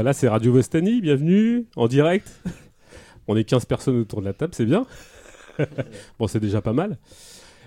[0.00, 2.40] Bah voilà, c'est Radio Vostani, bienvenue en direct.
[3.28, 4.86] On est 15 personnes autour de la table, c'est bien.
[6.18, 6.96] bon, c'est déjà pas mal.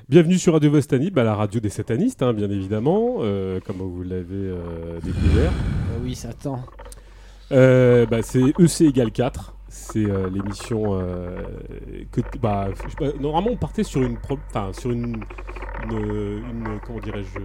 [0.09, 4.01] Bienvenue sur Radio Vostani, bah, la radio des satanistes, hein, bien évidemment, euh, comme vous
[4.01, 5.51] l'avez euh, découvert.
[5.51, 6.61] Ah oui, ça tend.
[7.51, 9.52] Euh, bah, c'est EC égale 4.
[9.75, 11.35] C'est euh, l'émission euh,
[12.11, 14.17] que bah, je sais pas, normalement on partait sur une
[14.51, 15.23] enfin sur une,
[15.85, 17.39] une, une- comment dirais-je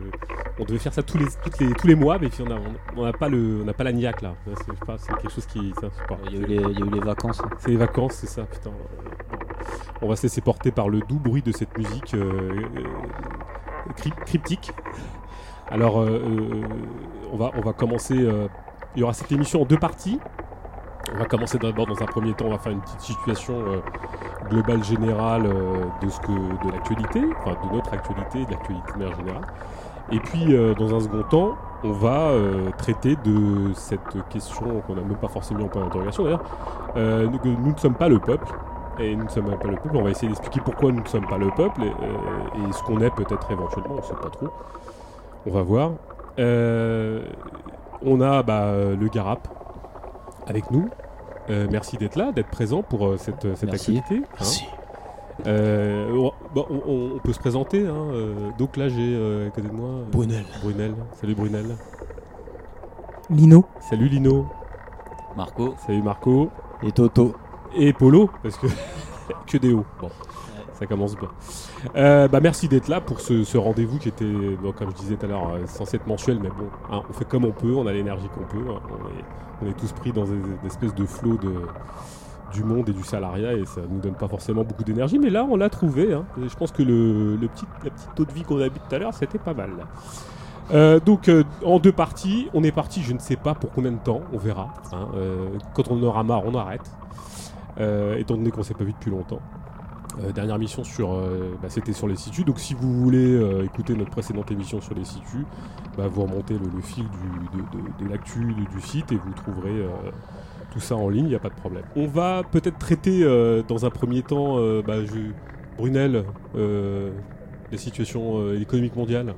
[0.59, 2.59] on devait faire ça tous les, toutes les tous les mois mais puis on a
[2.97, 5.13] on n'a pas le on n'a pas la niaque là c'est je sais pas, c'est
[5.15, 6.19] quelque chose qui un support.
[6.31, 7.41] Il y, a eu les, il y a eu les vacances.
[7.43, 7.49] hein.
[7.61, 8.73] C'est les vacances, c'est ça, putain.
[10.03, 14.25] On va se laisser porter par le doux bruit de cette musique euh, euh, cryp-
[14.27, 14.71] cryptique.
[15.71, 16.63] Alors, euh, euh,
[17.33, 18.17] on, va, on va commencer.
[18.19, 18.49] euh,
[18.97, 20.19] il y aura cette émission en deux parties.
[21.15, 23.81] On va commencer d'abord dans un premier temps, on va faire une petite situation euh,
[24.51, 28.99] globale générale euh, de ce que de l'actualité, enfin de notre actualité, de l'actualité de
[28.99, 29.47] manière générale.
[30.13, 32.33] Et puis euh, dans un second temps, on va
[32.77, 36.43] traiter de cette question qu'on n'a même pas forcément en point d'interrogation d'ailleurs,
[36.97, 38.47] nous- nous ne sommes pas le peuple.
[39.01, 39.97] Et nous ne sommes pas le peuple.
[39.97, 43.15] On va essayer d'expliquer pourquoi nous ne sommes pas le peuple et, ce qu'on est
[43.15, 43.95] peut-être éventuellement.
[43.95, 44.49] On ne sait pas trop.
[45.47, 45.93] On va voir.
[48.03, 49.47] On a bah, le Garap
[50.49, 50.89] avec nous.
[51.51, 53.99] Euh, merci d'être là, d'être présent pour euh, cette, cette Merci.
[53.99, 54.27] activité.
[54.41, 54.45] hein.
[55.47, 57.87] Euh, on, bon, on- on peut se présenter.
[57.87, 60.45] hein, euh, donc là, j'ai euh, à côté de moi euh, Brunel.
[60.63, 60.95] Brunel.
[61.21, 61.77] Salut Brunel.
[63.31, 63.65] Lino.
[63.81, 64.47] Salut Lino.
[65.37, 65.75] Marco.
[65.87, 66.51] Salut Marco.
[66.83, 67.35] Et Toto.
[67.77, 68.67] Et Polo, parce que
[69.47, 69.85] que des hauts.
[70.01, 70.11] Bon,
[70.79, 71.29] ça commence bien.
[71.97, 74.25] Euh, bah, merci d'être là pour ce, rendez-vous qui était,
[74.77, 77.25] comme je disais tout à l'heure, euh, censé être mensuel, mais bon, hein, on fait
[77.25, 78.71] comme on peut, on a l'énergie qu'on peut.
[78.71, 78.81] hein,
[79.61, 81.53] on, est, tous pris dans une espèce de flot de,
[82.53, 85.45] du monde et du salariat et ça nous donne pas forcément beaucoup d'énergie, mais là
[85.51, 86.13] on l'a trouvé.
[86.15, 86.25] hein.
[86.41, 88.95] Je pense que le, le petit, la petite taux de vie qu'on a vu tout
[88.95, 89.71] à l'heure, c'était pas mal.
[90.71, 91.29] Euh, donc
[91.65, 94.39] en deux parties, on est parti, je ne sais pas pour combien de temps, on
[94.39, 94.69] verra.
[95.75, 96.89] quand on aura marre, on arrête.
[98.17, 99.41] Étant donné qu'on s'est pas vu depuis longtemps.
[100.25, 102.45] Euh, dernière mission sur, euh, bah, c'était sur les situs.
[102.45, 105.45] Donc si vous voulez euh, écouter notre précédente émission sur les situs,
[105.97, 108.41] bah, vous remontez le, le fil du- de, de- de l'actu
[108.75, 109.89] du site et vous trouverez euh,
[110.73, 111.85] tout ça en ligne, il n'y a pas de problème.
[111.95, 115.33] On va peut-être traiter euh, dans un premier temps, euh, bah, je-
[115.77, 116.25] Brunel,
[116.57, 117.11] euh,
[117.71, 119.35] la situation euh, économique mondiale.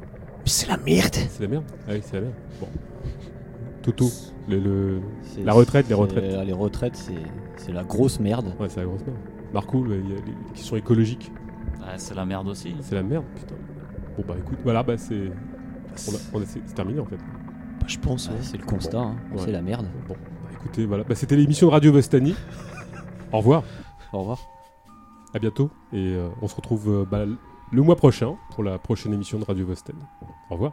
[0.47, 1.15] C'est la merde.
[1.15, 2.35] C'est la merde Ah oui, c'est la merde.
[2.61, 2.69] Bon.
[3.83, 4.07] Toto,
[4.49, 5.01] le,
[5.45, 6.47] La retraite, les retraites.
[6.47, 7.11] Les retraites,
[7.57, 8.47] c'est la grosse merde.
[8.59, 9.19] Ouais, c'est la grosse merde.
[9.53, 11.33] Marco, le- il y a les questions écologiques.
[11.81, 12.75] Ouais, c'est la merde aussi.
[12.81, 13.55] C'est la merde, putain.
[14.17, 15.31] Bon bah écoute, voilà, bah c'est.
[15.97, 17.17] C'est terminé en fait.
[17.17, 18.29] Bah, je pense.
[18.29, 18.39] Ouais, ouais.
[18.43, 19.01] c'est le constat.
[19.01, 19.17] hein.
[19.33, 19.39] Ouais.
[19.45, 19.87] C'est la merde.
[20.09, 21.05] Bon, bah écoutez, voilà.
[21.05, 22.35] Bah, c'était l'émission de Radio Vostani.
[23.33, 23.63] Au revoir,
[24.13, 24.39] Au revoir.
[25.35, 25.71] à bientôt.
[25.93, 27.25] Et euh, on se retrouve euh, bah,
[27.73, 30.01] le mois prochain pour la prochaine émission de Radio Vostani.
[30.51, 30.73] Au revoir.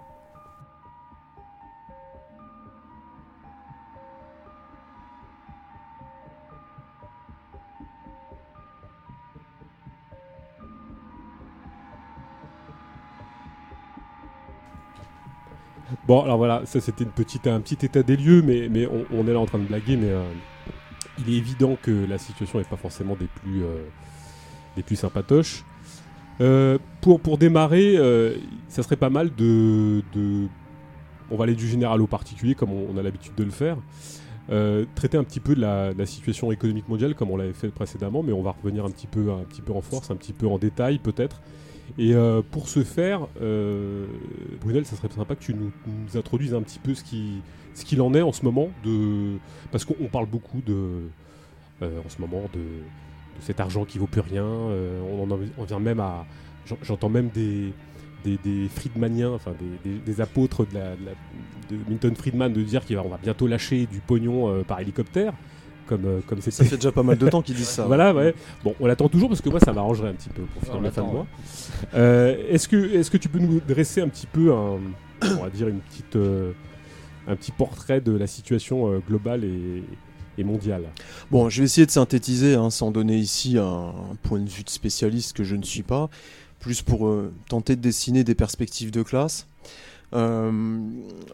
[16.08, 19.28] Bon, alors voilà, ça c'était une petite, un petit état des lieux, mais, mais on,
[19.28, 20.24] est là en train de blaguer, mais euh,
[21.20, 23.84] il est évident que la situation n'est pas forcément des plus, euh,
[24.76, 25.64] des plus sympatoches.
[26.40, 27.96] Euh, pour, pour démarrer,
[28.68, 30.02] ça serait pas mal de,
[31.32, 33.78] On va aller du général au particulier, comme on, a l'habitude de le faire.
[34.96, 37.70] Traiter un petit peu de la, de la situation économique mondiale, comme on l'avait fait
[37.70, 40.34] précédemment, mais on va revenir un petit peu, un petit peu en force, un petit
[40.34, 41.42] peu en détail peut-être.
[41.98, 44.06] Et euh, pour ce faire, euh,
[44.62, 45.72] Brunel, ça serait sympa que tu nous,
[46.18, 47.04] introduises un petit peu ce
[47.74, 49.38] ce qu'il en est en ce moment de
[49.72, 51.04] parce qu'on on parle beaucoup de
[51.82, 54.46] euh, en ce moment de, de cet argent qui vaut plus rien.
[54.46, 56.26] on, en, vient même à
[56.66, 57.74] j'en- j'entends même des
[58.26, 58.38] des,
[58.68, 60.76] Friedmaniens, enfin des, apôtres de, de
[61.06, 61.12] la-
[61.70, 65.34] de Milton Friedman de dire qu'on va bientôt lâcher du pognon par hélicoptère,
[65.88, 67.84] comme euh, comme Ça fait déjà pas mal de temps qu'ils disent ça.
[67.88, 68.36] voilà, ouais.
[68.64, 70.92] Bon, on l'attend toujours parce que moi, ça m'arrangerait un petit peu pour finir la
[70.92, 71.28] fin de mois.
[71.94, 74.80] Euh, est-ce que, est-ce que tu peux nous dresser un petit peu un,
[75.24, 76.52] on va dire une petite, euh,
[77.28, 79.84] un petit portrait de la situation euh, globale et,
[80.38, 80.84] et mondiale?
[81.32, 84.64] Bon, je vais essayer de synthétiser hein, sans donner ici un, un point de vue
[84.64, 86.10] de spécialiste que je ne suis pas,
[86.60, 89.48] plus pour euh, tenter de dessiner des perspectives de classe.
[90.14, 90.52] Euh,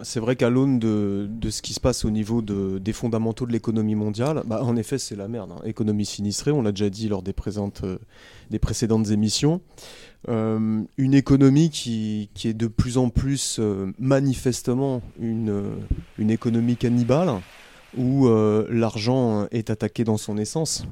[0.01, 3.51] c'est vrai qu'à l'aune de, ce qui se passe au niveau de- des fondamentaux de
[3.51, 5.51] l'économie mondiale, bah, en effet c'est la merde.
[5.51, 5.61] hein.
[5.65, 7.33] Économie sinistrée, on l'a déjà dit lors des,
[7.83, 7.97] euh,
[8.59, 9.61] précédentes émissions.
[10.29, 13.59] Euh, une économie qui, est de plus en plus
[13.99, 15.75] manifestement une,
[16.17, 17.29] économie cannibale
[17.95, 18.27] où
[18.69, 20.85] l'argent est attaqué dans son essence.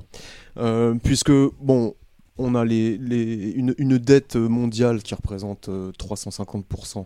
[1.03, 1.31] Puisque,
[1.61, 1.95] bon,
[2.41, 7.03] on a une, dette mondiale qui représente euh, 350% euh,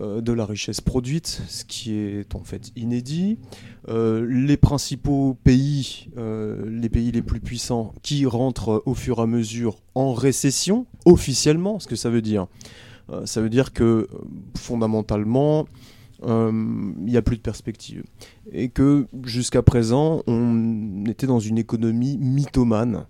[0.00, 3.38] de la richesse produite, ce qui est en fait inédit.
[3.88, 9.22] Euh, les principaux pays, euh, les pays les plus puissants, qui rentrent au fur et
[9.22, 12.46] à mesure en récession, officiellement, ce que ça veut dire.
[13.10, 14.06] Euh, ça veut dire que euh,
[14.56, 15.66] fondamentalement,
[16.22, 16.50] euh,
[16.98, 18.04] il n'y a plus de perspective.
[18.52, 23.06] Et que jusqu'à présent, on était dans une économie mythomane.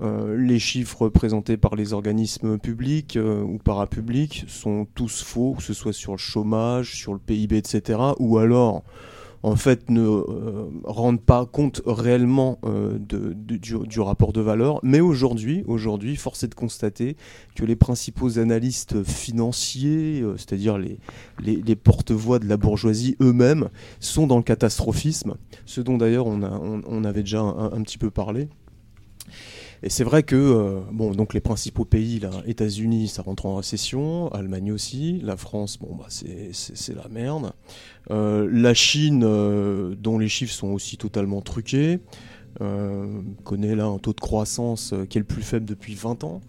[0.00, 5.62] Euh, les chiffres présentés par les organismes publics euh, ou parapublics sont tous faux, que
[5.62, 7.98] ce soit sur le chômage, sur le PIB, etc.
[8.18, 8.82] Ou alors,
[9.42, 12.58] en fait, ne euh, rendent pas compte réellement
[12.98, 14.80] du, rapport de valeur.
[14.82, 15.64] Mais aujourd'hui,
[16.16, 17.16] force est de constater
[17.54, 23.68] que les principaux analystes financiers, c'est-à-dire les, porte-voix de la bourgeoisie eux-mêmes,
[24.00, 28.48] sont dans le catastrophisme, ce dont d'ailleurs on, avait déjà un petit peu parlé.
[29.82, 33.56] Et c'est vrai que euh, bon, donc les principaux pays, là, États-Unis, ça rentre en
[33.56, 37.52] récession, Allemagne aussi, la France, bon bah c'est la merde.
[38.10, 42.00] Euh, la Chine, euh, dont les chiffres sont aussi totalement truqués,
[43.44, 46.40] connaît là un taux de croissance qui est le plus faible depuis 20 ans.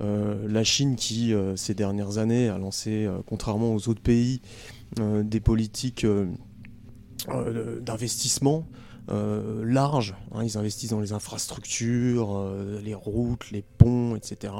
[0.00, 4.40] La Chine qui, ces dernières années, a lancé, contrairement aux autres pays,
[4.96, 6.04] des politiques
[7.82, 8.66] d'investissement
[9.10, 10.14] euh, larges.
[10.34, 10.44] hein.
[10.44, 14.52] ils investissent dans les infrastructures, euh, les routes, les ponts, etc.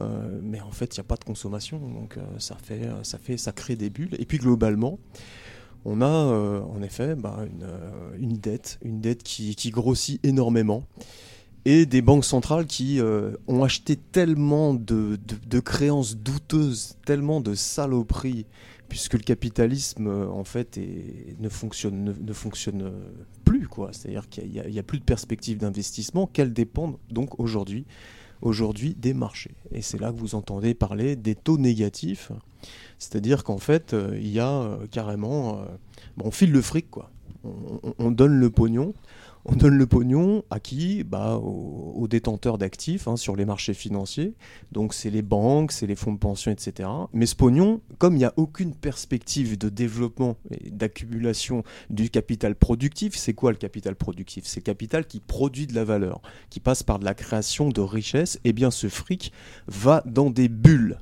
[0.00, 3.90] Euh, mais en fait, il n'y a pas de consommation, donc ça, fait, crée des
[3.90, 4.14] bulles.
[4.18, 4.98] Et puis globalement,
[5.84, 7.44] on a en effet bah,
[8.18, 10.84] une, dette, une dette qui, grossit énormément
[11.66, 13.00] et des banques centrales qui
[13.48, 15.18] ont acheté tellement de,
[15.60, 18.46] créances douteuses, tellement de saloperies,
[18.88, 20.78] puisque le capitalisme en fait
[21.38, 22.92] ne fonctionne, ne, ne fonctionne
[23.92, 27.86] C'est-à-dire qu'il n'y a, plus de perspective d'investissement qu'elles dépendent donc aujourd'hui
[28.96, 29.54] des marchés.
[29.72, 32.30] Et c'est là que vous entendez parler des taux négatifs,
[32.98, 35.64] c'est-à-dire qu'en fait euh, il y a euh, carrément, euh,
[36.22, 37.10] on file le fric quoi.
[37.98, 38.94] On donne le pognon.
[39.46, 44.34] On donne le pognon à qui bah, aux, détenteurs d'actifs hein, sur les marchés financiers.
[44.72, 46.88] Donc c'est les banques, c'est les fonds de pension, etc.
[47.12, 52.54] Mais ce pognon, comme il n'y a aucune perspective de développement et d'accumulation du capital
[52.54, 54.44] productif, c'est quoi le capital productif?
[54.46, 57.80] C'est le capital qui produit de la valeur, qui passe par de la création de
[57.82, 58.40] richesses.
[58.44, 59.32] Et bien ce fric
[59.66, 60.98] va dans des bulles.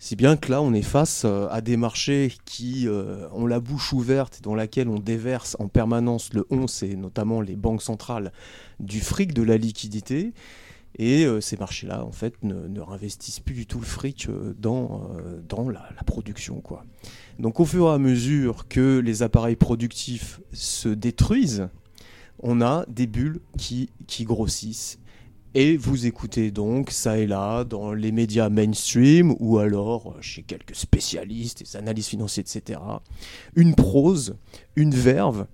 [0.00, 3.58] Si bien que là, on est face euh, à des marchés qui euh, ont la
[3.58, 8.32] bouche ouverte, dans laquelle on déverse en permanence le 11 et notamment les banques centrales
[8.78, 10.32] du fric, de la liquidité.
[10.98, 15.10] Et euh, ces marchés-là, en fait, ne, ne réinvestissent plus du tout le fric dans,
[15.48, 16.60] dans la, la production.
[16.60, 16.84] Quoi.
[17.40, 21.68] Donc au fur et à mesure que les appareils productifs se détruisent,
[22.40, 25.00] on a des bulles qui, qui grossissent.
[25.54, 30.42] Et vous écoutez donc, ça et là, dans les médias mainstream, ou alors euh, chez
[30.42, 32.80] quelques spécialistes, des analystes financiers, etc.,
[33.56, 34.36] une prose,
[34.76, 35.46] une verve,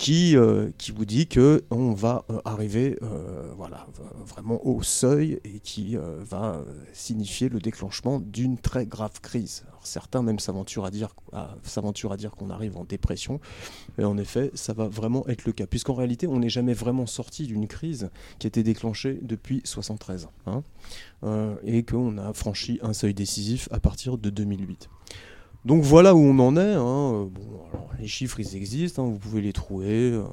[0.00, 3.86] qui, euh, qui vous dit que on va euh, arriver euh, voilà,
[4.24, 6.64] vraiment au seuil et qui va
[6.94, 9.64] signifier le déclenchement d'une très grave crise.
[9.82, 11.54] Certains même s'aventurent à dire, à-
[12.16, 13.40] dire qu'on arrive en dépression,
[13.98, 17.06] et en effet, ça va vraiment être le cas, puisqu'en réalité, on n'est jamais vraiment
[17.06, 20.62] sorti d'une crise qui a été déclenchée depuis 73, hein,
[21.64, 24.88] et qu'on a franchi un seuil décisif à partir de 2008.
[25.64, 26.74] Donc voilà où on en est.
[26.74, 27.28] hein.
[27.98, 30.12] Les chiffres, ils existent, hein, vous pouvez les trouver.
[30.12, 30.24] euh,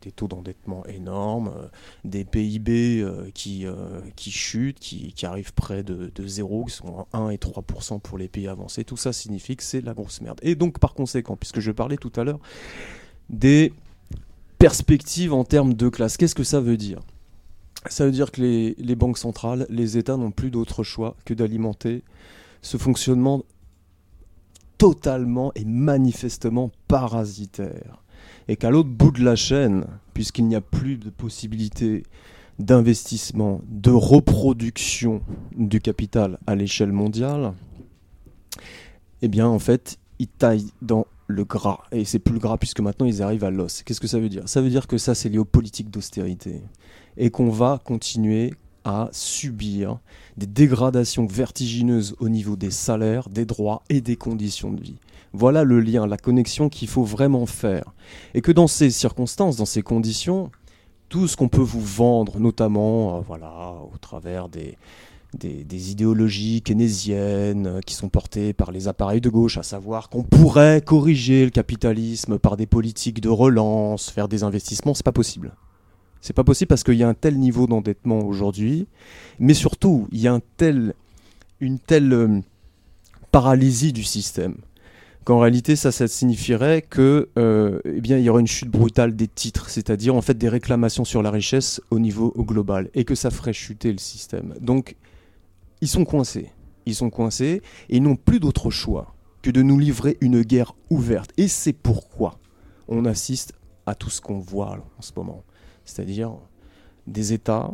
[0.00, 1.68] des, taux d'endettement énormes, euh,
[2.04, 7.30] des PIB euh, qui, chutent, qui, arrivent près de, de zéro, qui sont à 1
[7.30, 8.84] et 3% pour les pays avancés.
[8.84, 10.38] Tout ça signifie que c'est la grosse merde.
[10.42, 12.40] Et donc, par conséquent, puisque je parlais tout à l'heure
[13.28, 13.72] des
[14.58, 17.00] perspectives en termes de classe, qu'est-ce que ça veut dire?
[17.86, 22.02] Ça veut dire que les banques centrales, les États n'ont plus d'autre choix que d'alimenter
[22.62, 23.42] ce fonctionnement
[24.78, 28.02] totalement et manifestement parasitaire.
[28.48, 32.02] Et qu'à l'autre bout de la chaîne, puisqu'il n'y a plus de possibilité
[32.58, 35.22] d'investissement, de reproduction
[35.56, 37.52] du capital à l'échelle mondiale,
[39.22, 41.80] eh bien en fait, ils taillent dans le gras.
[41.92, 43.82] Et c'est plus le gras puisque maintenant ils arrivent à l'os.
[43.82, 44.48] Qu'est-ce que ça veut dire?
[44.48, 46.62] Ça veut dire que ça c'est lié aux politiques d'austérité.
[47.16, 49.98] Et qu'on va continuer à subir
[50.36, 54.98] des dégradations vertigineuses au niveau des salaires, des droits et des conditions de vie.
[55.32, 57.84] Voilà le lien, la connexion qu'il faut vraiment faire.
[58.34, 60.50] Et que dans ces circonstances, dans ces conditions,
[61.08, 64.76] tout ce qu'on peut vous vendre, notamment euh, voilà, au travers des,
[65.34, 70.22] des, idéologies keynésiennes euh, qui sont portées par les appareils de gauche, à savoir qu'on
[70.22, 75.52] pourrait corriger le capitalisme par des politiques de relance, faire des investissements, c'est pas possible.
[76.20, 78.86] C'est pas possible parce qu'il y a un tel niveau d'endettement aujourd'hui,
[79.38, 80.94] mais surtout, il y a un tel,
[81.60, 82.40] une telle euh,
[83.32, 84.56] paralysie du système
[85.24, 89.28] qu'en réalité, ça, signifierait que, euh, eh bien, il y aurait une chute brutale des
[89.28, 93.30] titres, c'est-à-dire en fait des réclamations sur la richesse au niveau global, et que ça
[93.30, 94.54] ferait chuter le système.
[94.60, 94.96] Donc,
[95.80, 96.50] ils sont coincés.
[96.86, 100.74] Ils sont coincés et ils n'ont plus d'autre choix que de nous livrer une guerre
[100.88, 101.30] ouverte.
[101.36, 102.38] Et c'est pourquoi
[102.88, 103.52] on assiste
[103.86, 105.44] à tout ce qu'on voit en ce moment.
[105.84, 106.34] C'est-à-dire
[107.06, 107.72] des États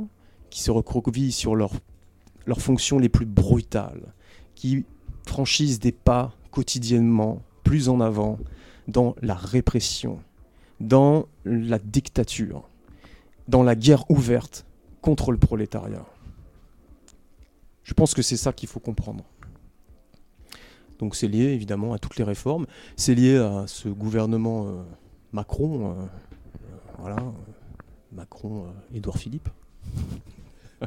[0.50, 1.72] qui se recroquevillent sur leurs
[2.58, 4.14] fonctions les plus brutales,
[4.54, 4.84] qui
[5.26, 8.38] franchissent des pas quotidiennement plus en avant
[8.88, 10.20] dans la répression,
[10.80, 12.68] dans la dictature,
[13.48, 14.64] dans la guerre ouverte
[15.00, 16.06] contre le prolétariat.
[17.82, 19.24] Je pense que c'est ça qu'il faut comprendre.
[20.98, 24.82] Donc c'est lié évidemment à toutes les réformes, c'est lié à ce gouvernement euh,
[25.32, 27.18] Macron, euh, euh, voilà,
[28.16, 29.48] Macron, euh, Édouard Philippe,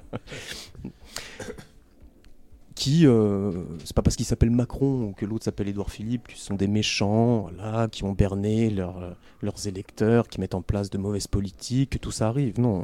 [2.76, 3.52] qui, euh,
[3.84, 6.68] c'est pas parce qu'il s'appelle Macron ou que l'autre s'appelle Édouard Philippe, qui sont des
[6.68, 11.92] méchants, voilà, qui ont berné leurs- leurs électeurs, qui mettent en place de mauvaises politiques,
[11.92, 12.60] que tout ça arrive.
[12.60, 12.84] Non,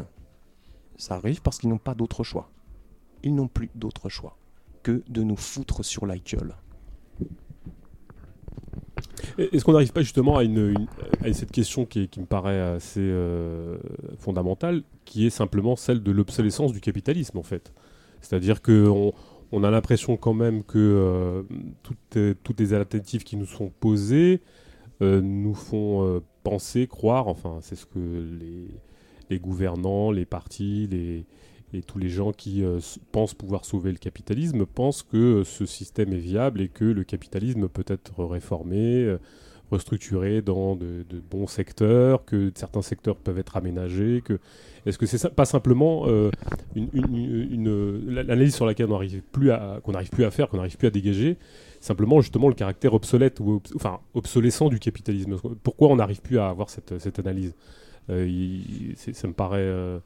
[0.98, 2.50] ça arrive parce qu'ils n'ont pas d'autre choix.
[3.24, 4.38] Ils n'ont plus d'autre choix
[4.84, 6.56] que de nous foutre sur la gueule.
[9.38, 10.44] Est-ce qu'on n'arrive pas justement à,
[11.34, 13.78] cette question qui, me paraît assez euh,
[14.18, 17.74] fondamentale, qui est simplement celle de l'obsolescence du capitalisme en fait?
[18.22, 19.14] C'est-à-dire qu'on
[19.52, 21.44] on a l'impression quand même que euh,
[21.84, 24.42] toutes, les alternatives qui nous sont posées
[25.02, 28.40] euh, nous font penser, croire, enfin c'est ce que
[29.30, 31.26] les gouvernants, les partis, les,
[31.76, 32.80] et tous les gens qui euh,
[33.12, 37.04] pensent pouvoir sauver le capitalisme pensent que euh, ce système est viable et que le
[37.04, 39.18] capitalisme peut être réformé, euh,
[39.72, 44.24] restructuré dans de, bons secteurs, que certains secteurs peuvent être aménagés.
[44.86, 46.06] Est-ce que c'est pas simplement
[46.76, 50.78] une, l'analyse sur laquelle on n'arrive plus à qu'on n'arrive plus à faire, qu'on n'arrive
[50.78, 51.38] plus à dégager,
[51.80, 53.42] simplement justement le caractère obsolète
[53.74, 55.36] enfin obsolescent du capitalisme?
[55.64, 57.56] Pourquoi on n'arrive plus à avoir cette, analyse?
[58.08, 60.00] Ça me paraît,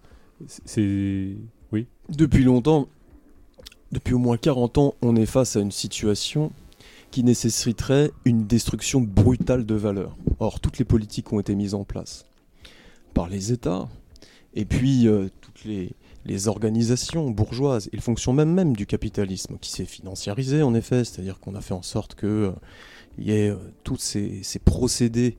[1.71, 1.87] oui.
[2.09, 2.87] Depuis longtemps,
[3.91, 6.51] depuis au moins 40 ans, on est face à une situation
[7.11, 10.15] qui nécessiterait une destruction brutale de valeurs.
[10.39, 12.25] Or, toutes les politiques ont été mises en place
[13.13, 13.89] par les États,
[14.53, 15.95] et puis euh, toutes les,
[16.47, 21.55] organisations bourgeoises et le fonctionnement même, du capitalisme qui s'est financiarisé en effet, c'est-à-dire qu'on
[21.55, 22.51] a fait en sorte que euh,
[23.17, 25.37] y ait euh, tous ces, procédés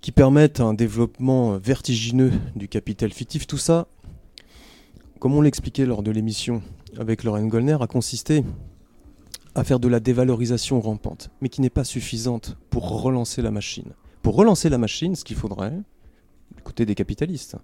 [0.00, 3.88] qui permettent un développement vertigineux du capital fictif, tout ça
[5.22, 6.64] comme on l'expliquait lors de l'émission
[6.98, 8.42] avec Lorraine Gollner, a consisté
[9.54, 13.92] à faire de la dévalorisation rampante, mais qui n'est pas suffisante pour relancer la machine.
[14.22, 15.78] Pour relancer la machine, ce qu'il faudrait,
[16.56, 17.56] du côté des capitalistes,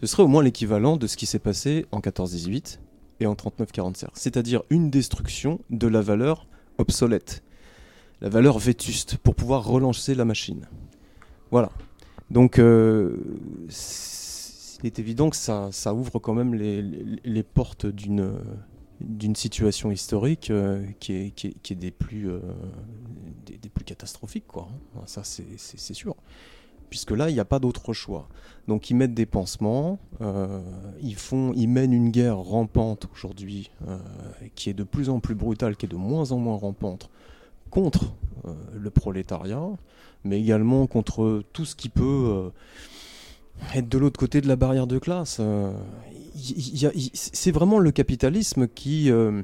[0.00, 2.78] ce serait au moins l'équivalent de ce qui s'est passé en 14-18
[3.20, 6.46] et en 39-45, c'est-à-dire une destruction de la valeur
[6.78, 7.42] obsolète,
[8.22, 10.66] la valeur vétuste, pour pouvoir relancer la machine.
[11.50, 11.70] Voilà.
[12.30, 13.18] Donc, euh,
[14.82, 21.14] il est évident que ça, ouvre quand même les, portes d'une situation historique euh, qui,
[21.14, 22.40] est, des plus euh,
[23.84, 24.68] catastrophiques quoi.
[25.06, 26.16] Ça c'est sûr.
[26.90, 28.28] Puisque là il n'y a pas d'autre choix.
[28.68, 30.60] Donc ils mettent des pansements, euh,
[31.02, 33.70] ils mènent une guerre rampante aujourd'hui
[34.54, 37.10] qui est de plus en plus brutale, qui est de moins en moins rampante
[37.70, 38.14] contre
[38.74, 39.68] le prolétariat,
[40.24, 42.50] mais également contre tout ce qui peut
[43.74, 45.38] être de l'autre côté de la barrière de classe.
[45.40, 45.72] euh,
[47.14, 49.42] c'est vraiment le capitalisme qui, euh,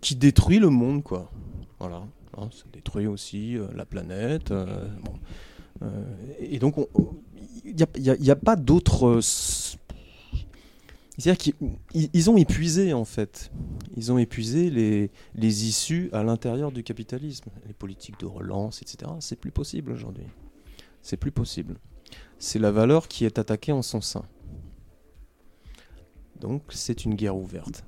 [0.00, 1.30] qui détruit le monde, quoi.
[1.80, 2.02] Voilà.
[2.36, 4.52] Hein, ça détruit aussi euh, la planète.
[6.40, 7.14] et donc, on- on-
[7.64, 7.74] il
[8.20, 9.20] n'y a, pas d'autre.
[11.16, 11.54] C'est-à-dire qu'ils
[11.94, 13.50] ils- ils ont épuisé, en fait.
[13.96, 17.50] Ils ont épuisé les, les issues à l'intérieur du capitalisme.
[17.66, 19.10] Les politiques de relance, etc.
[19.20, 20.24] C'est plus possible aujourd'hui.
[21.02, 21.76] C'est plus possible.
[22.38, 24.24] C'est la valeur qui est attaquée en son sein.
[26.40, 27.84] Donc c'est une guerre ouverte.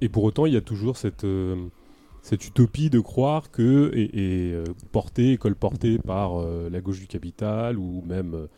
[0.00, 1.68] Et pour autant, il y a toujours cette, euh,
[2.22, 7.06] cette utopie de croire que, et, et, euh, portée, colportée par euh, la gauche du
[7.06, 8.48] capital, ou même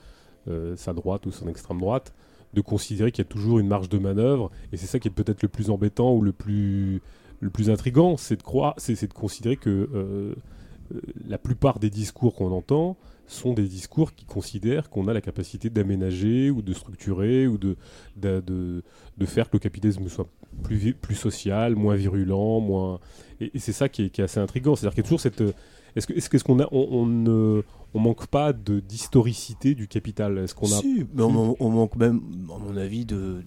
[0.76, 2.14] sa droite ou son extrême droite,
[2.54, 4.52] de considérer qu'il y a toujours une marge de manœuvre.
[4.70, 7.02] Et c'est ça qui est peut-être le plus embêtant ou le plus,
[7.40, 10.36] le plus intrigant, c'est de, croire, c'est, de considérer que
[11.26, 15.70] la plupart des discours qu'on entend sont des discours qui considèrent qu'on a la capacité
[15.70, 17.76] d'aménager ou de structurer ou de,
[18.16, 20.28] de, de, faire que le capitalisme soit
[20.62, 23.00] plus, plus social, moins virulent, moins.
[23.40, 24.76] Et, c'est ça qui est, qui est assez intriguant.
[24.76, 25.42] C'est-à-dire qu'il y a toujours cette.
[25.94, 27.62] Est-ce que est-ce qu'est-ce qu'on a on, on ne
[27.94, 30.38] on manque pas de d'historicité du capital?
[30.38, 32.20] Est-ce qu'on a Si, mais on, on manque même,
[32.54, 33.42] à mon avis, de,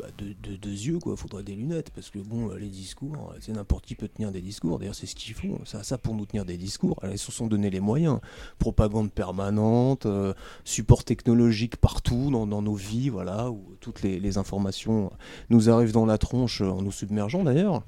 [0.00, 1.16] bah, de, de- de yeux, quoi.
[1.16, 4.78] Faudrait des lunettes, parce que bon, les discours, c'est n'importe qui peut tenir des discours.
[4.78, 5.58] D'ailleurs, c'est ce qu'ils font.
[5.64, 6.96] Ça, pour nous tenir des discours.
[7.10, 8.18] Ils se sont donné les moyens.
[8.58, 10.32] Propagande permanente, euh,
[10.64, 15.10] support technologique partout dans, nos vies, voilà, où toutes les, les informations
[15.50, 17.82] nous arrivent dans la tronche euh, en nous submergeant d'ailleurs.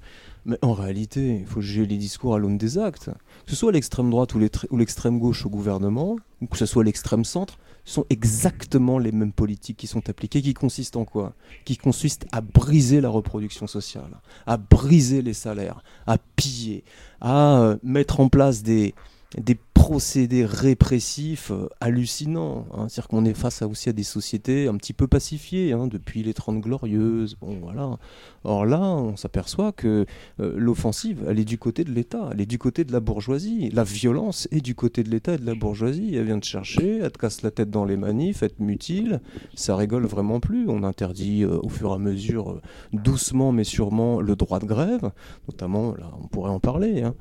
[0.44, 3.10] Mais en réalité, il faut juger les discours à l'aune des actes.
[3.44, 7.24] Que ce soit l'extrême droite ou l'extrême gauche au gouvernement, ou que ce soit l'extrême
[7.24, 11.34] centre, ce sont exactement les mêmes politiques qui sont appliquées, qui consistent en quoi?
[11.64, 16.84] Qui consistent à briser la reproduction sociale, à briser les salaires, à piller,
[17.20, 18.94] à euh, mettre en place des,
[19.38, 22.66] des procédés répressifs euh, hallucinants.
[22.72, 22.86] hein.
[22.88, 26.34] C'est-à-dire qu'on est face aussi à des sociétés un petit peu pacifiées, hein, depuis les
[26.34, 27.36] Trente Glorieuses.
[27.40, 27.98] Bon, voilà.
[28.44, 30.06] Or là, on s'aperçoit que
[30.40, 33.70] euh, l'offensive, elle est du côté de l'État, elle est du côté de la bourgeoisie.
[33.70, 36.14] La violence est du côté de l'État et de la bourgeoisie.
[36.14, 39.20] Elle vient te chercher, elle te casse la tête dans les manifs, elle te mutile.
[39.54, 40.68] Ça rigole vraiment plus.
[40.68, 42.60] On interdit euh, au fur et à mesure,
[42.92, 45.10] doucement mais sûrement, le droit de grève.
[45.48, 47.02] Notamment, là, on pourrait en parler.
[47.02, 47.14] hein.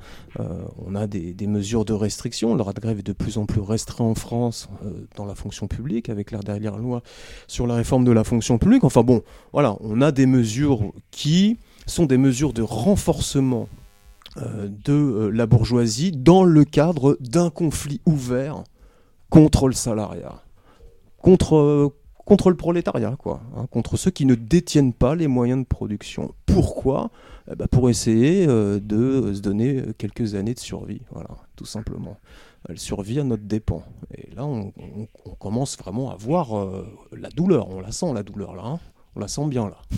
[0.86, 2.52] On a des, des mesures de restriction.
[2.52, 5.34] Le droit de grève est de plus en plus restreint en France euh, dans la
[5.34, 7.02] fonction publique, avec la dernière loi
[7.46, 8.84] sur la réforme de la fonction publique.
[8.84, 13.68] Enfin bon, voilà, on a des mesures qui sont des mesures de renforcement
[14.36, 18.64] euh, de euh, la bourgeoisie dans le cadre d'un conflit ouvert
[19.30, 20.42] contre le salariat,
[21.18, 21.92] contre,
[22.26, 26.34] contre le prolétariat, quoi, hein, contre ceux qui ne détiennent pas les moyens de production.
[26.46, 27.10] Pourquoi?
[27.50, 32.16] Eh ben, Pour essayer euh, de se donner quelques années de survie, voilà, tout simplement.
[32.68, 33.82] Elle survit à notre dépens.
[34.14, 34.72] Et là, on,
[35.40, 37.68] commence vraiment à voir euh, la douleur.
[37.68, 38.62] On la sent, la douleur, là.
[38.64, 38.80] hein.
[39.16, 39.78] on la sent bien, là.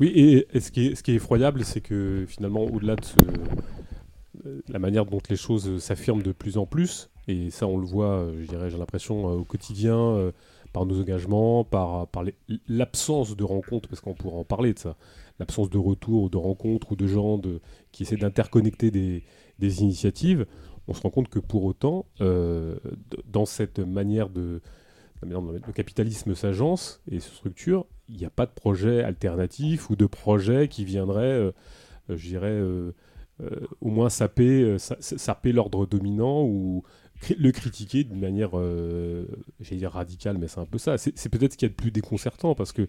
[0.00, 3.02] Oui, et, ce, qui est, effroyable, c'est que finalement, au-delà de
[4.46, 7.86] euh, la manière dont les choses s'affirment de plus en plus, et ça on le
[7.86, 10.32] voit, euh, je dirais, j'ai l'impression, euh, au quotidien, euh,
[10.72, 12.08] par nos engagements, par,
[12.68, 14.96] l'absence de rencontres, parce qu'on pourra en parler de ça,
[15.38, 17.40] l'absence de retour, de rencontres ou de gens
[17.92, 20.46] qui essaient d'interconnecter des, initiatives,
[20.86, 22.76] on se rend compte que pour autant, euh,
[23.26, 24.60] dans cette manière de,
[25.22, 30.06] le capitalisme s'agence et se structure, il n'y a pas de projet alternatif ou de
[30.06, 31.52] projet qui viendrait, euh,
[32.10, 32.60] euh, je dirais,
[33.80, 36.82] au moins saper, sa- sa- saper l'ordre dominant ou
[37.38, 39.26] le critiquer d'une manière, euh,
[39.60, 40.98] j'allais dire radicale, mais c'est un peu ça.
[40.98, 42.88] C'est peut-être ce qu'il y a de plus déconcertant parce que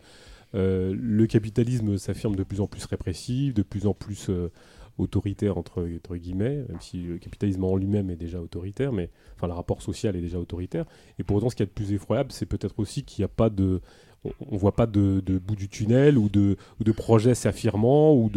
[0.55, 4.51] euh, le capitalisme s'affirme de plus en plus répressif, de plus en plus euh,
[4.97, 9.47] autoritaire entre, entre guillemets, même si le capitalisme en lui-même est déjà autoritaire, mais enfin
[9.47, 10.85] le rapport social est déjà autoritaire.
[11.19, 13.25] Et pour autant, ce qu'il y a de plus effroyable, c'est peut-être aussi qu'il n'y
[13.25, 13.81] a pas de,
[14.25, 16.58] on, on voit pas de, bout du tunnel ou de,
[16.91, 18.29] projet s'affirmant ou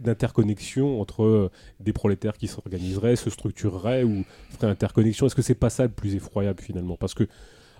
[0.00, 5.26] d'interconnexion entre euh, des prolétaires qui s'organiseraient, se structureraient ou feraient interconnexion.
[5.26, 6.96] Est-ce que c'est pas ça le plus effroyable finalement?
[6.96, 7.26] Parce que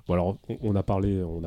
[0.07, 0.25] voilà,
[0.61, 0.83] on, a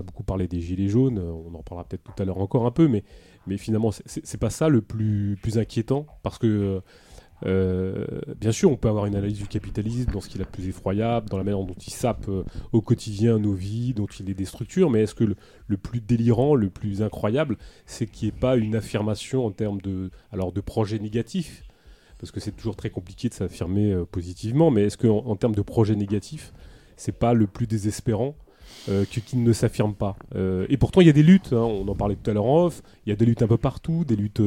[0.04, 2.72] beaucoup parlé des gilets jaunes, euh, on en parlera peut-être tout à l'heure encore un
[2.72, 3.04] peu, mais,
[3.46, 6.06] mais finalement c'est- pas ça le plus, plus inquiétant?
[6.22, 6.82] Parce que
[7.45, 8.06] euh,
[8.39, 10.67] bien sûr, on peut avoir une analyse du capitalisme dans ce qu'il a de plus
[10.67, 14.34] effroyable, dans la manière dont il sape euh, au quotidien nos vies, dont il les
[14.34, 18.56] déstructure, mais est-ce que le, plus délirant, le plus incroyable, c'est qu'il n'y ait pas
[18.56, 21.63] une affirmation en termes de, alors de projets négatifs
[22.19, 25.56] Parce que c'est toujours très compliqué de s'affirmer euh, positivement, mais est-ce qu'en en termes
[25.56, 26.53] de projets négatifs,
[26.95, 28.36] c'est pas le plus désespérant
[28.88, 30.15] euh, qu'il ne s'affirme pas?
[30.69, 32.65] Et pourtant, il y a des luttes, hein, on en parlait tout à l'heure en
[32.65, 34.41] off, il y a des luttes un peu partout, des luttes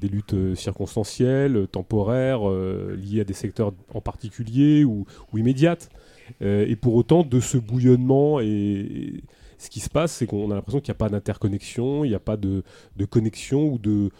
[0.00, 5.90] des luttes euh, circonstancielles, euh, temporaires, euh, liées à des secteurs en particulier ou, immédiates.
[6.42, 9.22] Euh, et pour autant, de ce bouillonnement, et,
[9.58, 12.14] ce qui se passe, c'est qu'on a l'impression qu'il n'y a pas d'interconnexion, il n'y
[12.14, 12.62] a pas de,
[13.08, 14.10] connexion ou de,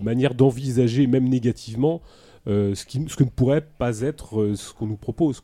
[0.00, 2.02] manière d'envisager, même négativement,
[2.46, 5.42] euh, ce, que ne pourrait pas être euh, ce qu'on nous propose.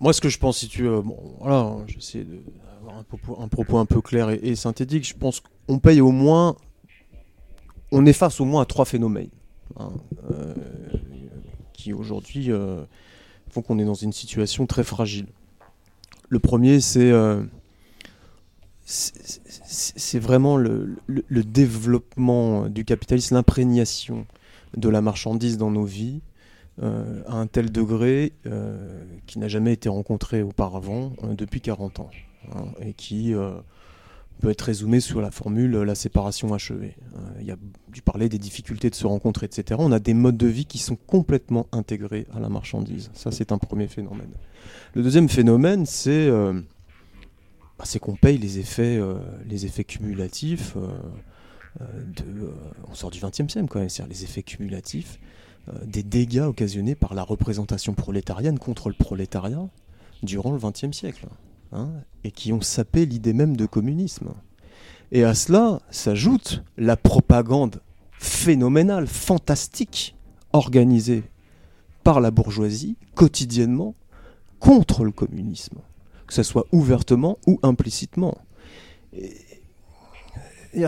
[0.00, 3.48] Moi, ce que je pense, si tu veux, bon, voilà, j'essaie d'avoir un propos, un
[3.48, 5.06] propos un peu clair et, et synthétique.
[5.06, 6.56] Je pense qu'on paye au moins,
[7.92, 9.30] on est face au moins à trois phénomènes
[9.78, 9.92] hein,
[10.30, 10.54] euh,
[11.72, 12.84] qui aujourd'hui euh,
[13.50, 15.26] font qu'on est dans une situation très fragile.
[16.28, 17.42] Le premier, c'est euh,
[20.14, 20.96] vraiment le,
[21.28, 24.26] développement du capitalisme, l'imprégnation
[24.76, 26.20] de la marchandise dans nos vies
[26.82, 28.34] à un tel degré
[29.26, 32.10] qui n'a jamais été rencontré auparavant depuis 40 ans
[32.54, 33.32] hein, et qui
[34.40, 36.96] peut être résumé sous la formule euh, la séparation achevée.
[37.16, 37.56] Euh, Il y a
[37.88, 39.80] du parler des difficultés de se rencontrer, etc.
[39.82, 43.10] On a des modes de vie qui sont complètement intégrés à la marchandise.
[43.14, 44.30] Ça, c'est un premier phénomène.
[44.94, 46.60] Le deuxième phénomène, c'est euh,
[47.78, 48.98] bah, qu'on paye les effets,
[49.46, 50.76] les effets cumulatifs
[51.78, 52.52] de,
[52.88, 55.18] on sort du XXe siècle quand même, c'est-à-dire les effets cumulatifs
[55.84, 59.68] des dégâts occasionnés par la représentation prolétarienne contre le prolétariat
[60.22, 61.26] durant le XXe siècle,
[61.72, 61.90] hein,
[62.24, 64.28] et qui ont sapé l'idée même de communisme.
[65.12, 67.80] Et à cela s'ajoute la propagande
[68.18, 70.16] phénoménale, fantastique,
[70.52, 71.24] organisée
[72.02, 73.94] par la bourgeoisie quotidiennement
[74.58, 75.78] contre le communisme,
[76.26, 78.36] que ce soit ouvertement ou implicitement.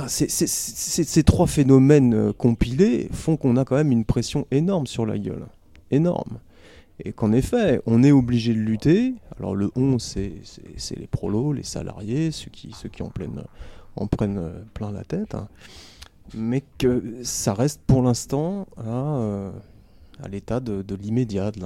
[0.06, 5.46] Ces trois phénomènes compilés font qu'on a quand même une pression énorme sur la gueule.
[5.90, 6.38] Énorme.
[7.04, 9.14] Et qu'en effet, on est obligé de lutter.
[9.38, 10.32] Alors le on, c'est
[10.96, 15.34] les prolos, les salariés, ceux qui, en, prennent euh, plein la tête.
[15.34, 15.48] hein.
[16.34, 19.50] Mais que ça reste pour l'instant à, euh,
[20.28, 21.62] l'état de, l'immédiat, de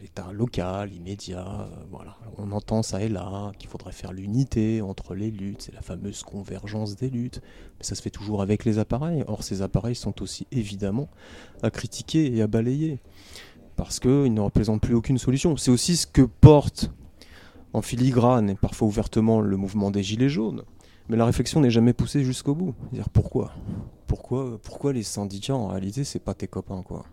[0.00, 1.46] l'état local, immédiat.
[1.46, 2.16] euh, voilà.
[2.36, 6.22] On entend ça et là qu'il faudrait faire l'unité entre les luttes, c'est la fameuse
[6.22, 7.40] convergence des luttes.
[7.78, 9.24] Mais ça se fait toujours avec les appareils.
[9.26, 11.08] Or, ces appareils sont aussi évidemment
[11.62, 12.98] à critiquer et à balayer.
[13.78, 15.56] Parce qu'ils ne représentent plus aucune solution.
[15.56, 16.90] C'est aussi ce que porte
[17.72, 20.64] en filigrane et parfois ouvertement le mouvement des Gilets jaunes.
[21.08, 22.74] Mais la réflexion n'est jamais poussée jusqu'au bout.
[22.92, 23.52] Dire pourquoi?
[24.08, 27.06] Pourquoi, pourquoi les syndicats en réalité c'est pas tes copains quoi?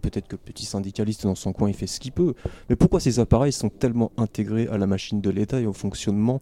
[0.00, 2.34] Peut-être que petit syndicaliste dans son coin il fait ce qu'il peut,
[2.70, 6.40] mais pourquoi ces appareils sont tellement intégrés à la machine de l'État et au fonctionnement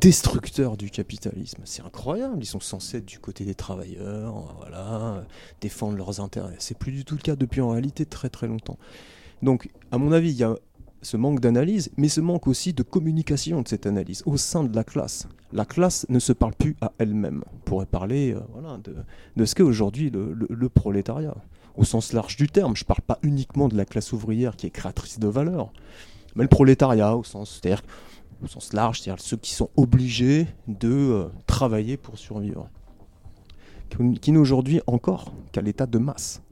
[0.00, 5.24] destructeur du capitalisme C'est incroyable, ils sont censés être du côté des travailleurs, voilà,
[5.60, 6.54] défendre leurs intérêts.
[6.58, 8.78] C'est plus du tout le cas depuis en réalité très très longtemps.
[9.42, 10.54] Donc à mon avis il y a
[11.00, 14.74] ce manque d'analyse, mais ce manque aussi de communication de cette analyse au sein de
[14.74, 15.28] la classe.
[15.52, 17.44] La classe ne se parle plus à elle-même.
[17.54, 18.78] On pourrait parler euh, voilà,
[19.36, 21.36] de, ce qu'est aujourd'hui le, le- le prolétariat,
[21.76, 22.74] au sens large du terme.
[22.74, 25.72] Je ne parle pas uniquement de la classe ouvrière qui est créatrice de valeur,
[26.34, 27.82] mais le prolétariat au sens, c'est-à-dire,
[28.42, 32.68] au sens large, c'est-à-dire ceux qui sont obligés de euh, travailler pour survivre,
[34.20, 36.42] qui, n'est aujourd'hui encore qu'à l'état de masse,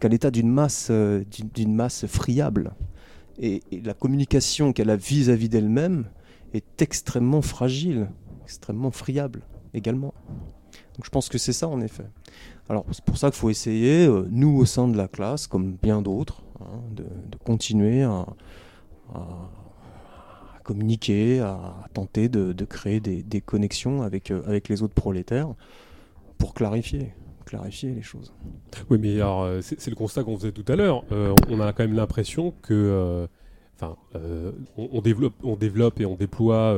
[0.00, 1.24] qu'à l'état d'une masse, euh,
[1.66, 2.72] masse friable
[3.38, 6.06] et, la communication qu'elle a vis-à-vis d'elle-même
[6.52, 8.08] est extrêmement fragile,
[8.44, 9.42] extrêmement friable
[9.74, 10.14] également.
[10.94, 12.06] Donc je pense que c'est ça en effet.
[12.68, 15.72] Alors c'est pour ça qu'il faut essayer, euh, nous au sein de la classe, comme
[15.72, 17.04] bien d'autres, hein, de,
[17.44, 18.26] continuer à
[20.64, 25.54] communiquer, à tenter de, créer des, connexions avec, euh, avec les autres prolétaires
[26.38, 27.12] pour clarifier,
[27.44, 28.32] clarifier les choses.
[28.90, 31.04] Oui, mais alors, euh, c'est le constat qu'on faisait tout à l'heure.
[31.12, 33.28] Euh, on a quand même l'impression que,
[33.76, 33.96] enfin,
[34.76, 36.76] on, développe, on développe et on déploie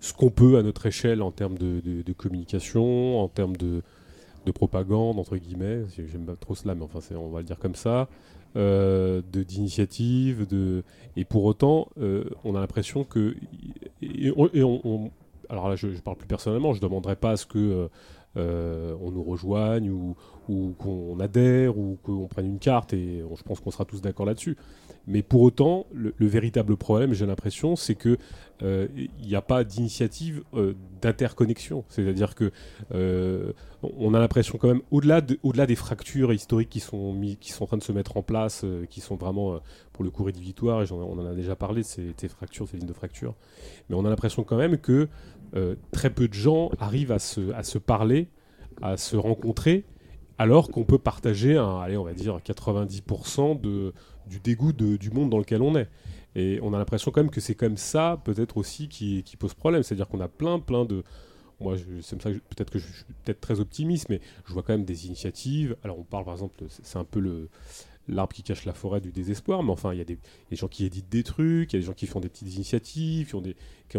[0.00, 3.82] ce qu'on peut à notre échelle en termes de, communication, en termes de,
[4.44, 5.84] de propagande entre guillemets.
[5.96, 8.08] J'aime pas trop cela, mais enfin, on va le dire comme ça.
[8.56, 10.84] Euh, de d'initiative, de
[11.16, 13.34] et pour autant, euh, on a l'impression que
[14.02, 15.10] et, on,
[15.48, 17.88] alors là, je, parle plus personnellement, je demanderai pas à ce que
[18.36, 20.16] euh, on nous rejoigne ou,
[20.48, 24.26] ou qu'on adhère ou qu'on prenne une carte et je pense qu'on sera tous d'accord
[24.26, 24.56] là-dessus.
[25.06, 28.16] Mais pour autant, le, le véritable problème, j'ai l'impression, c'est que
[28.62, 30.44] euh, il n'y a pas d'initiative
[31.00, 31.84] d'interconnexion.
[31.88, 32.52] C'est-à-dire que
[33.82, 37.16] on a l'impression quand même, au-delà de- au-delà des fractures historiques qui sont
[37.60, 39.58] en train de se mettre en place, euh, qui sont vraiment euh,
[39.92, 42.86] pour le coup rédhibitoires, et on en a déjà parlé ces, ces fractures, ces lignes
[42.88, 43.34] de fracture.
[43.88, 45.08] Mais on a l'impression quand même que
[45.54, 48.28] euh, très peu de gens arrivent à se, parler,
[48.80, 49.84] à se rencontrer,
[50.38, 53.92] alors qu'on peut partager, allez, on va dire 90% de,
[54.26, 55.88] du dégoût du monde dans lequel on est.
[56.34, 59.82] Et on a l'impression quand même que c'est comme ça, peut-être aussi, qui pose problème.
[59.82, 61.04] C'est-à-dire qu'on a plein, plein de.
[61.62, 64.72] Moi, c'est comme ça peut-être que je suis peut-être très optimiste, mais je vois quand
[64.72, 65.76] même des initiatives.
[65.84, 67.48] Alors, on parle par exemple, c'est un peu le
[68.08, 70.18] l'arbre qui cache la forêt du désespoir, mais enfin, il y a des,
[70.50, 73.28] gens qui éditent des trucs, il y a des gens qui font des petites initiatives,
[73.28, 73.56] qui, ont des,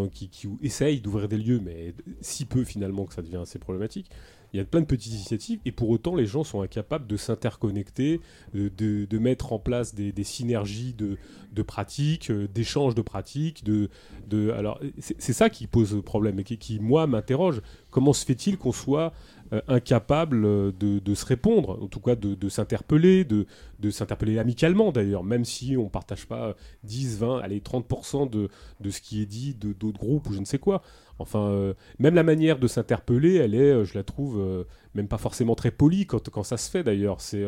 [0.10, 4.10] qui essayent d'ouvrir des lieux, mais si peu finalement que ça devient assez problématique.
[4.54, 7.18] Il y a plein de petites initiatives, et pour autant, les gens sont incapables de
[7.18, 8.22] s'interconnecter,
[8.54, 11.18] de, de- de mettre en place des, des synergies de,
[11.52, 13.63] de pratiques, euh, d'échanges de pratiques.
[13.63, 13.89] De,
[14.30, 17.62] de, alors, c'est ça qui pose problème, et qui, qui, moi, m'interroge.
[17.89, 19.12] Comment se fait-il qu'on soit
[19.54, 23.46] euh, incapable euh, de, de se répondre, en tout cas de, s'interpeller, de,
[23.89, 28.50] s'interpeller amicalement d'ailleurs, même si on ne partage pas euh, 10, 20, allez, 30% de,
[28.80, 30.82] de ce qui est dit d'autres groupes ou je ne sais quoi.
[31.24, 35.08] Enfin, euh, même la manière de s'interpeller, elle est, euh, je la trouve, euh, même
[35.08, 37.22] pas forcément très polie quand, quand ça se fait d'ailleurs.
[37.22, 37.46] C'est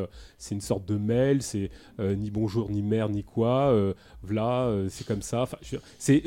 [0.51, 3.93] une sorte de mail, c'est ni bonjour, ni merde, ni quoi.
[4.23, 5.43] voilà, c'est comme ça.
[5.43, 5.57] Enfin,
[5.99, 6.23] c'est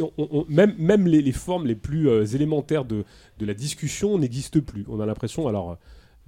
[0.49, 3.05] même même les, formes les plus élémentaires de,
[3.39, 4.85] de la discussion n'existent plus.
[4.89, 5.77] On a l'impression, alors,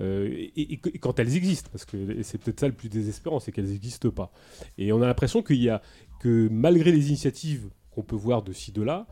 [0.01, 3.71] et, et- quand elles existent, parce que c'est peut-être ça le plus désespérant, c'est qu'elles
[3.71, 4.33] n'existent pas.
[4.79, 5.83] Et on a l'impression qu'il y a
[6.21, 9.07] que malgré les initiatives qu'on peut voir de ci de là,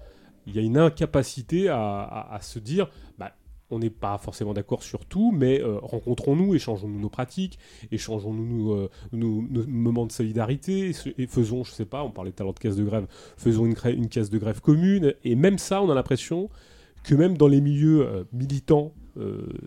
[0.48, 3.32] il y a une incapacité à, se dire, bah,
[3.70, 7.58] on n'est pas forcément d'accord sur tout, mais euh, rencontrons-nous, échangeons-nous nos pratiques,
[7.92, 12.42] échangeons-nous nos, euh, nos- moments de solidarité, et faisons, je sais pas, on parlait tout
[12.42, 13.06] à l'heure de caisse de grève,
[13.36, 16.48] faisons une, caisse de grève commune, et même ça, on a l'impression
[17.04, 18.92] que même dans les milieux euh, militants,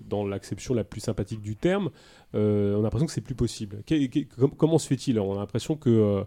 [0.07, 1.89] dans l'acception la plus sympathique du terme,
[2.33, 3.83] on a l'impression que c'est plus possible.
[4.57, 5.19] Comment se fait-il?
[5.19, 6.23] On a l'impression que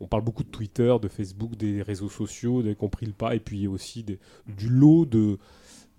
[0.00, 3.40] on parle beaucoup de Twitter, de Facebook, des réseaux sociaux, des compris le pas, et
[3.40, 5.38] puis aussi du lot de,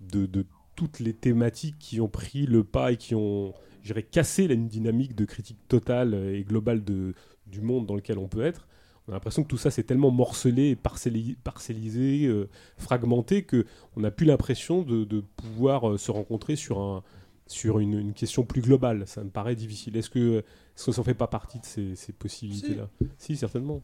[0.00, 4.48] de, toutes les thématiques qui ont pris le pas et qui ont, je dirais, cassé
[4.48, 7.14] la dynamique de critique totale et globale de,
[7.46, 8.66] du monde dans lequel on peut être.
[9.06, 14.10] On a l'impression que tout ça c'est tellement morcelé, parcellisé, euh, fragmenté que on n'a
[14.10, 17.02] plus l'impression de, de pouvoir euh, se rencontrer sur un
[17.50, 19.04] sur une, une question plus globale.
[19.06, 19.96] Ça me paraît difficile.
[19.96, 20.44] Est-ce que
[20.76, 22.88] que ça ne fait pas partie de ces, ces possibilités-là?
[23.18, 23.36] Si.
[23.36, 23.80] certainement.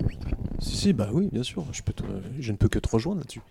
[0.60, 1.64] Si, si, bah oui, bien sûr.
[1.72, 2.04] Je, peux te-
[2.38, 3.42] je ne peux que te rejoindre là-dessus.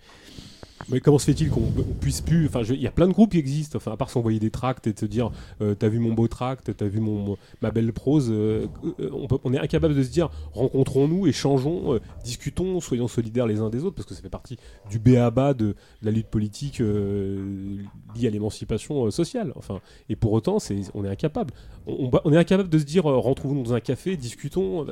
[0.89, 3.31] Mais comment se fait-il qu'on on puisse plus Enfin, il y a plein de groupes
[3.31, 3.77] qui existent.
[3.77, 6.75] Enfin, à part s'envoyer des tracts et te dire, euh, t'as vu mon beau tract,
[6.75, 8.27] t'as vu mon, mon- ma belle prose.
[8.29, 8.67] euh,
[8.99, 13.47] euh, on, peut- on est incapable de se dire, rencontrons-nous, échangeons, euh, discutons, soyons solidaires
[13.47, 14.57] les uns des autres, parce que ça fait partie
[14.89, 19.53] du béaba de, de la lutte politique liée à l'émancipation sociale.
[19.55, 21.53] Enfin, et pour autant, c'est, on est incapable.
[21.87, 24.81] On, on- on est incapable de se dire, retrouvons-nous dans un café, discutons.
[24.81, 24.87] on-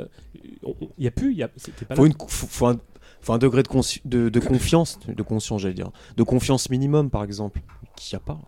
[0.70, 2.08] on- Il y a plus, il y a, pas faut, là.
[2.10, 2.78] une, faut, faut un,
[3.26, 7.10] faut un degré de, consci- de, de confiance, de conscience, j'allais dire, de confiance minimum,
[7.10, 7.62] par exemple,
[7.96, 8.40] qu'il n'y a pas.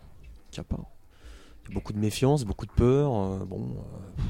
[0.52, 0.84] Qu'il y a pas.
[1.64, 3.16] Il y a beaucoup de méfiance, beaucoup de peur.
[3.16, 4.22] euh, bon, euh,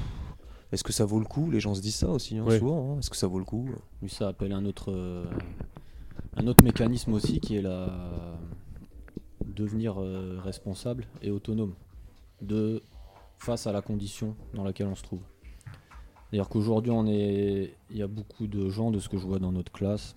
[0.72, 1.50] est-ce que ça vaut le coup?
[1.52, 2.60] Les gens se disent ça aussi, hein, Ouais.
[2.60, 2.94] souvent.
[2.96, 3.00] hein.
[3.00, 3.68] Est-ce que ça vaut le coup?
[4.02, 5.26] Lui, ça appelle un autre, euh,
[6.38, 7.90] un autre mécanisme aussi qui est la
[9.46, 11.74] devenir euh, responsable et autonome
[12.42, 12.82] de
[13.38, 15.22] face à la condition dans laquelle on se trouve.
[16.30, 19.40] C'est-à-dire qu'aujourd'hui, on est, il y a beaucoup de gens de ce que je vois
[19.40, 20.16] dans notre classe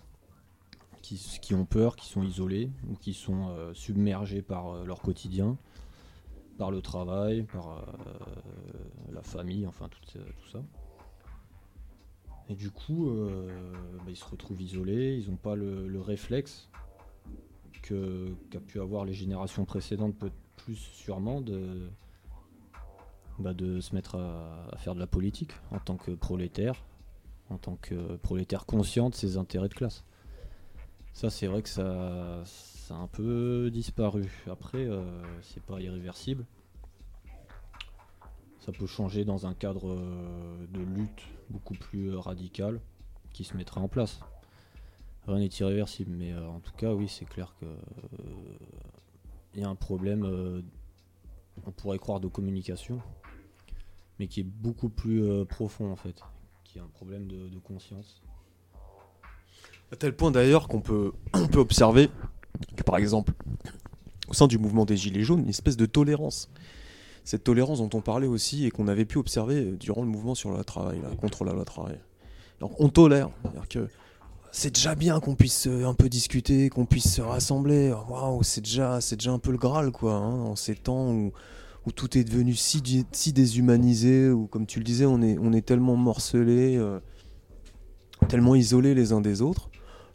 [1.16, 5.56] qui, ont peur, qui sont isolés ou qui sont euh, submergés par euh, leur quotidien,
[6.58, 7.82] par le travail, par euh,
[9.12, 10.18] la famille, enfin tout,
[10.52, 10.62] ça.
[12.50, 16.70] Et du coup, bah, ils se retrouvent isolés, ils n'ont pas le, le réflexe
[17.82, 21.90] qu'a pu avoir les générations précédentes, peut plus sûrement, de,
[23.38, 26.82] bah, de se mettre à, à faire de la politique en tant que prolétaire,
[27.50, 30.04] en tant que prolétaire conscient de ses intérêts de classe.
[31.18, 32.44] Ça, c'est vrai que ça,
[32.90, 34.44] a un peu disparu.
[34.48, 35.02] Après, euh,
[35.42, 36.46] c'est pas irréversible.
[38.60, 42.80] Ça peut changer dans un cadre euh, de lutte beaucoup plus euh, radical
[43.32, 44.20] qui se mettra en place.
[45.26, 47.66] Rien n'est irréversible, mais euh, en tout cas, oui, c'est clair que
[49.54, 50.62] il y a un problème,
[51.66, 53.02] on pourrait croire de communication,
[54.20, 56.22] mais qui est beaucoup plus profond en fait,
[56.62, 58.22] qui est un problème de conscience.
[59.92, 62.10] À tel point d'ailleurs qu'on peut, on peut observer
[62.76, 63.32] que par exemple,
[64.28, 66.50] au sein du mouvement des Gilets jaunes, une espèce de tolérance.
[67.24, 70.50] Cette tolérance dont on parlait aussi et qu'on avait pu observer durant le mouvement sur
[70.50, 71.98] loi travail, contre la loi travail.
[72.60, 73.30] Donc on tolère,
[74.50, 77.92] c'est déjà bien qu'on puisse euh, un peu discuter, qu'on puisse se rassembler.
[78.08, 81.32] Waouh, c'est déjà, c'est déjà un peu le Graal, quoi, hein, en ces temps où,
[81.86, 85.52] où tout est devenu si, si déshumanisé, où, comme tu le disais, on est, on
[85.52, 86.98] est tellement morcelés, euh,
[88.28, 89.67] tellement isolés les uns des autres,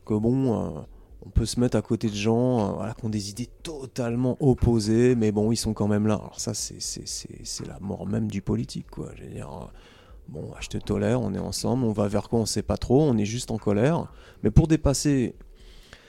[0.04, 0.80] que bon, euh,
[1.26, 4.38] on peut se mettre à côté de gens euh, voilà, qui ont des idées totalement
[4.40, 6.16] opposées, mais bon, ils sont quand même là.
[6.16, 6.78] Alors ça, c'est,
[7.68, 9.10] la mort même du politique, quoi.
[9.16, 9.66] Je veux dire, euh,
[10.28, 13.02] bon, je te tolère, on est ensemble, on va vers quoi, on sait pas trop,
[13.02, 14.12] on est juste en colère.
[14.44, 15.36] Mais pour dépasser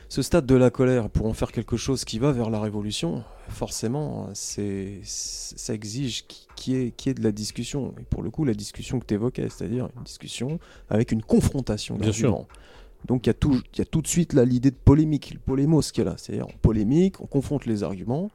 [0.08, 3.24] ce stade de la colère, pour en faire quelque chose qui va vers la révolution,
[3.48, 7.94] forcément, c'est, ça exige qui- qu'il y, y ait de la discussion.
[7.98, 11.96] Et pour le coup, la discussion que tu évoquais, c'est-à-dire une discussion avec une confrontation
[11.96, 12.46] Bien sûr.
[13.04, 13.34] Donc il y, a
[13.84, 16.14] tout, de suite l'idée de polémique, le polémos qui est là.
[16.16, 18.30] C'est-à-dire on polémique, on confronte les arguments,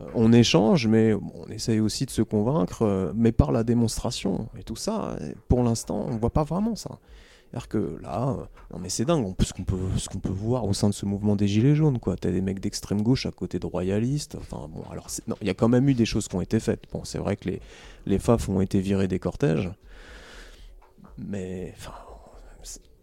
[0.00, 4.48] euh, on échange, mais on essaye aussi de se convaincre, euh, mais par la démonstration.
[4.58, 6.98] Et tout ça, euh, pour l'instant, on voit pas vraiment ça.
[7.50, 8.36] C'est-à-dire que là,
[8.72, 11.04] non mais c'est dingue, on ce qu'on peut, ce peut voir au sein de ce
[11.04, 12.16] mouvement des Gilets jaunes, quoi.
[12.16, 14.36] T'as des mecs d'extrême gauche à côté de royalistes.
[14.36, 15.08] Enfin bon, alors
[15.40, 16.80] il y a quand même eu des choses qui ont été faites.
[16.92, 17.60] Bon, c'est vrai que les,
[18.06, 19.70] les FAF ont été virés des cortèges,
[21.18, 21.92] mais enfin,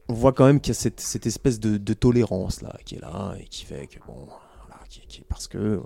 [0.10, 3.36] on voit quand même qu'il y a cette, espèce de, tolérance là qui est là
[3.40, 4.28] et qui fait que bon,
[4.90, 5.80] qui, parce que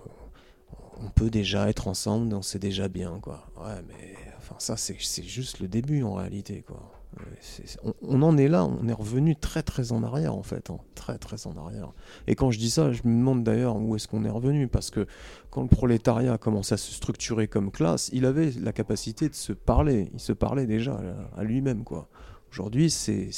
[1.02, 3.48] on peut déjà être ensemble, on sait déjà bien quoi.
[3.58, 6.92] Ouais, mais enfin ça c'est c'est juste le début en réalité quoi.
[7.20, 10.34] Euh, c'est- c'est- on, on en est là, on est revenu très très en arrière
[10.34, 11.92] en fait, hein, très très en arrière.
[12.28, 14.90] Et quand je dis ça, je me demande d'ailleurs où est-ce qu'on est revenu parce
[14.90, 15.06] que
[15.52, 19.36] quand le prolétariat a commencé à se structurer comme classe, il avait la capacité de
[19.36, 20.94] se parler, il se parlait déjà
[21.36, 22.08] à- à lui-même quoi.
[22.54, 23.32] Aujourd'hui, c'est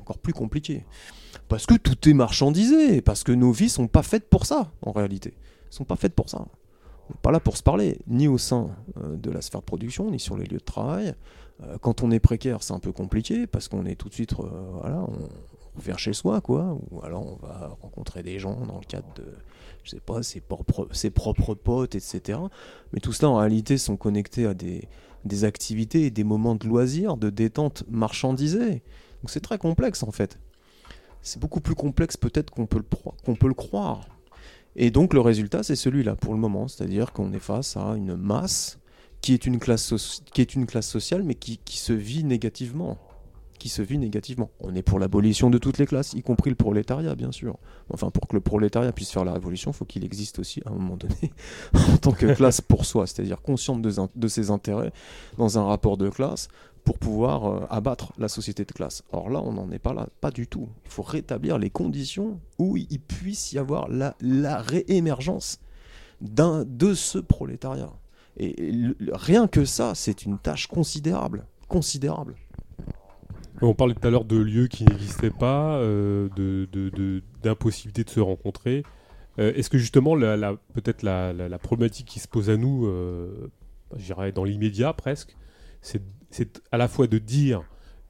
[0.00, 0.84] encore plus compliqué.
[1.48, 4.92] Parce que tout est marchandisé, parce que nos vies sont pas faites pour ça, en
[4.92, 5.34] réalité.
[5.36, 6.38] Elles sont pas faites pour ça.
[7.08, 9.66] On n'est pas là pour se parler, ni au sein euh, de la sphère de
[9.66, 11.14] production, ni sur les lieux de travail.
[11.64, 14.34] Euh, quand on est précaire, c'est un peu compliqué parce qu'on est tout de suite,
[14.38, 14.44] euh,
[14.80, 16.78] voilà, on, vient chez soi, quoi.
[16.92, 19.24] Ou alors on va rencontrer des gens dans le cadre de,
[19.82, 22.38] je sais pas, ses propres, ses propres potes, etc.
[22.92, 24.88] Mais tout cela, en réalité, sont connectés à des,
[25.24, 28.82] des activités des moments de loisirs, de détente marchandisés.
[29.26, 30.38] C'est très complexe, en fait.
[31.22, 34.08] C'est beaucoup plus complexe peut-être qu'on peut, le peut le croire.
[34.76, 38.16] Et donc le résultat, c'est celui-là pour le moment, c'est-à-dire qu'on est face à une
[38.16, 38.78] masse
[39.20, 39.84] qui est une classe,
[40.80, 42.96] sociale, mais qui se vit négativement.
[43.60, 44.50] Qui se vit négativement.
[44.60, 47.58] On est pour l'abolition de toutes les classes, y compris le prolétariat, bien sûr.
[47.90, 50.70] Enfin, pour que le prolétariat puisse faire la révolution, il faut qu'il existe aussi, à
[50.70, 51.30] un moment donné,
[51.74, 54.92] en tant que classe pour soi, c'est-à-dire consciente de, ses intérêts
[55.36, 56.48] dans un rapport de classe
[56.84, 59.02] pour pouvoir euh, abattre la société de classe.
[59.12, 60.66] Or là, on n'en est pas là, pas du tout.
[60.86, 64.14] Il faut rétablir les conditions où il puisse y avoir la,
[64.62, 65.58] réémergence
[66.22, 67.92] de ce prolétariat.
[68.38, 68.72] Et
[69.12, 72.36] rien que ça, c'est une tâche considérable, considérable.
[73.62, 76.28] On parlait tout à l'heure de lieux qui n'existaient pas, euh,
[77.42, 78.84] d'impossibilité de se rencontrer.
[79.38, 80.16] Euh, est-ce que justement,
[80.72, 83.50] peut-être la, problématique qui se pose à nous, euh,
[83.96, 85.36] je dirais dans l'immédiat presque,
[85.82, 86.02] c'est,
[86.72, 87.62] à la fois de dire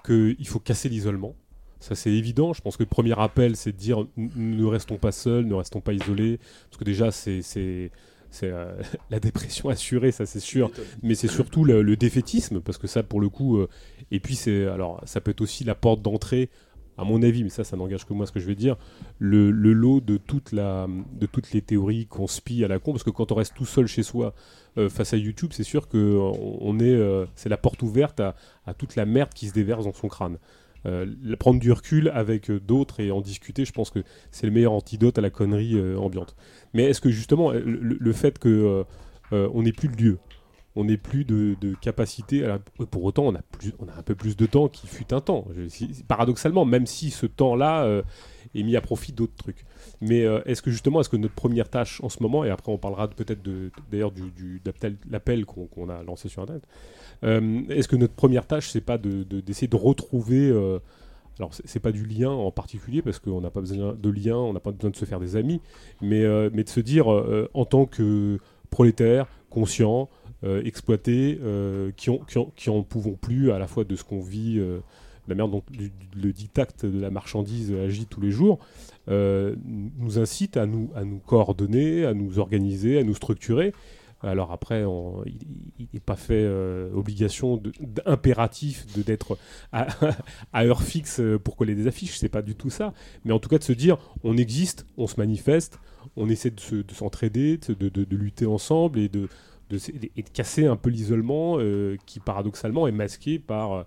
[0.05, 1.35] qu'il faut casser l'isolement.
[1.81, 2.53] Ça, c'est évident.
[2.53, 5.81] Je pense que le premier appel, c'est de dire ne restons pas seuls, ne restons
[5.81, 6.39] pas isolés.
[6.69, 7.91] Parce que déjà, c'est,
[8.31, 8.73] c'est, euh,
[9.11, 10.71] la dépression assurée, ça c'est sûr.
[11.03, 13.69] Mais c'est surtout le, le défaitisme, parce que ça, pour le coup, euh,
[14.11, 16.51] et puis c'est, alors, ça peut être aussi la porte d'entrée,
[16.97, 18.77] à mon avis, mais ça, ça n'engage que moi ce que je vais dire,
[19.19, 22.93] le, le lot de, toute la, de toutes les théories qu'on spie à la con,
[22.93, 24.35] parce que quand on reste tout seul chez soi
[24.77, 28.35] euh, face à YouTube, c'est sûr que on, on est, c'est la porte ouverte à,
[28.67, 30.39] à toute la merde qui se déverse dans son crâne.
[30.87, 31.07] Euh,
[31.39, 34.73] prendre du recul avec euh, d'autres et en discuter, je pense que c'est le meilleur
[34.73, 36.35] antidote à la connerie euh, ambiante.
[36.73, 38.85] Mais est-ce que justement, le, fait que
[39.33, 40.19] on n'ait plus de lieu,
[40.77, 42.47] on n'ait plus de, capacité,
[42.91, 45.21] pour autant on a, plus, on a un peu plus de temps qu'il fut un
[45.21, 45.47] temps,
[46.09, 48.03] paradoxalement, même si ce temps-là
[48.55, 49.65] est mis à profit d'autres trucs.
[50.01, 52.73] Mais euh, est-ce que justement, est-ce que notre première tâche en ce moment, et après
[52.73, 53.41] on parlera peut-être
[53.91, 54.61] d'ailleurs du, du-
[55.11, 56.65] l'appel qu'on a lancé sur Internet,
[57.25, 60.79] euh, est-ce que notre première tâche, c'est pas de- de- d'essayer de, retrouver euh,
[61.39, 64.53] alors c'est pas du lien en particulier parce qu'on n'a pas besoin de lien, on
[64.53, 65.61] n'a pas besoin de se faire des amis,
[66.03, 68.39] mais, euh, de se dire en tant que
[68.71, 70.09] prolétaire, conscient,
[70.45, 71.39] euh, exploité,
[71.97, 74.61] qui, ont, qui, qui en pouvons plus à la fois de ce qu'on vit,
[75.35, 78.59] la du, du- le diktat de la marchandise agit tous les jours,
[79.09, 79.57] euh,
[79.99, 83.73] nous incite à nous, à nous coordonner, à nous organiser, à nous structurer.
[84.23, 84.85] Alors après,
[85.27, 89.39] il n'est pas fait euh, obligation de- d'impératif de d'être
[89.73, 89.87] à,
[90.65, 92.93] heure fixe euh, pour coller des affiches, c'est pas du tout ça.
[93.25, 95.79] Mais en tout cas de se dire, on existe, on se manifeste,
[96.17, 99.29] on essaie de, se- de s'entraider, de, de- lutter ensemble et de,
[100.17, 101.57] et casser un peu l'isolement
[102.05, 103.87] qui paradoxalement est masqué par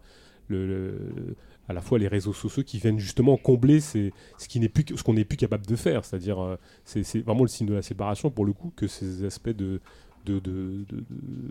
[1.69, 4.11] à la fois les réseaux sociaux qui viennent justement combler ce
[4.49, 7.73] qui n'est plus qu'on plus capable de faire, c'est-à-dire euh, c'est vraiment le signe de
[7.73, 9.79] la séparation pour le coup que ces aspects de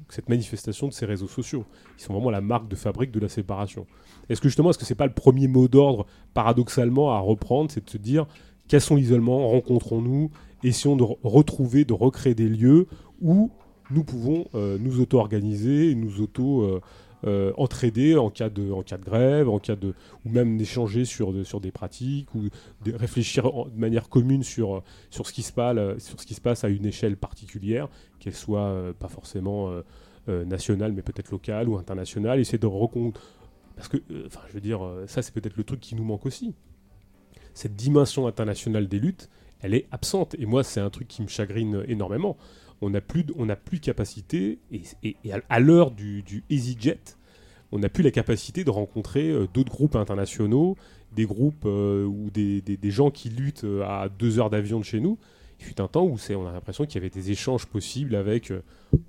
[0.09, 1.65] cette manifestation de ces réseaux sociaux.
[1.99, 3.87] Ils sont vraiment la marque de fabrique de la séparation.
[4.29, 7.85] Est-ce que justement, est-ce que c'est pas le premier mot d'ordre, paradoxalement, à reprendre, c'est
[7.85, 8.27] de se dire,
[8.69, 10.31] cassons l'isolement, rencontrons-nous,
[10.63, 12.87] essayons de re- retrouver, de recréer des lieux
[13.21, 13.51] où
[13.91, 16.63] nous pouvons euh, nous auto-organiser, nous auto...
[16.63, 16.81] euh,
[17.25, 19.95] euh, entraider en cas de en cas de grève, en cas de
[20.25, 22.43] ou même d'échanger sur sur des pratiques ou
[22.85, 26.35] de réfléchir de manière commune sur euh, sur ce qui se passe sur ce qui
[26.35, 29.83] se passe à une échelle particulière, qu'elle soit euh, pas forcément euh,
[30.29, 33.13] euh, nationale mais peut-être locale ou internationale, essayer de recon
[33.75, 36.05] parce que euh, enfin je veux dire euh, ça c'est peut-être le truc qui nous
[36.05, 36.55] manque aussi.
[37.55, 39.29] Cette dimension internationale des luttes,
[39.63, 42.37] elle est absente et moi c'est un truc qui me chagrine énormément
[42.83, 45.17] on n'a plus, de- plus capacité, et,
[45.49, 47.17] à, l'heure du, EasyJet,
[47.71, 50.77] on n'a plus la capacité de rencontrer euh, d'autres groupes internationaux,
[51.15, 54.85] des groupes euh, ou des, des- gens qui luttent euh, à deux heures d'avion de
[54.85, 55.17] chez nous.
[55.61, 58.53] Il fut un temps où on a l'impression qu'il y avait des échanges possibles avec,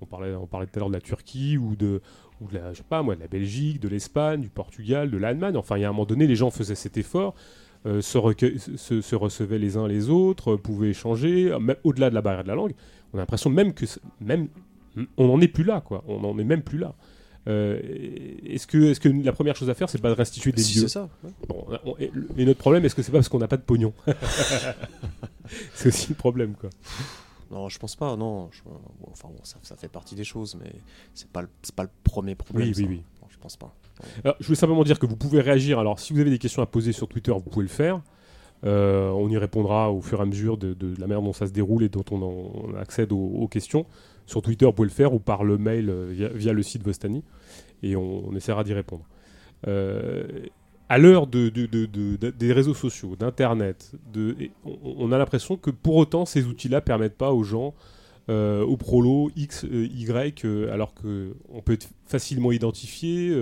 [0.02, 2.00] on, parlait, on parlait tout à l'heure de la Turquie ou de,
[2.42, 5.18] ou de la, je sais pas moi, de la Belgique, de l'Espagne, du Portugal, de
[5.18, 5.58] l'Allemagne.
[5.58, 7.34] Enfin, il y a un moment donné, les gens faisaient cet effort.
[7.86, 12.56] se, recevaient les uns les autres, pouvaient échanger, euh, au-delà de la barrière de la
[12.56, 12.74] langue
[13.14, 13.86] on a l'impression même que
[14.20, 14.48] même
[15.18, 16.94] on n'en est plus là quoi on n'en est même plus là
[17.46, 17.78] Euh,
[18.46, 20.76] est-ce que est-ce que la première chose à faire c'est pas de restituer des Si
[20.80, 21.10] lieux c'est ça.
[21.26, 21.32] ouais.
[21.50, 23.64] Bon, on- et, et notre problème est-ce que c'est pas parce qu'on n'a pas de
[23.64, 23.94] pognon
[25.74, 26.70] c'est aussi le problème quoi
[27.52, 28.16] Non, je pense pas.
[28.16, 28.80] Non, je- bon,
[29.12, 30.72] enfin bon, ça, ça fait partie des choses, mais
[31.14, 32.70] c'est pas le- c'est pas le premier problème.
[32.70, 32.90] Oui, oui, ça.
[32.90, 33.04] oui.
[33.22, 33.76] Non, je pense pas.
[34.24, 35.78] Alors, je voulais simplement dire que vous pouvez réagir.
[35.80, 38.02] Alors, si vous avez des questions à poser sur Twitter, vous pouvez le faire.
[38.66, 41.52] Euh, on y répondra au fur et à mesure de, la manière dont ça se
[41.52, 43.86] déroule et dont on, accède aux, questions.
[44.26, 47.24] sur Twitter, vous pouvez le faire ou par le mail via, le site Vostani
[47.82, 49.06] et on, essaiera d'y répondre.
[49.66, 53.92] à l'heure de, des réseaux sociaux, d'Internet,
[54.66, 57.74] on, a l'impression que pour autant ces outils-là permettent pas aux gens
[58.30, 63.36] euh, au prolo X, euh, Y, euh, alors qu'on peut être facilement identifié.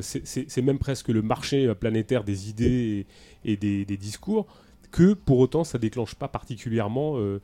[0.00, 3.06] c'est même presque le marché planétaire des idées
[3.44, 4.46] et, des, discours,
[4.90, 7.40] que pour autant ça déclenche pas particulièrement de,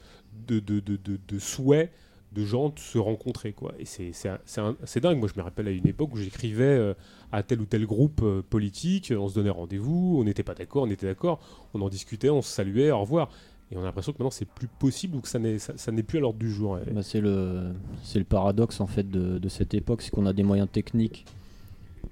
[0.46, 1.90] de, de, de, souhait
[2.32, 3.52] de gens de se rencontrer.
[3.52, 3.72] Quoi.
[3.78, 5.18] Et c'est dingue.
[5.18, 6.94] Moi, je me rappelle à une époque où j'écrivais
[7.32, 10.90] à tel ou tel groupe politique, on se donnait rendez-vous, on n'était pas d'accord, on
[10.90, 11.40] était d'accord,
[11.74, 13.30] on en discutait, on se saluait, au revoir.
[13.70, 16.18] Et on a l'impression que maintenant c'est plus possible ou que ça n'est, ça, plus
[16.18, 16.78] à l'ordre du jour.
[16.92, 17.72] Bah, c'est, le,
[18.14, 21.26] le paradoxe en fait de cette époque, c'est qu'on a des moyens techniques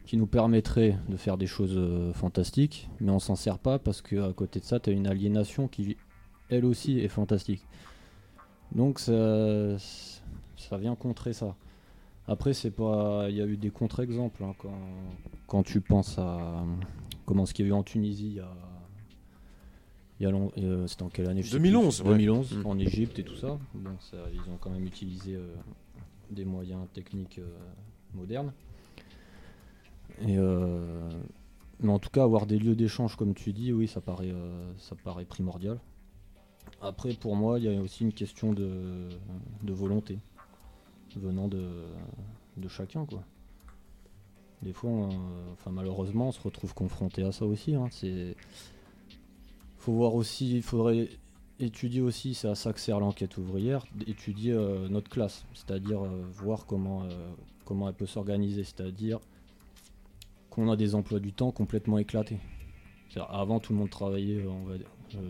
[0.05, 4.03] qui nous permettraient de faire des choses euh, fantastiques, mais on s'en sert pas parce
[4.03, 5.97] qu'à côté de ça, tu as une aliénation qui
[6.51, 7.67] elle aussi est fantastique.
[8.73, 11.57] Donc ça, ça vient contrer ça.
[12.27, 14.79] Après, c'est pas, il y a eu des contre-exemples hein, quand,
[15.47, 16.65] quand tu penses à
[17.27, 18.39] comment ce qu'il y a eu en Tunisie
[20.21, 21.43] il y a euh, c'était en quelle année?
[21.43, 22.05] 2011.
[22.05, 22.67] 2011, mm.
[22.67, 23.59] en Égypte et tout ça.
[23.75, 23.91] Bon,
[24.33, 25.55] ils ont quand même utilisé euh,
[26.31, 27.41] des moyens techniques
[28.15, 28.53] modernes.
[30.23, 30.37] Et,
[31.81, 34.33] mais en tout cas, avoir des lieux d'échange, comme tu dis, oui, ça paraît,
[34.79, 35.79] ça paraît primordial.
[36.81, 39.09] Après, pour moi, il y a aussi une question de,
[39.63, 40.19] de volonté
[41.17, 41.67] venant de,
[42.57, 43.23] de chacun, quoi.
[44.63, 44.91] Des fois,
[45.53, 47.75] enfin, malheureusement, on se retrouve confronté à ça aussi.
[47.75, 47.89] Hein.
[47.91, 48.35] C'est
[49.85, 51.11] faut voir aussi, il faudrait
[51.61, 56.23] étudier aussi, c'est à ça que sert l'enquête ouvrière, étudier euh, notre classe, c'est-à-dire euh,
[56.33, 57.09] voir comment, euh,
[57.67, 59.21] comment elle peut s'organiser, c'est-à-dire
[60.55, 62.39] qu'on a des emplois du temps complètement éclatés.
[63.29, 64.45] Avant, tout le monde travaillait,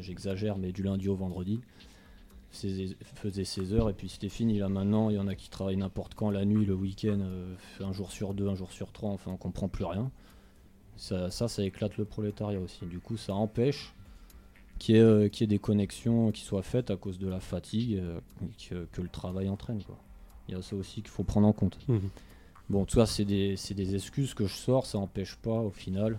[0.01, 1.61] j'exagère, mais du lundi au vendredi,
[2.51, 4.59] faisait 16 heures et puis c'était fini.
[4.59, 7.21] Là maintenant, il y en a qui travaillent n'importe quand, la nuit, le week-end,
[7.81, 10.11] un jour sur deux, un jour sur trois, enfin on comprend plus rien.
[10.97, 12.87] Ça, ça, éclate le prolétariat aussi.
[12.87, 13.93] Du coup, ça empêche
[14.79, 18.21] qu'il y, ait, des connexions qui soient faites à cause de la fatigue euh,
[18.93, 19.81] que, le travail entraîne.
[20.49, 21.79] Il y a ça aussi qu'il faut prendre en compte.
[21.89, 22.11] Mhm.
[22.71, 26.19] Bon, tout ça, c'est des, des, excuses que je sors, ça n'empêche pas au final,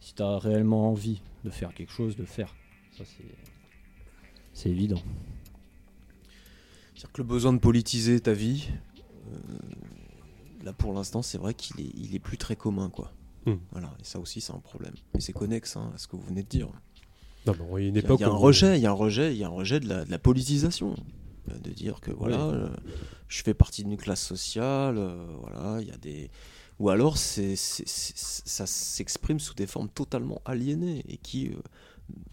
[0.00, 2.54] si tu as réellement envie de faire quelque chose, de faire.
[2.96, 3.04] Ça,
[4.52, 5.02] c'est évident.
[6.94, 8.68] C'est-à-dire que le besoin de politiser ta vie,
[9.32, 9.38] euh,
[10.64, 12.90] là pour l'instant, c'est vrai qu'il est, il est plus très commun.
[12.90, 13.12] quoi.
[13.72, 14.94] Voilà, et ça aussi, c'est un problème.
[15.14, 16.68] Et c'est connexe hein, à ce que vous venez de dire
[17.46, 19.80] il y a, un rejet, il y a un rejet, il y a un rejet
[19.80, 20.94] de la, politisation,
[21.58, 22.68] de dire que voilà, euh,
[23.28, 26.30] je fais partie d'une classe sociale, euh, voilà, il y a des,
[26.78, 31.52] ou alors c'est, ça s'exprime sous des formes totalement aliénées et qui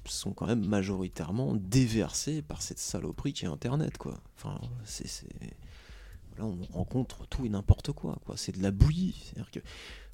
[0.06, 4.20] sont quand même majoritairement déversées par cette saloperie qui est Internet, quoi.
[4.36, 5.06] Enfin, c'est,
[6.38, 8.38] là on rencontre tout et n'importe quoi, quoi.
[8.38, 9.60] C'est de la bouillie, c'est-à-dire que,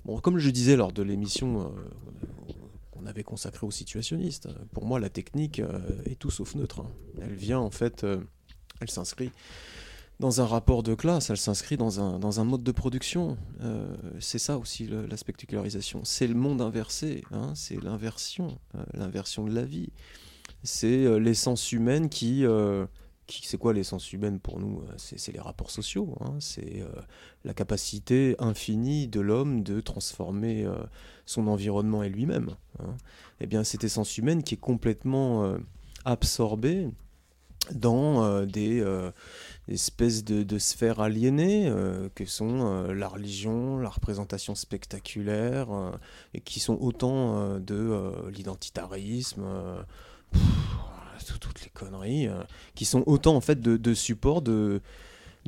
[0.06, 1.72] bon, comme je disais lors de l'émission
[3.04, 4.50] on avait consacré aux situationnistes.
[4.72, 6.82] Pour moi, la technique euh, est tout sauf neutre.
[6.82, 6.92] Hein.
[7.22, 8.22] Elle vient en fait, euh,
[8.84, 9.32] elle s'inscrit
[10.20, 13.36] dans un rapport de classe, elle s'inscrit dans un, dans un mode de production.
[13.62, 16.02] Euh, c'est ça aussi la spectacularisation.
[16.04, 17.54] C'est le monde inversé, hein.
[17.56, 18.60] c'est l'inversion,
[18.94, 19.90] l'inversion de la vie.
[20.64, 22.46] C'est l'essence humaine qui
[23.28, 26.36] c'est quoi l'essence humaine pour nous euh, C'est les rapports sociaux, hein.
[26.40, 26.88] c'est euh,
[27.44, 30.76] la capacité infinie de l'homme de transformer euh,
[31.26, 32.56] son environnement et lui-même.
[32.80, 32.96] Hein.
[33.40, 35.56] Eh bien, cette essence humaine qui est complètement
[36.06, 36.90] absorbée
[37.72, 38.84] dans des
[39.68, 41.72] espèces de, sphères aliénées
[42.16, 45.68] que sont la religion, la représentation spectaculaire,
[46.34, 49.46] et qui sont autant de l'identitarisme
[51.32, 52.44] toutes les conneries, euh,
[52.76, 54.82] qui sont autant en fait de, de support de,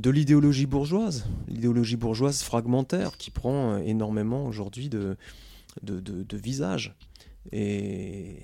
[0.03, 5.17] l'idéologie bourgeoise, l'idéologie bourgeoise fragmentaire qui prend euh, énormément aujourd'hui de,
[5.83, 6.37] de.
[7.51, 8.37] Et,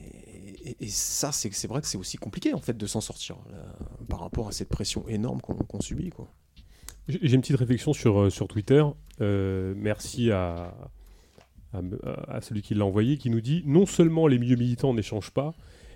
[0.88, 3.38] ça, c'est vrai que c'est aussi compliqué en fait de s'en sortir
[4.10, 6.12] par rapport à cette pression énorme qu'on subit.
[7.08, 8.84] J'ai une petite réflexion sur, euh, Twitter.
[9.20, 10.76] merci à,
[11.74, 11.82] à,
[12.28, 15.54] à, celui qui l'a envoyé, qui nous dit non seulement les milieux militants n'échangent pas,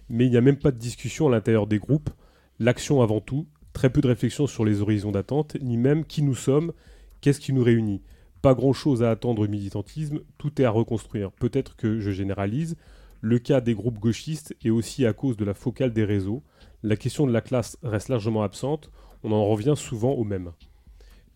[0.09, 2.09] mais il n'y a même pas de discussion à l'intérieur des groupes.
[2.59, 6.35] L'action avant tout, très peu de réflexion sur les horizons d'attente, ni même qui nous
[6.35, 6.71] sommes,
[7.21, 8.01] qu'est-ce qui nous réunit.
[8.41, 11.31] Pas grand-chose à attendre au militantisme, tout est à reconstruire.
[11.31, 12.77] Peut-être que je généralise.
[13.21, 16.43] Le cas des groupes gauchistes est aussi à cause de la focale des réseaux.
[16.83, 18.91] La question de la classe reste largement absente.
[19.23, 20.51] On en revient souvent au même.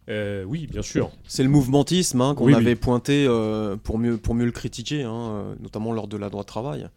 [0.10, 1.12] Euh, oui, bien sûr.
[1.28, 5.14] C'est le mouvementisme hein, qu'on avait pointé euh, pour, mieux, pour mieux le critiquer, hein,
[5.14, 6.88] euh, notamment lors de la droite travail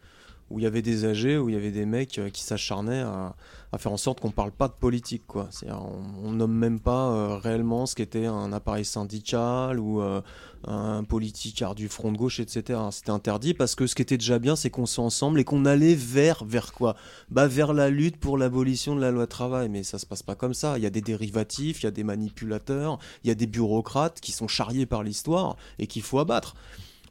[0.50, 3.34] où il y avait des âgés, où il y avait des mecs qui s'acharnaient à,
[3.78, 5.22] faire en sorte qu'on parle pas de politique.
[5.26, 5.48] Quoi.
[5.68, 10.20] On, on nomme même pas euh, réellement ce qu'était un appareil syndical ou euh,
[10.66, 12.78] un politicard du front de gauche, etc.
[12.90, 15.64] C'était interdit parce que ce qui était déjà bien, c'est qu'on soit ensemble et qu'on
[15.64, 16.96] allait vers, vers quoi?
[17.30, 19.68] Bah, Vers la lutte pour l'abolition de la loi travail.
[19.68, 20.76] Mais ça se passe pas comme ça.
[20.76, 24.20] Il y a des dérivatifs, il y a des manipulateurs, il y a des bureaucrates
[24.20, 26.54] qui sont charriés par l'histoire et qu'il faut abattre.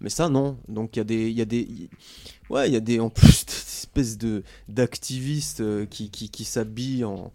[0.02, 0.58] Mais ça, non.
[0.68, 1.32] Donc il y a des.
[1.32, 1.90] Y a des
[2.50, 3.00] ouais, il y a des.
[3.00, 3.46] En plus,
[3.82, 7.32] des espèces de, d'activistes euh, qui, qui, s'habillent en,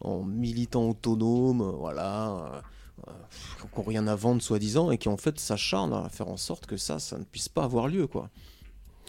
[0.00, 2.62] en militants autonomes, euh, voilà.
[3.06, 3.12] Euh,
[3.58, 6.66] qui n'ont rien à vendre, soi-disant, et qui en fait s'acharnent à faire en sorte
[6.66, 8.28] que ça, ça ne puisse pas avoir lieu, quoi.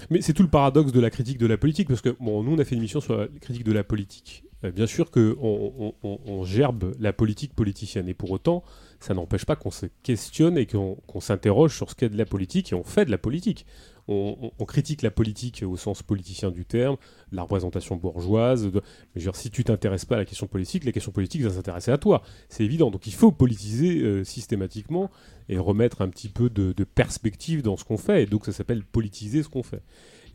[0.09, 2.53] Mais c'est tout le paradoxe de la critique de la politique, parce que bon, nous
[2.53, 4.45] on a fait une émission sur la critique de la politique.
[4.63, 8.63] bien sûr qu'on on, gerbe la politique politicienne, et pour autant,
[9.01, 12.71] ça n'empêche pas qu'on se questionne et qu'on s'interroge sur ce qu'est de la politique
[12.71, 13.65] et on fait de la politique.
[14.11, 16.97] On, critique la politique au sens politicien du terme,
[17.31, 18.69] la représentation bourgeoise.
[19.15, 21.97] Mais si tu t'intéresses pas à la question politique, la question politique va s'intéresser à
[21.97, 22.21] toi.
[22.49, 22.91] C'est évident.
[22.91, 25.09] Donc il faut politiser euh, systématiquement
[25.49, 28.23] et remettre un petit peu de, perspective dans ce qu'on fait.
[28.23, 29.81] Et donc ça s'appelle politiser ce qu'on fait.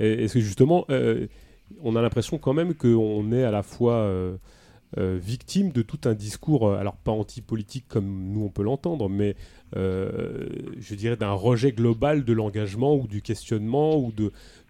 [0.01, 1.27] Et, que justement, euh,
[1.83, 3.95] on a l'impression quand même qu'on est à la fois...
[3.95, 9.35] Euh, victime de tout un discours, alors pas anti-politique comme nous on peut l'entendre, mais
[9.75, 10.47] euh,
[10.79, 14.12] je dirais d'un rejet global de l'engagement ou du questionnement ou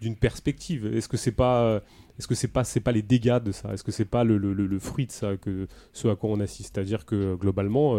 [0.01, 0.87] d'une perspective.
[0.87, 1.83] Est-ce que c'est pas
[2.19, 3.75] est-ce que c'est pas c'est pas les dégâts de ça?
[3.75, 6.75] Est-ce que c'est pas le, le, fruit de ça que ce à quoi on assiste?
[6.75, 7.99] C'est-à-dire que globalement,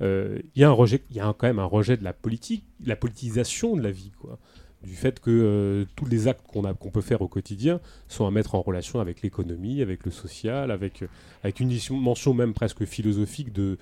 [0.00, 3.76] il y a un rejet, il quand même un rejet de la politique, la politisation
[3.76, 4.38] de la vie, quoi.
[4.82, 8.30] Du fait que euh, tous les actes qu'on qu'on peut faire au quotidien sont à
[8.30, 11.06] mettre en relation avec l'économie, avec le social, avec, euh,
[11.42, 13.76] avec une mention même presque philosophique de,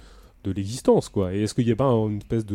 [0.44, 1.08] de l'existence.
[1.08, 1.34] quoi.
[1.34, 2.54] Et est-ce qu'il n'y a pas une espèce de,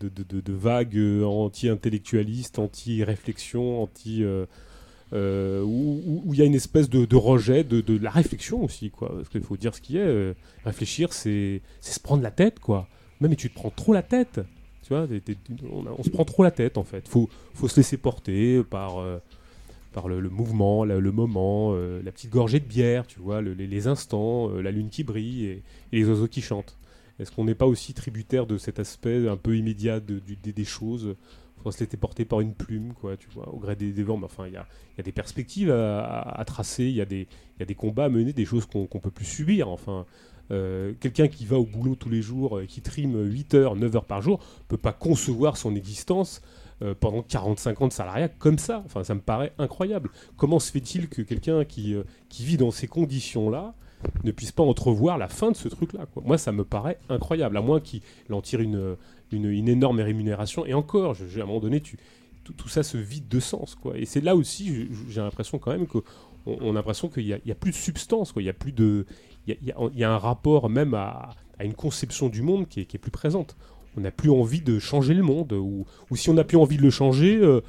[0.00, 4.24] de, de, de vague euh, anti-intellectualiste, anti-réflexion, anti...
[5.12, 9.08] où il y a une espèce de, rejet de, la réflexion aussi, quoi.
[9.14, 10.34] Parce qu'il faut dire ce qui est.
[10.64, 12.88] réfléchir, c'est se prendre la tête, quoi.
[13.20, 14.40] Même tu te prends trop la tête.
[14.86, 15.08] Tu vois,
[15.98, 17.08] on, se prend trop la tête en fait.
[17.08, 19.18] Faut, faut se laisser porter par, euh,
[19.92, 24.48] par le, mouvement, le moment, euh, la petite gorgée de bière, tu vois, les, instants,
[24.48, 26.78] euh, la lune qui brille et, les oiseaux qui chantent.
[27.18, 31.16] Est-ce qu'on n'est pas aussi tributaire de cet aspect un peu immédiat de, des choses?
[31.62, 34.18] Faut se laisser porter par une plume, quoi, tu vois, au gré des, vents.
[34.18, 34.66] Mais enfin, il y a,
[35.02, 37.26] des perspectives à, tracer, il y, a des,
[37.58, 39.68] des combats à mener, des choses qu'on ne peut plus subir.
[39.68, 40.06] Enfin,
[40.50, 43.96] euh, quelqu'un qui va au boulot tous les jours, et qui trime 8 heures, 9
[43.96, 46.40] heures par jour, peut pas concevoir son existence
[46.82, 48.82] euh, pendant 45 ans de salariat comme ça.
[48.84, 50.10] Enfin, ça me paraît incroyable.
[50.36, 53.74] Comment se fait-il que quelqu'un qui, euh, qui vit dans ces conditions-là
[54.24, 57.60] ne puisse pas entrevoir la fin de ce truc-là Moi, ça me paraît incroyable, à
[57.60, 58.96] moins qu'il en tire une,
[59.32, 60.66] une, énorme rémunération.
[60.66, 63.74] Et encore, à un moment donné, tout, ça se vide de sens.
[63.74, 63.98] Quoi.
[63.98, 66.02] Et c'est là aussi, j'ai l'impression quand même qu'on
[66.46, 69.06] on a l'impression qu'il n'y a, plus de substance, il a plus de,
[69.46, 69.56] il
[69.94, 71.30] y, a un rapport même à,
[71.62, 73.56] une conception du monde qui est, plus présente.
[73.96, 76.82] On n'a plus envie de changer le monde, ou, si on n'a plus envie de
[76.82, 77.62] le changer, euh,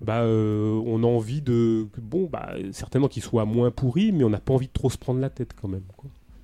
[0.00, 4.30] bah, euh, on a envie de, bon, bah, certainement qu'il soit moins pourri, mais on
[4.30, 5.84] n'a pas envie de trop se prendre la tête quand même.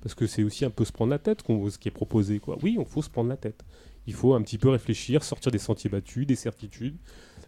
[0.01, 2.39] Parce que c'est aussi un peu se prendre la tête ce qui est proposé.
[2.39, 2.57] Quoi.
[2.61, 3.63] Oui, il faut se prendre la tête.
[4.07, 6.95] Il faut un petit peu réfléchir, sortir des sentiers battus, des certitudes,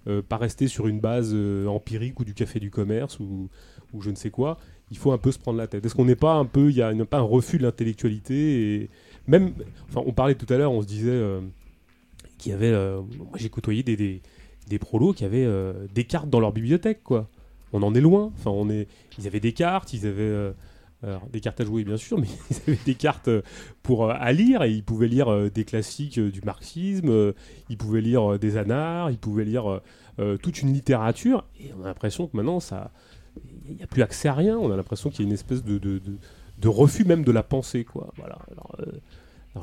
[0.07, 1.35] euh, pas rester sur une base
[1.67, 3.49] empirique ou du café du commerce ou,
[3.93, 4.57] ou je ne sais quoi
[4.89, 5.85] il faut un peu se prendre la tête.
[5.85, 8.89] Est-ce qu'on n'est pas un peu, il y a pas un refus de l'intellectualité
[9.27, 9.53] même,
[9.89, 11.41] enfin, on parlait tout à l'heure, on se disait euh,
[12.37, 14.21] qu'il y avait, euh, moi j'ai côtoyé des, des,
[14.67, 17.27] des, prolos qui avaient euh, des cartes dans leur bibliothèque, quoi.
[17.73, 18.31] On en est loin.
[18.37, 18.87] Enfin, on est,
[19.19, 20.53] ils avaient des cartes, ils avaient
[21.31, 23.29] des cartes à jouer bien sûr, mais ils avaient des cartes
[23.83, 27.33] pour à lire et ils pouvaient lire des classiques du marxisme,
[27.69, 29.81] ils pouvaient lire des anards, ils pouvaient lire
[30.41, 32.91] toute une littérature et on a l'impression que maintenant ça
[33.69, 34.57] il n'y a plus accès à rien.
[34.57, 36.01] On a l'impression qu'il y a une espèce de, de,
[36.57, 37.83] de, refus même de la pensée.
[37.83, 38.13] Quoi.
[38.17, 38.37] Voilà.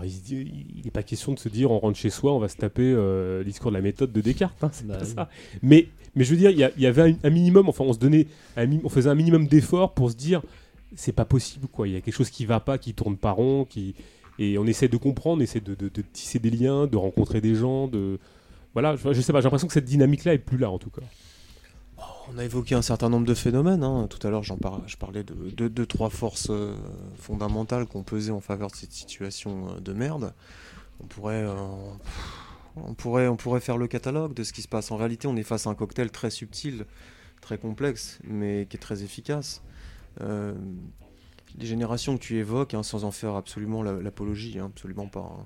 [0.02, 2.56] Euh, il n'est pas question de se dire on rentre chez soi, on va se
[2.56, 4.62] taper euh, le discours de la méthode de Descartes.
[4.62, 5.28] Hein, c'est bah ça.
[5.62, 8.26] Mais, mais je veux dire, il y, avait un, minimum, enfin on se donnait,
[8.56, 10.42] on faisait un minimum d'efforts pour se dire
[10.94, 11.66] c'est pas possible.
[11.68, 11.88] quoi.
[11.88, 13.94] Il y a quelque chose qui va pas, qui tourne pas rond, qui...
[14.38, 17.54] et on essaie de comprendre, on essaie de, de, tisser des liens, de rencontrer des
[17.54, 17.88] gens.
[17.88, 18.18] De...
[18.72, 20.90] Voilà, je, je sais pas, j'ai l'impression que cette dynamique-là est plus là en tout
[20.90, 21.02] cas.
[22.28, 23.84] On a évoqué un certain nombre de phénomènes.
[23.84, 24.06] Hein.
[24.08, 26.74] Tout à l'heure, je parlais de deux, trois forces euh,
[27.16, 30.34] fondamentales qu'on pesait en faveur de cette situation euh, de merde.
[31.00, 31.54] On pourrait, euh,
[32.76, 34.90] on pourrait faire le catalogue de ce qui se passe.
[34.90, 36.86] En réalité, on est face à un cocktail très subtil,
[37.40, 39.62] très complexe, mais qui est très efficace.
[40.20, 45.44] les générations que tu évoques, hein, sans en faire absolument l'apologie, hein, absolument pas.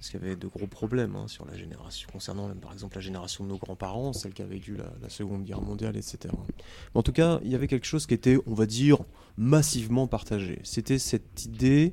[0.00, 3.02] Parce qu'il y avait de gros problèmes hein, sur la génération, concernant par exemple la
[3.02, 6.18] génération de nos grands-parents, celle qui a vécu la, Seconde Guerre mondiale, etc.
[6.24, 8.96] Mais en tout cas, il y avait quelque chose qui était, on va dire,
[9.36, 10.58] massivement partagé.
[10.62, 11.92] C'était cette idée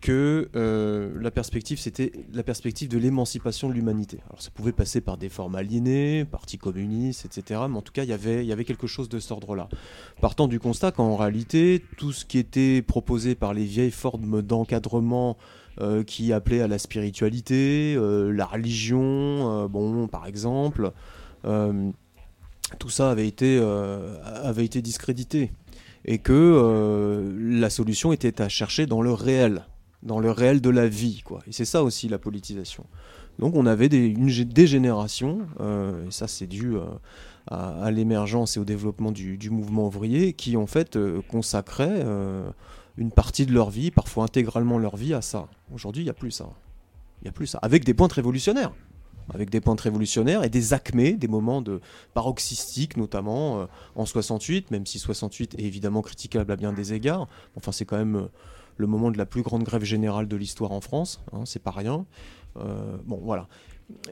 [0.00, 4.20] que euh, la perspective, c'était la perspective de l'émancipation de l'humanité.
[4.28, 7.62] Alors ça pouvait passer par des formes aliénées, parti communiste, etc.
[7.68, 8.12] Mais en tout cas, il y
[8.52, 9.68] avait quelque chose de cet ordre-là.
[10.20, 15.36] Partant du constat qu'en réalité, tout ce qui était proposé par les vieilles formes d'encadrement
[15.80, 20.92] euh, qui appelaient à la spiritualité, euh, la religion, bon, par exemple,
[21.42, 23.58] tout ça avait été,
[24.24, 25.52] avait été discrédité.
[26.06, 29.64] Et que la solution était à chercher dans le réel
[30.02, 31.22] dans le réel de la vie.
[31.24, 31.40] Quoi.
[31.46, 32.86] Et c'est ça aussi la politisation.
[33.38, 36.84] Donc on avait des, une dégénération, euh, et ça c'est dû euh,
[37.46, 42.04] à, l'émergence et au développement du, mouvement ouvrier, qui en fait euh, consacrait
[43.00, 45.48] une partie de leur vie, parfois intégralement leur vie à ça.
[45.72, 46.50] Aujourd'hui il n'y a plus ça.
[47.20, 47.58] Il n'y a plus ça.
[47.62, 48.72] Avec des pointes révolutionnaires.
[49.32, 51.80] Avec des pointes révolutionnaires et des acmés, des moments de
[52.14, 57.28] paroxystiques, notamment en 68, même si 68 est évidemment critiquable à bien des égards.
[57.56, 58.28] Enfin, c'est quand même
[58.76, 61.70] le moment de la plus grande grève générale de l'histoire en France, hein, c'est pas
[61.70, 62.06] rien.
[62.56, 63.46] Euh, bon, voilà.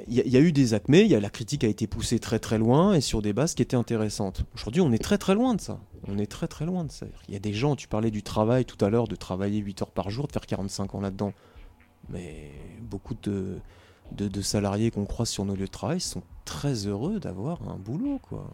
[0.07, 2.59] Il y, a eu des acmés, y a, la critique a été poussée très très
[2.59, 4.45] loin et sur des bases qui étaient intéressantes.
[4.55, 5.81] Aujourd'hui, on est très très loin de ça.
[6.07, 7.07] On est très très loin de ça.
[7.29, 9.83] Il y a des gens, tu parlais du travail tout à l'heure, de travailler 8
[9.83, 11.33] heures par jour, de faire 45 ans là-dedans.
[12.09, 12.51] Mais
[12.81, 13.59] beaucoup de,
[14.13, 18.19] de, salariés qu'on croise sur nos lieux de travail sont très heureux d'avoir un boulot,
[18.23, 18.51] quoi.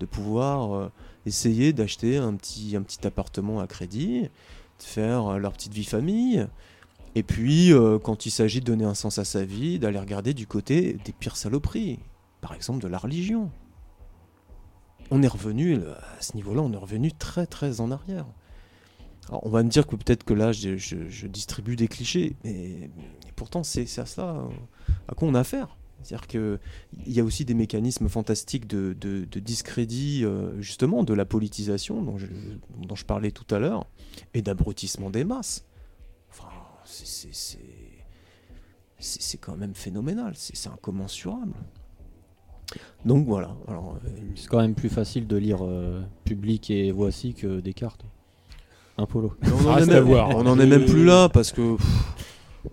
[0.00, 0.92] De pouvoir euh,
[1.26, 4.28] essayer d'acheter un petit, un petit appartement à crédit,
[4.78, 6.46] faire euh, leur petite vie famille.
[7.14, 10.32] Et puis, euh, quand il s'agit de donner un sens à sa vie, d'aller regarder
[10.32, 11.98] du côté des pires saloperies,
[12.40, 13.50] par exemple de la religion.
[15.10, 18.26] On est revenu, à ce niveau-là, on est revenu très très en arrière.
[19.28, 22.90] Alors, on va me dire que peut-être que là, je, distribue des clichés, mais,
[23.36, 24.48] pourtant, c'est à ça euh,
[25.08, 25.76] à quoi on a affaire.
[26.02, 26.58] C'est-à-dire qu'il
[27.06, 32.26] y a aussi des mécanismes fantastiques de, discrédit, euh, justement, de la politisation dont je,
[32.78, 33.86] dont je parlais tout à l'heure,
[34.34, 35.64] et d'abrutissement des masses.
[38.98, 41.54] C'est quand même phénoménal, c'est incommensurable.
[43.04, 43.54] Donc voilà.
[43.68, 43.74] Euh,
[44.36, 48.04] c'est quand même plus facile de lire euh, Public et Voici que Descartes.
[48.98, 49.34] Un polo.
[49.42, 51.76] On en, est même, on en est même plus là parce que.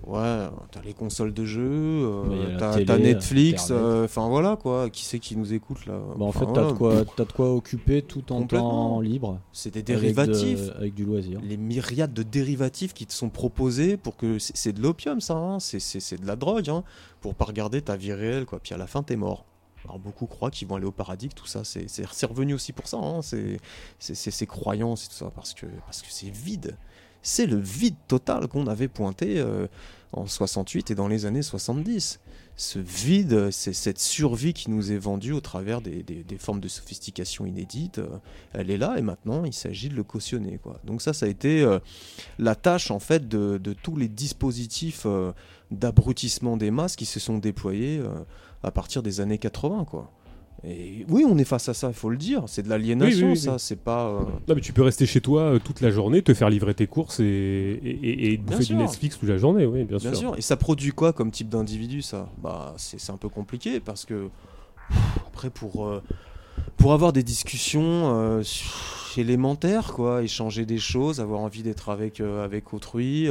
[0.06, 5.18] Ouais, t'as les consoles de jeux, euh, t'as Netflix, euh, enfin voilà quoi, qui c'est
[5.18, 8.44] qui nous écoute là bah, En fait, t'as de, quoi, de quoi occuper tout en
[8.44, 9.40] temps libre.
[9.52, 10.70] C'est des dérivatifs.
[10.78, 11.40] Avec, du loisir.
[11.42, 14.38] Les myriades de dérivatifs qui te sont proposés pour que.
[14.40, 15.60] C'est de l'opium ça, hein.
[15.60, 16.84] c'est de la drogue, hein,
[17.22, 19.46] pour pas regarder ta vie réelle quoi, puis à la fin t'es mort.
[19.86, 22.98] Alors beaucoup croient qu'ils vont aller au paradis, tout ça, c'est revenu aussi pour ça,
[22.98, 23.60] hein, c'est
[24.00, 26.78] ces croyances et tout ça, parce que c'est parce que vide
[27.22, 29.67] c'est le vide total qu'on avait pointé euh,
[30.13, 32.20] en 68 et dans les années 70.
[32.55, 36.03] Ce vide, c'est cette survie qui nous est vendue au travers des,
[36.39, 37.99] formes de sophistication inédites.
[37.99, 38.17] Euh,
[38.53, 40.59] elle est là et maintenant il s'agit de le cautionner.
[40.84, 41.80] Donc ça, ça a été euh,
[42.38, 45.05] la tâche en fait de, de tous les dispositifs
[45.72, 48.01] d'abrutissement des masses qui se sont déployés
[48.63, 49.86] à partir des années 80.
[49.86, 50.11] Quoi.
[50.66, 52.43] Et oui, on est face à ça, il faut le dire.
[52.47, 53.57] C'est de l'aliénation, ça.
[53.57, 54.10] C'est pas.
[54.10, 56.74] Euh, non, mais tu peux rester chez toi euh, toute la journée, te faire livrer
[56.74, 60.38] tes courses et, et, et bouffer du Netflix toute la journée, oui, bien, bien sûr.
[60.38, 62.30] Et ça produit quoi comme type d'individu, ça?
[62.43, 64.30] Bah, c'est un peu compliqué parce que
[65.28, 66.03] après pour euh,
[66.76, 68.41] pour avoir des discussions
[69.16, 73.30] élémentaires, quoi, échanger des choses, avoir envie d'être avec avec autrui,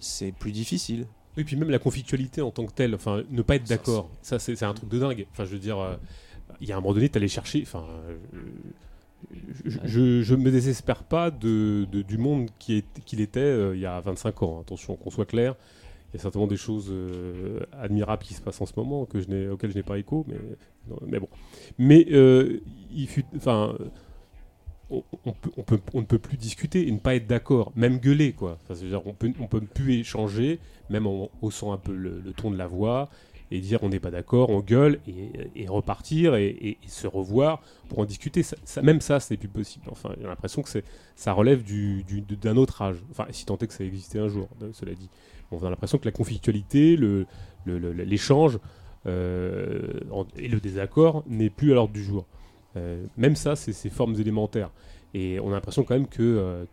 [0.00, 1.06] c'est plus difficile.
[1.36, 4.38] Oui, puis même la conflictualité en tant que telle, enfin, ne pas être d'accord, ça,
[4.38, 5.26] c'est un truc de dingue.
[5.32, 5.94] Enfin, je veux dire, euh,
[6.60, 7.62] il y a un moment donné, tu allais chercher.
[7.62, 7.84] Enfin,
[9.84, 14.00] je, je, me désespère pas de, du monde qu'il qui était euh, il y a
[14.00, 14.60] 25 ans.
[14.60, 15.56] Attention, qu'on soit clair.
[16.12, 19.20] Il y a certainement des choses euh, admirables qui se passent en ce moment que
[19.20, 20.38] je auxquelles je n'ai pas écho, mais,
[21.06, 21.28] mais bon.
[21.78, 22.06] Mais
[22.90, 23.24] il fut.
[23.36, 23.76] Enfin
[24.90, 25.02] on,
[25.94, 28.58] ne peut plus discuter et ne pas être d'accord, même gueuler quoi.
[28.70, 30.60] dire, on peut, on peut plus échanger,
[30.90, 33.08] même en haussant un peu le, ton de la voix
[33.50, 38.04] et dire on n'est pas d'accord, on gueule et, repartir et, se revoir pour en
[38.04, 38.42] discuter.
[38.42, 39.86] Ça, même ça, ce n'est plus possible.
[39.90, 40.70] Enfin, j'ai l'impression que
[41.14, 42.04] ça relève du,
[42.40, 42.96] d'un autre âge.
[43.10, 45.08] Enfin, si tant est que ça existait un jour, cela dit.
[45.50, 46.98] on a l'impression que la conflictualité,
[47.66, 48.58] l'échange
[49.06, 50.00] euh,
[50.36, 52.26] et le désaccord n'est plus à l'ordre du jour.
[52.76, 54.70] Euh, même ça, c'est ces formes élémentaires.
[55.14, 56.64] Et on a l'impression quand même que euh,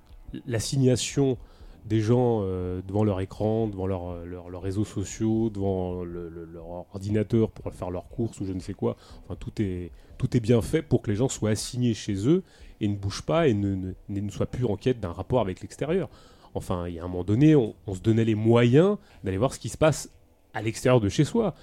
[0.45, 1.37] l'assignation
[1.85, 7.73] des gens euh, devant leur écran, devant leurs leur, réseaux sociaux, devant leur ordinateur pour
[7.73, 8.95] faire leurs courses ou je ne sais quoi.
[9.25, 12.43] Enfin, tout est, tout est bien fait pour que les gens soient assignés chez eux
[12.79, 15.61] et ne bougent pas et ne, ne, ne soient plus en quête d'un rapport avec
[15.61, 16.09] l'extérieur.
[16.53, 19.59] enfin, il y a un moment donné, on, se donnait les moyens d'aller voir ce
[19.59, 20.09] qui se passe
[20.53, 21.53] à l'extérieur de chez soi.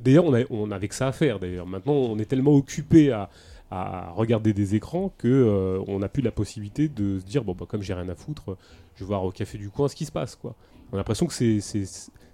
[0.00, 1.38] D'ailleurs, on, a- on avait que ça à faire.
[1.38, 3.28] D'ailleurs, maintenant, on est tellement occupé à,
[3.74, 7.54] à regarder des écrans que euh, on n'a plus la possibilité de se dire bon,
[7.58, 8.56] bah, comme j'ai rien à foutre,
[8.94, 10.36] je vais voir au café du coin ce qui se passe.
[10.36, 10.54] Quoi.
[10.90, 11.60] On a l'impression que c'est,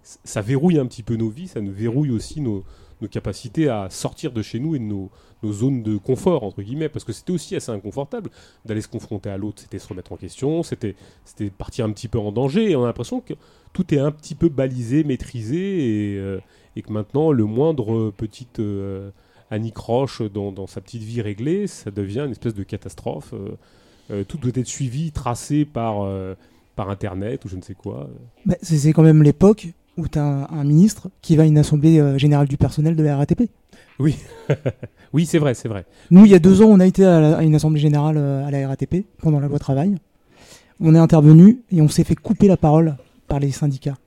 [0.02, 2.64] ça verrouille un petit peu nos vies, ça nous verrouille aussi nos,
[3.00, 5.10] nos capacités à sortir de chez nous et de nos,
[5.42, 8.30] nos zones de confort entre guillemets, parce que c'était aussi assez inconfortable
[8.66, 9.62] d'aller se confronter à l'autre.
[9.62, 12.70] C'était se remettre en question, c'était, c'était partir un petit peu en danger.
[12.70, 13.34] Et on a l'impression que
[13.72, 16.38] tout est un petit peu balisé, maîtrisé, et, euh,
[16.76, 19.10] et que maintenant le moindre petite euh,
[19.50, 23.32] anicroche dans, dans sa petite vie réglée, ça devient une espèce de catastrophe.
[23.34, 23.50] euh,
[24.10, 26.34] euh, tout doit être suivi, tracé par, euh,
[26.76, 28.08] par Internet ou je ne sais quoi.
[28.46, 31.58] Bah, c'est quand même l'époque où tu as un, un ministre qui va à une
[31.58, 33.42] assemblée euh, générale du personnel de la RATP.
[35.12, 35.84] Oui, c'est vrai, c'est vrai.
[36.10, 38.16] Nous, il y a deux ans, on a été à, la- à une assemblée générale
[38.16, 39.96] euh, à la RATP pendant la loi travail.
[40.78, 42.96] On est intervenu et on s'est fait couper la parole
[43.26, 43.98] par les syndicats.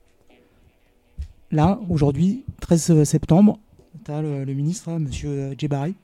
[1.51, 3.59] Là, aujourd'hui, 13 septembre,
[4.03, 5.95] tu as le, le ministre, hein, monsieur Djebari,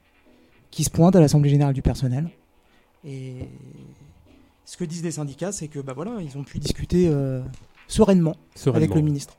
[0.71, 2.29] qui se pointe à l'assemblée générale du personnel.
[3.05, 3.47] Et
[4.65, 7.41] ce que disent les syndicats, c'est que bah voilà, ils ont pu discuter euh,
[7.87, 8.35] sereinement
[8.73, 9.37] avec le ministre.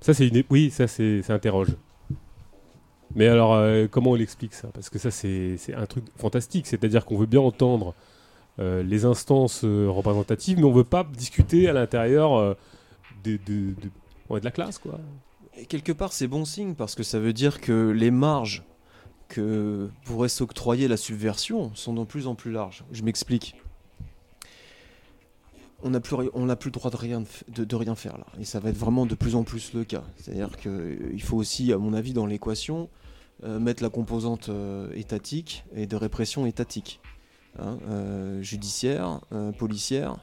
[0.00, 0.44] Ça, c'est une.
[0.50, 1.68] Oui, ça, c'est ça interroge.
[3.14, 4.68] Mais alors, euh, comment on l'explique ça?
[4.74, 6.66] Parce que ça, c'est un truc fantastique.
[6.66, 7.94] C'est-à-dire qu'on veut bien entendre
[8.58, 12.54] euh, les instances euh, représentatives, mais on veut pas discuter à l'intérieur euh,
[13.24, 13.90] de, de, de-
[14.28, 14.98] ouais, de la classe, quoi.
[15.68, 18.62] Quelque part, c'est bon signe parce que ça veut dire que les marges
[19.28, 22.84] que pourrait s'octroyer la subversion sont de plus en plus larges.
[22.92, 23.56] Je m'explique.
[25.82, 27.24] On n'a plus, le droit de rien,
[27.94, 28.26] faire là.
[28.40, 30.04] Et ça va être vraiment de plus en plus le cas.
[30.16, 32.88] C'est-à-dire qu'il faut aussi, à mon avis, dans l'équation,
[33.44, 37.00] euh, mettre la composante euh, étatique et de répression étatique.
[37.58, 40.18] Hein, euh, judiciaire, euh, policière,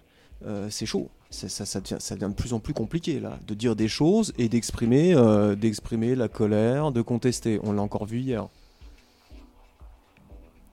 [0.45, 1.09] euh, c'est chaud.
[1.33, 5.55] Ça, devient, de plus en plus compliqué là, de dire des choses et d'exprimer, euh,
[5.55, 7.59] d'exprimer la colère, de contester.
[7.63, 8.47] On l'a encore vu hier.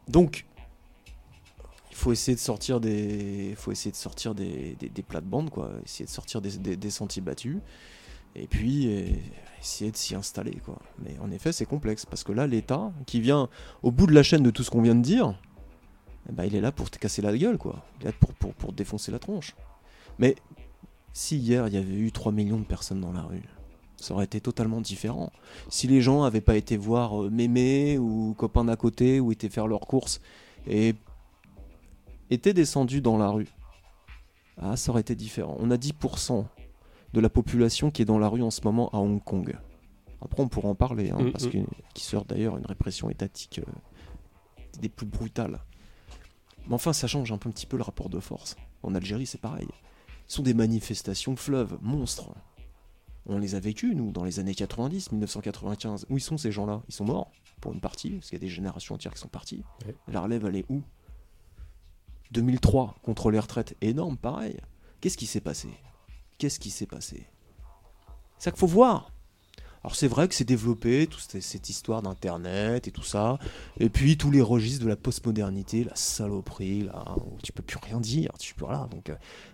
[0.07, 0.45] Donc,
[1.91, 5.71] il faut essayer de sortir des, faut essayer de sortir des, des, des plates-bandes quoi,
[5.85, 7.59] essayer de sortir des, des, des sentiers battus,
[8.35, 8.87] et puis
[9.61, 10.79] essayer de s'y installer quoi.
[10.99, 13.49] Mais en effet, c'est complexe parce que là, l'État qui vient
[13.83, 15.35] au bout de la chaîne de tout ce qu'on vient de dire,
[16.31, 18.77] ben, il est là pour te casser la gueule quoi, là pour, pour, pour te
[18.77, 19.55] défoncer la tronche.
[20.21, 20.37] Mais
[21.12, 23.43] si hier il y avait eu 3 millions de personnes dans la rue,
[23.97, 25.33] ça aurait été totalement différent.
[25.68, 29.49] Si les gens n'avaient pas été voir euh, Mémé ou copain d'à côté ou étaient
[29.49, 30.21] faire leurs courses
[30.66, 30.95] et
[32.31, 33.49] étaient descendus dans la rue,
[34.59, 35.57] ah, ça aurait été différent.
[35.59, 36.45] On a 10%
[37.12, 39.57] de la population qui est dans la rue en ce moment à Hong Kong.
[40.23, 41.51] Après, on pourra en parler, hein, Mm, parce mm.
[41.51, 41.59] que
[41.95, 43.73] qui sort d'ailleurs une répression étatique euh,
[44.81, 45.61] des plus brutales.
[46.68, 48.57] Mais enfin, ça change un, peu, un petit peu le rapport de force.
[48.83, 49.68] En Algérie, c'est pareil.
[50.31, 52.31] Ce sont des manifestations fleuves, monstres.
[53.26, 56.07] On les a vécues, nous, dans les années 90, 1995.
[56.09, 56.85] Où ils sont ces gens-là?
[56.89, 59.26] Ils sont morts, pour une partie, parce qu'il y a des générations entières qui sont
[59.26, 59.64] parties.
[59.85, 59.97] Ouais.
[60.07, 60.85] La relève, elle est où?
[62.31, 64.57] 2003, contre les retraites, énorme, pareil.
[65.01, 65.68] Qu'est-ce qui s'est passé?
[66.39, 67.26] Qu'est-ce qui s'est passé?
[68.39, 69.12] C'est ça qu'il faut voir.
[69.83, 73.39] Alors c'est vrai que c'est développé, toute cette, histoire d'internet et tout ça,
[73.78, 77.78] et puis tous les registres de la postmodernité, la saloperie, là, où tu peux plus
[77.83, 79.11] rien dire, tu peux voilà, donc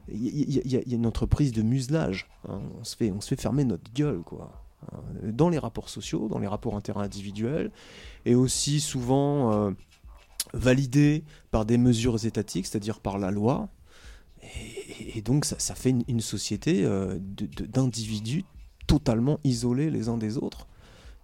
[0.09, 3.41] il y, y- a- une entreprise de muselage, hein, on se fait, on se fait
[3.41, 7.71] fermer notre gueule quoi, hein, dans les rapports sociaux, dans les rapports interindividuels,
[8.25, 9.71] et aussi souvent euh,
[10.55, 11.23] validé
[11.53, 13.69] par des mesures étatiques, c'est-à-dire par la loi,
[15.15, 18.45] et, donc ça, fait une, société euh, d'individus
[18.87, 20.67] totalement isolés les uns des autres.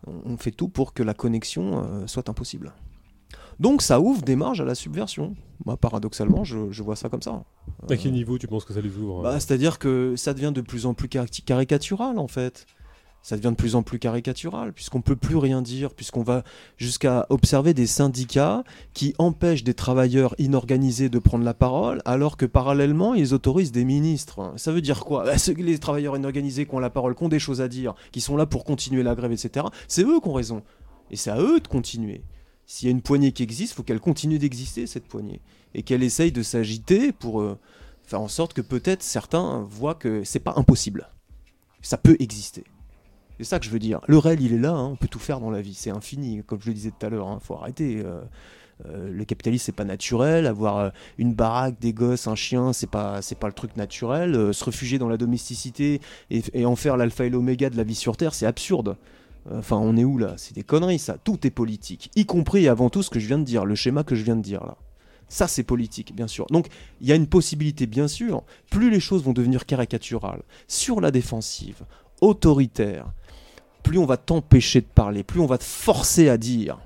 [0.06, 2.72] On, fait tout pour que la connexion euh, soit impossible.
[3.60, 5.36] Donc ça ouvre des marges à la subversion.
[5.64, 7.44] Moi, paradoxalement, je, je vois ça comme ça.
[7.88, 9.20] À quel niveau tu penses que ça les ouvre?
[9.20, 12.66] euh Bah, C'est-à-dire que ça devient de plus en plus cari- caricatural, en fait.
[13.22, 16.42] Ça devient de plus en plus caricatural, puisqu'on peut plus rien dire, puisqu'on va
[16.76, 18.64] jusqu'à observer des syndicats
[18.94, 23.84] qui empêchent des travailleurs inorganisés de prendre la parole, alors que parallèlement, ils autorisent des
[23.84, 24.52] ministres.
[24.56, 25.24] Ça veut dire quoi?
[25.24, 28.20] Bah, Les travailleurs inorganisés qui ont la parole, qui ont des choses à dire, qui
[28.20, 30.62] sont là pour continuer la grève, etc., c'est eux qui ont raison.
[31.12, 32.24] Et c'est à eux de continuer.
[32.66, 35.40] S'il y a une poignée qui existe, il faut qu'elle continue d'exister, cette poignée.
[35.74, 37.58] Et qu'elle essaye de s'agiter pour euh,
[38.04, 41.08] faire en sorte que peut-être certains voient que c'est pas impossible.
[41.82, 42.64] Ça peut exister.
[43.38, 44.00] C'est ça que je veux dire.
[44.06, 46.42] Le réel, il est là, hein, on peut tout faire dans la vie, c'est infini,
[46.44, 48.02] comme je le disais tout à l'heure, il faut arrêter.
[48.04, 48.20] euh,
[48.86, 50.46] euh, le capitalisme, c'est pas naturel.
[50.46, 54.52] Avoir euh, une baraque, des gosses, un chien, c'est pas, c'est pas le truc naturel.
[54.52, 57.94] Se réfugier dans la domesticité et, et en faire l'alpha et l'oméga de la vie
[57.94, 58.96] sur Terre, c'est absurde.
[59.50, 60.34] Enfin, on est où là?
[60.36, 61.16] C'est des conneries, ça.
[61.22, 63.74] Tout est politique, y compris et avant tout ce que je viens de dire, le
[63.74, 64.76] schéma que je viens de dire là.
[65.28, 66.46] Ça, c'est politique, bien sûr.
[66.46, 66.66] Donc,
[67.00, 68.44] il y a une possibilité, bien sûr.
[68.70, 71.82] Plus les choses vont devenir caricaturales, sur la défensive,
[72.20, 73.12] autoritaire,
[73.82, 76.78] plus on va t'empêcher de parler, plus on va te forcer à dire,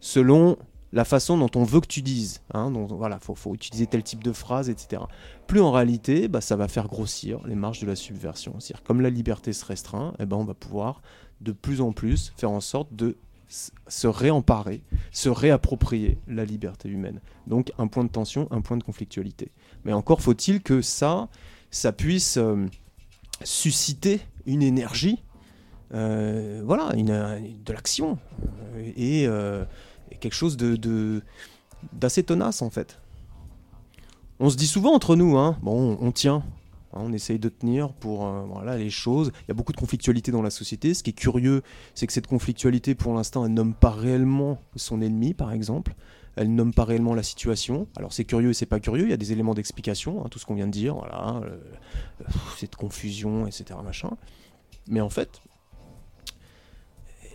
[0.00, 0.56] selon
[0.92, 2.40] la façon dont on veut que tu dises.
[2.54, 5.02] Hein, donc, voilà, faut, utiliser tel type de phrase, etc.
[5.46, 8.56] Plus en réalité, bah, ça va faire grossir les marges de la subversion.
[8.84, 11.02] Comme la liberté se restreint, eh ben, on va pouvoir
[11.40, 13.16] de plus en plus faire en sorte de
[13.48, 17.20] se réemparer, se réapproprier la liberté humaine.
[17.46, 19.52] Donc un point de tension, un point de conflictualité.
[19.84, 21.28] Mais encore faut-il que ça,
[21.70, 22.66] ça puisse euh,
[23.44, 25.22] susciter une énergie,
[25.94, 27.06] euh, voilà, une,
[27.64, 28.18] de l'action
[28.76, 29.64] euh,
[30.10, 31.22] et, quelque chose de
[31.92, 32.98] d'assez tenace en fait.
[34.40, 36.42] On se dit souvent entre nous, hein, bon, on tient,
[36.96, 39.32] Hein, on essaye de tenir pour euh, voilà, les choses.
[39.42, 40.94] Il y a beaucoup de conflictualité dans la société.
[40.94, 41.62] Ce qui est curieux,
[41.94, 45.94] c'est que cette conflictualité, pour l'instant, elle nomme pas réellement son ennemi, par exemple.
[46.36, 47.88] Elle nomme pas réellement la situation.
[47.96, 49.04] Alors c'est curieux et c'est pas curieux.
[49.04, 51.56] Il y a des éléments d'explication, hein, tout ce qu'on vient de dire, voilà, euh,
[52.58, 53.78] cette confusion, etc.
[53.82, 54.10] Machin.
[54.88, 55.40] Mais en fait,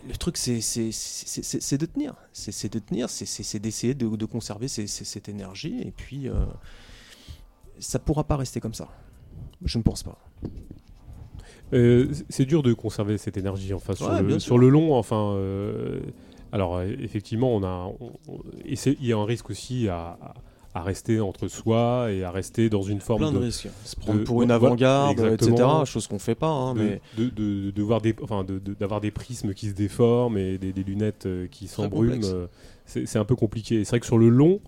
[0.08, 2.14] le truc, c'est de tenir.
[2.32, 5.80] C'est de tenir, c'est d'essayer de, conserver cette énergie.
[5.82, 6.44] Et puis, euh,
[7.78, 8.88] ça pourra pas rester comme ça.
[9.64, 10.18] Je ne pense pas.
[11.72, 16.00] Euh, c'est dur de conserver cette énergie enfin sur, le, sur le, long enfin euh,
[16.52, 17.90] alors effectivement on a
[18.66, 20.34] il y a un risque aussi à, à,
[20.80, 23.68] rester entre soi et à rester dans une forme plein de, risques.
[23.84, 27.82] se prendre pour une avant-garde etc chose qu'on fait pas hein, de, mais de, de,
[27.82, 28.46] voir des enfin
[28.80, 32.48] d'avoir des prismes qui se déforment et des, des lunettes euh, qui s'embrument
[32.86, 33.84] c'est un peu compliqué.
[33.84, 34.60] C'est vrai que sur le long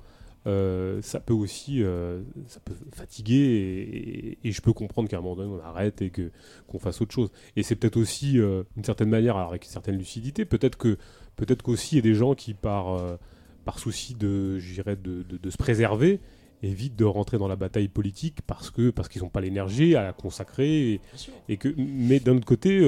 [0.47, 5.37] euh, ça peut aussi euh, ça peut fatiguer et, je peux comprendre qu'à un moment
[5.37, 6.31] donné on arrête et que
[6.69, 7.31] qu'on fasse autre chose.
[7.57, 10.99] Et c'est peut-être aussi euh, d'une certaine manière alors avec une certaine lucidité peut-être que
[11.37, 13.19] peut-être qu'aussi il y a des gens qui par
[13.65, 16.21] par souci de de, de, de, se préserver
[16.63, 20.03] évitent de rentrer dans la bataille politique parce que parce qu'ils n'ont pas l'énergie à
[20.03, 21.01] la consacrer
[21.49, 22.81] et, que mais d'un autre côté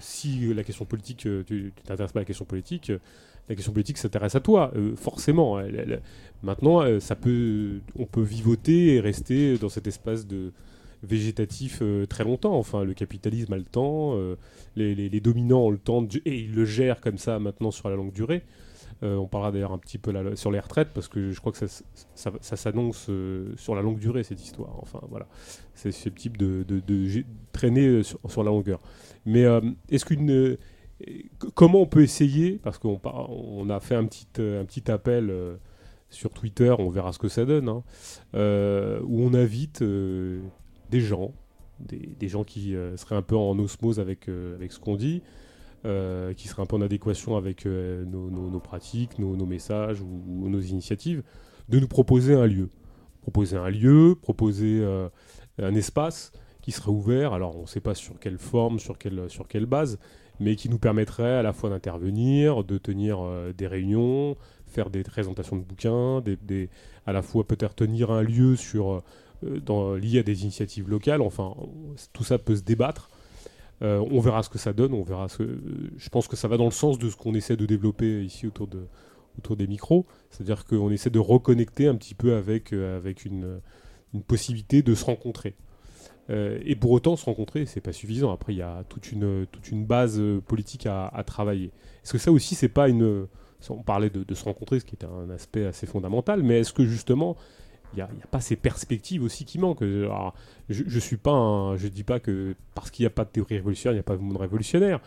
[0.00, 2.92] si la question politique tu t'intéresses pas à la question politique
[3.48, 5.58] la question politique s'intéresse à toi, euh, forcément.
[6.42, 10.52] maintenant, euh, ça peut, on peut vivoter et rester dans cet espace de
[11.02, 12.58] végétatif euh, très longtemps.
[12.58, 14.18] Enfin, le capitalisme a le temps,
[14.76, 18.12] les, dominants ont le temps, et ils le gèrent comme ça maintenant sur la longue
[18.12, 18.42] durée.
[19.02, 22.56] On parlera d'ailleurs un petit peu sur les retraites parce que je crois que ça,
[22.56, 23.10] s'annonce
[23.56, 24.78] sur la longue durée cette histoire.
[24.80, 25.26] Enfin voilà,
[25.74, 28.80] c'est susceptible de, de, de, traîner sur, sur, la longueur.
[29.24, 29.44] Mais
[29.88, 30.56] est-ce qu'une
[31.54, 35.56] comment on peut essayer, parce qu'on on a fait un petit, un petit appel euh,
[36.10, 37.82] sur Twitter, on verra ce que ça donne, hein,
[38.34, 40.40] euh, où on invite euh,
[40.90, 41.32] des gens,
[41.80, 45.22] des, gens qui seraient un peu en osmose avec, avec ce qu'on dit,
[45.82, 51.22] qui seraient un peu en adéquation avec nos, pratiques, nos, messages ou, nos initiatives,
[51.68, 52.68] de nous proposer un lieu.
[53.22, 54.84] Proposer un lieu, proposer
[55.58, 59.30] un espace qui serait ouvert, alors on ne sait pas sur quelle forme, sur quelle,
[59.30, 59.98] sur quelle base,
[60.40, 65.02] mais qui nous permettrait à la fois d'intervenir, de tenir euh, des réunions, faire des
[65.02, 66.22] présentations de bouquins,
[67.06, 69.02] à la fois peut-être tenir un lieu sur,
[69.44, 71.22] euh, lié à des initiatives locales.
[71.22, 71.54] Enfin,
[72.12, 73.10] tout ça peut se débattre.
[73.82, 74.92] Euh, on verra ce que ça donne.
[74.94, 75.42] On verra ce
[75.96, 78.46] je pense que ça va dans le sens de ce qu'on essaie de développer ici
[78.46, 78.86] autour, de,
[79.38, 80.06] autour des micros.
[80.30, 83.60] C'est-à-dire qu'on essaie de reconnecter un petit peu avec, avec une,
[84.14, 85.54] une possibilité de se rencontrer.
[86.30, 88.32] Euh, et pour autant, se rencontrer, c'est pas suffisant.
[88.32, 91.70] Après, il y a toute une, toute une base euh, politique à, travailler.
[92.04, 93.26] Est-ce que ça aussi, c'est pas une.
[93.70, 96.84] On parlait de, se rencontrer, ce qui est un aspect assez fondamental, mais est-ce que
[96.84, 97.36] justement,
[97.96, 100.22] n'y a, a, pas ces perspectives aussi qui manquent je,
[100.68, 103.94] je suis pas je dis pas que parce qu'il n'y a pas de théorie révolutionnaire,
[103.94, 105.00] il n'y a pas de monde révolutionnaire,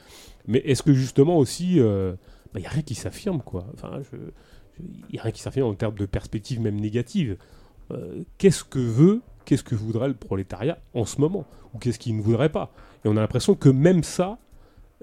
[0.47, 2.13] mais est-ce que justement aussi, euh,
[2.53, 3.65] bah, il n'y a rien qui s'affirme, quoi.
[3.73, 4.01] Enfin,
[4.79, 7.37] il n'y a rien qui s'affirme en termes de perspectives même négatives.
[8.37, 11.45] Qu'est-ce que veut qu'est-ce que voudrait le prolétariat en ce moment?
[11.73, 12.71] Ou qu'est-ce qu'il ne voudrait pas?
[13.03, 14.37] Et on a l'impression que même ça,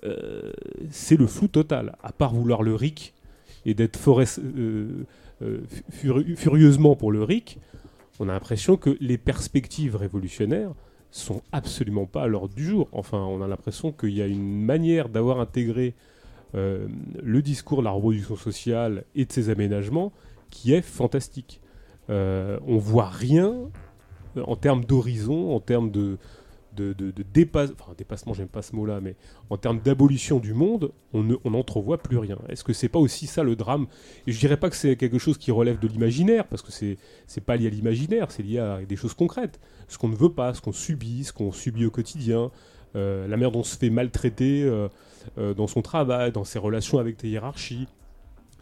[0.04, 0.52] euh,
[0.90, 1.96] c'est le flou total.
[2.02, 3.14] À part vouloir le RIC
[3.64, 5.04] et d'être euh,
[5.42, 5.60] euh,
[6.36, 7.58] furieusement pour le RIC,
[8.18, 10.72] on a l'impression que les perspectives révolutionnaires
[11.10, 12.88] sont absolument pas à l'ordre du jour.
[12.92, 15.94] Enfin, on a l'impression qu'il y a une manière d'avoir intégré
[16.54, 20.12] le discours de la reproduction sociale et de ses aménagements
[20.50, 21.60] qui est fantastique.
[22.08, 23.54] on voit rien
[24.36, 26.18] en termes d'horizon, en termes de,
[26.78, 29.16] de, de, dépassement, j'aime pas ce mot-là, mais
[29.50, 32.38] en termes d'abolition du monde, on n'entrevoit plus rien.
[32.48, 33.86] Est-ce que c'est pas aussi ça le drame?
[34.26, 36.96] Et je dirais pas que c'est quelque chose qui relève de l'imaginaire, parce que c'est
[37.26, 39.60] c'est pas lié à l'imaginaire, c'est lié à des choses concrètes.
[39.88, 42.50] Ce qu'on ne veut pas, ce qu'on subit, ce qu'on subit au quotidien,
[42.96, 44.88] euh, la manière dont on se fait maltraiter euh,
[45.36, 47.86] euh, dans son travail, dans ses relations avec tes hiérarchies.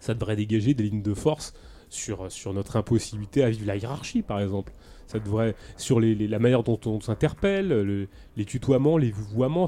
[0.00, 1.54] Ça devrait dégager des lignes de force
[1.88, 4.72] sur, sur notre impossibilité à vivre la hiérarchie, par exemple.
[5.06, 9.66] Ça devrait, sur la manière dont on s'interpelle, le- les tutoiements, les vouvoiements,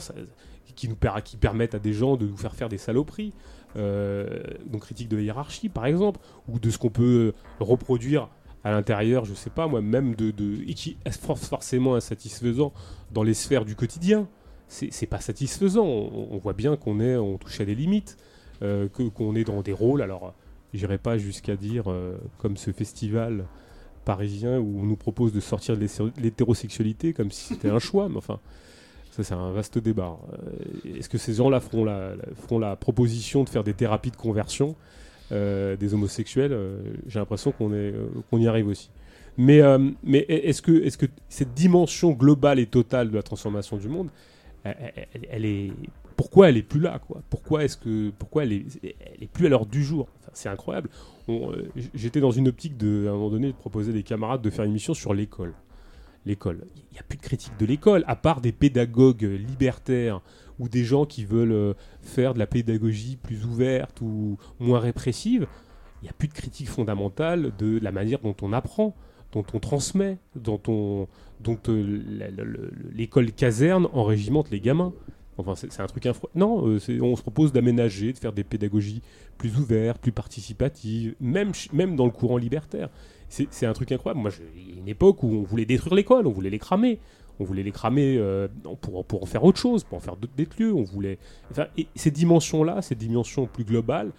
[0.74, 0.96] qui, nous,
[1.40, 3.32] permettent à des gens de nous faire faire des saloperies.
[3.76, 8.28] Euh, donc critique de la hiérarchie, par exemple, ou de ce qu'on peut reproduire
[8.64, 12.72] à l'intérieur, je sais pas moi, même de, de et qui est for- forcément insatisfaisant
[13.12, 14.26] dans les sphères du quotidien.
[14.68, 15.86] C'est pas satisfaisant.
[15.86, 18.16] On, on voit bien qu'on est, on touche à des limites,
[18.62, 20.02] euh, que qu'on est dans des rôles.
[20.02, 20.34] Alors,
[20.74, 23.44] j'irai pas jusqu'à dire euh, comme ce festival
[24.12, 28.08] parisien où on nous propose de sortir de l'hétéro- l'hétérosexualité comme si c'était un choix,
[28.08, 28.38] mais enfin.
[29.10, 30.16] Ça, c'est un vaste débat.
[30.32, 32.12] Euh, Est-ce que ces gens-là feront la,
[32.60, 34.76] la- proposition de faire des thérapies de conversion
[35.32, 38.90] euh, des homosexuels Euh, J'ai l'impression qu'on y arrive aussi.
[39.36, 39.60] Mais,
[40.04, 44.08] mais est-ce que, est que cette dimension globale et totale de la transformation du monde,
[44.64, 45.72] elle, est,
[46.16, 47.22] pourquoi elle est plus là quoi?
[47.30, 50.06] Pourquoi est-ce que, pourquoi elle est, elle est plus à l'heure du jour?
[50.32, 50.88] C'est incroyable.
[51.28, 54.42] Euh, J'étais dans une optique de, à un moment donné, de proposer à des camarades
[54.42, 55.54] de faire une mission sur l'école.
[56.26, 56.66] L'école.
[56.76, 60.20] Il n'y a plus de critique de l'école, à part des pédagogues euh, libertaires
[60.58, 65.46] ou des gens qui veulent euh, faire de la pédagogie plus ouverte ou moins répressive.
[66.02, 68.94] Il n'y a plus de critique fondamentale de la manière dont on apprend,
[69.32, 71.08] dont on transmet, dont,
[72.94, 74.92] l'école caserne enrégimente les gamins.
[75.38, 76.28] Enfin, c'est un truc infro...
[76.34, 79.02] Non, euh, on se propose d'aménager, de faire des pédagogies
[79.38, 82.90] plus ouvertes, plus participatives, même, même dans le courant libertaire.
[83.28, 84.20] C'est un truc incroyable.
[84.20, 86.98] Moi, il y a une époque où on voulait détruire l'école, on voulait les cramer.
[87.40, 88.48] On voulait les cramer euh,
[88.80, 90.74] pour, en faire autre chose, pour en faire d'autres lieux.
[90.74, 91.18] On voulait...
[91.52, 94.10] Enfin, et ces dimensions-là, cette dimension plus globale,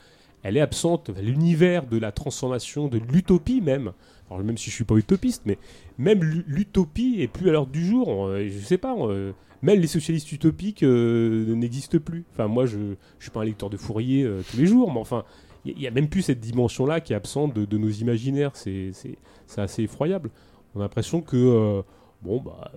[0.41, 1.09] elle est absente.
[1.22, 3.91] L'univers de la transformation, de l'utopie même.
[4.32, 5.57] Même si je suis pas utopiste, mais
[5.97, 8.07] même l'u- l'utopie est plus à l'heure du jour.
[8.07, 8.95] On- Je sais pas.
[8.95, 12.26] euh, même les socialistes utopiques euh, n'existent plus.
[12.32, 12.78] Enfin, moi, je,
[13.18, 15.26] je suis pas un lecteur de Fourier euh, tous les jours, mais enfin,
[15.66, 18.51] il n'y a même plus cette dimension-là qui est absente de, nos imaginaires.
[18.55, 18.91] C'est
[19.57, 20.30] assez effroyable.
[20.76, 21.82] On a l'impression que euh,
[22.22, 22.72] bon bah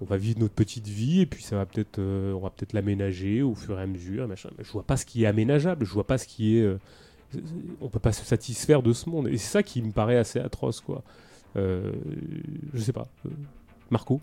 [0.00, 3.42] on va vivre notre petite vie et puis ça va peut-être on va peut-être l'aménager
[3.42, 4.50] au fur et à mesure machin.
[4.58, 6.78] Je vois pas ce qui est aménageable je vois pas ce qui est euh,
[7.80, 10.38] on peut pas se satisfaire de ce monde et c'est ça qui me paraît assez
[10.38, 11.02] atroce quoi
[11.56, 11.92] euh,
[12.72, 13.08] je sais pas
[13.90, 14.20] Marco?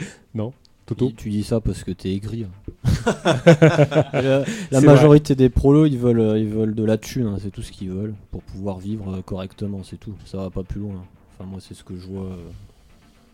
[0.34, 0.52] non
[0.86, 2.44] Toto Tu dis ça parce que t'es aigri.
[2.44, 2.50] hein.
[4.70, 7.62] la majorité des prolos, ils veulent, euh, ils veulent de la thune, hein, c'est tout
[7.62, 10.14] ce qu'ils veulent pour pouvoir vivre euh, correctement, c'est tout.
[10.24, 11.04] Ça va pas plus loin.
[11.34, 12.36] Enfin, moi, c'est ce que je vois euh,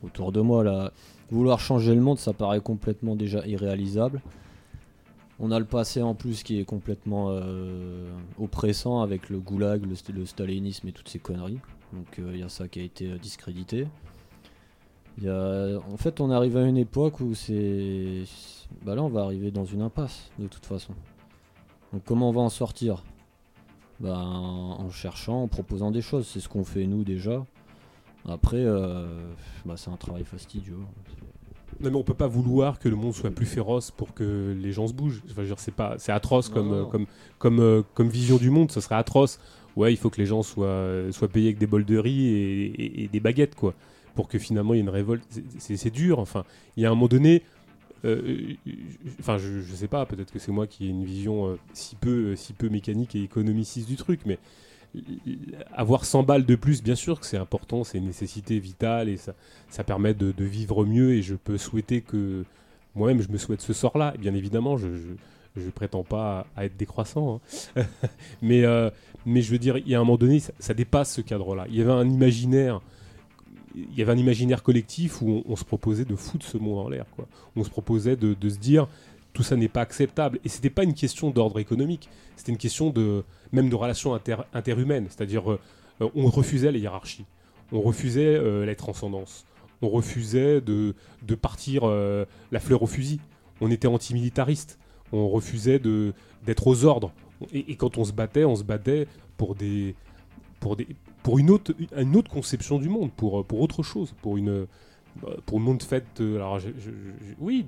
[0.05, 0.93] autour de moi là.
[1.31, 4.21] Vouloir changer le monde, ça paraît complètement déjà irréalisable.
[5.41, 8.07] On a le passé en plus qui est complètement euh,
[8.39, 11.59] oppressant avec le goulag, le, st- le stalinisme et toutes ces conneries.
[11.93, 13.87] Donc euh, il y a ça qui a été discrédité.
[15.19, 18.23] Il y a- En fait, on arrive à une époque où c'est.
[18.85, 20.93] Bah là, on va arriver dans une impasse, de toute façon.
[21.93, 23.03] Donc, comment on va en sortir?
[24.01, 26.27] Bah, en cherchant, en proposant des choses.
[26.27, 27.45] C'est ce qu'on fait nous déjà.
[28.29, 29.07] Après, euh,
[29.65, 30.77] bah, c'est un travail fastidieux.
[31.79, 34.73] Non mais on peut pas vouloir que le monde soit plus féroce pour que les
[34.73, 35.23] gens se bougent.
[35.31, 37.07] Enfin, c'est pas, c'est atroce Non, comme, non, euh, comme,
[37.39, 38.71] comme, euh, comme vision du monde.
[38.73, 39.39] Ce serait atroce.
[39.77, 42.65] Ouais, il faut que les gens soient, soient payés avec des bols de riz et,
[42.67, 43.75] et- et des baguettes quoi,
[44.17, 45.25] pour que finalement il y ait une révolte.
[45.59, 46.19] C'est- dur.
[46.19, 46.45] Enfin,
[46.77, 47.43] il y a un moment donné.
[48.05, 48.55] euh,
[49.21, 50.07] Enfin, je, je sais pas.
[50.07, 53.23] Peut-être que c'est moi qui ai une vision euh, si peu, si peu mécanique et
[53.23, 54.39] économiciste du truc, mais
[55.73, 59.17] avoir 100 balles de plus, bien sûr que c'est important, c'est une nécessité vitale et
[59.17, 59.35] ça,
[59.69, 62.45] ça permet de, vivre mieux et je peux souhaiter que
[62.95, 64.13] moi-même je me souhaite ce sort-là.
[64.15, 64.89] Et Bien évidemment, je,
[65.57, 67.41] je, prétends pas à, être décroissant,
[67.77, 67.83] hein.
[68.43, 68.91] mais, euh,
[69.25, 71.67] mais je veux dire, il y a un moment donné, ça dépasse ce cadre-là.
[71.69, 72.81] Il y avait un imaginaire,
[73.77, 76.89] il y avait un imaginaire collectif où on, se proposait de foutre ce monde en
[76.89, 77.27] l'air, quoi.
[77.57, 78.89] On se proposait de, se dire
[79.33, 80.41] tout ça n'est pas acceptable.
[80.45, 83.23] Et c'était pas une question d'ordre économique, c'était une question de
[83.53, 85.61] même de relations inter- interhumaines, c'est-à-dire euh,
[86.01, 87.27] euh, on refusait les hiérarchies,
[87.71, 89.45] on refusait euh, les transcendances,
[89.83, 90.95] on refusait de,
[91.41, 93.21] partir euh, la fleur au fusil,
[93.61, 94.79] on était antimilitariste,
[95.13, 97.13] on refusait d'être aux ordres.
[97.53, 99.07] Et, et quand on se battait, on se battait
[99.37, 99.95] pour des
[100.61, 100.89] pour des
[101.27, 104.69] pour une autre une autre conception du monde, pour pour autre chose, pour une
[105.45, 106.61] pour un monde fait alors
[107.41, 107.67] oui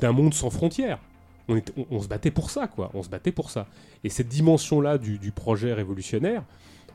[0.00, 0.98] d'un monde sans frontières.
[1.90, 2.90] On, se battait pour ça, quoi.
[2.94, 3.66] On se battait pour ça.
[4.02, 6.42] Et cette dimension-là du, du projet révolutionnaire,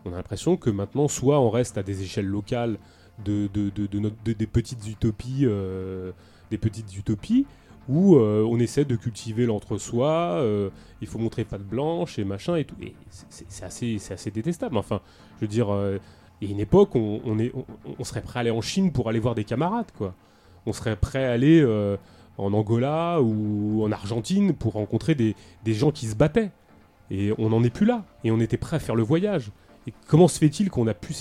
[0.06, 2.80] on a l'impression que maintenant, soit on reste à des échelles locales
[3.24, 6.14] de, de- de- des petites utopies, euh,
[6.50, 7.46] des petites utopies,
[7.90, 10.08] où euh, on essaie de cultiver l'entre-soi.
[10.38, 10.70] euh,
[11.02, 12.76] il faut montrer patte blanche et machin et tout.
[13.10, 14.78] C'est- assez, assez détestable.
[14.78, 15.02] Enfin,
[15.38, 15.98] je veux dire, euh,
[16.40, 17.20] il y a une époque, on,
[17.98, 20.14] on serait prêt à aller en Chine pour aller voir des camarades, quoi.
[20.66, 21.62] On serait prêt à aller
[22.38, 25.36] en Angola ou en Argentine pour rencontrer des,
[25.66, 26.52] gens qui se battaient.
[27.12, 28.06] Et on n'en est plus là.
[28.24, 29.52] Et on était prêt à faire le voyage.
[29.88, 31.14] Et comment se fait-il qu'on a pu,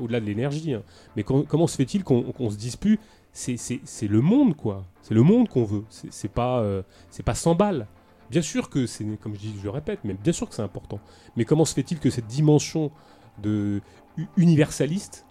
[0.00, 0.82] au-delà de l'énergie, hein,
[1.16, 2.98] mais com- comment se fait-il qu'on se dise plus
[3.36, 4.84] c'est, le monde, quoi.
[5.02, 5.84] C'est le monde qu'on veut.
[5.90, 6.82] C'est, pas, euh,
[7.24, 7.86] pas 100 balles.
[8.30, 10.98] Bien sûr que c'est, comme je dis, répète, mais bien sûr que c'est important.
[11.36, 12.90] Mais comment se fait-il que cette dimension
[13.42, 13.80] de
[14.36, 15.26] universaliste,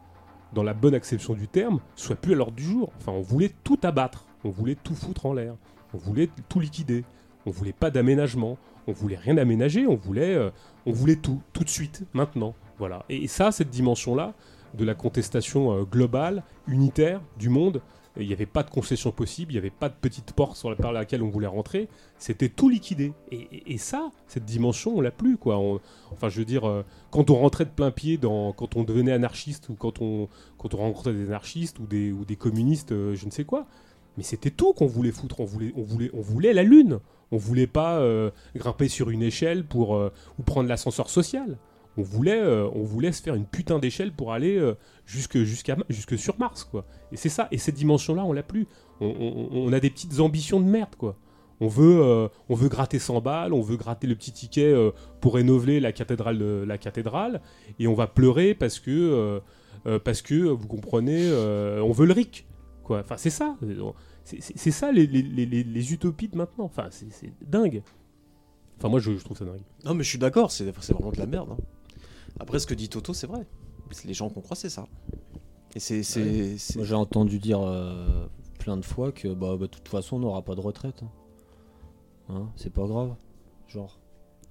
[0.53, 2.91] dans la bonne acception du terme, soit plus à l'ordre du jour?
[2.97, 5.55] Enfin, on voulait tout abattre, on voulait tout foutre en l'air,
[5.93, 7.03] on voulait tout liquider,
[7.45, 10.51] on voulait pas d'aménagement, on voulait rien aménager, on voulait, euh,
[11.21, 12.53] tout, tout de suite, maintenant.
[12.77, 13.03] Voilà.
[13.09, 14.35] Et, et ça, cette dimension-là,
[14.75, 17.81] de la contestation euh, globale, unitaire du monde,
[18.17, 20.69] il n'y avait pas de concession possible, il n'y avait pas de petite porte sur
[20.69, 21.87] la, par laquelle on voulait rentrer,
[22.17, 23.13] c'était tout liquidé.
[23.31, 25.57] Et, et- ça, cette dimension, on l'a plus, quoi.
[25.57, 25.79] On-
[26.11, 29.11] enfin, je veux dire, euh, quand on rentrait de plein pied dans, quand on devenait
[29.11, 33.15] anarchiste ou quand on, quand on rencontrait des anarchistes ou des, ou des communistes, euh,
[33.15, 33.67] je ne sais quoi,
[34.17, 35.41] mais c'était tout qu'on voulait foutre.
[35.41, 36.99] On voulait, on voulait, on voulait la lune.
[37.31, 39.91] On voulait pas euh, grimper sur une échelle pour
[40.39, 41.57] ou prendre l'ascenseur social.
[41.97, 44.75] On voulait, euh, on voulait se faire une putain d'échelle pour aller euh,
[45.05, 46.85] jusque, jusqu'à, jusque sur Mars, quoi.
[47.11, 47.47] Et c'est ça.
[47.51, 48.67] Et cette dimension-là, on l'a plus.
[48.99, 51.17] On, a des petites ambitions de merde, quoi.
[51.61, 54.73] On veut, euh, on veut gratter 100 balles, on veut gratter le petit ticket
[55.21, 57.41] pour rénover la cathédrale, la cathédrale,
[57.79, 59.41] et on va pleurer parce que,
[60.03, 61.29] parce que vous comprenez,
[61.81, 62.45] on veut le RIC,
[62.83, 62.99] quoi.
[62.99, 63.55] Enfin, c'est ça.
[64.23, 66.65] C'est, ça les, utopies de maintenant.
[66.65, 67.09] Enfin, c'est,
[67.41, 67.83] dingue.
[68.77, 69.61] Enfin, moi, je, je trouve ça dingue.
[69.85, 71.49] Non, mais je suis d'accord, c'est c'est vraiment de la merde.
[71.51, 71.63] hein.
[72.39, 73.45] Après, ce que dit Toto, c'est vrai.
[73.91, 74.87] C'est les gens qu'on croit, c'est ça.
[75.75, 76.57] Et c'est.
[76.75, 78.27] Moi, j'ai entendu dire euh,
[78.59, 81.01] plein de fois que bah, bah, de toute façon, on n'aura pas de retraite.
[81.03, 81.09] hein.
[82.29, 83.13] Hein, c'est pas grave.
[83.67, 83.99] Genre.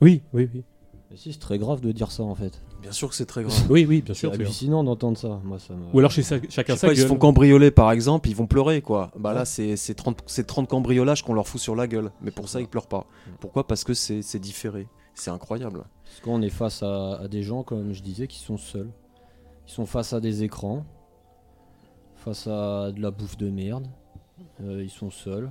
[0.01, 0.65] Oui, oui, oui.
[1.11, 2.63] Mais si, c'est très grave de dire ça en fait.
[2.81, 3.67] Bien sûr que c'est très grave.
[3.71, 4.31] Oui, oui, bien C'est sûr.
[4.35, 5.41] c'est hallucinant d'entendre ça.
[5.45, 5.85] Moi, ça me...
[5.93, 8.47] Ou alors chez sa- Je chacun pas, ils se font cambrioler par exemple, ils vont
[8.47, 9.11] pleurer quoi.
[9.19, 12.11] Bah là, c'est c'est 30, c'est 30 cambriolages qu'on leur fout sur la gueule.
[12.23, 13.07] Mais pour ça, ils pleurent pas.
[13.41, 13.67] Pourquoi?
[13.67, 14.87] Parce que c'est c'est différé.
[15.15, 15.85] C'est incroyable.
[16.05, 18.91] Parce qu'on est face à, des gens, comme je disais, qui sont seuls.
[19.67, 20.85] Ils sont face à des écrans,
[22.17, 23.87] face à de la bouffe de merde.
[24.61, 25.51] Euh, ils sont seuls.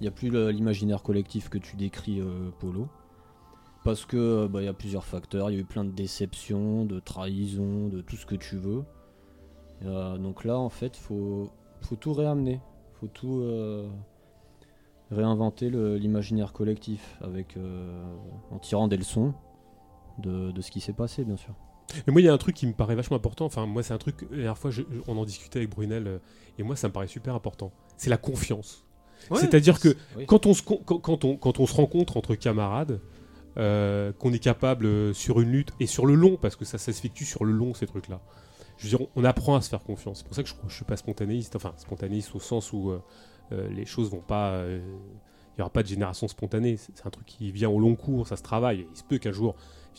[0.00, 2.88] Il n'y a plus l'imaginaire collectif que tu décris, euh, Polo.
[3.84, 5.50] Parce que bah, il y a plusieurs facteurs.
[5.50, 8.84] Il y a eu plein de déceptions, de trahisons, de tout ce que tu veux.
[9.84, 11.50] Euh, donc là, en fait, faut,
[11.80, 12.60] faut tout réamener.
[12.94, 13.42] Faut tout
[15.10, 18.02] réinventer l'imaginaire collectif avec, euh,
[18.50, 19.34] en tirant des leçons
[20.18, 21.54] de, de ce qui s'est passé, bien sûr.
[22.06, 23.46] Mais moi, il y a un truc qui me paraît vachement important.
[23.46, 24.22] Enfin, moi, c'est un truc.
[24.30, 26.18] La dernière fois, je- je- on en discutait avec Brunel, euh,
[26.58, 27.72] et moi, ça me paraît super important.
[27.96, 28.84] C'est la confiance.
[29.34, 30.24] C'est-à-dire que Oui.
[30.26, 33.00] quand on, se, quand, quand on, quand on se rencontre entre camarades,
[33.58, 37.24] euh, qu'on est capable sur une lutte et sur le long, parce que ça s'effectue
[37.26, 38.20] sur le long, ces trucs-là.
[38.78, 40.18] Je veux dire, on apprend à se faire confiance.
[40.18, 41.54] C'est pour ça que je, je suis pas spontanéiste.
[41.56, 43.02] Enfin, spontanéiste au sens où euh,
[43.50, 44.50] les choses vont pas.
[44.52, 44.80] euh,
[45.56, 46.76] Il n'y aura pas de génération spontanée.
[46.76, 48.86] C'est un truc qui vient au long cours, ça se travaille.
[48.92, 49.54] Il se peut qu'un jour,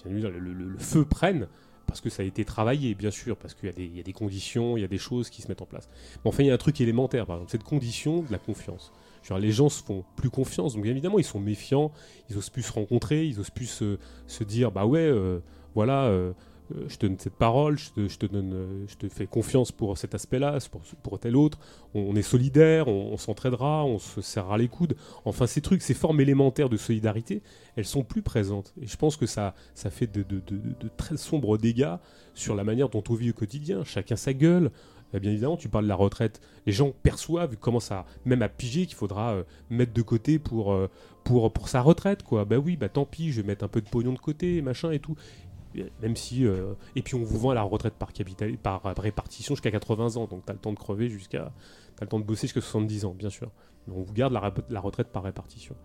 [0.05, 1.47] le, le- le feu prenne,
[1.85, 4.81] parce que ça a été travaillé, bien sûr, parce qu'il y, a des- conditions, il
[4.81, 5.89] y a des choses qui se mettent en place.
[6.23, 8.91] Mais enfin, il y a un truc élémentaire, par exemple, cette condition de la confiance.
[9.39, 11.91] Les gens se font plus confiance, donc évidemment, ils sont méfiants,
[12.29, 15.39] ils osent plus se rencontrer, ils osent plus se, dire, bah ouais, euh,
[15.75, 16.33] voilà, euh,
[16.87, 21.19] je te donne cette parole, euh, je te fais confiance pour cet aspect-là, pour, pour
[21.19, 21.59] tel autre,
[21.93, 24.95] on, est solidaire, on, s'entraidera, on se serrera les coudes.
[25.25, 27.41] Enfin, ces trucs, ces formes élémentaires de solidarité,
[27.75, 28.73] elles sont plus présentes.
[28.81, 30.23] Et je pense que ça, fait de,
[30.97, 31.95] très sombres dégâts
[32.33, 33.83] sur la manière dont on vit au quotidien.
[33.83, 34.71] Chacun sa gueule.
[35.13, 36.39] Euh, Bien évidemment, tu parles de la retraite.
[36.65, 40.77] Les gens perçoivent, commencent à, même à piger qu'il faudra euh, mettre de côté pour,
[41.23, 42.23] pour, pour sa retraite.
[42.23, 42.45] Quoi.
[42.45, 44.91] Bah oui, bah tant pis, je vais mettre un peu de pognon de côté, machin
[44.91, 45.15] et tout.
[46.01, 46.45] Même si.
[46.45, 50.25] euh, et puis on vous vend la retraite par, capital, par répartition jusqu'à 80 ans.
[50.27, 51.51] Donc tu as le temps de crever jusqu'à.
[51.97, 53.51] Tu le temps de bosser jusqu'à 70 ans, bien sûr.
[53.87, 55.75] Mais on vous garde la, la retraite par répartition.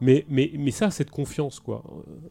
[0.00, 1.82] Mais, mais, mais ça, cette confiance, quoi.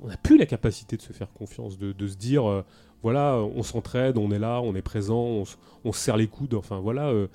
[0.02, 2.64] On n'a plus la capacité de se faire confiance, de, se dire, euh,
[3.04, 5.56] voilà, on s'entraide, on est là, on est présent, on, se-
[5.86, 7.10] on se serre les coudes, enfin voilà.
[7.10, 7.28] euh,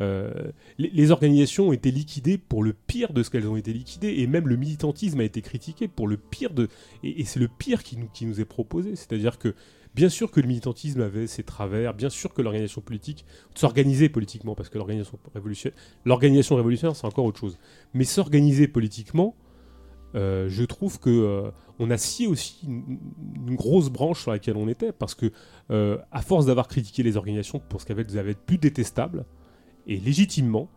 [0.00, 4.14] euh, les, organisations ont été liquidées pour le pire de ce qu'elles ont été liquidées,
[4.18, 6.68] et même le militantisme a été critiqué pour le pire de.
[7.02, 8.94] Et, c'est le pire qui nous, qui nous est proposé.
[8.94, 9.54] C'est-à-dire que,
[9.94, 14.54] bien sûr que le militantisme avait ses travers, bien sûr que l'organisation politique, s'organiser politiquement,
[14.54, 17.58] parce que l'organisation révolutionnaire, l'organisation révolutionnaire, c'est encore autre chose.
[17.92, 19.34] Mais s'organiser politiquement,
[20.14, 21.50] euh, je trouve que euh,
[21.80, 25.32] on a scié aussi une, grosse branche sur laquelle on était, parce que
[25.68, 29.26] à force d'avoir critiqué les organisations pour ce qu'elles avaient de plus détestable,
[29.88, 30.68] et légitimement,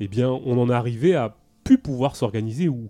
[0.00, 2.88] eh bien, on en arrivé à plus pouvoir s'organiser ou,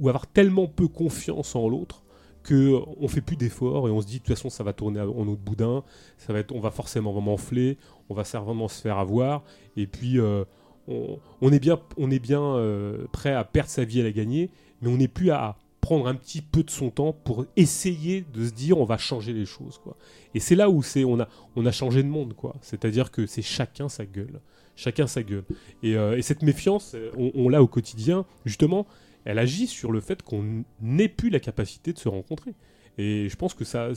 [0.00, 2.04] avoir tellement peu confiance en l'autre
[2.42, 5.00] que on fait plus d'efforts et on se dit de toute façon ça va tourner
[5.00, 5.82] en autre boudin,
[6.16, 7.76] ça va être, on va forcément m'enfler,
[8.08, 9.44] on va vraiment se faire avoir
[9.76, 10.44] et puis euh,
[10.88, 14.50] on, est bien, on est bien euh, prêt à perdre sa vie à la gagner,
[14.80, 18.46] mais on n'est plus à prendre un petit peu de son temps pour essayer de
[18.46, 19.96] se dire on va changer les choses quoi.
[20.34, 22.56] Et c'est là où c'est on a on a changé de monde quoi.
[22.62, 24.40] C'est-à-dire que c'est chacun sa gueule,
[24.76, 25.44] chacun sa gueule.
[25.82, 28.86] Et, euh, et cette méfiance, on, l'a au quotidien justement.
[29.24, 32.54] Elle agit sur le fait qu'on n'ait plus la capacité de se rencontrer.
[32.98, 33.88] Et je pense que ça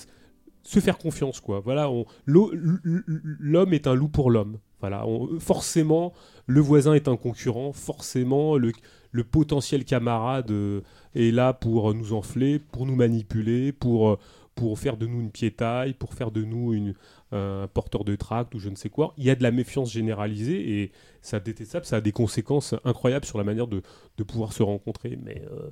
[0.63, 1.59] se faire confiance quoi.
[1.59, 1.89] Voilà,
[2.25, 4.59] l'homme est un loup pour l'homme.
[4.79, 5.05] Voilà,
[5.39, 6.13] forcément
[6.45, 8.71] le voisin est un concurrent, forcément le,
[9.11, 10.81] le potentiel camarade euh,
[11.15, 14.19] est là pour nous enfler, pour nous manipuler, pour, euh,
[14.57, 16.93] pour faire de nous une piétaille, pour faire de nous une,
[17.31, 19.13] un porteur de tract ou je ne sais quoi.
[19.17, 23.25] Il y a de la méfiance généralisée et ça détestable, ça a des conséquences incroyables
[23.25, 23.81] sur la manière de,
[24.17, 25.17] de pouvoir se rencontrer.
[25.23, 25.69] Mais, euh,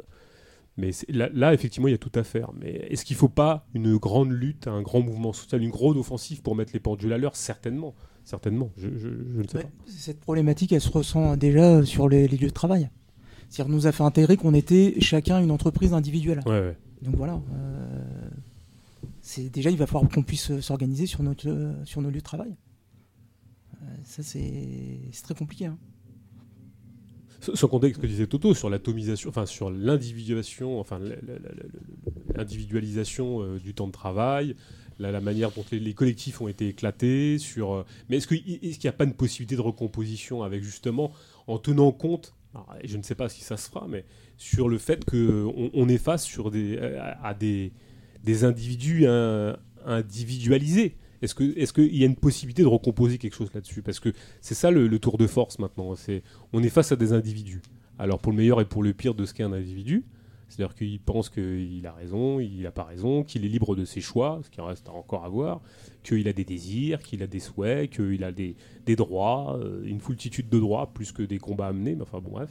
[0.78, 2.52] mais là, là, effectivement, il y a tout à faire.
[2.60, 5.98] Mais est-ce qu'il ne faut pas une grande lutte, un grand mouvement social, une grande
[5.98, 7.95] offensive pour mettre les pendules à l'heure Certainement.
[8.24, 8.72] Certainement.
[8.78, 9.70] Je, je- je ne sais Ouais, pas.
[9.88, 12.90] Cette problématique, elle se ressent déjà sur les, les lieux de travail.
[13.49, 16.40] C'est-à-dire, nous a fait intégrer qu'on était chacun une entreprise individuelle.
[16.45, 16.78] Ouais, ouais.
[17.03, 17.40] Donc voilà.
[17.53, 18.30] euh,
[19.44, 22.56] déjà, il va falloir qu'on puisse euh, s'organiser euh, sur nos lieux de travail.
[23.82, 25.66] Euh, ça, c'est très compliqué.
[25.68, 25.78] hein.
[27.53, 30.99] Sans- compter ce que disait Toto sur l'atomisation, enfin sur l'individuation, enfin
[32.34, 34.56] l'individualisation du temps de travail,
[34.98, 37.38] la, manière dont les, collectifs ont été éclatés.
[37.38, 41.12] Sur, mais est-ce qu'il n'y a pas une possibilité de recomposition avec justement
[41.45, 44.06] en tenant compte, alors, je ne sais pas si ça se fera, mais
[44.38, 45.99] sur le fait qu'on on est
[47.22, 47.74] à des,
[48.26, 50.97] des individus hein, individualisés.
[51.22, 53.81] Est-ce que qu'il y a une possibilité de recomposer quelque chose là-dessus?
[53.81, 54.10] Parce que
[54.41, 55.93] c'est ça le, tour de force maintenant.
[56.53, 57.61] On est face à des individus.
[57.97, 60.03] Alors pour le meilleur et pour le pire de ce qu'est un individu,
[60.49, 64.02] c'est-à-dire qu'il pense qu'il a raison, il n'a pas raison, qu'il est libre de ses
[64.02, 65.61] choix, ce qui reste encore à voir,
[66.03, 69.99] qu'il a des désirs, qu'il a des souhaits, qu'il a des, des droits, euh, une
[69.99, 72.49] foultitude de droits, plus que des combats à mener, mais enfin bon bref.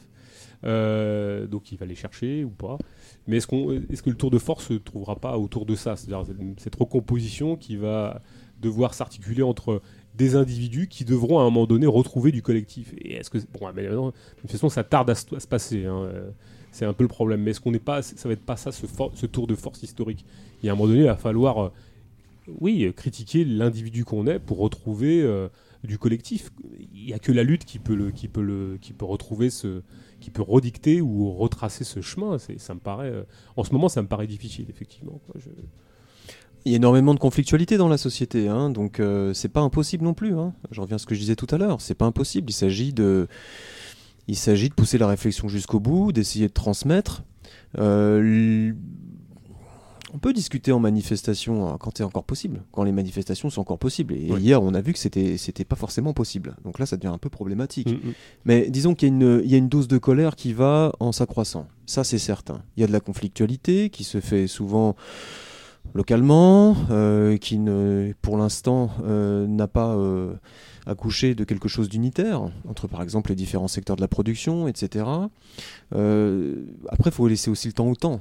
[0.63, 2.77] Euh, donc il va les chercher ou pas.
[3.27, 5.95] Mais est-ce, qu'on, est-ce que le tour de force se trouvera pas autour de ça?
[5.95, 6.25] C'est-à-dire
[6.57, 8.21] cette recomposition qui va
[8.61, 9.81] devoir s'articuler entre
[10.15, 12.93] des individus qui devront à un moment donné retrouver du collectif.
[12.99, 14.11] Et est-ce que bon, mais de
[14.41, 15.85] toute façon, ça tarde à se, passer.
[15.85, 16.29] hein, euh,
[16.71, 17.41] C'est un peu le problème.
[17.41, 20.25] Mais est-ce qu'on n'est pas, ça va être pas ça, ce, tour de force historique?
[20.61, 21.69] Il y a un moment donné, il va falloir, euh,
[22.61, 25.49] oui, critiquer l'individu qu'on est pour retrouver euh,
[25.83, 26.51] du collectif.
[26.93, 29.49] Il n'y a que la lutte qui peut le, qui peut le, qui peut retrouver
[29.49, 29.81] ce,
[30.25, 32.37] qui peut redicter ou retracer ce chemin.
[32.57, 33.25] Ça me paraît, euh,
[33.57, 35.21] en ce moment, ça me paraît difficile, effectivement.
[36.65, 40.03] Il y a énormément de conflictualité dans la société, hein, donc euh, c'est pas impossible
[40.03, 40.35] non plus.
[40.35, 40.55] Hein.
[40.71, 42.49] Je reviens à ce que je disais tout à l'heure, c'est pas impossible.
[42.49, 43.27] Il s'agit de,
[44.27, 47.23] il s'agit de pousser la réflexion jusqu'au bout, d'essayer de transmettre.
[47.77, 48.73] Euh,
[50.15, 53.77] on peut discuter en manifestation euh, quand c'est encore possible, quand les manifestations sont encore
[53.77, 54.13] possibles.
[54.13, 56.55] Et hier, on a vu que c'était c'était pas forcément possible.
[56.63, 57.89] Donc là, ça devient un peu problématique.
[57.89, 58.13] Mm, mm.
[58.45, 60.93] Mais disons qu'il y, a une- il y a une dose de colère qui va
[60.99, 61.67] en s'accroissant.
[61.85, 62.61] Ça, c'est certain.
[62.77, 64.95] Il y a de la conflictualité qui se fait souvent
[65.93, 70.33] localement, euh, qui ne, pour l'instant euh, n'a pas euh,
[70.87, 75.05] accouché de quelque chose d'unitaire entre par exemple les différents secteurs de la production, etc.
[75.91, 78.19] Après, il faut laisser aussi le temps au temps.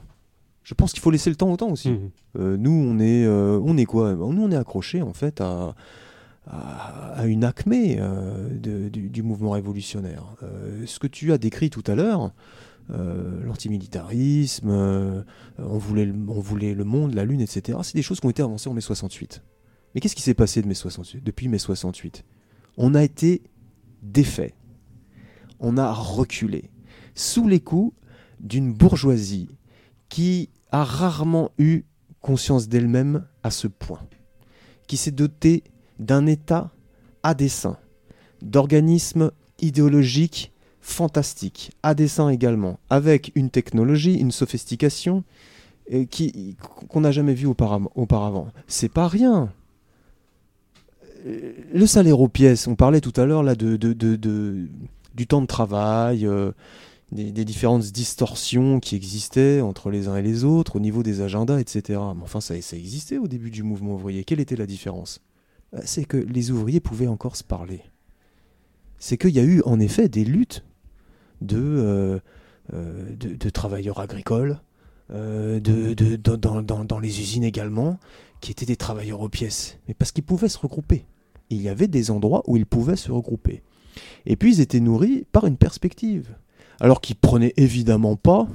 [0.65, 1.91] Je pense qu'il faut laisser le temps au temps aussi.
[1.91, 2.11] Mhm.
[2.39, 4.15] Euh, nous, on est, euh, on est quoi?
[4.15, 5.75] Nous, on est accrochés en fait à,
[6.47, 10.25] à, à une acmé euh, de- du, du mouvement révolutionnaire.
[10.87, 12.33] Ce que tu as décrit tout à l'heure,
[13.45, 14.71] l'antimilitarisme,
[15.59, 17.79] on, voulait le, on voulait le monde, la lune, etc.
[17.83, 19.43] C'est des choses qui ont été avancées en mai 68.
[19.95, 22.25] Mais qu'est-ce qui s'est passé de mai 68, depuis mai 68
[22.77, 23.43] On a été
[24.03, 24.55] défait.
[25.61, 26.71] On a reculé
[27.15, 27.95] sous les coups
[28.41, 29.49] d'une bourgeoisie
[30.15, 31.83] qui a rarement eu
[32.21, 33.99] conscience d'elle-même à ce point,
[34.87, 35.65] qui s'est dotée
[35.99, 36.71] d'un État
[37.25, 37.79] à dessein,
[38.41, 45.25] d'organismes idéologiques fantastiques, à dessein également, avec une technologie, une sophistication
[45.93, 46.05] euh,
[46.89, 48.53] qu'on n'a jamais vue auparavant.
[48.69, 49.53] C'est pas rien.
[51.27, 56.25] Euh, Le salaire aux pièces, on parlait tout à l'heure là du temps de travail,
[56.25, 56.53] euh,
[57.13, 61.61] des, différentes distorsions qui existaient entre les uns et les autres au niveau des agendas,
[61.61, 62.01] etc.
[62.17, 64.25] Mais enfin, ça, ça existait au début du mouvement ouvrier.
[64.25, 65.21] Quelle était la différence?
[65.75, 67.83] Euh, C'est que les ouvriers pouvaient encore se parler.
[68.99, 70.65] C'est qu'il y a eu en effet des luttes
[71.41, 72.19] de, euh,
[72.73, 74.59] euh, travailleurs agricoles,
[75.11, 77.99] dans- dans les usines également,
[78.41, 79.79] qui étaient des travailleurs aux pièces.
[79.87, 81.05] Mais parce qu'ils pouvaient se regrouper.
[81.51, 83.63] Il y avait des endroits où ils pouvaient se regrouper.
[84.27, 86.35] Et puis ils étaient nourris par une perspective
[86.81, 88.47] alors qu'ils prenaient évidemment pas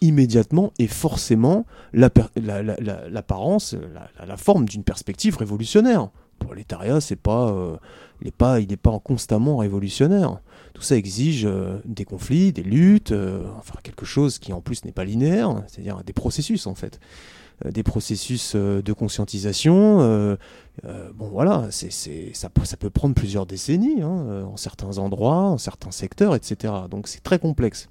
[0.00, 6.10] immédiatement et forcément l'apparence, la, la- forme d'une perspective révolutionnaire.
[6.38, 7.76] prolétariat, c'est pas, euh,
[8.20, 8.68] il n'est pas, il
[8.98, 10.40] constamment révolutionnaire.
[10.74, 14.84] Tout ça exige euh, des conflits, des luttes, euh, enfin quelque chose qui en plus
[14.84, 20.00] n'est pas linéaire, c'est-à-dire des processus en fait, Euh, des processus euh, de conscientisation.
[20.00, 20.36] euh,
[20.84, 21.90] euh, bon voilà, c'est,
[22.34, 26.72] ça, ça peut prendre plusieurs décennies hein, euh, en certains endroits, en certains secteurs, etc.
[26.90, 27.88] Donc c'est très complexe.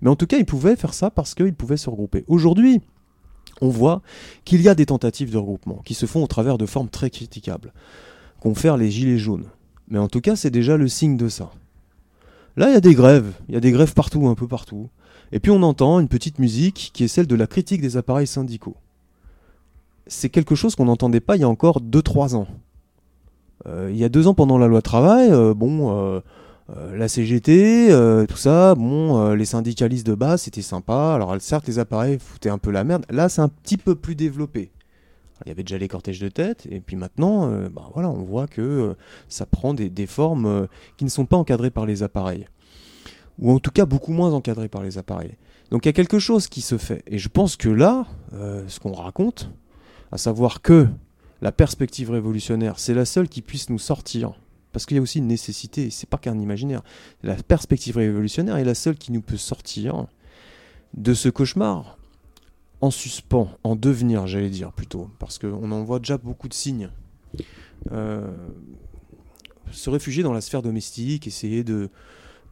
[0.00, 2.24] Mais en tout cas, ils pouvaient faire ça parce qu'ils pouvaient se regrouper.
[2.26, 2.80] Aujourd'hui,
[3.60, 4.02] on voit
[4.44, 7.10] qu'il y a des tentatives de regroupement qui se font au travers de formes très
[7.10, 7.72] critiquables,
[8.40, 9.46] qu'ont fait les gilets jaunes.
[9.88, 11.50] Mais en tout cas, c'est déjà le signe de ça.
[12.56, 14.88] Là, il y a des grèves, il y a des grèves partout, un peu partout.
[15.32, 18.26] Et puis on entend une petite musique qui est celle de la critique des appareils
[18.26, 18.76] syndicaux.
[20.06, 22.46] C'est quelque chose qu'on n'entendait pas il y a encore 2-3 ans.
[23.66, 26.20] Euh, il y a deux ans, pendant la loi travail, euh, bon, euh,
[26.94, 27.88] la CGT,
[28.28, 31.14] tout ça, bon, les syndicalistes de base, c'était sympa.
[31.14, 33.04] Alors certes, les appareils foutaient un peu la merde.
[33.10, 34.70] Là, c'est un petit peu plus développé.
[35.44, 38.46] Il y avait déjà les cortèges de tête, et puis maintenant, bah, voilà, on voit
[38.46, 38.94] que
[39.28, 42.46] ça prend des, des formes qui ne sont pas encadrées par les appareils.
[43.40, 45.34] Ou en tout cas beaucoup moins encadrées par les appareils.
[45.70, 47.02] Donc il y a quelque chose qui se fait.
[47.06, 49.50] Et je pense que là, ce qu'on raconte,
[50.14, 50.86] à savoir que
[51.42, 54.34] la perspective révolutionnaire, c'est la seule qui puisse nous sortir.
[54.72, 56.82] Parce qu'il y a aussi une nécessité, c'est pas qu'un imaginaire.
[57.24, 60.06] La perspective révolutionnaire est la seule qui nous peut sortir
[60.96, 61.98] de ce cauchemar
[62.80, 66.90] en suspens, en devenir, j'allais dire plutôt, parce qu'on en voit déjà beaucoup de signes.
[67.90, 68.30] Euh,
[69.72, 71.64] se réfugier dans la sphère domestique, essayer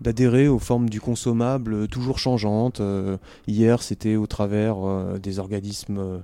[0.00, 2.80] d'adhérer aux formes du consommable toujours changeantes.
[2.80, 6.22] Euh, hier, c'était au travers euh, des organismes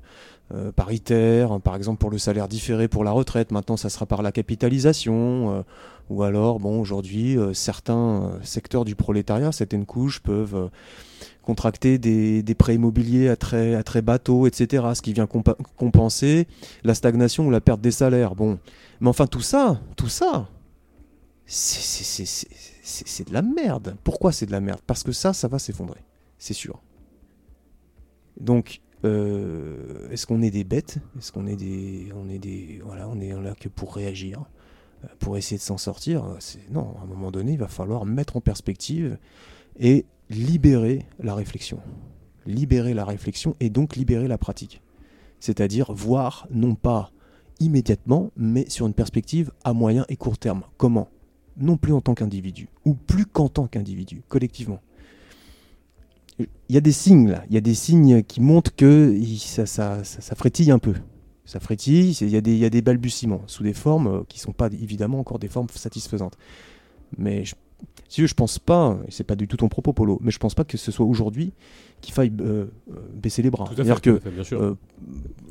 [0.54, 3.52] euh, paritaires, hein, par exemple pour le salaire différé pour la retraite.
[3.52, 5.58] Maintenant, ça sera par la capitalisation.
[5.58, 5.62] euh,
[6.10, 10.70] ou alors, bon, aujourd'hui, euh, certains euh, secteurs du prolétariat, certaines couches peuvent
[11.42, 14.00] contracter des, prêts immobiliers à très, à très
[14.46, 14.84] etc.
[14.94, 15.26] Ce qui vient
[15.76, 16.46] compenser
[16.84, 18.34] la stagnation ou la perte des salaires.
[18.34, 18.58] Bon,
[19.00, 20.48] mais enfin, tout ça, tout ça,
[21.46, 23.96] c'est de la merde.
[24.04, 24.80] Pourquoi c'est de la merde?
[24.86, 26.00] Parce que ça, ça va s'effondrer,
[26.38, 26.80] c'est sûr.
[28.38, 30.98] Donc, euh, est-ce qu'on est des bêtes?
[31.18, 34.44] Est-ce qu'on est des, on est des, voilà, on est là que pour réagir,
[35.04, 36.24] euh, pour essayer de s'en sortir?
[36.70, 39.18] Non, à un moment donné, il va falloir mettre en perspective
[39.78, 41.80] et libérer la réflexion,
[42.46, 44.82] libérer la réflexion et donc libérer la pratique.
[45.40, 47.12] C'est-à-dire voir non pas
[47.60, 50.62] immédiatement, mais sur une perspective à moyen et court terme.
[50.76, 51.08] Comment?
[51.56, 54.80] Non plus en tant qu'individu, ou plus qu'en tant qu'individu, collectivement.
[56.39, 59.66] Il y a des signes là, il y a des signes qui montrent que ça,
[59.66, 60.94] ça, ça- ça frétille un peu.
[61.44, 64.20] Ça frétille, il y, a des- il y a des balbutiements, sous des formes euh,
[64.28, 66.36] qui ne sont pas évidemment encore des formes satisfaisantes.
[67.16, 67.55] Mais je,
[68.09, 70.55] si je pense pas, et c'est pas du tout ton propos, Polo, mais je pense
[70.55, 71.52] pas que ce soit aujourd'hui
[72.02, 73.65] qu'il faille euh, euh, baisser les bras.
[73.74, 74.62] Tout à fait, que bien sûr.
[74.62, 74.77] euh,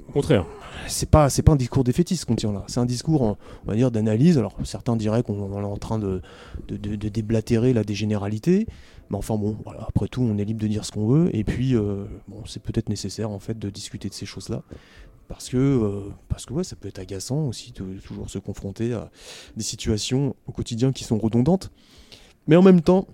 [0.08, 0.46] Au contraire.
[0.88, 3.70] c'est pas c'est pas un discours défaitiste qu'on tient là c'est un discours en- on
[3.70, 6.22] va dire d'analyse alors certains diraient qu'on est en train de,
[6.70, 8.68] de, de- de déblatérer là des généralités
[9.10, 9.86] mais enfin bon voilà.
[9.88, 11.36] Après tout on est libre de dire ce qu'on veut.
[11.36, 14.64] Et puis euh, bon c'est peut-être nécessaire en fait de discuter de ces choses là
[15.28, 18.94] parce que euh, parce que ouais ça peut être agaçant aussi de toujours se confronter
[18.94, 19.10] à
[19.56, 21.72] des situations au quotidien qui sont redondantes.
[22.48, 23.08] Mais en même temps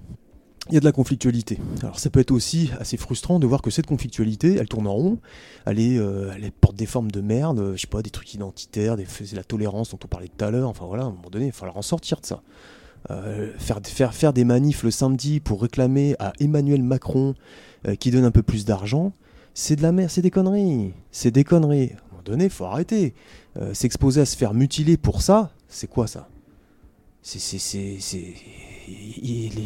[0.70, 1.60] il y a de la conflictualité.
[1.82, 4.94] Alors ça peut être aussi assez frustrant de voir que cette conflictualité, elle tourne en
[4.94, 5.20] rond,
[5.66, 8.96] elle, est, euh, elle porte des formes de merde, je sais pas, des trucs identitaires,
[8.96, 11.48] des, la tolérance dont on parlait tout à l'heure, enfin voilà, à un moment donné,
[11.48, 12.42] il va falloir en sortir de ça.
[13.12, 17.34] Euh, faire, faire, faire des manifs le samedi pour réclamer à Emmanuel Macron
[17.86, 19.12] euh, qui donne un peu plus d'argent,
[19.54, 21.92] c'est de la merde, c'est des conneries, c'est des conneries.
[21.92, 23.14] À un moment donné, faut arrêter.
[23.58, 26.30] Euh, S'exposer à se faire mutiler pour ça, c'est quoi ça?
[27.26, 27.40] C'est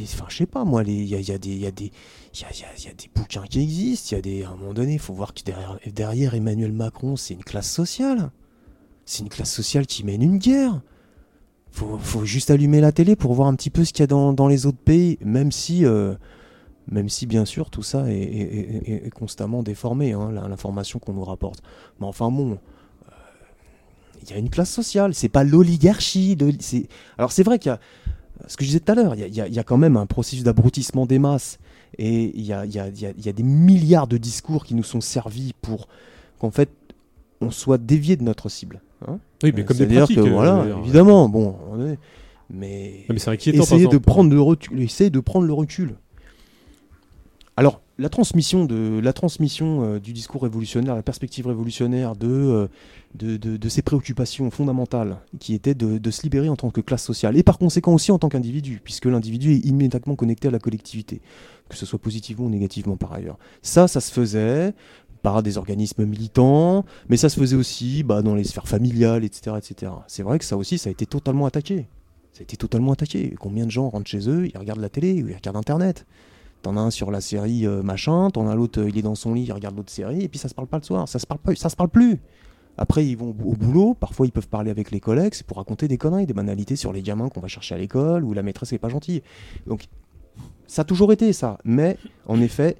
[0.03, 1.91] enfin je sais pas moi il y a, y a y a y a des
[3.15, 5.41] bouquins qui existent il y a des à un moment donné il faut voir que
[5.41, 8.29] derrière, derrière Emmanuel Macron c'est une classe sociale
[9.05, 10.81] c'est une classe sociale qui mène une guerre
[11.77, 14.07] faut, faut juste allumer la télé pour voir un petit peu ce qu'il y a
[14.07, 16.15] dans, les autres pays même si euh,
[16.89, 21.61] même si bien sûr tout ça est, constamment déformé hein, l'information qu'on nous rapporte
[21.99, 22.55] mais enfin bon euh,
[24.23, 26.35] il y a une classe sociale, c'est pas l'oligarchie.
[27.17, 27.79] Alors c'est vrai qu'il y a,
[28.47, 31.05] ce que je disais tout à l'heure, il y a- quand même un processus d'abrutissement
[31.05, 31.59] des masses
[31.97, 35.87] et il y a des milliards de discours qui nous sont servis pour
[36.39, 36.69] qu'en fait
[37.39, 38.81] on soit dévié de notre cible.
[39.07, 39.19] Hein.
[39.43, 40.15] Oui, mais comme des pratiques.
[40.15, 40.77] que euh, voilà, dire.
[40.79, 41.55] évidemment, bon,
[42.49, 43.57] mais mais c'est inquiétant.
[43.59, 45.95] par essayer de prendre le recul, essayer de prendre le recul.
[47.59, 52.67] Alors, la transmission de la transmission euh, du discours révolutionnaire, la perspective révolutionnaire de, euh,
[53.15, 56.81] de, de- de ces préoccupations fondamentales, qui étaient de, de se libérer en tant que
[56.81, 60.51] classe sociale, et par conséquent aussi en tant qu'individu, puisque l'individu est immédiatement connecté à
[60.51, 61.19] la collectivité,
[61.67, 63.39] que ce soit positivement ou négativement par ailleurs.
[63.63, 64.73] Ça, ça se faisait
[65.27, 69.57] par des organismes militants, mais ça se faisait aussi bah, dans les sphères familiales, etc.
[69.57, 69.91] etc.
[70.07, 71.89] C'est vrai que ça aussi, ça a été totalement attaqué.
[72.31, 73.35] Ça a été totalement attaqué.
[73.37, 76.05] Combien de gens rentrent chez eux, ils regardent la télé, ils regardent Internet.
[76.61, 79.15] T'en as un sur la série euh, machin, t'en as l'autre, euh, il est dans
[79.15, 81.19] son lit, il regarde l'autre série, et puis ça se parle pas le soir, ça
[81.19, 82.21] se parle pas, ça se parle plus.
[82.77, 85.89] Après, ils vont au boulot, parfois ils peuvent parler avec les collègues, c'est pour raconter
[85.89, 88.71] des conneries, des banalités sur les gamins qu'on va chercher à l'école, ou la maîtresse
[88.71, 89.23] n'est pas gentille.
[89.65, 89.87] Donc,
[90.67, 91.57] ça a toujours été ça.
[91.65, 91.97] Mais,
[92.27, 92.77] en effet,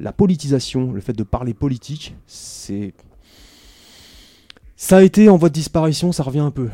[0.00, 2.92] la politisation, le fait de parler politique, c'est.
[4.76, 6.68] Ça a été en voie de disparition, ça revient un peu.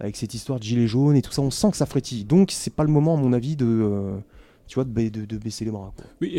[0.00, 2.24] Avec cette histoire de gilets jaunes et tout ça, on sent que ça frétille.
[2.24, 3.66] Donc, c'est pas le moment, à mon avis, de.
[3.66, 4.18] euh,
[4.66, 5.92] tu vois, de, ba- de- de baisser les bras.
[6.20, 6.36] Oui,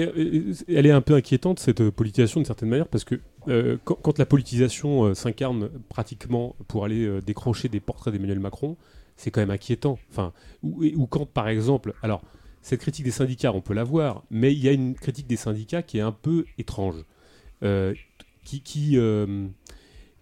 [0.67, 3.15] elle est un peu inquiétante, cette euh, politisation, d'une certaine manière, parce que
[3.47, 8.77] euh, quand, la politisation s'incarne pratiquement pour aller décrocher des portraits d'Emmanuel Macron,
[9.17, 9.97] c'est quand même inquiétant.
[10.11, 10.31] Enfin,
[10.61, 12.21] ou, ou quand, par exemple, alors,
[12.61, 15.37] cette critique des syndicats, on peut la voir, mais il y a une critique des
[15.37, 17.05] syndicats qui est un peu étrange,
[17.63, 17.93] euh,
[18.43, 19.47] qui, qui, euh,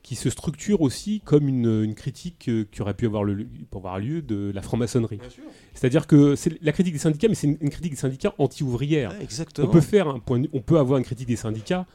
[0.04, 3.82] qui se structure aussi comme une, une critique euh, qui aurait pu avoir, le, pour
[3.82, 5.20] avoir lieu de la franc-maçonnerie.
[5.74, 9.14] C'est-à-dire que c'est la critique des syndicats, mais c'est une, une critique des syndicats anti-ouvrière.
[9.60, 11.86] On peut faire un point on peut avoir une critique des syndicats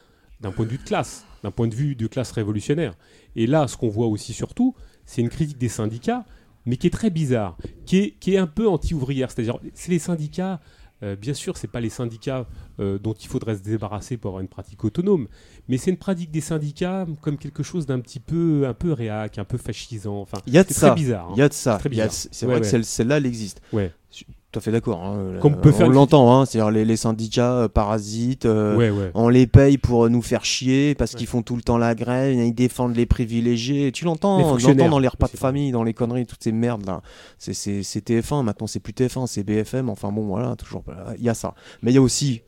[0.41, 2.93] d'un point de vue de classe, d'un point de vue de classe révolutionnaire.
[3.35, 4.75] Et là, ce qu'on voit aussi surtout,
[5.05, 6.25] c'est une critique des syndicats,
[6.65, 9.29] mais qui est très bizarre, qui est, qui est un peu anti-ouvrière.
[9.31, 10.59] C'est-à-dire, c'est les syndicats.
[11.03, 12.47] euh, bien sûr, c'est pas les syndicats
[12.79, 15.27] euh, dont il faudrait se débarrasser pour avoir une pratique autonome,
[15.67, 19.37] mais c'est une pratique des syndicats comme quelque chose d'un petit peu, un peu réac,
[19.37, 20.21] un peu fascisant.
[20.21, 20.91] Enfin, Il y a de ça.
[20.91, 21.27] très bizarre.
[21.27, 21.33] hein.
[21.35, 21.77] Il y a de ça.
[22.31, 22.83] C'est Ouais, vrai que ouais.
[22.83, 23.61] celle-là, elle existe.
[23.73, 23.91] Ouais.
[24.53, 25.03] Tout à fait d'accord.
[25.03, 25.39] hein.
[25.41, 28.45] Qu'on peut Euh, faire on l'entend, hein, c'est-à-dire les, les syndicats euh, parasites.
[28.45, 29.09] euh, Ouais, ouais.
[29.15, 31.17] On les paye pour euh, nous faire chier parce Ouais.
[31.17, 33.91] qu'ils font tout le temps la grève, ils défendent les privilégiés.
[33.91, 36.51] Tu l'entends, on fonctionnaires l'entend dans les repas de famille, dans les conneries, toutes ces
[36.51, 37.01] merdes là.
[37.39, 39.89] C'est- C'est c'est TF1, maintenant c'est plus TF1, c'est BFM.
[39.89, 40.83] Enfin bon, voilà, toujours.
[40.87, 41.55] euh, Il y a ça.
[41.81, 42.43] Mais il y a aussi,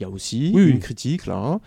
[0.00, 0.78] il y a aussi Oui, une oui.
[0.80, 1.36] critique là.
[1.36, 1.58] hein, euh,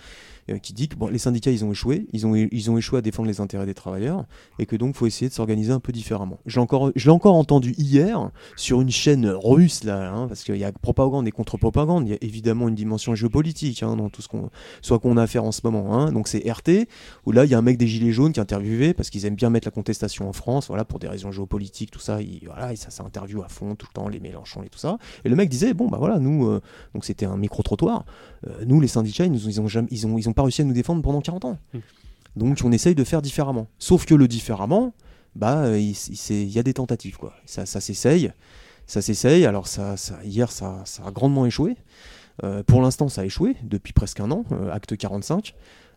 [0.57, 3.01] qui dit que bon, les syndicats ils ont échoué, ils ont, ils ont échoué à
[3.01, 4.26] défendre les intérêts des travailleurs
[4.57, 6.39] et que donc faut essayer de s'organiser un peu différemment.
[6.45, 10.57] J'ai encore, je l'ai encore entendu hier sur une chaîne russe là, hein, parce qu'il
[10.57, 14.21] y a propagande et contre-propagande, il y a évidemment une dimension géopolitique hein, dans tout
[14.21, 14.49] ce qu'on,
[14.81, 15.93] soit qu'on a à faire en ce moment.
[15.93, 16.11] hein.
[16.11, 16.88] Donc c'est RT
[17.26, 19.35] où là il y a un mec des gilets jaunes qui est parce qu'ils aiment
[19.35, 22.73] bien mettre la contestation en France, voilà pour des raisons géopolitiques, tout ça, il, voilà,
[22.73, 24.97] et ça interview à fond tout le temps les Mélenchon et tout ça.
[25.23, 26.61] Et le mec disait bon bah voilà nous, euh,
[26.93, 28.05] donc c'était un micro trottoir,
[28.65, 31.02] nous les syndicats ils, nous, ils ont jamais, ils ont pas réussi à nous défendre
[31.02, 31.60] pendant 40 ans.
[31.74, 31.80] Hmm.
[32.38, 33.68] Donc on essaye de faire différemment.
[33.78, 34.94] Sauf que le différemment,
[35.36, 37.34] bah euh, il, y a des tentatives quoi.
[37.45, 38.32] Ça, ça s'essaye,
[38.88, 39.45] ça s'essaye.
[39.45, 41.76] Alors ça, ça- hier ça, ça a grandement échoué.
[42.44, 45.53] Euh, pour l'instant ça a échoué depuis presque un an, euh, acte 45.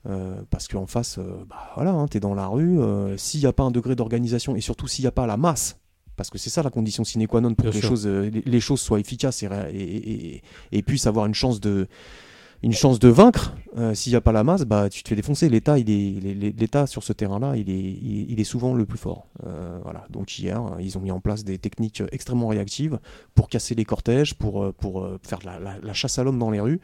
[0.08, 2.78] euh, parce qu'en face, bah voilà, hein, t'es dans la rue.
[3.18, 5.76] s'il n'y a pas un degré d'organisation et surtout s'il n'y a pas la masse,
[6.16, 8.42] parce que c'est ça la condition sine qua non pour Bien que les choses, les,
[8.44, 10.42] les choses soient efficaces et, ré- et, et-
[10.72, 11.86] et puissent avoir une chance de,
[12.62, 13.54] une chance de vaincre.
[13.76, 15.48] euh, S'il n'y a pas la masse, bah tu te fais défoncer.
[15.48, 19.26] L'État, sur ce terrain-là, il est, souvent le plus fort.
[19.44, 20.06] Euh, voilà.
[20.10, 22.98] Donc hier, euh, ils ont mis en place des techniques extrêmement réactives
[23.34, 24.72] pour casser les cortèges, pour,
[25.22, 26.80] faire la, chasse à l'homme dans les rues.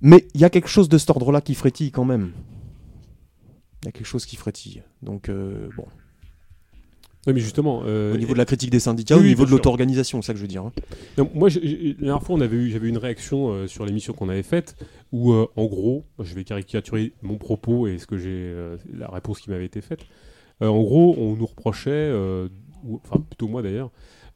[0.00, 2.32] Mais il y a quelque chose de cet ordre-là qui frétille quand même.
[3.82, 4.82] Il y a quelque chose qui frétille.
[5.02, 5.86] Donc bon,
[7.26, 9.50] Oui, mais justement, euh, au niveau de la critique des syndicats, oui, au niveau de
[9.50, 10.62] l'auto-organisation, c'est ça que je veux dire.
[10.64, 10.72] hein.
[11.18, 11.60] Non, moi, la
[11.94, 14.76] dernière fois, on avait eu, j'avais eu une réaction euh, sur l'émission qu'on avait faite
[15.12, 18.54] où, euh, en gros, je vais caricaturer mon propos et ce que j'ai,
[18.96, 20.00] la réponse qui m'avait été faite.
[20.60, 22.10] En gros, on nous reprochait,
[22.84, 23.90] ou- enfin plutôt moi d'ailleurs,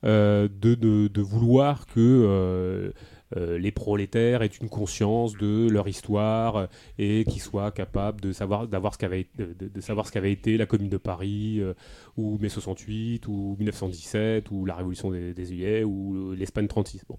[0.04, 2.92] de, de- de vouloir que
[3.36, 6.66] euh, les prolétaires aient une conscience de leur histoire euh,
[6.98, 10.66] et qu'ils soient capables de savoir, d'avoir ce qu'avait, de, savoir ce qu'avait été la
[10.66, 11.74] Commune de Paris euh,
[12.16, 17.04] ou mai 68 ou 1917 ou la Révolution des, des ou l'Espagne 36.
[17.09, 17.18] Bon.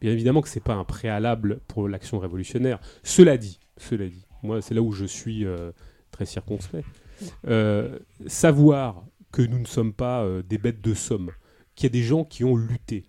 [0.00, 2.80] Bien évidemment que c'est pas un préalable pour l'action révolutionnaire.
[3.02, 5.44] Cela dit, cela dit, moi c'est là où je suis
[6.10, 6.86] très circonspect.
[8.26, 11.30] Savoir que nous ne sommes pas des bêtes de somme,
[11.74, 13.04] qu'il y a des gens qui ont lutté,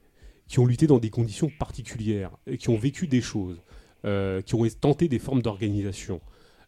[0.47, 3.61] qui ont lutté dans des conditions particulières, qui ont vécu des choses,
[4.05, 6.21] euh, qui ont tenté des formes d'organisation,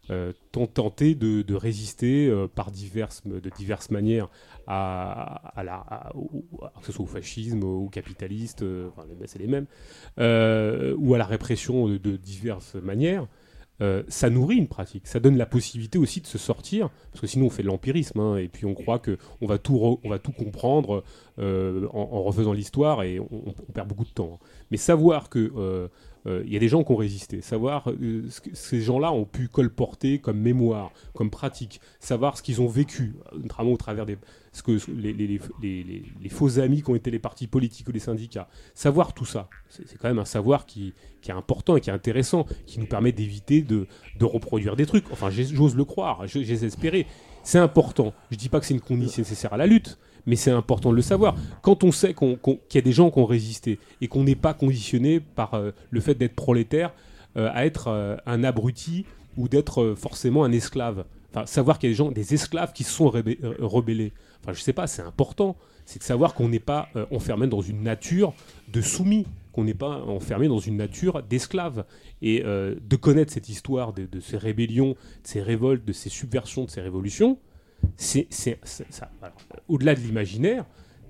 [0.10, 4.30] euh, tenté de, résister euh, par diverses, de diverses manières
[4.68, 6.12] à, à la,
[6.80, 9.68] que ce soit au fascisme, au capitaliste, enfin, c'est les mêmes,
[10.18, 13.28] ou à la répression de diverses manières,
[13.82, 15.08] euh, ça nourrit une pratique.
[15.08, 18.20] Ça donne la possibilité aussi de se sortir, parce que sinon on fait de l'empirisme,
[18.20, 20.00] hein, et puis on croit que on va tout,
[20.38, 21.04] comprendre
[21.40, 24.40] euh, en, refaisant l'histoire, et on, on perd beaucoup de temps.
[24.72, 25.90] Mais savoir que
[26.26, 28.82] euh, euh, il y a des gens qui ont résisté, savoir euh, ce que ces
[28.82, 33.78] gens-là ont pu colporter comme mémoire, comme pratique, savoir ce qu'ils ont vécu, notamment au
[33.78, 34.18] travers des
[34.52, 37.92] ce que les, les- les- les- faux amis qui ont été les partis politiques ou
[37.92, 41.82] les syndicats, savoir tout ça, c'est quand même un savoir qui, qui est important et
[41.82, 43.88] qui est intéressant, qui nous permet d'éviter de,
[44.20, 45.06] de reproduire des trucs.
[45.12, 47.06] Enfin, j'ose le croire, j'ose espérer.
[47.44, 48.14] C'est important.
[48.32, 49.98] Je dis pas que c'est une condition nécessaire à la lutte,
[50.30, 51.36] mais c'est important de le savoir.
[51.64, 54.54] Quand on sait qu'il y a des gens qui ont résisté et qu'on n'est pas
[54.54, 56.94] conditionné par euh, le fait d'être prolétaire
[57.36, 59.06] euh, à être euh, un abruti
[59.38, 61.06] ou d'être forcément un esclave.
[61.32, 64.14] Enfin, savoir qu'il y a des gens, des esclaves qui se sont rebellés.
[64.42, 65.56] Enfin, je sais pas, c'est important.
[65.86, 68.34] C'est de savoir qu'on n'est pas enfermé dans une nature
[68.72, 71.86] de soumis, qu'on n'est pas enfermé dans une nature d'esclave.
[72.24, 76.70] Et de connaître cette histoire de ces rébellions, de ces révoltes, de ces subversions, de
[76.70, 77.38] ces révolutions,
[77.96, 78.28] c'est,
[79.68, 80.66] au-delà de l'imaginaire,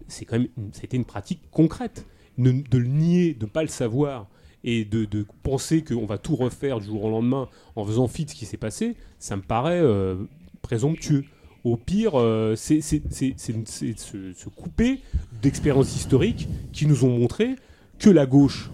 [0.08, 0.48] c'est quand même,
[0.82, 2.06] été une pratique concrète.
[2.38, 4.28] De le nier, de ne pas le savoir,
[4.64, 8.30] et de, penser qu'on va tout refaire du jour au lendemain en faisant fi de
[8.30, 10.16] ce qui s'est passé, ça me paraît euh,
[10.62, 11.26] présomptueux.
[11.64, 15.02] Au pire, euh, c'est se, se couper
[15.42, 17.56] d'expériences historiques qui nous ont montré
[18.00, 18.72] que la gauche,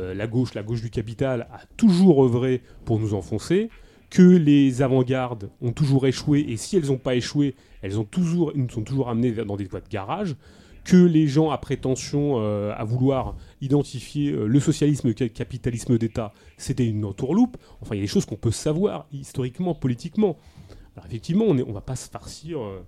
[0.00, 3.70] euh, la gauche, la gauche du capital, a toujours œuvré pour nous enfoncer,
[4.10, 8.52] que les avant-gardes ont toujours échoué, et si elles n'ont pas échoué, elles ont toujours,
[8.54, 10.36] nous sont toujours amenés vers- dans des voies de garage,
[10.84, 15.98] que les gens à prétention euh, à vouloir identifier euh, le socialisme et le capitalisme
[15.98, 17.56] d'État, c'était une entourloupe.
[17.80, 20.36] Enfin, il y a des choses qu'on peut savoir historiquement, politiquement.
[20.94, 22.84] Alors effectivement, on ne va pas se farcir euh,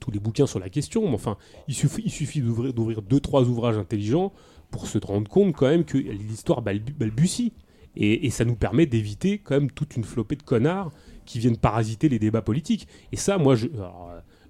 [0.00, 1.36] tous les bouquins sur la question, mais enfin,
[1.68, 4.32] il suffit, d'ouvrir, d'ouvrir deux, trois ouvrages intelligents
[4.72, 7.52] pour se rendre compte quand même que l'histoire balbu- balbutie.
[7.96, 10.90] Et, et ça nous permet d'éviter quand même toute une flopée de connards
[11.26, 12.88] qui viennent parasiter les débats politiques.
[13.12, 13.68] Et ça, moi, je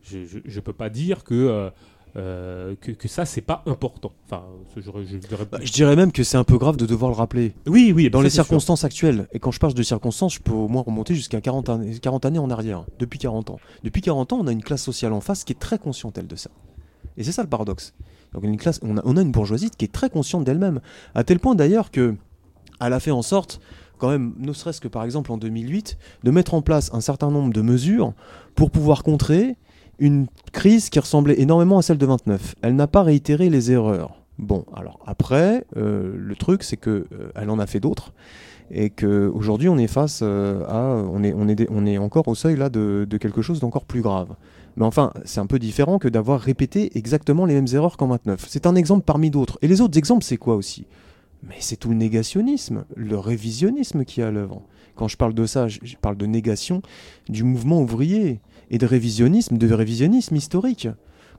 [0.04, 1.70] je peux pas dire que, euh,
[2.16, 4.12] euh, que, que ça, c'est pas important.
[4.26, 4.42] Enfin,
[4.76, 7.16] je, je dirais- Bah, je dirais même que c'est un peu grave de devoir le
[7.16, 7.52] rappeler.
[7.66, 8.44] oui, oui, Dans ça, les sûr.
[8.44, 11.68] circonstances actuelles, et quand je parle de circonstances, je peux au moins remonter jusqu'à 40
[11.68, 13.60] années, 40 années en arrière, depuis 40 ans.
[13.84, 16.26] Depuis 40 ans, on a une classe sociale en face qui est très consciente, elle,
[16.26, 16.50] de ça.
[17.16, 17.94] Et c'est ça le paradoxe.
[18.32, 20.80] Donc une classe, on, a, on a une bourgeoisie qui est très consciente d'elle-même,
[21.14, 22.14] à tel point d'ailleurs que
[22.86, 23.60] elle a fait en sorte,
[23.98, 27.30] quand même, ne serait-ce que par exemple en 2008, de mettre en place un certain
[27.30, 28.12] nombre de mesures
[28.54, 29.56] pour pouvoir contrer
[29.98, 32.56] une crise qui ressemblait énormément à celle de 29.
[32.62, 34.16] Elle n'a pas réitéré les erreurs.
[34.38, 38.12] Bon, alors après, euh, le truc, c'est que euh, en a fait d'autres
[38.70, 43.06] et que aujourd'hui on est face euh, à, on est encore au seuil là de,
[43.08, 44.34] de quelque chose d'encore plus grave.
[44.76, 48.46] Mais enfin, c'est un peu différent que d'avoir répété exactement les mêmes erreurs qu'en 29.
[48.48, 49.58] C'est un exemple parmi d'autres.
[49.62, 50.86] Et les autres exemples, c'est quoi aussi?
[51.42, 54.62] Mais c'est tout le négationnisme, le révisionnisme qui est à l'œuvre.
[54.94, 56.82] Quand je parle de ça, je, parle de négation
[57.28, 58.40] du mouvement ouvrier
[58.70, 60.88] et de révisionnisme, de révisionnisme historique.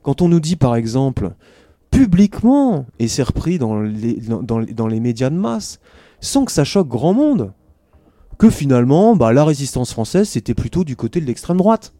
[0.02, 1.32] Quand on nous dit par exemple
[1.90, 5.78] publiquement, et c'est repris dans les médias de masse,
[6.20, 7.52] sans que ça choque grand monde,
[8.38, 11.94] que finalement, bah, la résistance française, c'était plutôt du côté de l'extrême droite.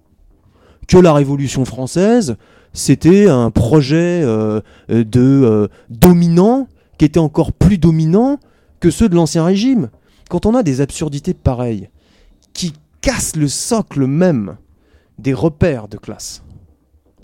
[0.89, 2.37] Que la Révolution française,
[2.73, 4.61] c'était un projet euh,
[4.91, 6.69] euh, de euh, dominant
[6.99, 8.39] qui était encore plus dominant
[8.81, 9.91] que ceux de l'Ancien Régime.
[10.29, 11.89] Quand on a des absurdités pareilles,
[12.53, 14.57] qui cassent le socle même
[15.19, 16.43] des repères de classe,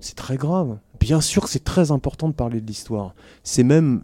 [0.01, 0.79] c'est très grave.
[0.99, 3.15] Bien sûr que c'est très important de parler de l'histoire.
[3.43, 4.03] C'est même,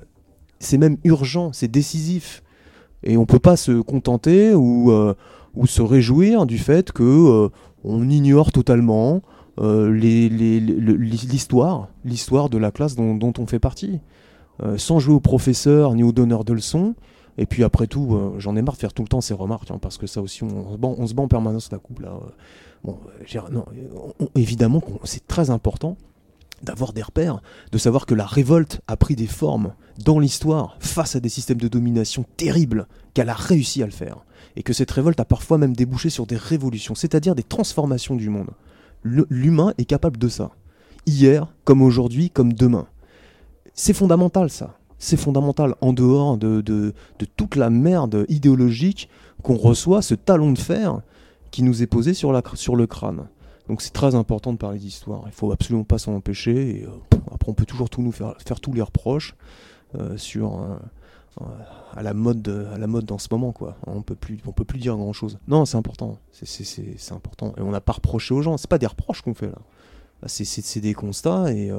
[1.05, 2.43] urgent, c'est décisif.
[3.03, 5.15] Et on ne peut pas se contenter ou, euh,
[5.55, 7.49] ou se réjouir du fait que euh,
[7.85, 9.23] ignore totalement
[9.59, 14.01] euh, l'histoire, l'histoire de la classe dont on fait partie.
[14.63, 16.95] Euh, sans jouer au professeur ni au donneur de leçons.
[17.39, 19.71] Et puis après tout, euh, j'en ai marre de faire tout le temps ces remarques,
[19.71, 20.73] hein, parce que ça aussi, on,
[21.07, 22.09] se bat, en permanence la coupe là.
[22.15, 22.31] euh.
[22.85, 22.99] Bon,
[24.35, 25.99] évidemment, c'est très important
[26.63, 27.43] d'avoir des repères,
[27.73, 31.61] de savoir que la révolte a pris des formes dans l'histoire face à des systèmes
[31.61, 34.25] de domination terribles, qu'elle a réussi à le faire,
[34.57, 38.31] et que cette révolte a parfois même débouché sur des révolutions, c'est-à-dire des transformations du
[38.31, 38.51] monde.
[39.03, 40.53] L'humain est capable de ça,
[41.05, 42.87] hier, comme aujourd'hui, comme demain.
[43.77, 46.95] C'est fondamental ça, c'est fondamental, en dehors de,
[47.37, 49.11] toute la merde idéologique
[49.43, 51.01] qu'on reçoit, ce talon de fer
[51.51, 53.27] qui nous est posé sur, le crâne.
[53.69, 55.25] Donc c'est très important de parler d'histoire.
[55.27, 56.81] Il faut absolument pas s'en empêcher.
[56.81, 56.89] Et, euh,
[57.33, 59.35] après, on peut toujours tout nous faire, tous les reproches
[59.99, 61.45] euh, sur euh,
[61.95, 63.77] à la mode, de- à la mode dans ce moment quoi.
[63.87, 65.39] On peut plus, on peut plus dire grand chose.
[65.49, 66.17] Non, c'est important.
[66.33, 67.53] C'est- important.
[67.59, 68.57] Et on n'a pas reproché aux gens.
[68.57, 69.59] C'est pas des reproches qu'on fait là.
[70.23, 71.71] Là, C'est des constats et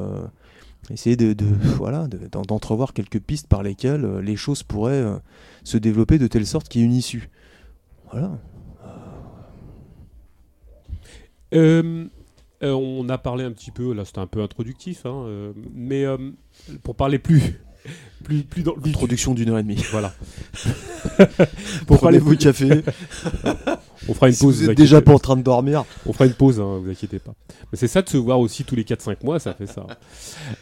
[0.90, 1.46] essayer de, de-
[1.78, 5.18] voilà de- d'en- d'entrevoir quelques pistes par lesquelles euh, les choses pourraient euh,
[5.64, 7.30] se développer de telle sorte qu'il y ait une issue.
[8.12, 8.32] Voilà.
[11.54, 12.06] Euh,
[12.62, 16.06] on a parlé un petit peu, là c'était un peu introductif, hein, mais
[16.84, 17.42] pour parler plus
[18.24, 19.82] plus, plus dans le Production d'une heure et demie.
[19.92, 20.14] Voilà.
[21.86, 22.84] Pour Prenez parler vos cafés.
[24.10, 24.62] On fera une si pause.
[24.64, 25.14] vous êtes déjà pas.
[25.14, 25.86] en train de dormir.
[26.06, 27.34] On fera une pause, hein, vous inquiétez pas.
[27.72, 29.86] Mais c'est ça de se voir aussi tous les 4-5 mois, ça fait ça.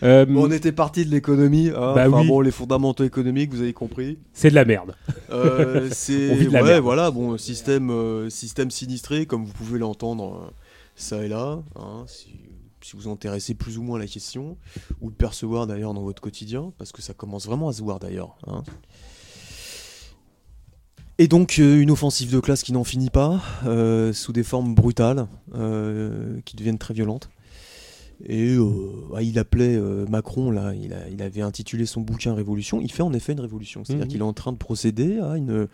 [0.03, 1.70] Euh, on était parti de l'économie.
[1.70, 1.94] hein.
[1.95, 2.28] Bah oui.
[2.28, 4.18] bon, les fondamentaux économiques, vous avez compris.
[4.34, 4.95] c'est de la merde.
[5.30, 6.84] Euh, c'est On vit de la ouais, merde.
[6.84, 10.52] voilà, bon, système, euh, système sinistré, comme vous pouvez l'entendre
[10.95, 11.60] ça et là.
[11.76, 12.30] hein, si,
[12.82, 14.57] si vous intéressez plus ou moins à la question,
[15.02, 17.99] ou le percevoir d'ailleurs dans votre quotidien, parce que ça commence vraiment à se voir
[17.99, 18.38] d'ailleurs.
[18.48, 18.64] hein.
[21.18, 24.76] Et donc euh, une offensive de classe qui n'en finit pas, euh, sous des formes
[24.76, 27.30] brutales, euh, qui deviennent très violentes.
[28.26, 28.66] Et euh,
[29.16, 29.78] ah, il appelait
[30.10, 32.82] Macron, là, il, a- il avait intitulé son bouquin Révolution.
[32.82, 33.84] Il fait en effet une révolution.
[33.84, 34.12] C'est-à-dire Mhm.
[34.12, 35.68] qu'il est en train de procéder à une,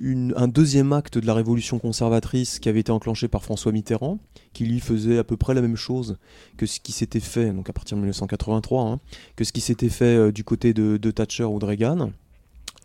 [0.00, 4.18] une- un deuxième acte de la révolution conservatrice qui avait été enclenché par François Mitterrand,
[4.54, 6.16] qui lui faisait à peu près la même chose
[6.58, 9.00] que ce qui s'était fait, donc à partir de 1983, hein,
[9.36, 12.12] que ce qui s'était fait du côté de, de Thatcher ou de Reagan.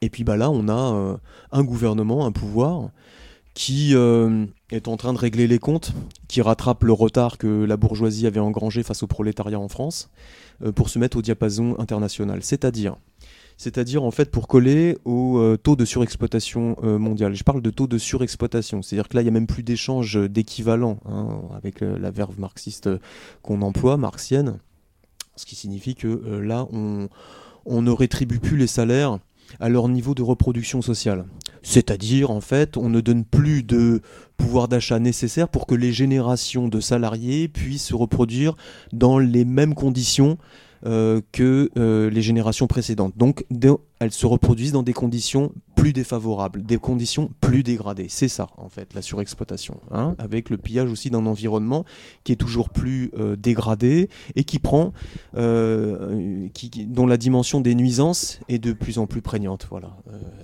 [0.04, 1.18] Et puis bah là, on a euh,
[1.54, 2.90] un gouvernement, un pouvoir
[3.54, 5.94] qui euh, est en train de régler les comptes,
[6.28, 10.10] qui rattrape le retard que la bourgeoisie avait engrangé face au prolétariat en France,
[10.62, 12.40] euh, pour se mettre au diapason international.
[12.42, 12.96] C'est-à-dire,
[13.56, 17.36] c'est-à-dire en fait pour coller au taux de surexploitation mondiale.
[17.36, 20.20] Je parle de taux de surexploitation, c'est-à-dire que là il n'y a même plus d'échange
[20.30, 22.90] d'équivalent hein, avec la verve marxiste
[23.44, 24.58] qu'on emploie, marxienne,
[25.36, 26.08] ce qui signifie que
[26.42, 29.20] là on ne rétribue plus les salaires
[29.60, 31.26] à leur niveau de reproduction sociale.
[31.62, 34.02] C'est-à-dire, en fait, on ne donne plus de
[34.38, 38.56] pouvoir d'achat nécessaire pour que les générations de salariés puissent se reproduire
[38.92, 40.38] dans les mêmes conditions
[40.86, 43.14] euh, que euh, les générations précédentes.
[43.16, 43.46] Donc,
[44.00, 48.08] elles se reproduisent dans des conditions plus défavorables, des conditions plus dégradées.
[48.10, 49.80] C'est ça, en fait, la surexploitation.
[49.92, 51.86] hein, avec le pillage aussi d'un environnement
[52.26, 54.92] qui est toujours plus euh, dégradé et qui prend,
[55.34, 59.68] dont la dimension des nuisances est de plus en plus prégnante.
[59.70, 59.96] Voilà,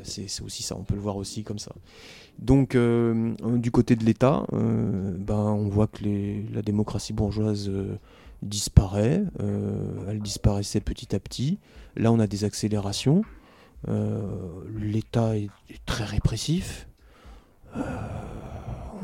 [0.04, 1.74] c'est aussi ça, on peut le voir aussi comme ça.
[2.40, 6.06] Donc, du côté de l'État, ben, on voit que
[6.54, 7.70] la démocratie bourgeoise
[8.42, 9.24] disparaît.
[9.42, 11.60] euh, elle disparaissait petit à petit.
[11.96, 13.24] Là, on a des accélérations.
[13.88, 15.50] Euh, L'État est,
[15.86, 16.88] très répressif.
[17.76, 17.82] Euh,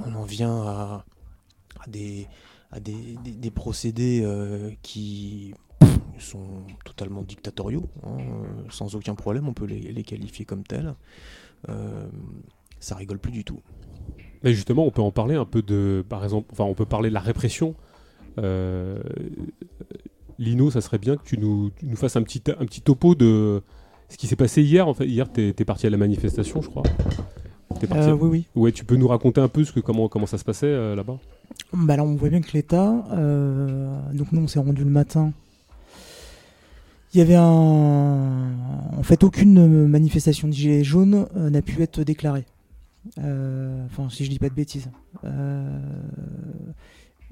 [0.05, 1.05] on en vient à,
[1.87, 2.27] des,
[3.53, 4.25] procédés
[4.81, 5.53] qui
[6.19, 8.17] sont totalement dictatoriaux, hein,
[8.69, 10.95] sans aucun problème, on peut les, qualifier comme tels.
[12.79, 13.61] Ça rigole plus du tout.
[14.43, 17.09] Mais justement, on peut en parler un peu de, par exemple, enfin, on peut parler
[17.09, 17.75] de la répression.
[18.37, 18.99] Euh,
[20.37, 23.15] Lino, ça serait bien que tu nous, tu nous fasses un petit, un petit topo
[23.15, 23.61] de
[24.09, 24.87] ce qui s'est passé hier.
[24.87, 26.83] En fait, hier, t'es es parti à la manifestation, je crois.
[27.87, 28.09] Parti.
[28.09, 28.47] Euh, oui, oui.
[28.55, 30.95] Ouais, tu peux nous raconter un peu ce que comment comment ça se passait euh,
[30.95, 31.17] là-bas?
[31.73, 33.05] Bah là, on voit bien que l'État.
[33.11, 35.33] euh, donc, nous, on s'est rendu le matin.
[37.13, 38.53] Il y avait un.
[38.97, 42.45] En fait, aucune manifestation de Gilets jaunes n'a pu être déclarée.
[43.17, 44.89] Enfin, si je dis pas de bêtises.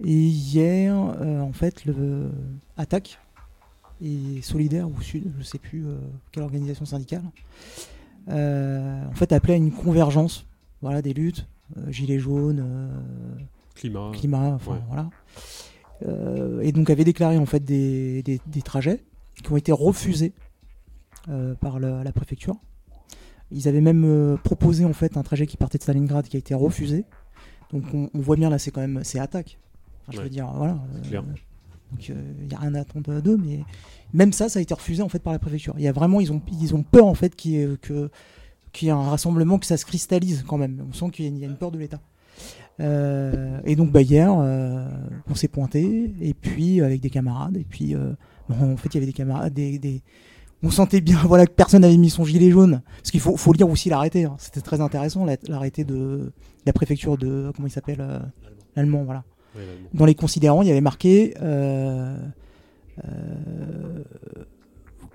[0.04, 2.32] Et hier, euh, en fait, le
[2.78, 3.20] Attaque
[4.02, 5.98] et Solidaire ou Sud, je sais plus euh,
[6.32, 7.24] quelle organisation syndicale,
[8.30, 10.46] euh, en fait, appelait à une convergence
[10.82, 11.48] voilà, des luttes,
[11.90, 12.64] Gilets jaunes,
[13.76, 14.12] Climat.
[14.14, 14.80] climat, enfin ouais.
[14.88, 15.10] voilà.
[16.06, 19.00] Euh, et donc avait déclaré en fait des, des- des trajets
[19.44, 20.34] qui ont été refusés
[21.30, 22.56] euh, par la préfecture.
[23.52, 26.40] Ils avaient même euh, proposé en fait un trajet qui partait de Stalingrad qui a
[26.40, 27.06] été refusé.
[27.72, 29.58] Donc on, on voit bien là c'est quand même c'est attaque.
[30.08, 30.24] Enfin, je Ouais.
[30.24, 30.78] veux dire voilà.
[31.08, 31.24] Clair.
[31.24, 33.60] donc il n'y a rien à attendre d'eux, mais
[34.14, 35.74] même ça ça a été refusé en fait par la préfecture.
[35.78, 38.10] Il y a vraiment ils ont ils ont peur en fait qu'il y ait, que
[38.72, 40.84] qu'il y ait un rassemblement que ça se cristallise quand même.
[40.90, 42.02] On sent qu'il y a une- peur de l'État.
[42.80, 44.88] Euh, et donc bah, hier, euh,
[45.30, 48.14] on s'est pointé, et puis avec des camarades, et puis euh,
[48.50, 50.02] bon, en fait il y avait des camarades, des, des-
[50.64, 53.54] on sentait bien voilà que personne n'avait mis son gilet jaune, parce qu'il faut, faut
[53.54, 54.26] lire aussi l'arrêté.
[54.26, 54.36] hein.
[54.40, 56.32] C'était très intéressant la- l'arrêté de, de
[56.66, 58.20] la préfecture de comment il s'appelle euh,
[58.76, 59.24] l'allemand, voilà.
[59.94, 62.18] Dans les considérants, il y avait marqué euh,
[63.06, 64.04] euh,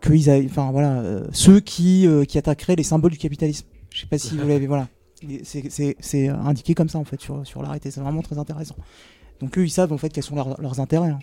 [0.01, 3.67] que ils avaient- enfin voilà, euh, ceux qui qui attaqueraient les symboles du capitalisme.
[3.91, 4.89] Je sais pas si vous l'avez, voilà.
[5.43, 8.77] C'est- indiqué comme ça en fait sur, sur l'arrêté, c'est vraiment très intéressant.
[9.41, 11.11] Donc eux ils savent en fait quels sont leurs, leurs intérêts.
[11.11, 11.19] hein.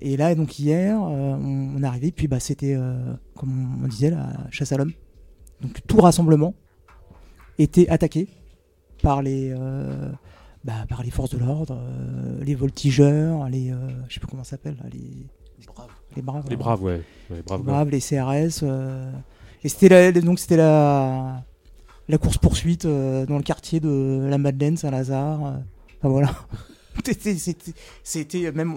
[0.00, 2.76] Et là donc hier on, est arrivé puis bah c'était
[3.34, 4.92] comme on disait la chasse à l'homme.
[5.62, 6.54] Donc tout rassemblement
[7.58, 8.28] était attaqué
[9.02, 9.54] par les
[10.66, 13.76] bah, par les forces de l'ordre, euh, les voltigeurs, les euh,
[14.08, 14.98] je sais plus comment ça s'appelle les
[15.58, 16.58] les braves, les braves, Les hein.
[16.58, 17.00] braves, ouais.
[17.30, 18.60] Ouais, braves Les braves, les CRS.
[18.62, 19.10] euh,
[19.64, 21.42] et c'était la, donc c'était la,
[22.08, 25.40] la course poursuite euh, dans le quartier de la Madeleine, Saint-Lazare.
[25.98, 26.30] enfin voilà.
[27.04, 27.72] C'était- C'était
[28.02, 28.72] c'était même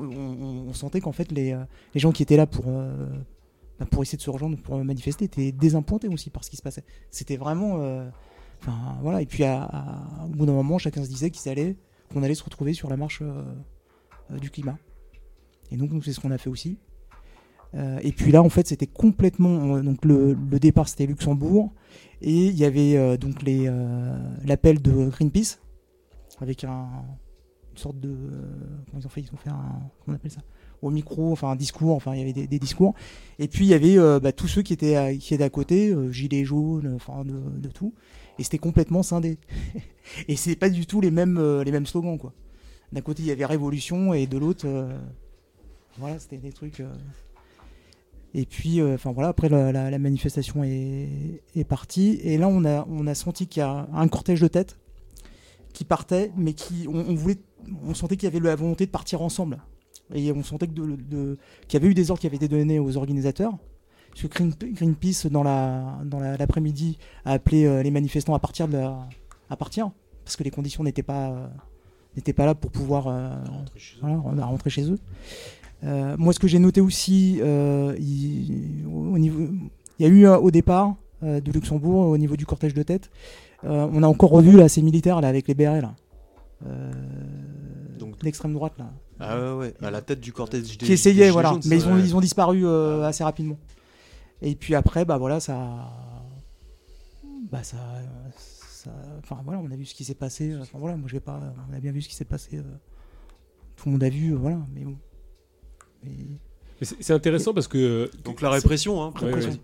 [0.68, 1.58] on, sentait qu'en fait les,
[1.94, 3.08] les gens qui étaient là pour euh,
[3.80, 6.62] bah, pour essayer de se rejoindre, pour manifester, étaient désappointés aussi par ce qui se
[6.62, 6.84] passait.
[7.12, 7.78] C'était vraiment.
[7.80, 8.08] euh,
[9.22, 11.32] Et puis, à- au bout d'un moment, chacun se disait
[12.12, 13.44] qu'on allait se retrouver sur la marche euh,
[14.32, 14.78] euh, du climat.
[15.72, 16.78] Et donc, c'est ce qu'on a fait aussi.
[17.76, 19.76] Euh, et puis là, en fait, c'était complètement.
[19.76, 21.72] le, départ, c'était Luxembourg.
[22.22, 23.44] Et il y avait donc
[24.44, 25.60] l'appel de Greenpeace
[26.42, 26.88] avec un,
[27.72, 28.10] une sorte de.
[28.90, 29.22] comment ils ont fait?
[29.22, 29.80] Ils ont fait un.
[30.04, 30.42] Comment on appelle ça?
[30.82, 32.94] Au micro, enfin un discours, enfin il y avait des, discours.
[33.38, 36.46] Et puis il y avait bah, tous ceux qui étaient, à- qui à côté, gilets
[36.46, 37.94] jaunes, enfin de tout.
[38.40, 39.38] Et c'était complètement scindé.
[40.28, 42.34] et c'est pas du tout les mêmes, euh, les mêmes slogans, quoi.
[42.92, 44.98] D'un côté, il y avait Révolution et de l'autre, euh,
[46.00, 46.80] voilà, c'était des trucs.
[46.80, 46.92] euh.
[48.34, 52.20] Et puis, enfin voilà, après la, manifestation est, partie.
[52.24, 52.64] Et là, on
[53.08, 54.78] a, senti qu'il y a un cortège de tête
[55.74, 57.40] qui partait, mais qui, on, voulait,
[57.84, 59.58] on sentait qu'il y avait la volonté de partir ensemble.
[60.14, 61.38] Et on sentait que de-
[61.68, 63.58] qu'il y avait eu des ordres qui avaient été donnés aux organisateurs.
[64.12, 68.40] Parce que Green- Greenpeace, dans la, dans la- l'après-midi, a appelé euh, les manifestants à
[68.40, 69.08] partir de la-
[69.50, 69.92] à partir,
[70.26, 71.48] parce que les conditions n'étaient pas, euh,
[72.16, 73.30] n'étaient pas là pour pouvoir euh,
[74.02, 75.00] voilà, rentré chez eux.
[76.18, 79.40] Moi, ce que j'ai noté aussi, il, au niveau,
[79.98, 83.10] il y a eu au départ de Luxembourg, au niveau du cortège de tête,
[83.64, 85.94] on a encore revu là, ces militaires là, avec les BRL, là.
[86.68, 86.92] Euh,
[88.22, 88.92] l'extrême droite là,
[89.22, 91.78] Ah ouais, ouais, à la tête du cortège des qui essayaient, des voilà, jaunes, mais
[91.78, 92.02] ils ont, ouais.
[92.02, 93.58] ils ont disparu euh, assez rapidement.
[94.42, 95.92] Et puis après, bah voilà, ça,
[97.52, 97.78] bah ça,
[98.38, 100.56] ça- enfin voilà, on a vu ce qui s'est passé.
[100.62, 101.40] Enfin voilà, moi je vais pas,
[101.70, 102.58] on a bien vu ce qui s'est passé.
[102.58, 102.64] euh,
[103.76, 104.98] tout le monde a vu, euh, voilà, mais bon.
[106.04, 106.12] Mais-
[106.82, 108.10] Mais C'est intéressant parce que.
[108.24, 109.60] Donc la répression, hein, Ouais, ouais.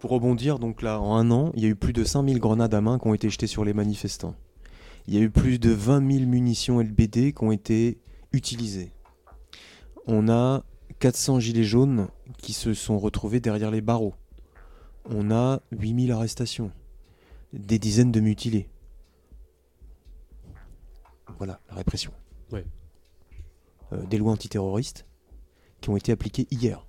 [0.00, 2.72] Pour rebondir, donc là, en un an, il y a eu plus de 5000 grenades
[2.72, 4.34] à main qui ont été jetées sur les manifestants.
[5.08, 7.98] Il y a eu plus de 20 000 munitions LBD qui ont été
[8.32, 8.92] utilisées.
[10.06, 10.64] On a
[11.00, 12.08] 400 gilets jaunes
[12.38, 14.14] qui se sont retrouvés derrière les barreaux.
[15.04, 16.72] On a 8000 arrestations.
[17.52, 18.68] Des dizaines de mutilés.
[21.38, 22.12] Voilà, la répression.
[22.52, 22.66] Ouais.
[23.92, 25.06] Euh, des lois antiterroristes
[25.80, 26.84] qui ont été appliquées hier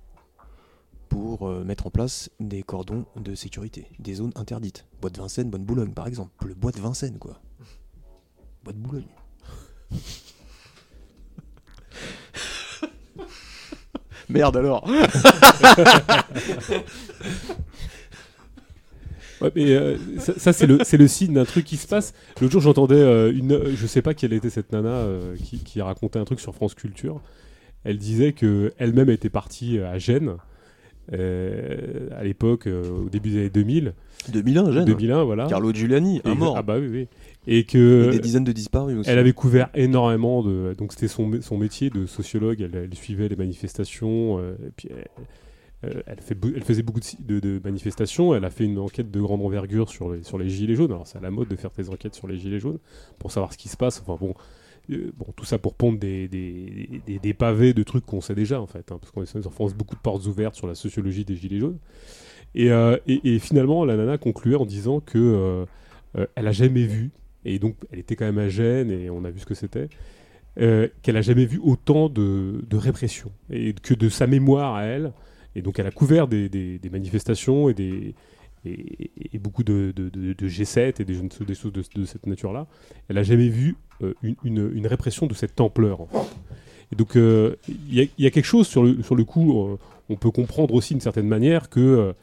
[1.08, 4.86] pour euh, mettre en place des cordons de sécurité, des zones interdites.
[5.00, 6.46] Bois de Vincennes, Bonne Boulogne par exemple.
[6.46, 7.40] Le bois de Vincennes quoi.
[8.64, 9.08] Bois de Boulogne.
[14.30, 14.88] Merde alors
[19.40, 22.12] Ouais, mais euh, ça, ça, c'est le, c'est le signe d'un truc qui se passe.
[22.42, 23.52] L'autre jour, j'entendais euh, une.
[23.52, 26.54] euh, Je sais pas quelle était cette nana euh, qui, qui racontait un truc sur
[26.54, 27.22] France Culture.
[27.84, 30.34] Elle disait que elle-même était partie à Gênes
[31.14, 33.94] euh, à l'époque, euh, au début des années 2000.
[34.30, 34.84] 2001, jeune.
[34.84, 35.46] 2001, voilà.
[35.46, 36.56] Carlo Giuliani, un mort.
[36.58, 37.08] Ah bah oui, oui.
[37.46, 38.10] Et Et que.
[38.10, 39.08] des dizaines de disparus aussi.
[39.10, 40.74] Elle avait couvert énormément de.
[40.76, 42.60] Donc c'était son, son métier de sociologue.
[42.60, 44.38] Elle, elle suivait les manifestations.
[44.38, 45.06] euh, et puis elle,
[45.90, 48.34] euh, elle fait, bou- elle faisait beaucoup de, manifestations.
[48.34, 50.92] Elle a fait une enquête de grande envergure sur les, sur les gilets jaunes.
[50.92, 52.78] Alors c'est à la mode de faire des enquêtes sur les gilets jaunes
[53.18, 54.02] pour savoir ce qui se passe.
[54.06, 54.34] Enfin bon.
[54.90, 58.34] euh, bon, tout ça pour pondre des, des, des- des pavés de trucs qu'on sait
[58.34, 61.36] déjà en fait, hein, parce qu'on enfonce beaucoup de portes ouvertes sur la sociologie des
[61.36, 61.78] gilets jaunes.
[62.54, 65.64] Et, euh, et- et finalement, la nana concluait en disant que euh,
[66.18, 67.10] euh, elle a jamais vu,
[67.44, 69.88] et donc elle était quand même à Gênes et on a vu ce que c'était,
[70.58, 75.12] euh, qu'elle a jamais vu autant de, répression et que de sa mémoire à elle.
[75.54, 78.14] Et donc elle a couvert des, manifestations et des
[78.66, 81.14] et, beaucoup de, de- de- de G7 et des,
[81.54, 82.66] choses de, cette nature-là.
[83.08, 86.00] Elle a jamais vu euh, une, une- répression de cette ampleur.
[86.92, 89.78] Et donc euh, il y, y a quelque chose sur le, sur le coup.
[90.10, 92.14] on peut comprendre aussi d'une certaine manière que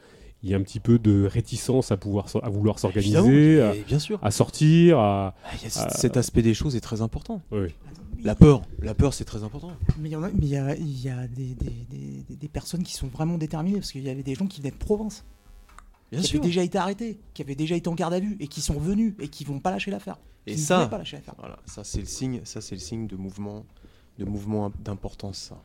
[0.42, 3.98] il y a un petit peu de réticence à pouvoir à vouloir s'organiser, à, bien
[3.98, 4.18] sûr.
[4.22, 7.02] à sortir, à Ah, il y a c- ah, cet aspect des choses est très
[7.02, 7.42] important.
[7.50, 7.74] ouais.
[8.24, 9.70] La peur, la peur c'est très important.
[10.00, 12.36] Mais il y en a, mais il y a, il y a des, des, des-
[12.36, 14.76] des- personnes qui sont vraiment déterminées parce qu'il y avait des gens qui venaient de
[14.76, 15.24] province,
[16.10, 16.38] Bien qui sûr.
[16.40, 18.74] avaient déjà été arrêtés, qui avaient déjà été en garde à vue et qui sont
[18.74, 20.18] revenus et qui vont pas lâcher l'affaire.
[20.48, 21.34] Et ça, pas lâcher l'affaire.
[21.38, 23.64] voilà, ça c'est le signe, ça c'est le signe de mouvement,
[24.18, 25.38] de mouvement d'importance.
[25.50, 25.62] Ça.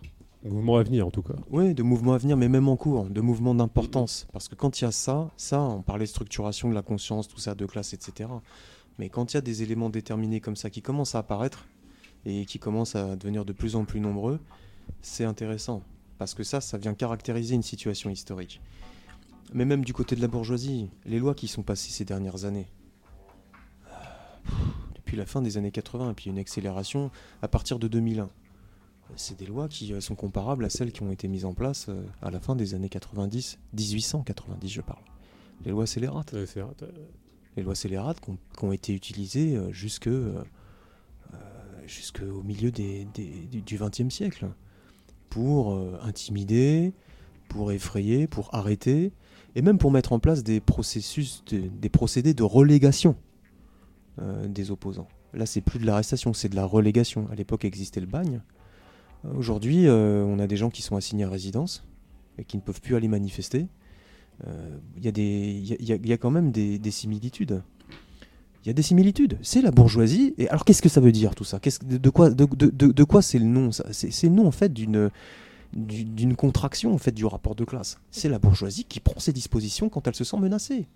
[0.50, 1.36] Mouvement à venir en tout cas.
[1.50, 4.28] Oui, de mouvement à venir, mais même en cours, de mouvement d'importance.
[4.34, 7.28] Parce que quand il y a ça, ça, on parlait de structuration de la conscience,
[7.28, 8.30] tout ça, de classe, etc.
[9.00, 11.68] Mais quand il y a des éléments déterminés comme ça qui commencent à apparaître
[12.26, 14.40] et qui commencent à devenir de plus en plus nombreux,
[15.02, 15.82] c'est intéressant.
[16.18, 18.62] Parce que ça, ça vient caractériser une situation historique.
[19.54, 22.68] Mais même du côté de la bourgeoisie, les lois qui sont passées ces dernières années,
[24.96, 27.12] depuis la fin des années 80, et puis une accélération
[27.42, 28.30] à partir de 2001
[29.16, 31.88] c'est des lois qui euh, sont comparables à celles qui ont été mises en place
[31.90, 35.02] euh, à la fin des années 90, 1890 je parle.
[35.66, 36.34] Les lois scélérates.
[36.34, 36.46] Vrai,
[36.78, 36.86] t'as-
[37.56, 40.42] Les lois scélérates qui ont, été utilisées euh, jusque, euh,
[41.86, 44.48] jusqu'au milieu des, des- du XXe siècle
[45.30, 46.94] pour euh, intimider,
[47.50, 49.12] pour effrayer, pour arrêter,
[49.56, 53.16] et même pour mettre en place des processus, de- des procédés de relégation
[54.48, 55.08] des opposants.
[55.34, 57.28] Là, c'est plus de l'arrestation, c'est de la relégation.
[57.32, 58.42] À l'époque existait le bagne.
[59.38, 61.84] Aujourd'hui, euh, on a des gens qui sont assignés à résidence
[62.38, 63.68] et qui ne peuvent plus aller manifester.
[64.98, 67.62] Il y, a quand même des, des similitudes.
[68.64, 69.38] Il y a des similitudes.
[69.42, 70.34] C'est la bourgeoisie.
[70.38, 71.60] Et alors, qu'est-ce que ça veut dire tout ça?
[71.86, 72.30] De, quoi,
[73.08, 75.10] quoi c'est le nom C'est le nom en fait d'une
[75.74, 78.00] du- d'une contraction en fait du rapport de classe.
[78.12, 80.88] C'est la bourgeoisie qui prend ses dispositions quand elle se sent menacée.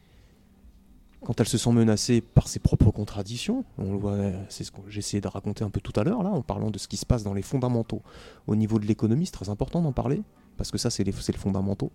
[1.28, 4.72] Quand elle se sent menacée par ses propres contradictions, on le voit, euh, c'est ce
[4.72, 6.96] que essayé de raconter un peu tout à l'heure là, en parlant de ce qui
[6.96, 8.02] se passe dans les fondamentaux
[8.48, 10.22] au niveau de l'économie, c'est très important d'en parler
[10.56, 11.92] parce que ça c'est les, le fondamentaux.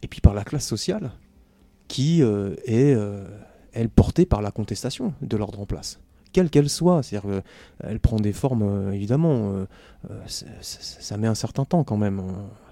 [0.00, 1.10] Et puis par la classe sociale
[1.88, 3.28] qui euh, est euh,
[3.74, 6.00] elle portée par la contestation de l'ordre en place,
[6.32, 7.02] quelle qu'elle soit.
[7.02, 7.42] C'est-à-dire
[7.82, 9.52] qu'elle prend des formes euh, évidemment.
[9.52, 9.66] euh,
[10.10, 12.22] euh, ça, met un certain temps quand même.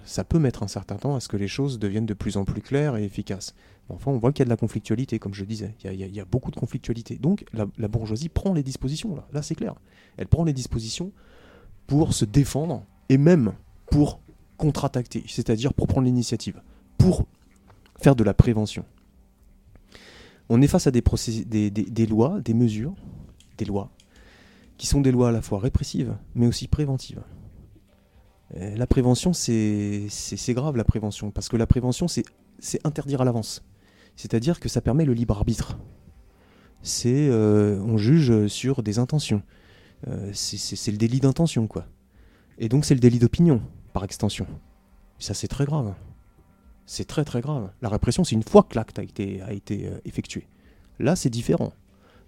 [0.09, 2.43] Ça peut mettre un certain temps à ce que les choses deviennent de plus en
[2.43, 3.53] plus claires et efficaces.
[3.89, 5.75] Enfin, on voit qu'il y a de la conflictualité, comme je disais.
[5.83, 7.17] Il y a, beaucoup de conflictualité.
[7.17, 9.27] Donc, la, bourgeoisie prend les dispositions, là.
[9.33, 9.75] Là, c'est clair.
[10.17, 11.11] Elle prend les dispositions
[11.85, 13.53] pour se défendre et même
[13.91, 14.19] pour
[14.57, 16.59] contre-attaquer, c'est-à-dire pour prendre l'initiative,
[16.97, 17.27] pour
[18.01, 18.85] faire de la prévention.
[20.49, 21.03] On est face à des-
[21.69, 22.95] des lois, des mesures,
[23.59, 23.91] des lois,
[24.79, 27.21] qui sont des lois à la fois répressives, mais aussi préventives.
[28.57, 30.07] Euh, La prévention, c'est
[30.49, 32.23] grave, la prévention, parce que la prévention, c'est
[32.83, 33.63] interdire à l'avance.
[34.15, 35.77] C'est-à-dire que ça permet le libre arbitre.
[36.81, 39.41] C'est euh, on juge sur des intentions.
[40.07, 41.85] Euh, c'est- le délit d'intention, quoi.
[42.57, 43.61] Et donc c'est le délit d'opinion,
[43.93, 44.45] par extension.
[45.19, 45.93] Ça, c'est très grave.
[46.85, 47.69] C'est très très grave.
[47.81, 50.47] La répression, c'est une fois que l'acte a été, a été effectué.
[50.99, 51.71] Là, c'est différent.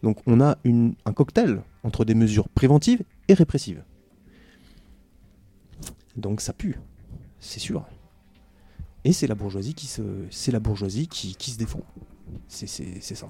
[0.03, 3.83] Donc on a une- un cocktail entre des mesures préventives et répressives.
[6.21, 6.79] Donc ça pue,
[7.39, 7.83] c'est sûr.
[9.03, 11.81] Et c'est la bourgeoisie qui se, c'est la bourgeoisie qui, qui se défend.
[12.47, 13.27] C'est, c'est, c'est ça.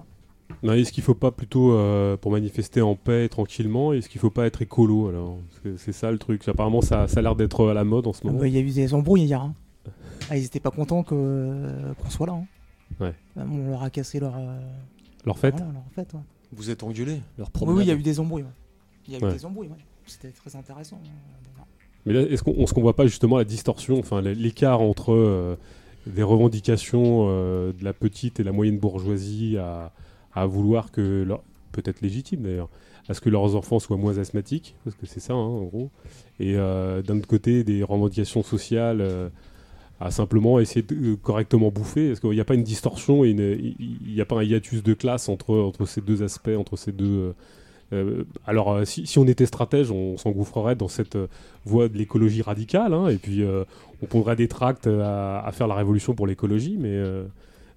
[0.63, 4.29] Non, Est-ce qu'il faut pas plutôt, euh, pour manifester en paix tranquillement, est-ce qu'il faut
[4.29, 5.37] pas être écolo alors?
[5.77, 6.45] C'est ça le truc.
[6.47, 8.39] Apparemment, ça, ça a l'air d'être à la mode en ce Ah moment.
[8.39, 9.41] bah, Il y a eu des embrouilles hier.
[9.41, 9.55] hein.
[10.29, 12.33] Ah, ils étaient pas contents que, euh, qu'on soit là.
[12.33, 12.45] hein.
[12.99, 13.13] Ouais.
[13.37, 14.59] Ah, On leur a cassé leur, euh,
[15.25, 16.13] Leur fête voilà, leur fête.
[16.13, 16.19] ouais.
[16.51, 17.77] Vous êtes engueulé Leur Oui, problème.
[17.77, 18.43] oui, il y a eu des embrouilles.
[18.43, 18.49] ouais.
[19.07, 19.33] Il y a eu Ouais.
[19.33, 19.77] des embrouilles, ouais.
[20.05, 20.99] C'était très intéressant.
[22.05, 25.55] Mais là, est-ce qu'on qu'on voit pas justement la distorsion, enfin l'écart entre euh,
[26.07, 32.01] des revendications euh, de la petite et la moyenne bourgeoisie à, vouloir que, leur- peut-être
[32.01, 32.69] légitime d'ailleurs,
[33.07, 35.89] à ce que leurs enfants soient moins asthmatiques, parce que c'est ça hein, en gros,
[36.39, 39.05] et euh, d'un autre côté des revendications sociales
[39.99, 42.09] à simplement essayer de correctement bouffer.
[42.11, 43.75] Est-ce qu'il n'y a pas une distorsion il
[44.07, 47.35] n'y a pas un hiatus de classe entre ces deux aspects, entre ces deux...
[47.93, 51.27] euh, alors, euh, si, on était stratège, on s'engouffrerait dans cette euh,
[51.65, 53.43] voie de l'écologie radicale, hein, et puis
[54.01, 56.99] on prendrait des tracts à, faire la révolution pour l'écologie, mais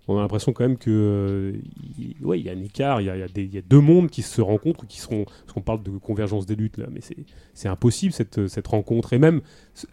[0.09, 1.53] on a l'impression quand même que, euh,
[1.99, 5.25] il y a un écart, il y a, deux mondes qui se rencontrent, qui seront,
[5.25, 7.01] parce qu'on parle de convergence des luttes là, mais
[7.53, 9.41] c'est impossible cette, rencontre, et même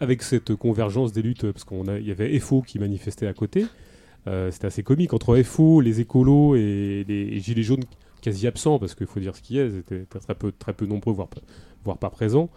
[0.00, 3.34] avec cette convergence des luttes, parce qu'on a, il y avait FO qui manifestait à
[3.34, 3.66] côté,
[4.26, 7.84] c'était assez comique entre FO, les écolos et les gilets jaunes
[8.22, 10.72] quasi absents, parce qu'il faut dire ce qu'il y a, ils étaient très peu, très
[10.72, 11.40] peu nombreux, voire pas,
[11.84, 12.48] voire pas présents.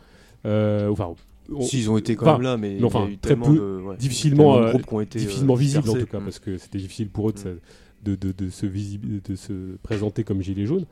[0.46, 1.14] Euh, enfin,
[1.54, 3.08] on- Si, ils ont été quand enfin, même là, mais, mais il y a enfin,
[3.08, 5.90] eu très peu- de, ouais, difficilement, de euh, groupes qui ont été, difficilement euh, visible
[5.90, 7.44] en tout cas, parce que c'était difficile pour eux de, Mm.
[7.44, 10.86] se, de, de- se de se présenter comme gilets jaunes.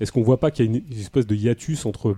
[0.00, 2.16] Est-ce qu'on voit pas qu'il y a une, une espèce de hiatus entre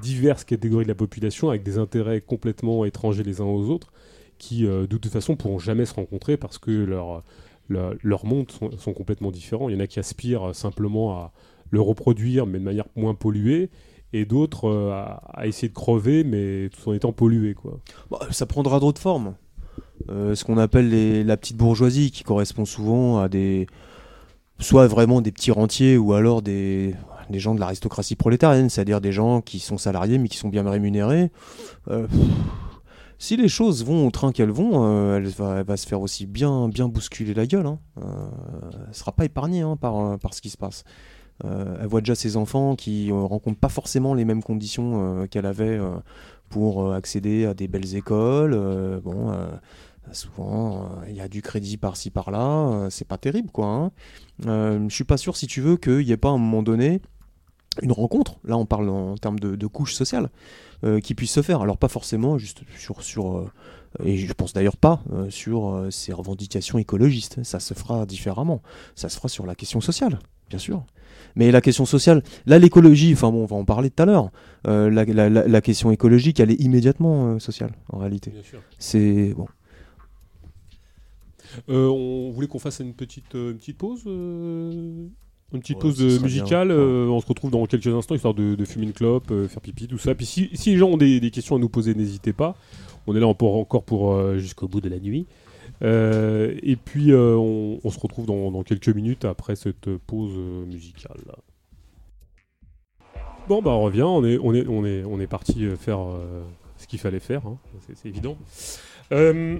[0.00, 3.92] diverses catégories de la population avec des intérêts complètement étrangers les uns aux autres
[4.38, 7.24] qui, euh, de toute façon, pourront jamais se rencontrer parce que leur,
[7.68, 9.68] leur, leurs mondes sont, sont complètement différents.
[9.68, 11.32] Il y en a qui aspirent simplement à
[11.70, 13.70] le reproduire, mais de manière moins polluée,
[14.12, 17.54] et d'autres euh, à, essayer de crever, mais tout en étant pollués.
[17.54, 17.78] Quoi.
[18.10, 19.34] Bah, ça prendra d'autres formes.
[20.10, 23.66] Euh, ce qu'on appelle les- la petite bourgeoisie, qui correspond souvent à des.
[24.60, 26.94] soit vraiment des petits rentiers, ou alors des,
[27.30, 30.68] des gens de l'aristocratie prolétarienne, c'est-à-dire des gens qui sont salariés mais qui sont bien
[30.68, 31.30] rémunérés.
[31.88, 32.06] Euh,
[33.18, 36.86] si les choses vont au train qu'elles vont, elle, va, se faire aussi bien, bien
[36.86, 37.66] bousculer la gueule.
[37.66, 37.80] Hein.
[37.96, 40.84] Elle sera pas épargnée hein, par, par ce qui se passe.
[41.44, 45.26] Euh, elle voit déjà ses enfants qui ne rencontrent pas forcément les mêmes conditions euh,
[45.26, 45.96] qu'elle avait euh,
[46.48, 48.54] pour euh, accéder à des belles écoles.
[48.54, 49.46] euh, bon, euh,
[50.12, 52.40] souvent, euh, il y a du crédit par-ci par-là.
[52.40, 53.66] euh, c'est pas terrible, quoi.
[53.66, 53.90] Hein.
[54.46, 56.62] Euh, je suis pas sûr, si tu veux, qu'il n'y ait pas à un moment
[56.62, 57.00] donné
[57.82, 58.38] une rencontre.
[58.44, 60.30] Là, on parle en termes de, de couche sociale
[60.82, 61.60] euh, qui puisse se faire.
[61.60, 62.62] Alors, pas forcément juste
[63.00, 63.36] sur.
[63.36, 63.50] euh,
[64.04, 67.42] et je pense d'ailleurs pas euh, sur euh, ces revendications écologistes.
[67.44, 68.60] Ça se fera différemment.
[68.96, 70.18] Ça se fera sur la question sociale,
[70.50, 70.84] bien sûr.
[71.38, 74.30] Mais la question sociale, là l'écologie, enfin bon, on va en parler tout à l'heure.
[74.66, 78.30] Euh, la, la- la- la question écologique, elle est immédiatement euh, sociale en réalité.
[78.30, 78.60] Bien sûr.
[78.78, 79.46] C'est bon.
[81.70, 85.06] Euh, on voulait qu'on fasse une petite, euh, une petite pause euh,
[85.54, 86.70] Une petite Ouais, pause musicale.
[86.70, 89.62] euh, on se retrouve dans quelques instants, histoire de, de fumer une clope, euh, faire
[89.62, 90.14] pipi, tout ça.
[90.14, 92.54] Puis si, si les gens ont des, des questions à nous poser, n'hésitez pas.
[93.06, 95.26] On est là pour, encore pour euh, jusqu'au bout de la nuit.
[95.82, 101.18] Euh, et puis euh, on, se retrouve dans, quelques minutes après cette pause euh, musicale.
[103.48, 106.00] Bon bah on revient, on est, on est, on est, on est parti faire
[106.76, 107.56] ce qu'il fallait faire, hein.
[107.94, 108.36] c'est évident.
[109.12, 109.58] Euh,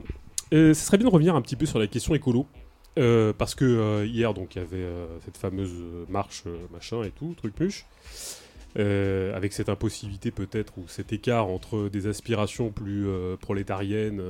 [0.53, 2.47] ce serait bien de revenir un petit peu sur la question écolo.
[2.97, 4.85] Parce que hier, donc, il y avait
[5.24, 5.73] cette fameuse
[6.09, 7.86] marche, machin et tout, truc muche,
[8.77, 13.07] avec cette impossibilité peut-être, ou cet écart entre des aspirations plus
[13.40, 14.20] prolétariennes,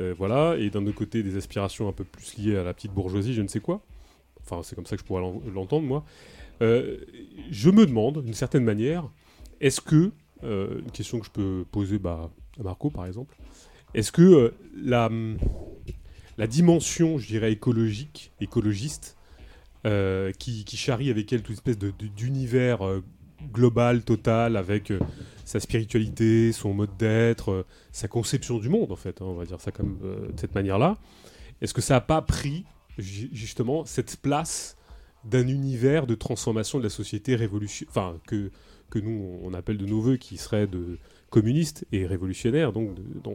[0.00, 2.92] euh, voilà, et d'un autre côté des aspirations un peu plus liées à la petite
[2.92, 3.84] bourgeoisie, je ne sais quoi.
[4.42, 6.04] Enfin, c'est comme ça que je pourrais l'en- l'entendre, moi.
[6.62, 6.98] Euh,
[7.50, 9.08] je me demande, d'une certaine manière,
[9.60, 10.12] est-ce que,
[10.44, 13.36] euh, une question que je peux poser bah, à Marco par exemple,
[13.94, 15.08] est-ce que la,
[16.46, 19.16] dimension, je dirais, écologique, écologiste,
[19.84, 21.92] qui, charrie avec elle toute espèce de-
[23.52, 24.98] global, total, avec euh,
[25.44, 29.44] sa spiritualité, son mode d'être, euh, sa conception du monde, en fait, hein, on va
[29.44, 30.98] dire ça comme euh, de cette manière-là,
[31.60, 32.64] est-ce que ça n'a pas pris,
[32.98, 34.76] ju- justement, cette place
[35.24, 38.50] d'un univers de transformation de la société révolution, enfin, que,
[38.90, 40.98] que nous, on appelle de nos voeux, qui serait de
[41.30, 42.90] communiste et révolutionnaire, donc,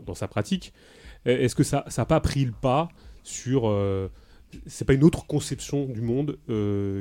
[0.05, 0.73] dans, sa pratique?
[1.27, 2.89] Euh, Est-ce que ça n'a pas pris le pas
[3.23, 3.67] sur.
[3.67, 4.09] euh,
[4.65, 6.37] c'est pas une autre conception du monde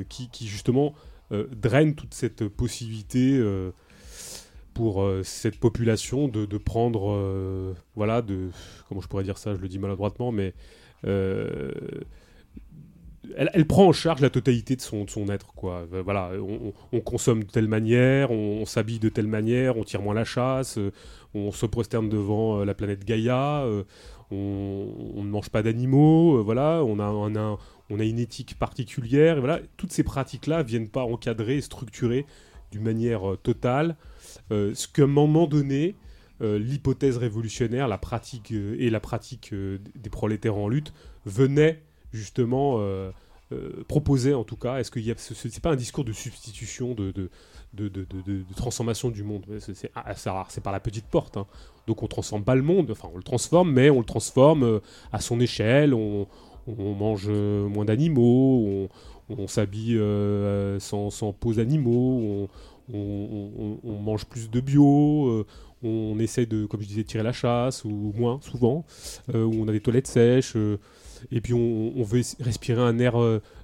[0.09, 0.93] qui, justement
[1.31, 3.71] draine toute cette possibilité euh,
[4.73, 7.11] pour euh, cette population de, prendre.
[7.11, 8.49] euh, voilà, de.
[8.87, 10.53] Comment je pourrais dire ça Je le dis maladroitement, mais.
[11.05, 11.71] euh,
[13.35, 15.85] elle, prend en charge la totalité de son, de son être, quoi.
[15.93, 19.83] Euh, Voilà, on, on- on consomme de telle manière, on, s'habille de telle manière, on
[19.83, 20.91] tire moins la chasse, euh,
[21.33, 23.83] on se prosterne devant euh, la planète Gaïa, euh,
[24.31, 27.57] on, ne mange pas d'animaux, euh, voilà, on a, on, a,
[27.89, 32.25] on a une éthique particulière, voilà, toutes ces pratiques-là viennent pas encadrer, structurer
[32.71, 33.95] d'une manière euh, totale,
[34.51, 35.95] euh, ce qu'à un moment donné,
[36.41, 40.93] euh, l'hypothèse révolutionnaire, la pratique et la pratique des prolétaires en lutte
[41.25, 41.81] venait
[42.13, 42.79] justement
[43.87, 44.77] proposer en tout cas.
[44.79, 47.29] Est-ce ce- c'est pas un discours de substitution, de,
[48.55, 51.37] transformation du monde C'est, c'est par la petite porte.
[51.37, 51.47] hein.
[51.87, 54.81] Donc on transforme pas le monde, enfin on le transforme, mais on le transforme
[55.11, 55.93] à son échelle.
[56.67, 58.87] On mange euh, moins d'animaux,
[59.29, 62.47] on, s'habille euh, sans, peaux animaux,
[62.93, 65.45] on, mange plus de bio, euh,
[65.83, 68.85] on essaie de, comme je disais, tirer la chasse, ou moins souvent,
[69.33, 70.55] où on a des toilettes sèches,
[71.31, 73.15] et puis on, veut es- respirer un air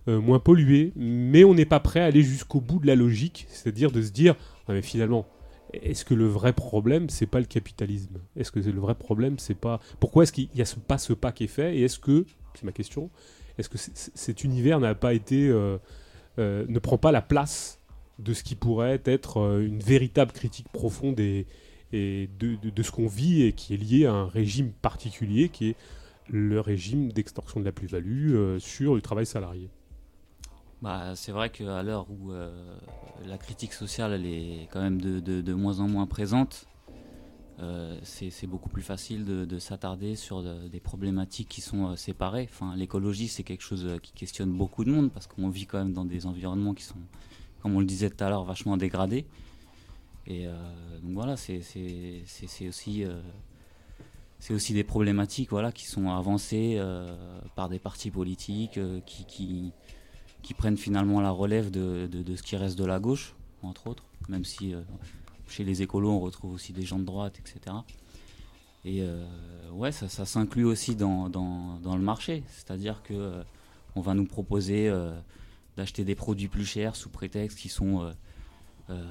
[0.07, 3.91] moins pollué, mais on n'est pas prêt à aller jusqu'au bout de la logique, c'est-à-dire
[3.91, 4.35] de se dire,
[4.67, 5.25] Ah, mais finalement,
[5.73, 8.19] est-ce que le vrai problème, c'est pas le capitalisme?
[8.35, 9.80] Est-ce que le vrai problème, c'est pas...
[9.99, 12.25] Pourquoi est-ce qu'il n'y a ce- pas ce pas qui est fait, et est-ce que,
[12.55, 13.09] c'est ma question,
[13.57, 15.47] est-ce que cet univers n'a pas été...
[15.47, 15.77] euh,
[16.39, 17.80] euh, ne prend pas la place
[18.17, 21.45] de ce qui pourrait être euh, une véritable critique profonde et,
[21.91, 25.75] de, ce qu'on vit et qui est lié à un régime particulier qui est
[26.27, 29.69] le régime d'extorsion de la plus-value sur le travail salarié?
[30.81, 35.81] Bah, c'est vrai qu'à l'heure où la critique sociale elle est quand même de moins
[35.81, 36.65] en moins présente,
[37.59, 41.95] euh, c'est beaucoup plus facile de, de s'attarder sur de- des problématiques qui sont euh,
[41.95, 42.49] séparées.
[42.51, 45.77] Enfin, L'écologie, c'est quelque chose euh, qui questionne beaucoup de monde parce qu'on vit quand
[45.77, 46.95] même dans des environnements qui sont,
[47.61, 49.25] comme on le disait tout à l'heure, vachement dégradés.
[50.25, 50.45] Et
[51.03, 51.57] donc voilà, c'est
[52.69, 53.03] aussi,
[54.39, 56.81] c'est aussi des problématiques voilà, qui sont avancées
[57.55, 59.71] par des partis politiques qui, qui,
[60.41, 64.05] qui prennent finalement la relève de, de- ce qui reste de la gauche, entre autres,
[64.30, 64.73] même si
[65.53, 67.75] chez les écolos on retrouve aussi des gens de droite, etc.
[68.85, 69.25] Et euh,
[69.71, 73.43] ouais, ça, s'inclut aussi dans, le marché, c'est-à-dire que euh,
[73.95, 75.17] on va nous proposer euh,
[75.77, 78.11] d'acheter des produits plus chers sous prétexte qu'ils sont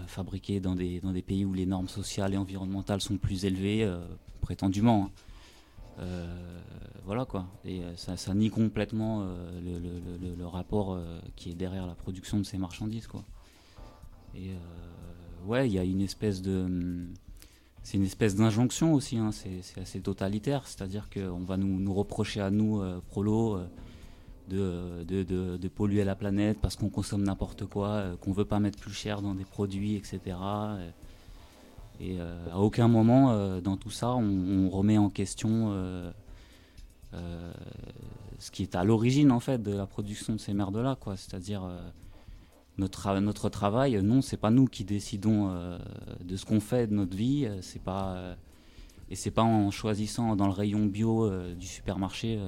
[0.06, 3.90] fabriqués dans des, pays où les normes sociales et environnementales sont plus élevées,
[4.40, 5.10] prétendument.
[5.98, 6.06] hein.
[7.04, 7.46] Voilà quoi.
[7.64, 9.26] Et ça, nie complètement
[9.60, 11.00] le, rapport
[11.34, 13.24] qui est derrière la production de ces marchandises quoi.
[14.36, 14.50] Et
[15.46, 17.14] ouais, il y a une espèce de, hum,
[17.82, 19.16] c'est une espèce d'injonction aussi.
[19.18, 19.30] hein.
[19.32, 23.58] C'est assez totalitaire, c'est-à-dire qu'on va nous, reprocher à nous euh, prolos
[24.50, 28.78] euh, de, polluer la planète parce qu'on consomme n'importe quoi, euh, qu'on veut pas mettre
[28.78, 30.20] plus cher dans des produits, etc.
[32.00, 32.18] Et
[32.50, 35.72] à aucun moment dans tout ça, on, remet en question
[37.12, 40.98] ce qui est à l'origine en fait de la production de ces merdes-là.
[41.14, 41.62] C'est-à-dire
[42.82, 44.00] notre, notre travail.
[44.02, 45.78] Non, c'est pas nous qui décidons euh,
[46.24, 47.46] de ce qu'on fait de notre vie.
[47.46, 48.34] euh, C'est pas euh,
[49.08, 52.40] et c'est pas en choisissant dans le rayon bio euh, du supermarché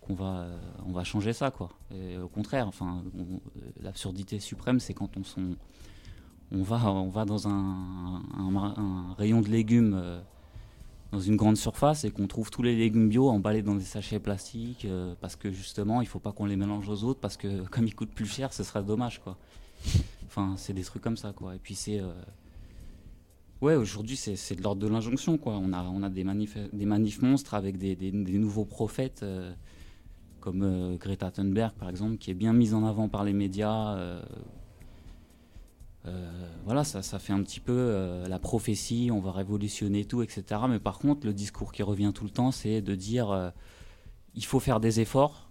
[0.00, 0.46] qu'on va,
[0.86, 1.70] on va changer ça, quoi.
[2.22, 3.02] Au contraire, enfin,
[3.82, 5.22] l'absurdité suprême, c'est quand on,
[6.52, 8.22] on, va, on va dans un,
[9.18, 10.00] rayon de légumes
[11.12, 14.20] dans une grande surface et qu'on trouve tous les légumes bio emballés dans des sachets
[14.20, 17.62] plastiques euh, parce que justement, il faut pas qu'on les mélange aux autres parce que
[17.70, 19.36] comme ils coûtent plus cher, ce serait dommage, quoi.
[20.26, 21.56] Enfin, c'est des trucs comme ça, quoi.
[21.56, 22.12] Et puis c'est euh,
[23.60, 25.36] Ouais, aujourd'hui, c'est de l'ordre de l'injonction.
[25.36, 25.54] quoi.
[25.54, 29.52] On a, on a des, manifs, des manifs monstres avec des, des, nouveaux prophètes, euh,
[30.40, 34.22] comme Greta Thunberg, par exemple, qui est bien mise en avant par les médias.
[36.06, 36.30] Euh,
[36.64, 40.42] voilà, ça, ça fait un petit peu la prophétie, on va révolutionner tout, etc.
[40.68, 43.52] Mais par contre, le discours qui revient tout le temps, c'est de dire
[44.34, 45.50] il faut faire des efforts,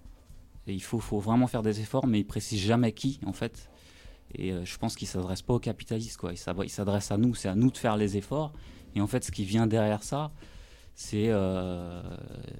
[0.67, 3.69] et il faut, faut vraiment faire des efforts, mais il précise jamais qui, en fait.
[4.35, 6.31] Et euh, je pense qu'il ne s'adresse pas aux capitalistes, quoi.
[6.31, 8.53] Il s'adresse à nous, c'est à nous de faire les efforts.
[8.95, 10.31] Et en fait, ce qui vient derrière ça,
[10.93, 12.01] c'est, euh,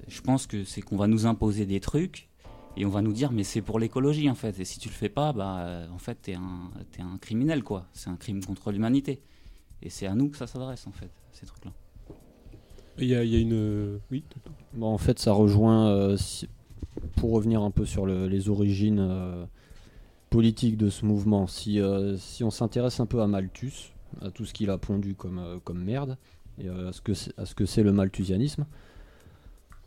[0.08, 2.28] je pense que c'est qu'on va nous imposer des trucs
[2.76, 4.58] et on va nous dire, mais c'est pour l'écologie en fait.
[4.60, 7.62] Et si tu le fais pas, bah, euh, en fait, t'es un, es un criminel,
[7.62, 7.86] quoi.
[7.92, 9.20] C'est un crime contre l'humanité.
[9.82, 11.72] Et c'est à nous que ça s'adresse, en fait, ces trucs-là.
[12.98, 13.98] Il y, a, une.
[14.10, 14.24] Oui
[14.74, 16.14] bon, En fait, ça rejoint.
[17.16, 19.46] pour revenir un peu sur les origines
[20.30, 21.46] politique de ce mouvement.
[21.46, 23.92] Si, euh, si on s'intéresse un peu à Malthus,
[24.22, 26.16] à tout ce qu'il a pondu comme, euh, comme merde,
[26.58, 26.92] et euh, à
[27.44, 28.64] ce que c'est le malthusianisme,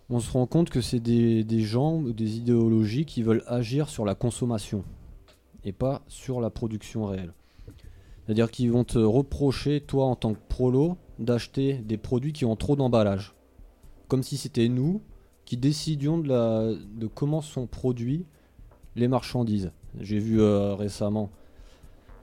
[0.09, 4.05] on se rend compte que c'est des, des gens, des idéologies qui veulent agir sur
[4.05, 4.83] la consommation
[5.63, 7.33] et pas sur la production réelle.
[8.25, 12.55] C'est-à-dire qu'ils vont te reprocher, toi en tant que prolo, d'acheter des produits qui ont
[12.55, 13.33] trop d'emballage.
[14.07, 15.01] Comme si c'était nous
[15.45, 18.25] qui décidions de, la, de comment sont produits
[18.95, 19.71] les marchandises.
[19.99, 21.31] J'ai vu euh, récemment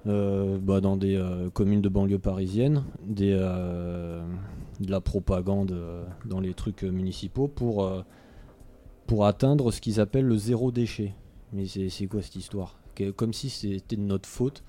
[0.07, 5.77] bah, dans des euh, communes de banlieue parisienne des, de la propagande
[6.25, 7.91] dans les trucs municipaux pour,
[9.07, 11.15] pour atteindre ce qu'ils appellent le zéro déchet.
[11.53, 12.79] Mais c'est quoi cette histoire?
[13.17, 14.63] Comme si c'était de notre faute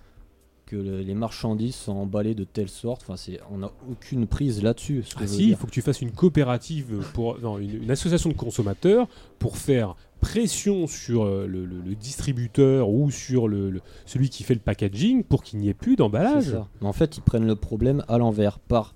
[0.71, 3.03] que les marchandises sont emballées de telle sorte.
[3.05, 3.21] Enfin,
[3.51, 5.03] on n'a aucune prise là-dessus.
[5.17, 9.09] Ah si, il faut que tu fasses une coopérative, pour, non, une, association de consommateurs
[9.37, 15.23] pour faire pression sur euh, le, distributeur ou sur le, celui qui fait le packaging
[15.25, 16.55] pour qu'il n'y ait plus d'emballage.
[16.81, 18.57] En fait, ils prennent le problème à l'envers.
[18.57, 18.95] Par,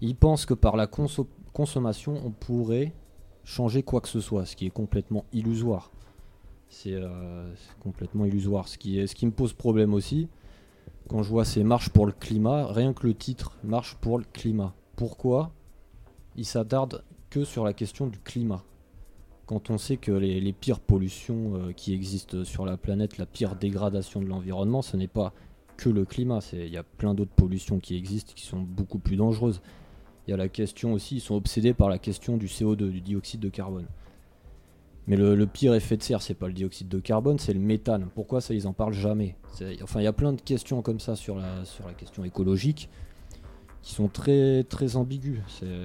[0.00, 0.88] ils pensent que par la
[1.52, 2.92] consommation, on pourrait
[3.44, 5.92] changer quoi que ce soit, ce qui est complètement illusoire.
[6.68, 8.66] C'est euh, complètement illusoire.
[8.66, 10.28] Ce qui, est, ce qui me pose problème aussi,
[11.08, 14.24] quand je vois ces marches pour le climat, rien que le titre, marche pour le
[14.32, 14.74] climat.
[14.96, 15.52] Pourquoi
[16.36, 18.62] ils s'attardent que sur la question du climat
[19.48, 23.56] quand on sait que les, pires pollutions euh, qui existent sur la planète, la pire
[23.56, 25.32] dégradation de l'environnement, ce n'est pas
[25.78, 26.40] que le climat.
[26.52, 29.62] Il y a plein d'autres pollutions qui existent qui sont beaucoup plus dangereuses.
[30.26, 33.00] Il y a la question aussi, ils sont obsédés par la question du CO2, du
[33.00, 33.86] dioxyde de carbone.
[35.08, 38.08] Mais le, pire effet de serre, c'est pas le dioxyde de carbone, c'est le méthane.
[38.14, 39.36] Pourquoi ça, ils en parlent jamais
[39.82, 42.90] Enfin, il y a plein de questions comme ça sur la, sur la question écologique
[43.80, 45.40] qui sont très très ambigus.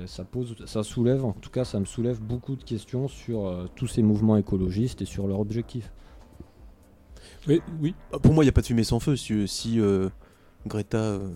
[0.07, 3.67] Ça pose, ça soulève, en tout cas, ça me soulève beaucoup de questions sur euh,
[3.75, 5.89] tous ces mouvements écologistes et sur leur objectif.
[7.47, 7.95] Oui, oui.
[8.11, 9.15] Ah, pour moi, il n'y a pas de fumée sans feu.
[9.15, 10.09] Si, si euh,
[10.67, 11.29] Greta euh,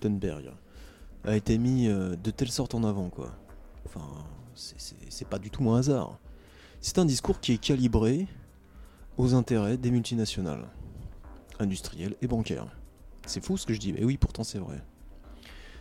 [0.00, 0.52] Thunberg.
[1.24, 3.34] a été mis de telle sorte en avant, quoi.
[3.84, 4.06] Enfin,
[4.54, 6.18] c'est pas du tout un hasard.
[6.80, 8.26] C'est un discours qui est calibré
[9.16, 10.68] aux intérêts des multinationales,
[11.58, 12.66] industrielles et bancaires.
[13.26, 14.80] C'est fou ce que je dis, mais oui, pourtant c'est vrai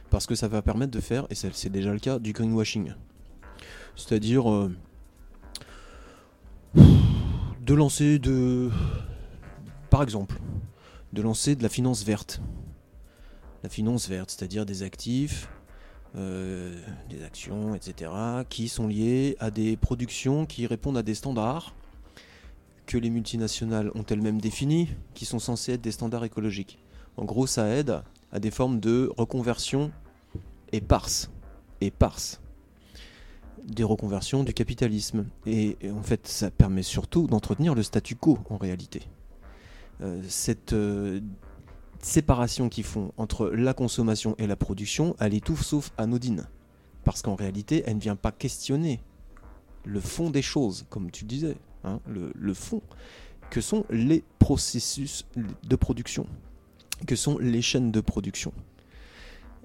[0.10, 2.94] parce que ça va permettre de faire, et c'est déjà le cas, du greenwashing.
[3.96, 4.72] C'est-à-dire euh,
[6.76, 8.70] de lancer de...
[9.90, 10.40] Par exemple,
[11.14, 12.42] de lancer de la finance verte.
[13.64, 15.50] La finance verte, c'est-à-dire des actifs,
[16.16, 16.80] euh,
[17.10, 18.12] des actions, etc.,
[18.50, 21.74] qui sont liés à des productions qui répondent à des standards
[22.86, 26.80] que les multinationales ont elles-mêmes définis, qui sont censés être des standards écologiques.
[27.18, 28.02] En gros, ça aide
[28.32, 29.92] à des formes de reconversion
[30.72, 31.30] éparse,
[31.82, 32.42] éparse
[33.68, 35.26] des reconversions du capitalisme.
[35.46, 39.02] Et, en fait, ça permet surtout d'entretenir le statu quo en réalité.
[40.02, 41.20] Euh, cette euh,
[42.08, 46.48] séparation qu'ils font entre la consommation et la production, elle est tout sauf anodine.
[47.04, 49.02] Parce qu'en réalité, elle ne vient pas questionner
[49.86, 52.82] le fond des choses, comme tu disais, hein, le, le fond,
[53.50, 56.28] que sont les processus de production?
[57.06, 58.52] Que sont les chaînes de production?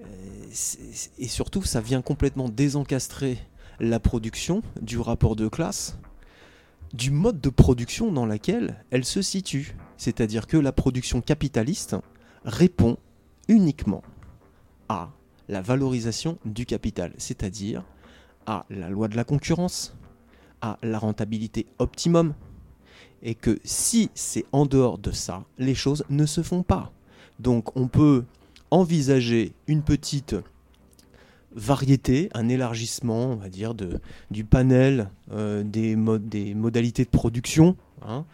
[0.01, 0.05] Euh,
[1.17, 3.39] et surtout, ça vient complètement désencastrer
[3.79, 5.97] la production du rapport de classe
[6.93, 9.75] du mode de production dans lequel elle se situe.
[9.97, 11.95] C'est-à-dire que la production capitaliste
[12.45, 12.97] répond
[13.47, 14.03] uniquement
[14.89, 15.11] à
[15.49, 17.83] la valorisation du capital, c'est-à-dire
[18.45, 19.95] à la loi de la concurrence,
[20.61, 22.33] à la rentabilité optimum.
[23.21, 26.91] Et que si c'est en dehors de ça, les choses ne se font pas.
[27.39, 28.25] Donc on peut
[28.71, 30.35] envisager une petite
[31.55, 33.99] variété, un élargissement, on va dire, de,
[34.31, 38.25] du panel euh, des, modalités de production hein,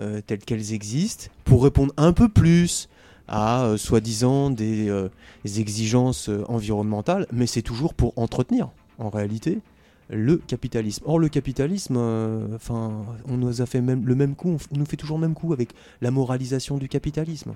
[0.00, 2.88] euh, telles qu'elles existent, pour répondre un peu plus
[3.28, 4.90] à euh, soi-disant des,
[5.44, 8.68] exigences environnementales, mais c'est toujours pour entretenir,
[8.98, 9.60] en réalité,
[10.10, 11.04] le capitalisme.
[11.06, 11.96] Or, le capitalisme,
[12.54, 15.34] enfin, on nous a fait même le même coup, on nous fait toujours le même
[15.34, 17.54] coup avec la moralisation du capitalisme,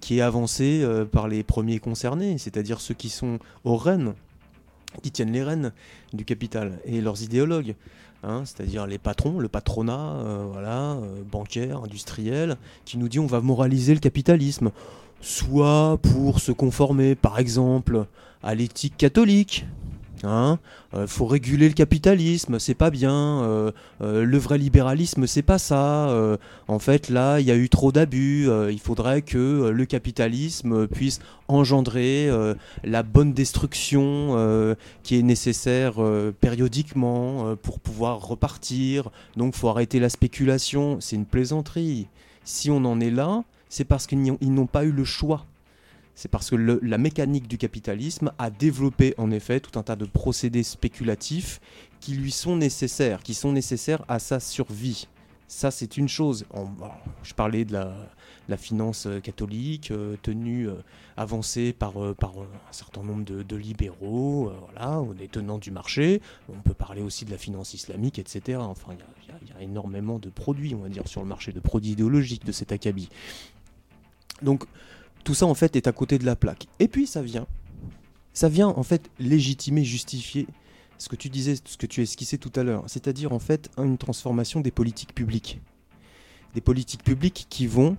[0.00, 4.14] qui est avancée par les premiers concernés, c'est-à-dire ceux qui sont aux rênes
[5.00, 5.72] qui tiennent les rênes
[6.12, 7.74] du capital et leurs idéologues,
[8.22, 13.26] hein, c'est-à-dire les patrons, le patronat, euh, voilà, euh, bancaire, industriel, qui nous dit on
[13.26, 14.70] va moraliser le capitalisme,
[15.20, 18.06] soit pour se conformer, par exemple,
[18.42, 19.66] à l'éthique catholique,
[20.24, 20.58] Hein
[20.94, 23.42] euh, faut réguler le capitalisme, c'est pas bien.
[23.42, 23.72] Euh,
[24.02, 25.82] euh, le vrai libéralisme, c'est pas ça.
[26.68, 28.48] en fait, là, il y a eu trop d'abus.
[28.70, 32.30] il faudrait que le capitalisme puisse engendrer
[32.84, 35.94] la bonne destruction qui est nécessaire
[36.40, 39.10] périodiquement pour pouvoir repartir.
[39.36, 40.98] Donc, faut arrêter la spéculation.
[41.00, 42.08] C'est une plaisanterie.
[42.44, 45.46] Si on en est là, c'est parce qu'ils n'ont pas eu le choix
[46.22, 50.04] c'est parce que la mécanique du capitalisme a développé en effet tout un tas de
[50.04, 51.60] procédés spéculatifs
[51.98, 55.08] qui lui sont nécessaires, qui sont nécessaires à sa survie.
[55.48, 56.46] Ça, c'est une chose.
[57.24, 60.74] je parlais de la, finance euh, catholique euh, tenue, euh,
[61.16, 62.14] avancée par, un
[62.70, 66.22] certain nombre de, libéraux, voilà, des tenants du marché.
[66.48, 68.58] On peut parler aussi de la finance islamique, etc.
[68.60, 68.92] Enfin,
[69.42, 72.44] il y, a énormément de produits, on va dire, sur le marché, de produits idéologiques
[72.44, 73.08] de cet acabit.
[74.40, 74.66] Donc,
[75.24, 76.66] tout ça en fait est à côté de la plaque.
[76.78, 77.46] Et puis ça vient,
[78.32, 80.46] ça vient en fait légitimer, justifier
[80.98, 83.98] ce que tu disais, ce que tu esquissais tout à l'heure, c'est-à-dire en fait une
[83.98, 85.60] transformation des politiques publiques.
[86.54, 87.96] Des politiques publiques qui vont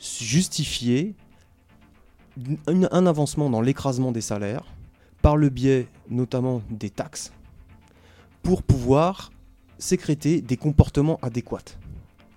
[0.00, 1.14] justifier
[2.66, 4.64] un avancement dans l'écrasement des salaires
[5.22, 7.32] par le biais notamment des taxes
[8.42, 9.30] pour pouvoir
[9.78, 11.76] sécréter des comportements adéquats.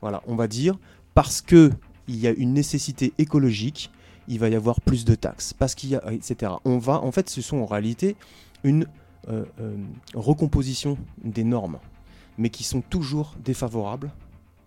[0.02, 0.77] Voilà, on va dire
[1.14, 1.72] parce que
[2.07, 3.90] il y a une nécessité écologique,
[4.28, 6.54] il va y avoir plus de taxes, parce qu'il y a, etc.
[6.66, 8.16] On va, en fait, ce sont en réalité
[8.64, 8.88] une
[9.30, 9.76] euh, euh,
[10.14, 11.80] recomposition des normes,
[12.38, 14.12] mais qui sont toujours défavorables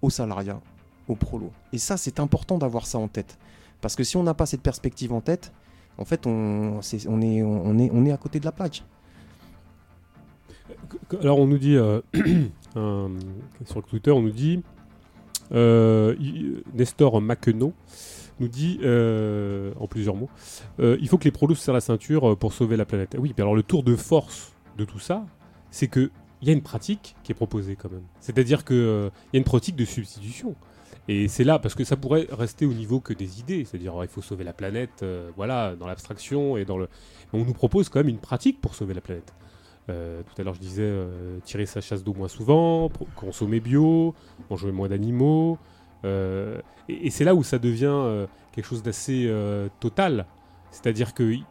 [0.03, 0.61] aux salariats,
[1.09, 1.53] aux prolos.
[1.73, 3.39] Et ça, c'est important d'avoir ça en tête,
[3.81, 5.53] parce que si on n'a pas cette perspective en tête,
[5.99, 6.81] en fait, on,
[7.23, 8.85] est, à côté de la plaque.
[11.23, 12.03] Alors, on nous dit euh,
[13.65, 14.63] sur Twitter, on nous dit
[15.51, 17.73] Nestor Maquenot
[18.41, 20.29] nous dit, euh, en plusieurs mots,
[20.81, 23.17] euh, il faut que les prolos se serrent la ceinture euh, pour sauver la planète.
[23.19, 25.25] Oui, mais alors le tour de force de tout ça,
[25.71, 26.11] c'est que
[26.43, 28.05] il y a une pratique qui est proposée quand même.
[28.21, 30.55] C'est-à-dire qu'il il y a une pratique de substitution.
[31.09, 34.09] Et c'est là, parce que ça pourrait rester au niveau que des idées, c'est-à-dire il
[34.09, 35.05] faut sauver la planète,
[35.35, 36.89] voilà, dans l'abstraction et dans le.
[37.33, 39.33] On nous propose quand même une pratique pour sauver la planète.
[39.87, 40.93] tout à l'heure, je disais
[41.45, 44.15] tirer sa chasse d'eau moins souvent, consommer bio,
[44.51, 45.59] manger moins d'animaux,
[46.05, 50.27] euh, et, c'est là où ça devient euh, quelque chose d'assez euh, total.
[50.71, 51.45] C'est-à-dire qu'il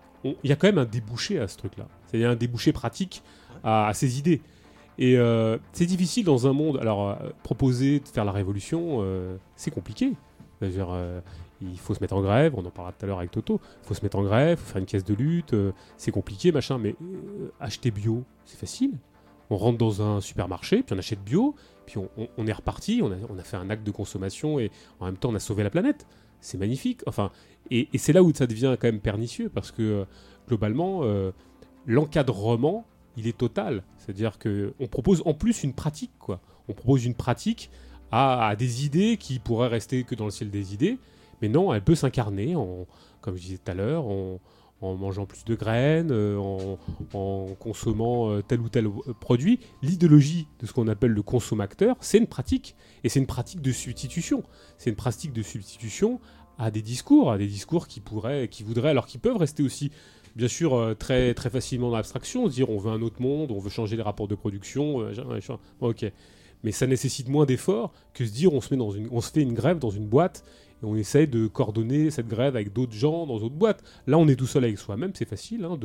[0.43, 1.87] y a quand même un débouché à ce truc-là.
[2.05, 3.23] C'est-à-dire un débouché pratique
[3.63, 4.41] à, ces idées.
[4.97, 5.17] Et
[5.73, 6.77] c'est difficile dans un monde.
[6.77, 9.03] Alors, proposer de faire la révolution,
[9.55, 10.13] c'est compliqué.
[10.59, 10.89] C'est-à-dire,
[11.59, 13.87] il faut se mettre en grève, on en parlera tout à l'heure avec Toto, il
[13.87, 15.55] faut se mettre en grève, il faut faire une caisse de lutte,
[15.97, 16.95] c'est compliqué, machin, mais
[17.59, 18.93] acheter bio, c'est facile.
[19.49, 21.55] On rentre dans un supermarché, puis on achète bio,
[21.85, 21.97] puis
[22.37, 25.35] on, est reparti, on a, fait un acte de consommation et en même temps on
[25.35, 26.07] a sauvé la planète.
[26.41, 27.01] C'est magnifique.
[27.05, 27.31] Enfin,
[27.71, 30.05] et, c'est là où ça devient quand même pernicieux parce que euh,
[30.47, 31.31] globalement, euh,
[31.85, 32.85] l'encadrement,
[33.17, 33.83] il est total.
[33.97, 36.39] C'est-à-dire que on propose en plus une pratique, quoi.
[36.67, 37.69] On propose une pratique
[38.11, 40.97] à, des idées qui pourraient rester que dans le ciel des idées,
[41.41, 42.55] mais non, elle peut s'incarner
[43.21, 44.05] comme je disais tout à l'heure,
[44.81, 46.37] en mangeant plus de graines, euh,
[47.13, 49.59] en, consommant euh, tel ou tel euh, produit.
[49.81, 52.75] L'idéologie de ce qu'on appelle le consommateur, c'est une pratique.
[53.03, 54.43] Et c'est une pratique de substitution.
[54.77, 56.19] C'est une pratique de substitution
[56.57, 59.91] à des discours, à des discours qui pourraient, qui voudraient, alors qui peuvent rester aussi,
[60.35, 63.69] bien sûr, très, très facilement dans l'abstraction, dire on veut un autre monde, on veut
[63.69, 65.05] changer les rapports de production,
[65.81, 66.05] ok.
[66.63, 69.31] Mais ça nécessite moins d'efforts que se dire on se, met dans une, on se
[69.31, 70.45] fait une grève dans une boîte
[70.85, 73.83] on essaye de coordonner cette grève avec d'autres gens dans d'autres boîtes.
[74.07, 75.77] Là, on est tout seul avec soi-même, c'est facile hein,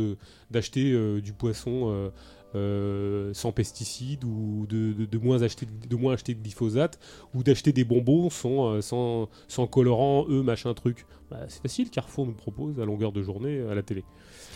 [0.50, 2.10] d'acheter euh, du poisson euh,
[2.54, 6.98] euh, sans pesticides ou de, moins acheter de acheter de glyphosate
[7.34, 12.26] ou d'acheter des bonbons sans, sans, sans colorant eux machin truc Bah, c'est facile Carrefour
[12.26, 14.04] nous propose à longueur de journée à la télé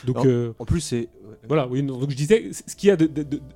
[0.05, 1.09] donc euh, En plus, c'est.
[1.49, 2.97] voilà oui non, donc je disais ce qu'il y a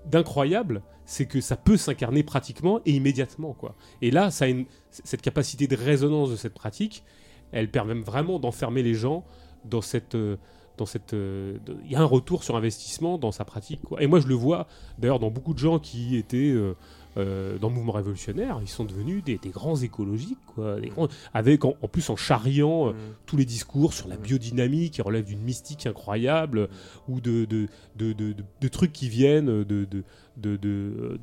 [0.06, 4.66] d'incroyable c'est que ça peut s'incarner pratiquement et immédiatement quoi et là ça a une,
[4.90, 7.04] cette capacité de résonance de cette pratique
[7.52, 9.24] elle permet vraiment d'enfermer les gens
[9.64, 10.36] dans cette euh,
[10.76, 14.02] dans cette euh, il y a un retour sur investissement dans sa pratique quoi.
[14.02, 14.66] et moi je le vois
[14.98, 16.76] d'ailleurs dans beaucoup de gens qui étaient euh,
[17.16, 20.78] euh, dans le mouvement révolutionnaire ils sont devenus des, des grands écologiques quoi.
[20.80, 22.92] Des grands- avec en, en plus en charriant euh,
[23.26, 26.68] tous les discours sur la biodynamie qui relèvent d'une mystique incroyable
[27.08, 27.66] ou de, de,
[27.96, 29.86] de, de- de- de trucs qui viennent de,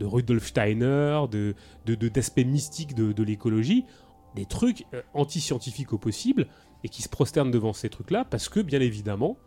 [0.02, 1.22] Rudolf Steiner,
[1.86, 3.86] d'aspects mystiques de, de l'écologie,
[4.36, 6.48] des trucs euh, anti-scientifiques au possible
[6.84, 9.38] et qui se prosternent devant ces trucs-là parce que, bien évidemment,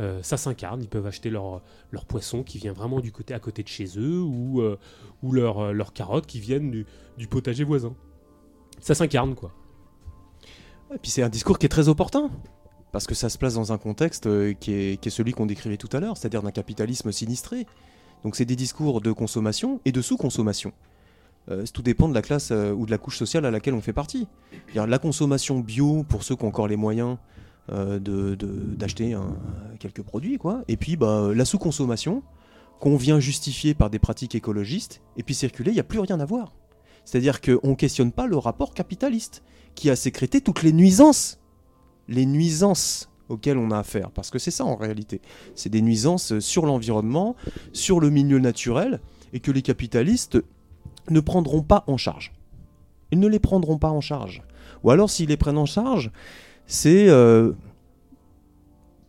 [0.00, 0.82] euh, ça s'incarne.
[0.82, 3.98] Ils peuvent acheter leur, leur poisson qui vient vraiment du côté à côté de chez
[3.98, 4.78] eux ou, euh,
[5.22, 7.94] ou leur, euh, leurs carottes qui viennent du, potager voisin.
[8.80, 9.52] Ça s'incarne, quoi.
[10.94, 12.30] Et puis c'est un discours qui est très opportun.
[12.92, 14.28] Parce que ça se place dans un contexte
[14.58, 17.64] qui est, qui est celui qu'on décrivait tout à l'heure, c'est-à-dire d'un capitalisme sinistré.
[18.24, 20.72] Donc c'est des discours de consommation et de sous-consommation.
[21.72, 24.26] Tout dépend de la classe ou de la couche sociale à laquelle on fait partie.
[24.74, 27.16] La consommation bio pour ceux qui ont encore les moyens
[27.70, 29.36] euh, de- de- d'acheter un-
[29.78, 30.62] quelques produits, quoi.
[30.68, 32.22] Et puis bah, la sous-consommation
[32.80, 36.18] qu'on vient justifier par des pratiques écologistes, et puis circuler, il n'y a plus rien
[36.20, 36.52] à voir.
[37.04, 39.42] C'est-à-dire qu'on ne questionne pas le rapport capitaliste
[39.74, 41.38] qui a sécrété toutes les nuisances
[42.08, 44.10] les nuisances auxquelles on a affaire.
[44.10, 45.20] Parce que c'est ça en réalité.
[45.54, 47.36] C'est des nuisances sur l'environnement,
[47.72, 48.98] sur le milieu naturel,
[49.32, 50.42] et que les capitalistes
[51.08, 52.32] ne prendront pas en charge.
[53.12, 54.42] Ils ne les prendront pas en charge.
[54.82, 56.10] Ou alors s'ils les prennent en charge,
[56.70, 57.52] c'est euh,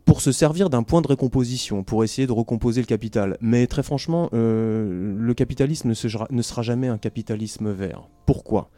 [0.04, 3.38] pour se servir d'un point de récomposition, pour essayer de recomposer le capital.
[3.40, 8.10] Mais très franchement, euh, le capitalisme ne sera, ne sera jamais un capitalisme vert.
[8.26, 8.72] Pourquoi?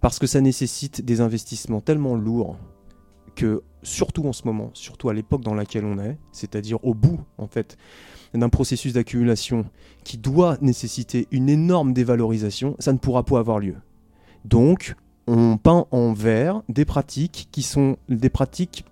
[0.00, 2.56] Parce que ça nécessite des investissements tellement lourds
[3.34, 7.18] que surtout en ce moment, surtout à l'époque dans laquelle on est, c'est-à-dire au bout
[7.38, 7.76] en fait
[8.34, 9.64] d'un processus d'accumulation
[10.04, 13.74] qui doit nécessiter une énorme dévalorisation, ça ne pourra pas avoir lieu.
[14.44, 14.94] Donc,
[15.28, 18.84] on peint en vert des pratiques qui sont des pratiques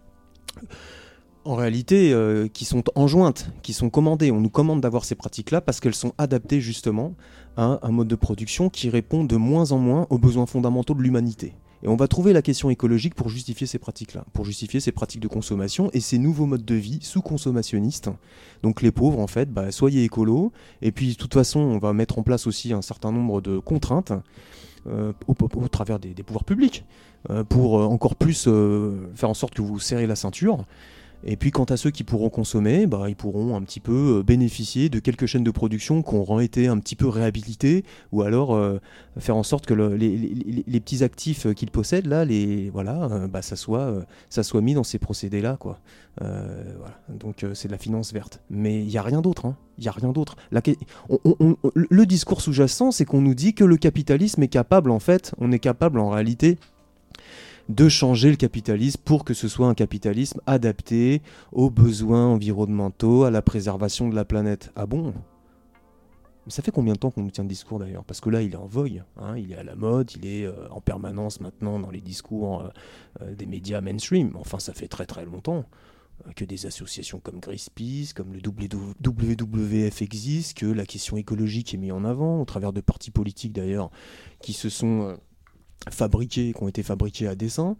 [1.47, 4.31] en réalité euh, qui sont enjointes, qui sont commandées.
[4.31, 7.15] On nous commande d'avoir ces pratiques-là parce qu'elles sont adaptées justement
[7.57, 11.03] à un mode de production qui répond de moins en moins aux besoins fondamentaux de
[11.03, 11.55] l'humanité.
[11.83, 15.21] Et on va trouver la question écologique pour justifier ces pratiques-là, pour justifier ces pratiques
[15.21, 18.11] de consommation et ces nouveaux modes de vie sous-consommationnistes.
[18.63, 20.53] Donc les pauvres, en fait, bah, soyez écolos.
[20.83, 23.59] Et puis, de toute façon, on va mettre en place aussi un certain nombre de
[23.59, 24.13] contraintes
[24.89, 26.85] euh, au, travers des, pouvoirs publics
[27.31, 28.49] euh, pour euh, encore plus
[29.15, 30.65] faire en sorte que vous serrez la ceinture.
[31.25, 34.23] Et puis quant à ceux qui pourront consommer, bah, ils pourront un petit peu euh,
[34.23, 38.55] bénéficier de quelques chaînes de production qui auront été un petit peu réhabilitées, ou alors
[38.55, 38.79] euh,
[39.19, 43.43] faire en sorte que le- les, petits actifs euh, qu'ils possèdent là, les voilà, bah,
[43.43, 43.93] ça soit
[44.29, 45.81] ça soit mis dans ces procédés là, quoi.
[47.09, 48.41] Donc c'est de la finance verte.
[48.51, 49.47] Mais il y a rien d'autre.
[49.47, 49.57] hein.
[49.79, 50.37] Il y a rien d'autre.
[50.51, 55.53] Le discours sous-jacent, c'est qu'on nous dit que le capitalisme est capable, en fait, on
[55.53, 56.59] est capable en réalité
[57.69, 61.23] de changer le capitalisme pour que ce soit un capitalisme adapté
[61.53, 64.73] aux besoins environnementaux, à la préservation de la planète.
[64.77, 65.15] Ah bon?
[66.49, 68.05] Ça fait combien de temps qu'on nous tient le discours d'ailleurs?
[68.05, 70.47] Parce que là, il est en vogue, hein, il est à la mode, il est
[70.47, 72.69] euh, en permanence maintenant dans les discours euh,
[73.23, 74.37] euh, des médias mainstream.
[74.37, 75.65] Enfin, ça fait très très longtemps
[76.35, 81.93] que des associations comme Greenpeace, comme le WWF existent, que la question écologique est mise
[81.93, 83.91] en avant, au travers de partis politiques d'ailleurs,
[84.41, 85.19] qui se sont
[85.91, 87.77] fabriqués, qui ont été fabriqués à dessein.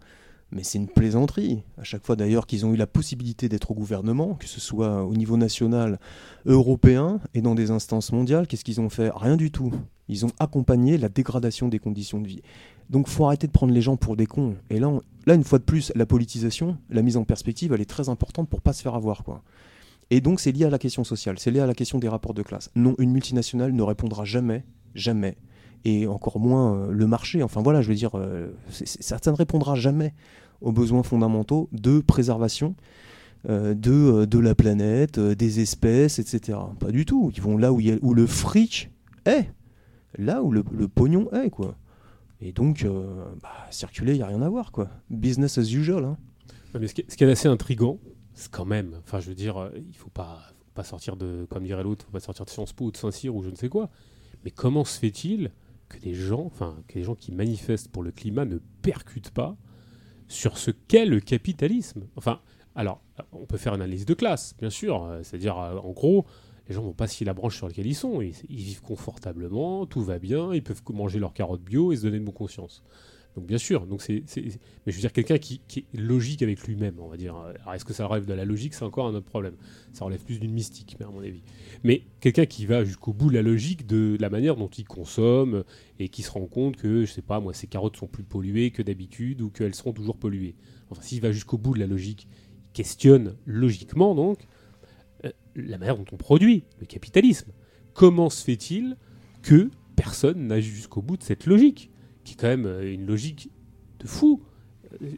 [0.51, 1.61] Mais c'est une plaisanterie.
[1.77, 5.03] À chaque fois d'ailleurs qu'ils ont eu la possibilité d'être au gouvernement, que ce soit
[5.03, 5.99] au niveau national,
[6.45, 9.11] européen et dans des instances mondiales, qu'est-ce qu'ils ont fait?
[9.13, 9.73] Rien du tout.
[10.07, 12.41] Ils ont accompagné la dégradation des conditions de vie.
[12.89, 14.55] Donc faut arrêter de prendre les gens pour des cons.
[14.69, 17.85] Et là, là une fois de plus, la politisation, la mise en perspective, elle est
[17.85, 19.25] très importante pour pas se faire avoir.
[19.25, 19.43] quoi.
[20.09, 22.33] Et donc c'est lié à la question sociale, c'est lié à la question des rapports
[22.33, 22.71] de classe.
[22.75, 24.63] Non, une multinationale ne répondra jamais,
[24.95, 25.35] jamais,
[25.85, 27.43] et encore moins euh, le marché.
[27.43, 30.13] Enfin voilà, je veux dire, euh, c'est- ça, ne répondra jamais
[30.61, 32.75] aux besoins fondamentaux de préservation
[33.47, 36.57] euh, de, de la planète, des espèces, etc.
[36.79, 37.31] Pas du tout.
[37.35, 38.91] Ils vont là où, où le fric
[39.25, 39.49] est,
[40.17, 41.75] là où le, pognon est, quoi.
[42.41, 42.85] Et donc,
[43.41, 44.89] bah, circuler, il n'y a rien à voir, quoi.
[45.09, 46.03] Business as usual.
[46.05, 46.17] Hein.
[46.73, 47.99] Ce qui, est, assez intriguant,
[48.33, 51.63] c'est quand même, enfin je veux dire, il faut pas, faut pas sortir de, comme
[51.63, 53.69] dirait l'autre, faut pas sortir de Sciences Po ou de Saint-Cyr ou je ne sais
[53.69, 53.89] quoi.
[54.43, 55.51] Mais comment se fait-il
[55.89, 59.57] que des gens, enfin que gens qui manifestent pour le climat ne percutent pas
[60.27, 62.41] sur ce qu'est le capitalisme Enfin,
[62.75, 63.01] alors,
[63.31, 66.25] on peut faire une analyse de classe, bien sûr, euh, c'est-à-dire, euh, en gros,
[66.67, 68.21] les gens vont pas scier la branche sur laquelle ils sont.
[68.21, 72.03] Ils, ils vivent confortablement, tout va bien, ils peuvent manger leurs carottes bio et se
[72.03, 72.83] donner de bonne conscience.
[73.37, 76.95] Donc bien sûr, donc c'est, mais je veux dire quelqu'un qui, est logique avec lui-même,
[76.99, 77.35] on va dire.
[77.35, 79.53] Alors est-ce que ça relève de la logique, c'est encore un autre problème.
[79.93, 81.43] Ça relève plus d'une mystique, mais à mon avis.
[81.83, 85.63] Mais quelqu'un qui va jusqu'au bout de la logique de la manière dont il consomme
[85.99, 88.71] et qui se rend compte que, je sais pas, moi, ces carottes sont plus polluées
[88.71, 90.55] que d'habitude ou qu'elles seront toujours polluées.
[90.89, 94.47] Enfin, s'il va jusqu'au bout de la logique, il questionne logiquement donc
[95.25, 97.51] euh, la manière dont on produit le capitalisme.
[97.93, 98.97] Comment se fait-il
[99.43, 101.91] que personne n'a jusqu'au bout de cette logique,
[102.27, 103.49] qui est quand même euh, une logique
[103.99, 104.43] de fou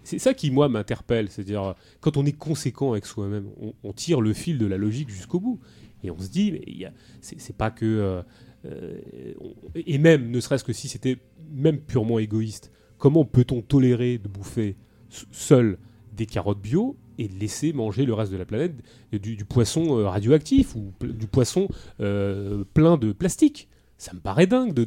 [0.04, 1.30] C'est ça qui, moi, m'interpelle.
[1.30, 3.48] C'est-à-dire, quand on est conséquent avec soi-même,
[3.84, 5.60] on, tire le fil de la logique jusqu'au bout.
[6.04, 6.92] Et on se dit, mais
[7.22, 7.86] c'est pas que.
[7.86, 8.22] euh,
[8.66, 9.00] euh,
[9.76, 11.18] et même, ne serait-ce que si c'était
[11.52, 14.76] même purement égoïste, comment peut-on tolérer de bouffer
[15.10, 15.78] seul
[16.14, 18.76] des carottes bio et de laisser manger le reste de la planète
[19.12, 21.68] du, poisson radioactif ou du poisson
[21.98, 23.69] plein de plastique?
[24.00, 24.86] Ça me paraît dingue de,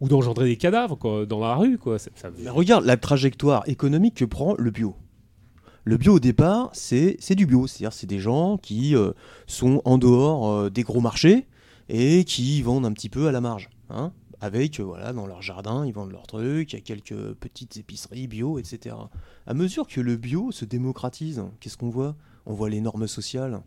[0.00, 1.98] ou d'engendrer des cadavres dans la rue quoi.
[2.38, 4.96] Mais regarde la trajectoire économique que prend le bio.
[5.84, 9.10] Le bio au départ, c'est c'est du bio, c'est-à-dire c'est des gens qui euh,
[9.48, 11.48] sont en dehors euh, des gros marchés
[11.88, 13.68] et qui vendent un petit peu à la marge.
[13.90, 14.12] hein.
[14.40, 17.76] avec, euh, voilà, dans leur jardin, ils vendent leurs trucs, il y a quelques petites
[17.76, 18.94] épiceries bio, etc.
[19.46, 22.14] À mesure que le bio se démocratise, qu'est-ce qu'on voit?
[22.46, 23.60] On voit les normes sociales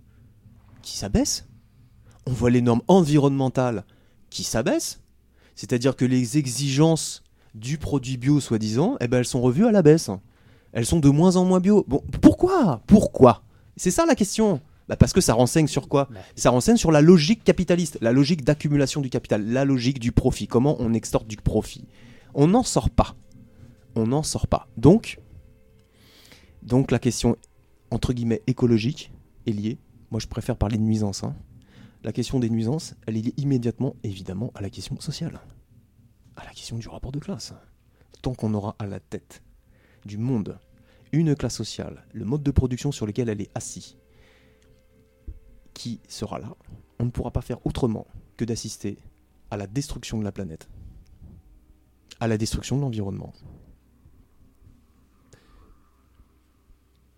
[0.82, 1.48] qui s'abaissent.
[2.26, 3.86] On voit les normes environnementales
[4.30, 5.02] qui s'abaissent.
[5.56, 7.24] C'est-à-dire que les exigences
[7.54, 10.10] du produit bio, soi-disant, eh ben, elles sont revues à la baisse.
[10.74, 11.86] Elles sont de moins en moins bio.
[11.88, 12.82] Bon, pourquoi?
[12.88, 13.44] Pourquoi?
[13.78, 14.62] C'est ça la question.
[14.88, 16.08] Bah parce que ça renseigne sur quoi?
[16.12, 20.12] Bah, Ça renseigne sur la logique capitaliste, la logique d'accumulation du capital, la logique du
[20.12, 20.48] profit.
[20.48, 21.88] Comment on extorque du profit?
[22.36, 23.16] On n'en sort pas.
[23.96, 24.68] On n'en sort pas.
[24.78, 25.20] Donc,
[26.62, 27.38] donc la question
[27.90, 29.12] entre guillemets écologique
[29.48, 29.78] est liée.
[30.12, 31.24] Moi, je préfère parler de nuisance.
[31.24, 31.36] hein.
[32.06, 35.42] La question des nuisances, elle est liée immédiatement, évidemment, à la question sociale,
[36.36, 37.56] à la question du rapport de classe.
[38.22, 39.42] Tant qu'on aura à la tête
[40.06, 40.60] du monde
[41.14, 43.98] une classe sociale, le mode de production sur lequel elle est assise,
[45.74, 46.56] qui sera là,
[47.00, 48.06] on ne pourra pas faire autrement
[48.38, 49.00] que d'assister
[49.50, 50.70] à la destruction de la planète,
[52.20, 53.34] à la destruction de l'environnement.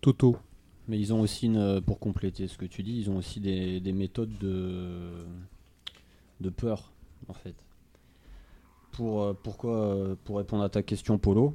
[0.00, 0.38] Toto.
[0.88, 3.78] Mais ils ont aussi, une, pour compléter ce que tu dis, ils ont aussi des,
[3.78, 5.10] des méthodes de,
[6.40, 6.90] de peur,
[7.28, 7.54] en fait.
[8.92, 11.54] Pour, euh, pourquoi, euh, pour répondre à ta question, Polo,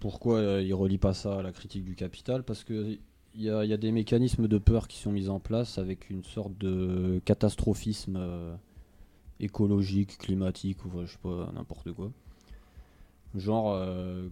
[0.00, 2.42] pourquoi euh, ils relient pas ça à la critique du capital?
[2.42, 2.98] Parce que
[3.34, 6.24] il y y a des mécanismes de peur qui sont mis en place avec une
[6.24, 8.54] sorte de catastrophisme euh,
[9.40, 12.10] écologique, climatique, ou je sais pas, n'importe quoi.
[13.34, 14.28] Genre, euh,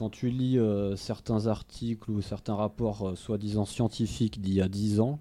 [0.00, 4.68] quand tu lis euh, certains articles ou certains rapports euh, soi-disant scientifiques d'il y a
[4.68, 5.18] 10 ans,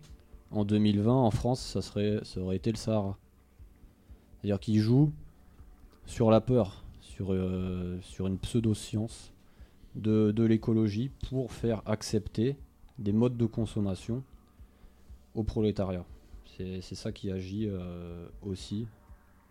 [0.52, 3.18] en 2020, en France, ça, serait, ça aurait été le Sahara.
[4.40, 5.12] C'est-à-dire qu'ils jouent
[6.06, 9.34] sur la peur, sur, euh, sur une pseudo-science
[9.96, 12.56] de, de l'écologie pour faire accepter
[13.00, 14.24] des modes de consommation
[15.36, 16.06] au prolétariat.
[16.46, 17.70] C'est ça qui agit
[18.42, 18.88] aussi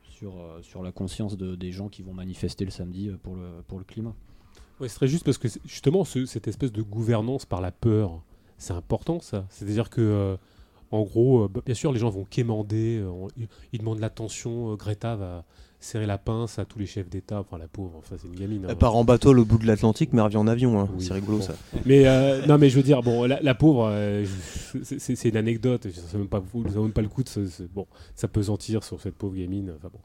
[0.05, 0.32] sur,
[0.62, 3.84] sur la conscience de- des gens qui vont manifester le samedi pour le, pour le
[3.84, 4.14] climat.
[4.80, 8.22] Ouais, c'est très juste parce que justement, ce- cette espèce de gouvernance par la peur,
[8.59, 9.46] c'est important ça.
[9.50, 10.36] C'est-à-dire que, euh,
[10.92, 13.28] en gros, euh, bah, bien sûr, les gens vont quémander, euh,
[13.72, 14.74] ils, demandent l'attention.
[14.76, 15.44] Greta va
[15.80, 17.40] serrer la pince à tous les chefs d'État.
[17.40, 18.64] Enfin, la pauvre, enfin, c'est une gamine.
[18.64, 18.68] hein.
[18.70, 20.80] Elle part en bateau au bout de l'Atlantique, mais elle revient en avion.
[20.80, 20.88] hein.
[20.96, 21.44] Oui, C'est rigolo bon.
[21.44, 21.55] ça.
[21.86, 25.36] Mais euh, non, mais je veux dire, bon, la, la pauvre, euh, je- c'est- une
[25.36, 25.86] anecdote.
[25.90, 29.00] Ça vaut même pas, ça vaut même pas le coup de se- bon, s'apesantir sur
[29.00, 29.72] cette pauvre gamine.
[29.76, 30.00] Enfin bon.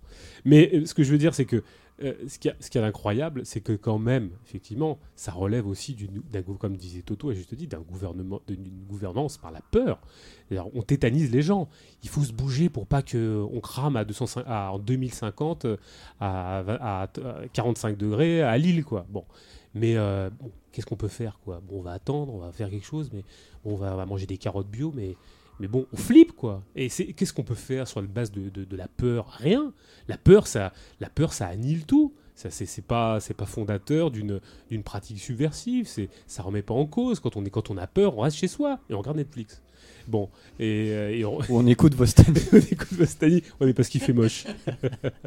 [0.45, 1.64] Mais euh, ce que je veux dire, c'est que
[2.04, 6.22] euh, ce qui ce est incroyable, c'est que quand même, effectivement, ça relève aussi d'une,
[6.32, 10.00] d'un comme disait Toto, et je te dis, d'un gouvernement, d'une gouvernance par la peur.
[10.76, 11.70] On tétanise les gens.
[12.04, 15.77] Il faut se bouger pour pas que on crame à 205, à- en 2050 euh,
[16.19, 19.06] à, vingt- à t- à 45 degrés à Lille, quoi.
[19.10, 19.26] Bon.
[19.76, 20.30] Mais euh,
[20.72, 21.60] qu'est-ce qu'on peut faire quoi?
[21.68, 23.23] Bon, on va attendre, on va faire quelque chose, mais
[23.65, 25.15] on va, manger des carottes bio, mais,
[25.60, 26.61] mais bon, on flippe quoi.
[26.76, 29.27] Et c'est, qu'est-ce qu'on peut faire sur la base de, de, la peur?
[29.40, 29.73] Rien.
[30.07, 32.14] La peur, ça, la peur, ça annihile tout.
[32.35, 35.88] Ça, c'est, c'est pas, c'est pas fondateur d'une, d'une pratique subversive.
[35.88, 37.19] C'est, ça remet pas en cause.
[37.19, 39.61] Quand on est, quand on a peur, on reste chez soi et on regarde Netflix.
[40.08, 42.34] Bon, et, euh, et on, on écoute vos stands.
[42.54, 42.98] on écoute.
[43.22, 44.46] Ouais, mais parce qu'il fait moche.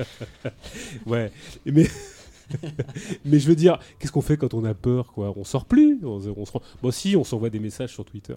[1.07, 1.31] ouais,
[1.65, 1.87] mais.
[3.25, 5.35] mais je veux dire, qu'est-ce qu'on fait quand on a peur quoi?
[5.37, 5.99] On sort plus?
[6.05, 8.35] On, on se Bon, si, on s'envoie des messages sur Twitter.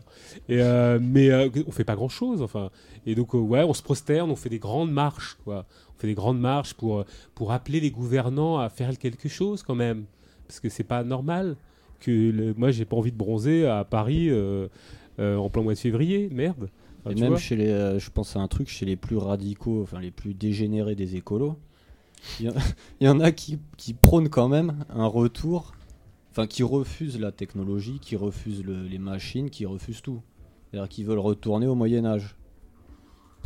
[0.48, 2.42] Et euh, mais euh, on fait pas grand chose.
[2.42, 2.72] Enfin,
[3.06, 5.66] et donc euh, ouais, on se prosterne, on fait des grandes marches quoi.
[5.96, 7.06] On fait des grandes marches pour
[7.36, 10.06] pour appeler les gouvernants à faire quelque chose quand même,
[10.48, 11.56] parce que c'est pas normal
[12.00, 14.30] que le- moi j'ai pas envie de bronzer à Paris
[15.20, 16.30] en plein mois de février.
[16.32, 16.70] Merde.
[17.00, 19.82] Enfin, Et même chez les, euh, je pense à un truc chez les plus radicaux,
[19.84, 21.58] enfin les plus dégénérés des écolos.
[22.40, 22.54] Il y, en-
[23.00, 25.74] il y en a qui, qui prônent quand même un retour,
[26.32, 30.22] enfin qui refusent la technologie, qui refusent le- les machines, qui refusent tout.
[30.72, 32.36] C'est-à-dire qu'ils veulent retourner au Moyen Âge,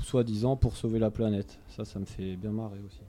[0.02, 1.60] soi-disant pour sauver la planète.
[1.70, 3.00] Ça, ça me fait bien marrer aussi.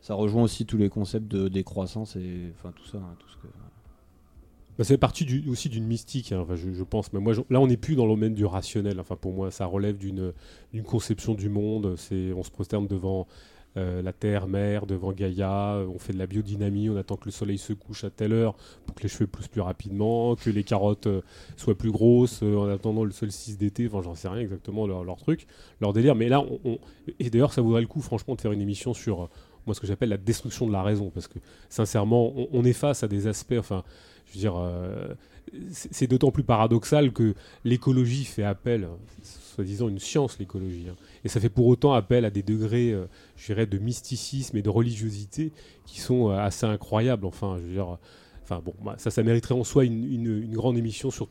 [0.00, 3.36] Ça rejoint aussi tous les concepts de décroissance et enfin tout ça, hein, tout ce
[3.36, 3.46] que.
[4.78, 7.12] Bah, c'est parti du- aussi d'une mystique, hein, enfin, je, pense.
[7.12, 9.00] Mais moi, là, on n'est plus dans le domaine du rationnel.
[9.00, 10.32] Enfin, pour moi, ça relève d'une
[10.84, 11.96] conception du monde.
[11.96, 13.26] On se prosterne devant
[13.76, 15.82] euh, la terre, mer, devant Gaïa.
[15.88, 16.88] On fait de la biodynamie.
[16.88, 18.54] On attend que le soleil se couche à telle heure
[18.86, 21.20] pour que les cheveux poussent plus rapidement, que les carottes euh,
[21.56, 23.86] soient plus grosses euh, en attendant le solstice d'été.
[23.86, 25.46] Enfin, j'en sais rien exactement leur, truc,
[25.80, 26.14] leur délire.
[26.14, 26.78] Mais là, on,
[27.18, 29.28] et d'ailleurs, ça vaudrait le coup, franchement, de faire une émission sur
[29.66, 32.72] moi ce que j'appelle la destruction de la raison, parce que sincèrement, on, on est
[32.72, 33.56] face à des aspects.
[33.58, 33.82] Enfin,
[34.26, 35.14] je veux dire, euh,
[35.70, 37.34] c'est d'autant plus paradoxal que
[37.64, 38.88] l'écologie fait appel,
[39.22, 43.06] soi-disant une science, l'écologie, hein, et ça fait pour autant appel à des degrés, euh,
[43.36, 45.52] je dirais, de mysticisme et de religiosité
[45.86, 47.24] qui sont euh, assez incroyables.
[47.26, 47.98] Enfin, je veux dire.
[48.48, 51.28] Enfin bon, bah, ça, ça mériterait en soi une, une- grande émission sur,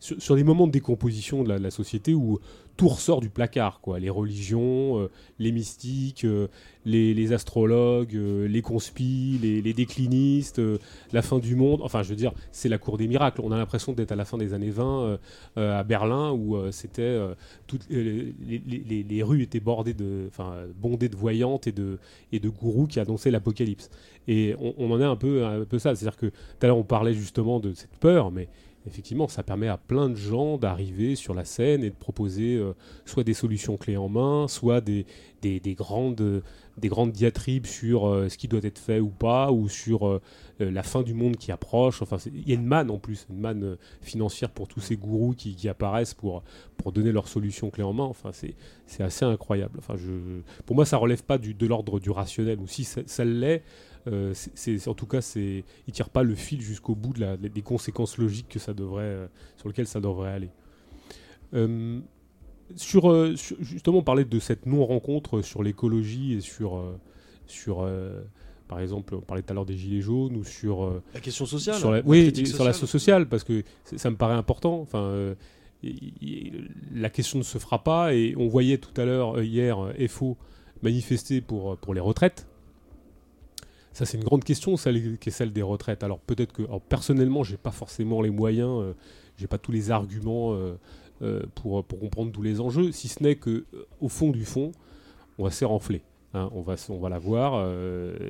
[0.00, 2.40] sur les moments de décomposition de la, de la société où
[2.76, 3.98] tout ressort du placard, quoi.
[4.00, 6.48] Les religions, euh, les mystiques, euh,
[6.84, 10.60] les, astrologues, euh, les conspis, les, déclinistes,
[11.12, 11.80] la fin du monde.
[11.82, 13.40] Enfin, je veux dire, c'est la cour des miracles.
[13.44, 15.16] On a l'impression d'être à la fin des années 20 euh,
[15.58, 17.18] euh, à Berlin où c'était
[17.66, 18.34] toutes les-
[19.08, 21.98] les rues étaient bordées de, enfin, bondées de voyantes et de
[22.32, 23.90] et de gourous qui annonçaient l'apocalypse.
[24.28, 25.94] Et on, on en est un peu un peu ça.
[25.94, 28.48] C'est-à-dire que tout à l'heure on parlait justement de cette peur, mais
[28.86, 32.74] effectivement, ça permet à plein de gens d'arriver sur la scène et de proposer euh,
[33.04, 35.06] soit des solutions clés en main, soit des,
[35.40, 36.42] des, des grandes,
[36.78, 40.20] des grandes diatribes sur euh, ce qui doit être fait ou pas, ou sur euh,
[40.58, 42.02] la fin du monde qui approche.
[42.02, 45.34] Enfin, il y a une manne en plus, une manne financière pour tous ces gourous
[45.34, 46.42] qui, apparaissent pour,
[46.92, 48.04] donner leurs solutions clés en main.
[48.04, 49.78] Enfin, c'est assez incroyable.
[49.78, 49.94] Enfin,
[50.66, 53.62] pour moi, ça relève pas de l'ordre du rationnel, ou si ça l'est.
[54.08, 57.36] Euh, c'est- en tout cas, c'est, il tire pas le fil jusqu'au bout de la,
[57.36, 59.26] des conséquences logiques que ça devrait, euh,
[59.56, 60.50] sur lesquelles ça devrait aller.
[61.54, 62.00] Euh,
[62.76, 63.02] sur,
[63.38, 66.82] sur- justement, on parlait de cette non-rencontre sur l'écologie et sur,
[67.46, 67.86] sur
[68.68, 71.44] par exemple, on parlait tout à l'heure des gilets jaunes ou sur, euh, La question
[71.44, 71.76] sociale.
[71.76, 72.88] sur la, la oui, critique sur la sociale.
[72.88, 73.62] sociale, parce que
[73.96, 74.80] ça me paraît important.
[74.80, 75.34] Enfin, euh,
[75.82, 76.52] y- y-
[76.94, 79.76] la question ne se fera pas et on voyait tout à l'heure, hier,
[80.08, 80.38] FO
[80.82, 82.46] manifester pour, pour les retraites.
[83.92, 86.02] Ça, c'est une grande question, celle, qui est celle des retraites.
[86.02, 88.92] Alors, peut-être que, alors, personnellement, j'ai pas forcément les moyens, euh,
[89.36, 90.78] j'ai pas tous les arguments euh,
[91.22, 94.72] euh, pour, comprendre tous les enjeux, si ce n'est que, euh, au fond du fond,
[95.38, 96.02] on va s'érenfler.
[96.34, 96.48] hein.
[96.52, 97.68] on, va, on va la voir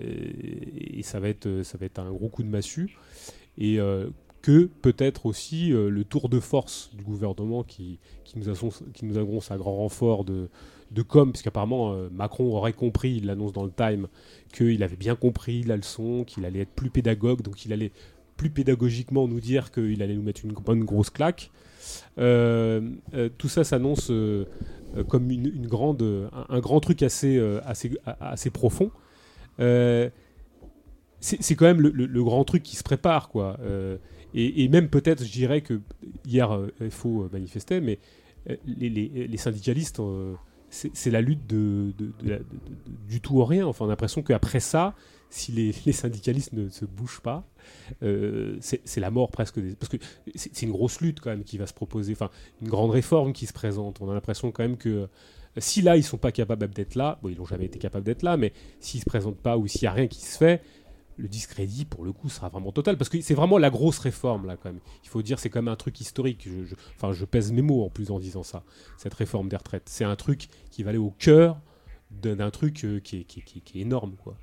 [0.00, 2.96] et, ça, va être, ça va être un gros coup de massue.
[3.58, 3.78] Et
[4.40, 9.18] que peut-être aussi le tour de force du gouvernement qui, qui, nous, annonce, qui nous
[9.18, 10.48] un grand renfort de,
[10.92, 14.08] de com, puisqu'apparemment euh, Macron aurait compris, il l'annonce dans le Time,
[14.52, 17.92] qu'il avait bien compris la leçon, qu'il allait être plus pédagogue, donc il allait
[18.36, 21.50] plus pédagogiquement nous dire qu'il allait nous mettre une bonne grosse claque.
[22.18, 22.80] Euh,
[23.14, 24.10] euh, tout ça s'annonce
[25.08, 28.90] comme une, grande, un, grand truc assez, assez, assez profond.
[29.58, 33.58] C'est quand même le, grand truc qui se prépare, quoi.
[34.34, 35.80] Et, même peut-être, je dirais que
[36.26, 37.98] hier, euh, FO manifestait, mais
[38.66, 40.00] les, syndicalistes,
[40.72, 41.92] c'est la lutte de,
[43.08, 43.66] du tout au rien.
[43.66, 44.94] Enfin, on a l'impression qu'après ça,
[45.30, 47.46] si les, syndicalistes ne se bougent pas,
[48.02, 49.60] euh, c'est la mort presque.
[49.60, 49.98] des- parce que
[50.34, 52.30] c'est une grosse lutte quand même qui va se proposer, enfin,
[52.62, 54.00] une grande réforme qui se présente.
[54.00, 55.08] On a l'impression quand même que
[55.58, 58.38] si là, ils sont pas capables d'être là, ils n'ont jamais été capables d'être là,
[58.38, 60.62] mais s'ils se présentent pas ou s'il y a rien qui se fait,
[61.22, 62.98] le discrédit, pour le coup, sera vraiment total.
[62.98, 64.80] Parce que c'est vraiment la grosse réforme, là, quand même.
[65.04, 66.42] Il faut dire, c'est quand même un truc historique.
[66.44, 68.64] Je, je- enfin, je pèse mes mots en plus en disant ça.
[68.98, 69.84] Cette réforme des retraites.
[69.88, 71.60] C'est un truc qui va aller au cœur
[72.10, 74.36] d'un truc euh, qui, est, qui, est- qui est- qui est énorme, quoi.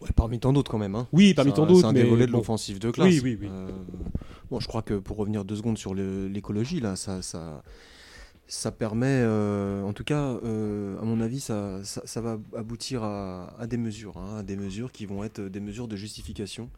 [0.00, 0.96] Ouais, parmi tant d'autres quand même.
[0.96, 1.06] Hein.
[1.12, 1.82] Oui, parmi tant d'autres.
[1.82, 2.38] C'est un des volets de bon.
[2.38, 3.06] l'offensive de classe.
[3.08, 3.48] Oui, oui, oui.
[3.48, 3.70] Euh,
[4.50, 7.62] bon, je crois que pour revenir deux secondes sur l'écologie, là, ça, ça,
[8.52, 11.80] ça permet, euh, en tout cas, euh, à mon avis, ça,
[12.16, 15.96] va aboutir à, des mesures, hein, à des mesures qui vont être des mesures de
[15.96, 16.68] justification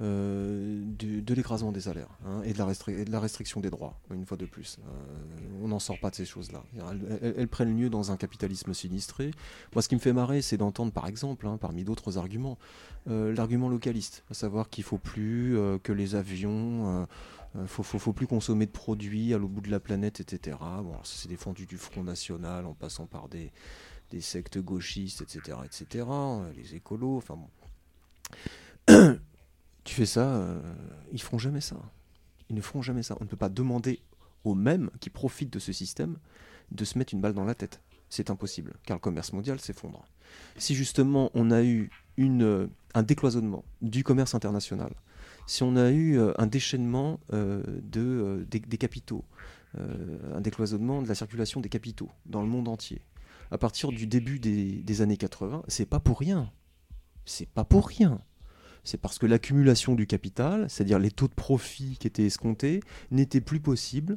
[0.00, 4.46] euh, de l'écrasement des salaires hein, et, de la restriction des droits, une fois de
[4.46, 4.78] plus.
[5.60, 6.62] On n'en sort pas de ces choses-là.
[7.20, 9.32] Elles, prennent lieu dans un capitalisme sinistré.
[9.74, 12.56] Moi, ce qui me fait marrer, c'est d'entendre, par exemple, hein, parmi d'autres arguments,
[13.06, 17.08] l'argument localiste, à savoir qu'il faut plus que les avions,
[17.56, 20.56] euh, euh, faut, plus consommer de produits à l'autre bout de la planète, etc.
[20.82, 23.52] Bon, c'est défendu du Front National en passant par des,
[24.20, 26.06] sectes gauchistes, etc., etc.
[26.08, 27.48] euh, les écolos, enfin bon.
[29.84, 30.60] tu fais ça, euh,
[31.12, 31.76] ils feront jamais ça.
[32.48, 33.16] Ils ne feront jamais ça.
[33.20, 34.00] On ne peut pas demander
[34.44, 36.18] aux mêmes qui profitent de ce système
[36.70, 37.80] de se mettre une balle dans la tête.
[38.08, 40.04] C'est impossible, car le commerce mondial s'effondre.
[40.56, 44.92] Si justement on a eu une, un décloisonnement du commerce international,
[45.46, 47.62] si on a eu euh, un déchaînement euh,
[47.96, 49.24] euh, des, capitaux,
[49.74, 53.02] un décloisonnement de la circulation des capitaux dans le monde entier,
[53.50, 56.50] à partir du début des, des années 80, c'est pas pour rien.
[57.24, 58.20] C'est pas pour rien.
[58.84, 63.40] C'est parce que l'accumulation du capital, c'est-à-dire les taux de profit qui étaient escomptés, n'étaient
[63.40, 64.16] plus possibles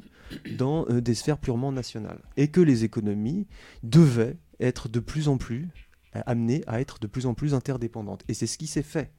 [0.56, 2.20] dans des sphères purement nationales.
[2.36, 3.48] Et que les économies
[3.82, 5.68] devaient être de plus en plus
[6.12, 8.24] amenées à être de plus en plus interdépendantes.
[8.28, 9.12] Et c'est ce qui s'est fait.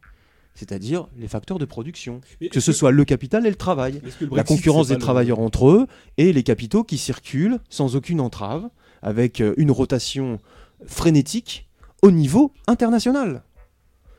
[0.53, 2.21] C'est-à-dire les facteurs de production.
[2.39, 5.39] Mais Que ce soit le capital et le travail le la concurrence des le- travailleurs
[5.39, 5.87] entre eux
[6.17, 8.69] et les capitaux qui circulent sans aucune entrave,
[9.01, 10.39] avec euh, une rotation
[10.85, 11.67] frénétique
[12.01, 13.43] au niveau international.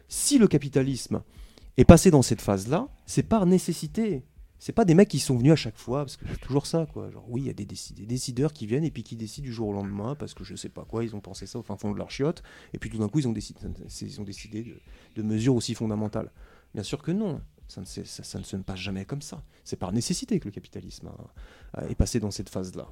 [0.09, 1.23] Si le capitalisme
[1.77, 4.23] est passé dans cette phase-là, c'est par nécessité.
[4.65, 6.87] C'est pas des mecs qui sont venus à chaque fois, parce que c'est toujours ça,
[6.87, 7.11] quoi.
[7.11, 9.45] Genre, oui, il y a des, déci- des décideurs qui viennent et puis qui décident
[9.45, 11.65] du jour au lendemain, parce que je sais pas quoi, ils ont pensé ça au
[11.65, 13.59] fin fond de leur chiotte, et puis tout d'un coup, ils ont décidé,
[14.03, 14.77] ils ont décidé
[15.17, 16.31] de, mesures aussi fondamentales.
[16.75, 19.43] Bien sûr que non, ça ne, ça- ne se passe jamais comme ça.
[19.65, 21.11] C'est par nécessité que le capitalisme
[21.89, 22.87] est passé dans cette phase-là.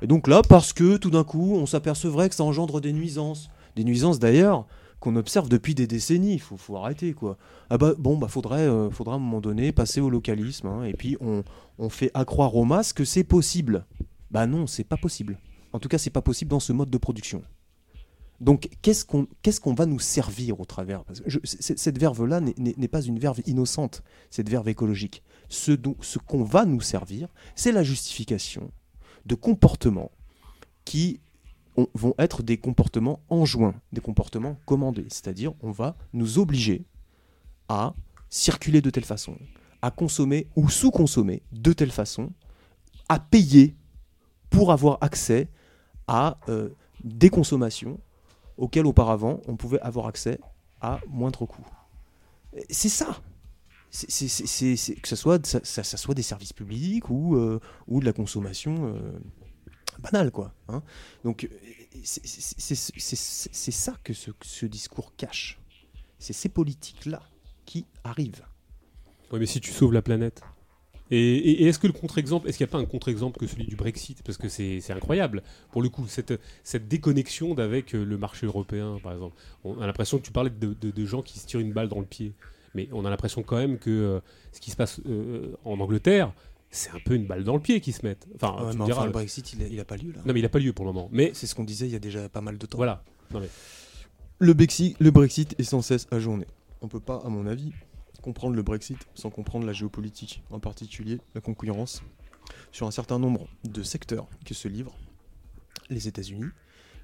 [0.00, 3.50] Et donc là, parce que tout d'un coup, on s'apercevrait que ça engendre des nuisances.
[3.76, 4.66] Des nuisances d'ailleurs
[5.00, 6.34] qu'on observe depuis des décennies.
[6.34, 7.36] Il faut, arrêter quoi.
[7.70, 10.66] Ah bah bon, bah faudrait, euh, faudra à un moment donné passer au localisme.
[10.68, 11.42] hein, et puis on,
[11.88, 13.86] fait accroire aux masses que c'est possible.
[14.30, 15.38] Bah non, c'est pas possible.
[15.72, 17.42] En tout cas, c'est pas possible dans ce mode de production.
[18.40, 19.04] Donc, qu'est-ce
[19.60, 21.04] qu'on va nous servir au travers?
[21.44, 25.22] Cette verve-là n'est- pas une verve innocente, cette verve écologique.
[25.48, 28.70] Ce, ce qu'on va nous servir, c'est la justification
[29.26, 30.10] de comportements
[30.84, 31.20] qui
[31.76, 35.06] ont- vont être des comportements enjoints, des comportements commandés.
[35.08, 36.84] C'est-à-dire, on va nous obliger
[37.68, 37.94] à
[38.28, 39.36] circuler de telle façon,
[39.82, 42.30] à consommer ou sous-consommer de telle façon,
[43.08, 43.74] à payer
[44.50, 45.48] pour avoir accès
[46.06, 46.70] à euh,
[47.04, 47.98] des consommations
[48.56, 50.38] auxquelles auparavant on pouvait avoir accès
[50.80, 51.64] à moindre coût.
[52.68, 53.20] C'est ça.
[53.90, 59.18] Que ce soit, ça, soit des services publics ou, euh, de la consommation euh,
[60.00, 60.30] banale.
[60.30, 60.82] Quoi, hein.
[61.24, 61.48] Donc euh,
[62.04, 65.58] c'est- ça que ce, ce discours cache.
[66.18, 67.22] C'est ces politiques-là
[67.64, 68.44] qui arrivent.
[69.32, 70.42] Ouais, mais si tu sauves la planète.
[71.12, 73.74] Et, est-ce que le contre-exemple, est-ce qu'il n'y a pas un contre-exemple que celui du
[73.74, 74.22] Brexit?
[74.22, 78.98] Parce que c'est incroyable, pour le coup, cette, cette déconnexion d'avec euh, le marché européen,
[79.02, 79.36] par exemple.
[79.64, 81.98] On a l'impression que tu parlais de, de- gens qui se tirent une balle dans
[81.98, 82.32] le pied.
[82.74, 84.20] Mais on a l'impression quand même que euh,
[84.52, 85.00] ce qui se passe
[85.64, 86.32] en Angleterre,
[86.70, 88.26] c'est un peu une balle dans le pied qu'ils se mettent.
[88.36, 90.20] Enfin, Ouais, tu mais me diras, enfin, le euh, Brexit, il n'a pas lieu là.
[90.24, 91.08] non, mais il n'a pas lieu pour le moment.
[91.12, 92.76] Mais C'est ce qu'on disait il y a déjà pas mal de temps.
[92.78, 93.02] voilà.
[94.38, 96.46] Le Brexit, le Brexit est sans cesse ajourné.
[96.80, 97.72] On peut pas, à mon avis,
[98.22, 102.02] comprendre le Brexit sans comprendre la géopolitique, en particulier la concurrence
[102.72, 104.96] sur un certain nombre de secteurs que se livrent
[105.90, 106.46] les États-Unis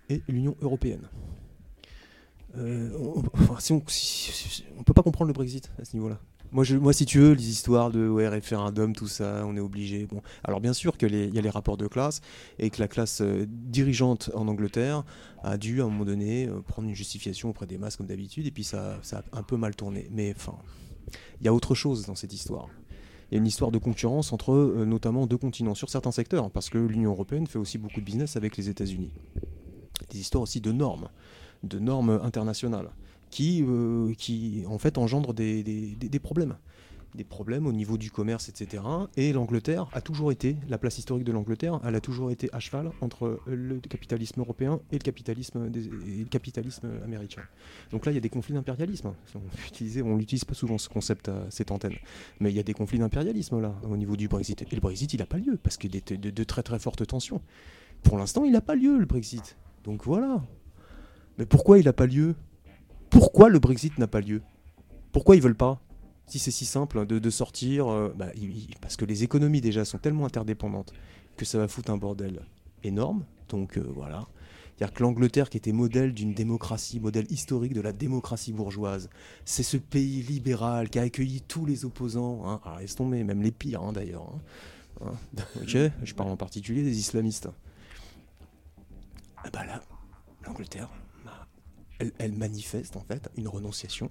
[0.08, 1.08] et l'Union européenne.
[2.56, 5.94] Euh, on, enfin, si on, si- si- on peut pas comprendre le Brexit à ce
[5.94, 6.18] niveau-là.
[6.52, 9.60] Moi, je, moi, si tu veux, les histoires de ouais, référendum, tout ça, on est
[9.60, 10.06] obligé.
[10.44, 12.20] Alors bien sûr qu'il y a les rapports de classe
[12.58, 15.04] et que la classe euh, dirigeante en Angleterre
[15.42, 18.46] a dû à un moment donné euh, prendre une justification auprès des masses comme d'habitude
[18.46, 20.08] et puis ça, ça a un peu mal tourné.
[20.12, 20.56] Mais enfin,
[21.40, 22.68] il y a autre chose dans cette histoire.
[23.30, 26.50] Il y a une histoire de concurrence entre euh, notamment deux continents sur certains secteurs
[26.50, 29.10] parce que l'Union européenne fait aussi beaucoup de business avec les États-Unis.
[30.10, 31.08] Des histoires aussi de normes,
[31.64, 32.90] de normes internationales
[33.36, 36.56] qui, euh, qui en fait engendrent des, problèmes.
[37.14, 38.82] Des problèmes au niveau du commerce, etc.
[39.18, 42.60] Et l'Angleterre a toujours été, la place historique de l'Angleterre, elle a toujours été à
[42.60, 47.42] cheval entre le capitalisme européen et le capitalisme, américain.
[47.90, 49.12] Donc là, il y a des conflits d'impérialisme.
[49.34, 51.96] On utilise- on n'utilise pas souvent ce concept à cette antenne.
[52.40, 54.62] Mais il y a des conflits d'impérialisme là, au niveau du Brexit.
[54.62, 57.06] Et le Brexit, il n'a pas lieu, parce qu'il était de, de très très fortes
[57.06, 57.42] tensions.
[58.02, 59.58] Pour l'instant, il n'a pas lieu, le Brexit.
[59.84, 60.42] Donc voilà.
[61.36, 62.34] Mais pourquoi il n'a pas lieu?
[63.10, 64.42] Pourquoi le Brexit n'a pas lieu?
[65.12, 65.80] Pourquoi ils veulent pas?
[66.26, 68.30] Si c'est si simple de, de sortir, euh, bah,
[68.80, 70.92] parce que les économies déjà sont tellement interdépendantes
[71.36, 72.40] que ça va foutre un bordel
[72.82, 73.24] énorme.
[73.48, 74.26] Donc euh, voilà.
[74.76, 79.08] C'est-à-dire que l'Angleterre, qui était modèle d'une démocratie, modèle historique de la démocratie bourgeoise,
[79.44, 82.42] c'est ce pays libéral qui a accueilli tous les opposants.
[82.46, 82.60] Hein.
[82.64, 84.28] Alors laisse tomber, même les pires hein, d'ailleurs.
[85.00, 85.06] hein.
[85.06, 85.42] Hein.
[85.62, 87.48] Ok Je parle en particulier des islamistes.
[89.44, 89.80] Ah bah là,
[90.44, 90.90] l'Angleterre,
[91.98, 94.10] elle, elle manifeste en fait une renonciation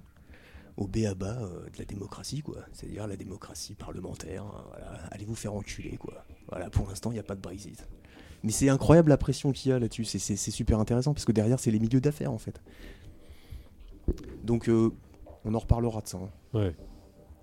[0.77, 2.57] au béaba euh, de la démocratie, quoi.
[2.73, 4.43] C'est-à-dire la démocratie parlementaire.
[4.43, 4.91] hein, voilà.
[5.11, 6.25] Allez vous faire enculer, quoi.
[6.49, 7.87] Voilà, pour l'instant, il n'y a pas de Brexit.
[8.43, 10.03] Mais c'est incroyable la pression qu'il y a là-dessus.
[10.05, 12.61] C'est- super intéressant parce que derrière, c'est les milieux d'affaires en fait.
[14.43, 14.91] Donc, euh,
[15.45, 16.17] on en reparlera de ça.
[16.17, 16.29] hein.
[16.53, 16.75] Ouais.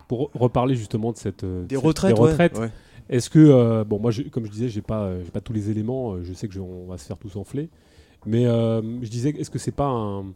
[0.08, 1.44] Pour re- reparler justement de cette.
[1.44, 2.58] euh, Des cette- retraites, des retraites.
[2.58, 2.70] ouais.
[3.08, 6.22] Est-ce que, bon, moi, comme je disais, j'ai pas, pas tous les éléments.
[6.22, 7.68] Je sais que on va se faire tous enfler.
[8.26, 10.32] Mais je disais, est-ce que c'est pas un,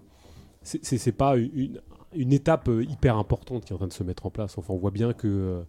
[0.62, 4.58] c'est pas une, étape hyper importante qui est en train de se mettre en place?
[4.58, 5.62] Enfin, on voit bien que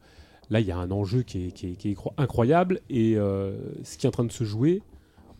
[0.50, 4.10] là, il y a un enjeu qui est, qui est, incroyable et ce qui est
[4.10, 4.82] en train de se jouer,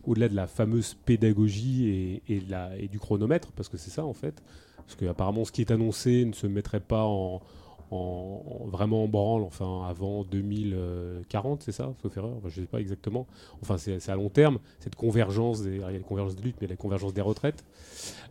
[0.04, 4.04] au-delà de la fameuse pédagogie et, et, la, et du chronomètre, parce que c'est ça
[4.04, 4.42] en fait,
[4.76, 7.42] parce qu'apparemment ce qui est annoncé ne se mettrait pas en,
[7.90, 13.26] vraiment en branle, enfin avant 2040, c'est ça, sauf erreur, je ne sais pas exactement.
[13.62, 16.56] Enfin, c'est à long terme, cette convergence, des, il y a la convergence des luttes,
[16.60, 17.64] mais la convergence des retraites.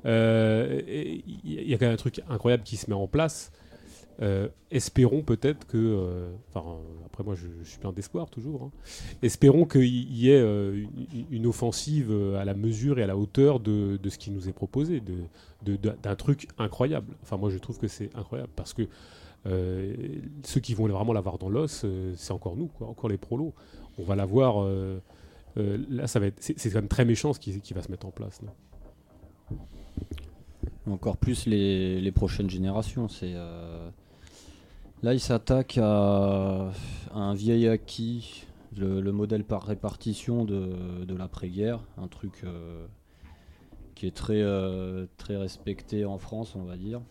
[0.06, 3.52] Euh, il y a quand même un truc incroyable qui se met en place,
[4.22, 6.66] euh, espérons peut-être que, euh, enfin
[7.06, 8.72] après moi je, suis plein d'espoir toujours, hein.
[9.22, 10.44] espérons qu'il y ait
[11.30, 15.04] une, offensive à la mesure et à la hauteur de, ce qui nous est proposé,
[15.64, 17.16] d'un truc incroyable.
[17.22, 18.88] Enfin moi je trouve que c'est incroyable parce que
[20.44, 21.86] ceux qui vont vraiment l'avoir dans l'os,
[22.16, 23.54] c'est encore nous, encore les prolos.
[23.98, 24.68] On va l'avoir,
[25.56, 28.12] là ça va être, c'est quand même très méchant ce qui, va se mettre en
[28.12, 28.42] place.
[30.90, 33.08] Encore plus les, prochaines générations,
[35.04, 36.72] Là, il s'attaque à,
[37.14, 38.46] un vieil acquis,
[38.76, 42.88] le, modèle par répartition de, l'après-guerre, un truc euh,
[43.94, 47.02] qui est très, euh, très respecté en France, on va dire.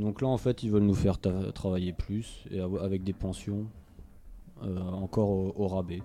[0.00, 1.18] Donc là, en fait, ils veulent nous faire
[1.52, 3.66] travailler plus et avec des pensions
[4.62, 6.02] euh, encore au, rabais.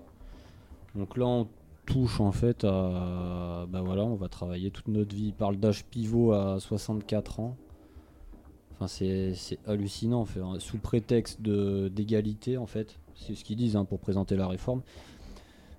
[0.96, 1.48] Donc là, on
[1.86, 3.66] touche en fait à.
[3.70, 5.28] Ben voilà, on va travailler toute notre vie.
[5.28, 7.56] Il parle d'âge pivot à 64 ans.
[8.74, 9.34] Enfin, c'est
[9.66, 10.56] hallucinant, fait, hein.
[10.60, 14.82] sous prétexte d'égalité, en fait, c'est ce qu'ils disent hein, pour présenter la réforme,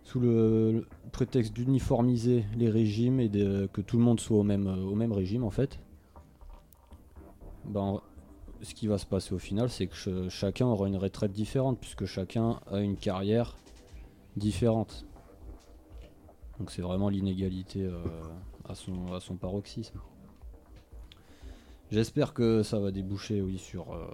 [0.04, 5.44] sous le, prétexte d'uniformiser les régimes et que tout le monde soit au même régime,
[5.44, 5.78] en fait.
[7.68, 8.00] Ben,
[8.62, 12.06] ce qui va se passer au final, c'est que chacun aura une retraite différente, puisque
[12.06, 13.56] chacun a une carrière
[14.36, 15.04] différente.
[16.58, 18.02] Donc c'est vraiment l'inégalité euh,
[18.66, 20.00] à, son, à son paroxysme.
[21.90, 24.06] J'espère que ça va déboucher, oui, sur, euh,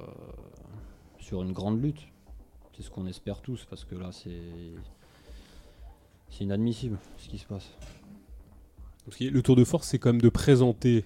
[1.19, 2.09] sur une grande lutte.
[2.77, 4.75] C'est ce qu'on espère tous, parce que là, c'est
[6.31, 7.77] c'est inadmissible ce qui se passe.
[9.21, 11.05] Le tour de force, c'est quand même de présenter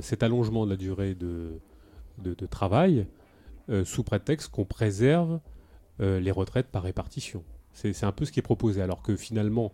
[0.00, 1.58] cet allongement de la durée de,
[2.18, 3.06] de, travail
[3.68, 5.40] euh, sous prétexte qu'on préserve
[5.98, 7.44] les retraites par répartition.
[7.74, 9.70] C'est un peu ce qui est proposé, alors que finalement,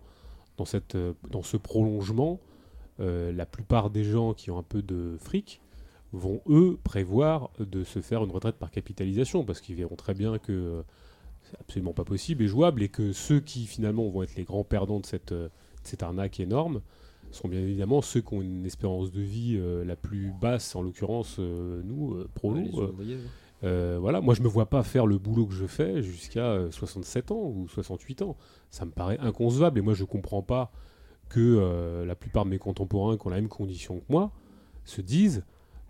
[0.57, 0.97] dans, cette,
[1.29, 2.41] dans ce prolongement,
[2.99, 5.61] la plupart des gens qui ont un peu de fric
[6.13, 10.37] vont eux prévoir de se faire une retraite par capitalisation parce qu'ils verront très bien
[10.39, 10.81] que euh,
[11.43, 14.63] c'est absolument pas possible et jouable et que ceux qui finalement vont être les grands
[14.63, 15.49] perdants de cette, euh,
[15.83, 16.81] cette arnaque énorme
[17.31, 20.81] sont bien évidemment ceux qui ont une espérance de vie euh, la plus basse, en
[20.81, 22.53] l'occurrence nous, pro
[23.61, 27.43] voilà, moi je me vois pas faire le boulot que je fais jusqu'à 67 ans
[27.43, 28.37] ou 68 ans.
[28.69, 30.71] Ça me paraît inconcevable et moi je comprends pas
[31.29, 34.31] que la plupart de mes contemporains qui ont la même condition que moi
[34.85, 35.43] se disent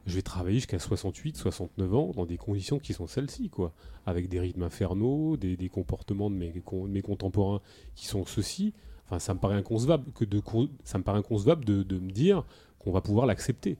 [0.07, 3.73] je vais travailler jusqu'à 68, 69 ans dans des conditions qui sont celles-ci, quoi.
[4.05, 6.53] Avec des rythmes infernaux, des, comportements de mes,
[6.87, 7.61] mes, contemporains
[7.93, 8.73] qui sont ceux-ci.
[9.07, 10.41] Enfin, ça me paraît inconcevable, que de,
[10.83, 12.43] ça me paraît inconcevable de, me dire
[12.79, 13.77] qu'on va pouvoir l'accepter.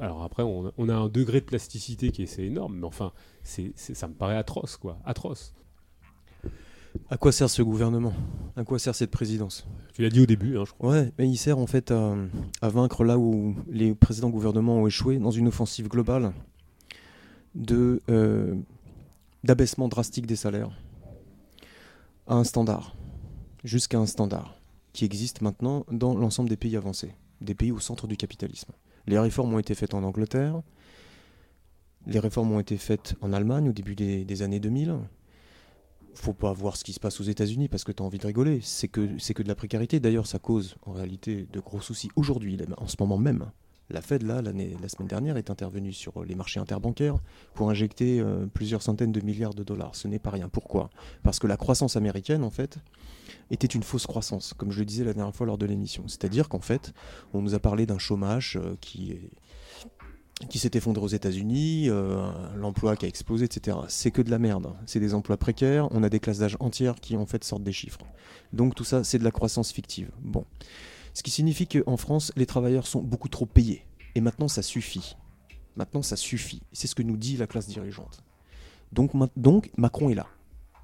[0.00, 3.12] Alors après, on, a un degré de plasticité qui est, énorme, mais enfin,
[3.42, 4.98] c'est, ça me paraît atroce, quoi.
[5.04, 5.54] Atroce.
[7.10, 8.14] À quoi sert ce gouvernement?
[8.56, 9.66] À quoi sert cette présidence?
[9.92, 10.92] Tu l'as dit au début, hein, je crois.
[10.92, 12.16] Ouais, mais il sert en fait à,
[12.62, 16.32] vaincre là où les précédents gouvernements ont échoué dans une offensive globale
[17.54, 18.54] de euh,
[19.42, 20.70] d'abaissement drastique des salaires
[22.26, 22.96] à un standard,
[23.62, 24.53] jusqu'à un standard
[24.94, 28.72] qui existe maintenant dans l'ensemble des pays avancés, des pays au centre du capitalisme.
[29.06, 30.62] Les réformes ont été faites en Angleterre,
[32.06, 34.94] les réformes ont été faites en Allemagne au début des, années 2000,
[36.14, 38.26] faut pas voir ce qui se passe aux États-Unis parce que tu as envie de
[38.26, 38.60] rigoler.
[38.62, 39.98] C'est que, c'est que de la précarité.
[39.98, 43.50] D'ailleurs, ça cause en réalité de gros soucis aujourd'hui, en ce moment même.
[43.90, 47.16] La Fed, là, la semaine dernière, est intervenue sur les marchés interbancaires
[47.54, 49.94] pour injecter euh, plusieurs centaines de milliards de dollars.
[49.94, 50.48] Ce n'est pas rien.
[50.48, 50.90] Pourquoi?
[51.22, 52.78] Parce que la croissance américaine, en fait,
[53.50, 56.08] était une fausse croissance, comme je le disais la dernière fois lors de l'émission.
[56.08, 56.94] C'est-à-dire qu'en fait,
[57.34, 59.30] on nous a parlé d'un chômage euh, qui est
[60.48, 63.76] qui s'est effondré aux États-Unis, euh, l'emploi qui a explosé, etc.
[63.88, 64.74] C'est que de la merde.
[64.84, 65.88] C'est des emplois précaires.
[65.92, 68.00] On a des classes d'âge entières qui en fait sortent des chiffres.
[68.52, 70.10] Donc tout ça, c'est de la croissance fictive.
[70.20, 70.44] Bon,
[71.14, 73.86] ce qui signifie qu'en France, les travailleurs sont beaucoup trop payés.
[74.14, 75.16] Et maintenant, ça suffit.
[75.76, 76.62] Maintenant, ça suffit.
[76.72, 78.22] C'est ce que nous dit la classe dirigeante.
[78.92, 79.12] Donc,
[79.76, 80.26] Macron est là.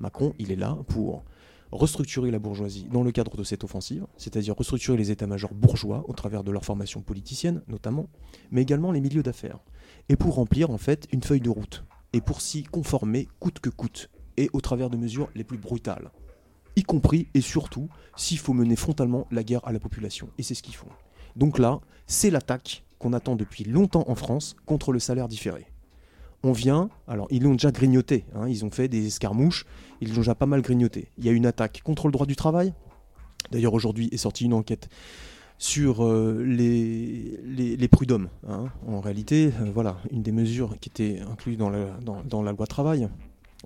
[0.00, 1.24] Macron, il est là pour
[1.72, 6.12] restructurer la bourgeoisie dans le cadre de cette offensive, c'est-à-dire restructurer les états-majors bourgeois au
[6.12, 8.08] travers de leur formation politicienne notamment,
[8.50, 9.60] mais également les milieux d'affaires,
[10.08, 13.70] et pour remplir en fait une feuille de route, et pour s'y conformer coûte que
[13.70, 16.10] coûte, et au travers de mesures les plus brutales.
[16.76, 20.28] Y compris et surtout s'il faut mener frontalement la guerre à la population.
[20.38, 20.88] Et c'est ce qu'ils font.
[21.36, 25.66] Donc là, c'est l'attaque qu'on attend depuis longtemps en France contre le salaire différé.
[26.42, 29.66] On vient, alors ils l'ont déjà grignoté, hein, ils ont fait des escarmouches,
[30.00, 31.08] ils l'ont déjà pas mal grignoté.
[31.18, 32.72] Il y a une attaque contre le droit du travail.
[33.50, 34.88] D'ailleurs aujourd'hui est sortie une enquête
[35.60, 38.30] sur euh, les, les, prud'hommes.
[38.48, 38.70] Hein.
[38.88, 42.66] En réalité, euh, voilà, une des mesures qui était incluse dans la, dans, la loi
[42.66, 43.10] travail,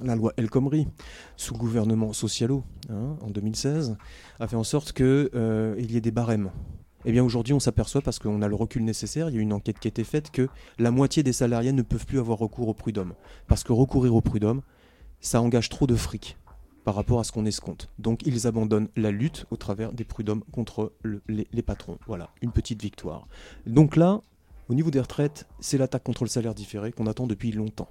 [0.02, 0.88] la loi El Khomri,
[1.36, 3.96] sous le gouvernement socialo hein, en 2016,
[4.40, 6.50] a fait en sorte qu'il euh, y ait des barèmes.
[7.04, 9.52] Eh bien aujourd'hui, on s'aperçoit, parce qu'on a le recul nécessaire, il y a une
[9.52, 10.48] enquête qui a été faite, que
[10.78, 13.14] la moitié des salariés ne peuvent plus avoir recours au prud'homme.
[13.46, 14.62] Parce que recourir au prud'homme,
[15.20, 16.38] ça engage trop de fric
[16.84, 17.90] par rapport à ce qu'on escompte.
[17.98, 20.92] Donc ils abandonnent la lutte au travers des prud'hommes contre
[21.28, 21.98] les, patrons.
[22.06, 23.26] Voilà, une petite victoire.
[23.66, 24.20] Donc là,
[24.68, 27.88] au niveau des retraites, c'est l'attaque contre le salaire différé qu'on attend depuis longtemps.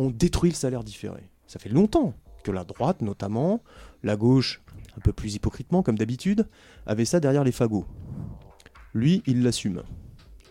[0.00, 1.30] On détruit le salaire différé.
[1.46, 3.62] Ça fait longtemps que la droite, notamment,
[4.02, 4.62] la gauche,
[4.96, 6.48] un peu plus hypocritement comme d'habitude,
[6.86, 7.84] avait ça derrière les fagots.
[8.94, 9.82] Lui, il l'assume.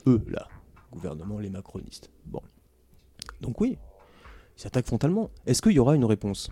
[0.06, 0.48] Eux, là,
[0.92, 2.12] gouvernement, les macronistes.
[2.28, 2.44] Bon.
[3.42, 3.80] Donc oui,
[4.56, 5.32] ils s'attaquent frontalement.
[5.48, 6.52] Est-ce qu'il y aura une réponse?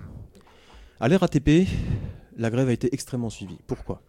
[1.00, 1.68] À l'ère ATP,
[2.36, 3.60] la grève a été extrêmement suivie.
[3.68, 4.02] Pourquoi?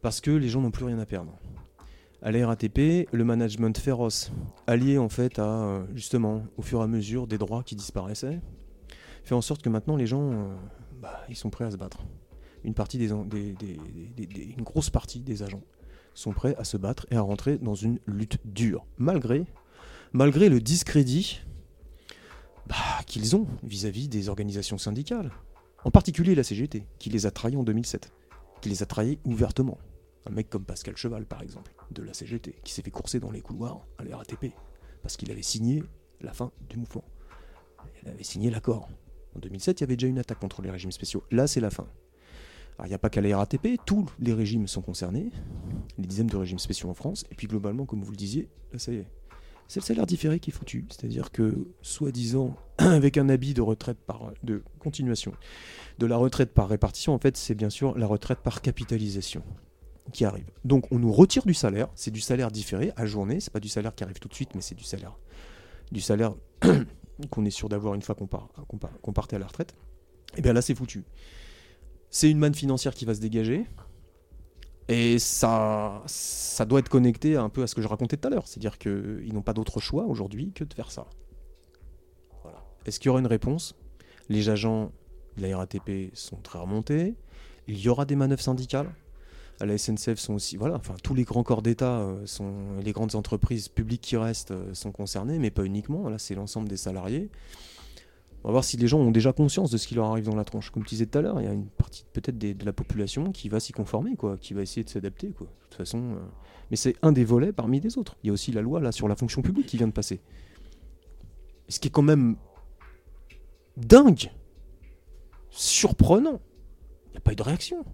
[0.00, 1.36] Parce que les gens n'ont plus rien à perdre.
[2.22, 4.32] À l'ère ATP, le management féroce,
[4.66, 8.40] allié en fait à justement au fur et à mesure des droits qui disparaissaient,
[9.22, 10.56] fait en sorte que maintenant les gens, euh,
[11.00, 11.98] bah, ils sont prêts à se battre.
[12.64, 15.62] Une partie des, une grosse partie des agents
[16.14, 19.44] sont prêts à se battre et à rentrer dans une lutte dure, malgré,
[20.12, 21.42] malgré le discrédit
[22.66, 25.30] bah, qu'ils ont vis-à-vis -vis des organisations syndicales.
[25.84, 28.12] En particulier la CGT, qui les a trahis en 2007,
[28.60, 29.78] qui les a trahis ouvertement.
[30.26, 33.30] Un mec comme Pascal Cheval, par exemple, de la CGT, qui s'est fait courser dans
[33.30, 34.52] les couloirs à la RATP,
[35.02, 35.84] parce qu'il avait signé
[36.20, 37.04] la fin du mouvement.
[38.02, 38.88] Il avait signé l'accord.
[39.36, 41.22] En 2007, il y avait déjà une attaque contre les régimes spéciaux.
[41.30, 41.86] Là, c'est la fin.
[42.76, 45.30] Alors, il n'y a pas qu'à la RATP, tous les régimes sont concernés,
[45.96, 48.78] les dizaines de régimes spéciaux en France, et puis globalement, comme vous le disiez, là,
[48.80, 49.06] ça y est,
[49.68, 50.86] c'est le salaire différé qui est foutu.
[50.90, 55.32] C'est-à-dire que, soi-disant, avec un habit de retraite par de continuation,
[55.98, 59.42] de la retraite par répartition, en fait, c'est bien sûr la retraite par capitalisation
[60.12, 60.50] qui arrive.
[60.64, 63.68] Donc on nous retire du salaire, c'est du salaire différé à journée, c'est pas du
[63.68, 65.16] salaire qui arrive tout de suite, mais c'est du salaire
[65.92, 66.34] du salaire
[67.30, 68.48] qu'on est sûr d'avoir une fois qu'on part,
[69.02, 69.74] qu'on partait à la retraite.
[70.36, 71.04] Et bien là c'est foutu.
[72.10, 73.66] C'est une manne financière qui va se dégager,
[74.88, 78.30] et ça, ça doit être connecté un peu à ce que je racontais tout à
[78.30, 78.46] l'heure.
[78.46, 81.06] C'est-à-dire qu'ils n'ont pas d'autre choix aujourd'hui que de faire ça.
[82.84, 83.74] Est-ce qu'il y aura une réponse?
[84.28, 84.92] Les agents
[85.36, 87.16] de la RATP sont très remontés.
[87.66, 88.88] Il y aura des manœuvres syndicales.
[89.58, 90.56] À la SNCF sont aussi.
[90.56, 92.52] Voilà, enfin, tous les grands corps d'État, euh, sont,
[92.84, 96.08] les grandes entreprises publiques qui restent euh, sont concernées, mais pas uniquement.
[96.08, 97.30] Là, c'est l'ensemble des salariés.
[98.46, 100.36] On va voir si les gens ont déjà conscience de ce qui leur arrive dans
[100.36, 100.70] la tronche.
[100.70, 103.32] Comme tu disais tout à l'heure, il y a une partie peut-être de la population
[103.32, 105.30] qui va s'y conformer, quoi, qui va essayer de s'adapter.
[105.30, 105.48] Quoi.
[105.48, 106.20] De toute façon, euh,
[106.70, 108.16] Mais c'est un des volets parmi les autres.
[108.22, 110.20] Il y a aussi la loi là sur la fonction publique qui vient de passer.
[111.68, 112.36] Ce qui est quand même
[113.76, 114.30] dingue,
[115.50, 116.40] surprenant.
[117.08, 117.84] Il n'y a pas eu de réaction.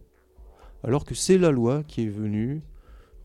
[0.85, 2.62] Alors que c'est la loi qui est venue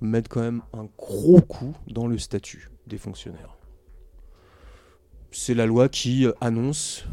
[0.02, 3.58] mettre quand même un gros coup dans le statut des fonctionnaires.
[5.32, 7.06] C'est la loi qui annonce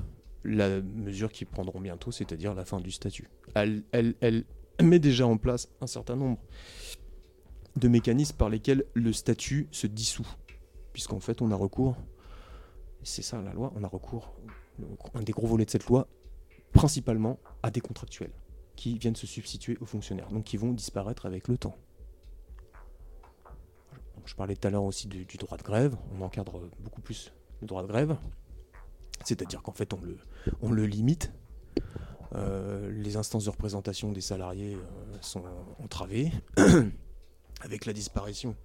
[0.44, 3.28] la mesure qu'ils prendront bientôt, c'est-à-dire la fin du statut.
[3.54, 3.82] Elle,
[4.82, 6.38] met déjà en place un certain nombre
[7.76, 10.26] de mécanismes par lesquels le statut se dissout,
[10.92, 11.96] puisqu'en fait on a recours,
[13.02, 14.34] c'est ça la loi, on a recours,
[15.14, 16.06] un des gros volets de cette loi,
[16.72, 18.32] principalement à des contractuels,
[18.76, 21.76] qui viennent se substituer aux fonctionnaires, donc qui vont disparaître avec le temps.
[24.26, 27.66] Je parlais tout à l'heure aussi du droit de grève, on encadre beaucoup plus le
[27.66, 28.16] droit de grève.
[29.24, 30.18] C'est-à-dire qu'en fait, on le,
[30.60, 31.32] on le limite.
[32.34, 35.44] Euh, les instances de représentation des salariés euh, sont
[35.82, 36.32] entravées
[37.60, 38.56] avec la disparition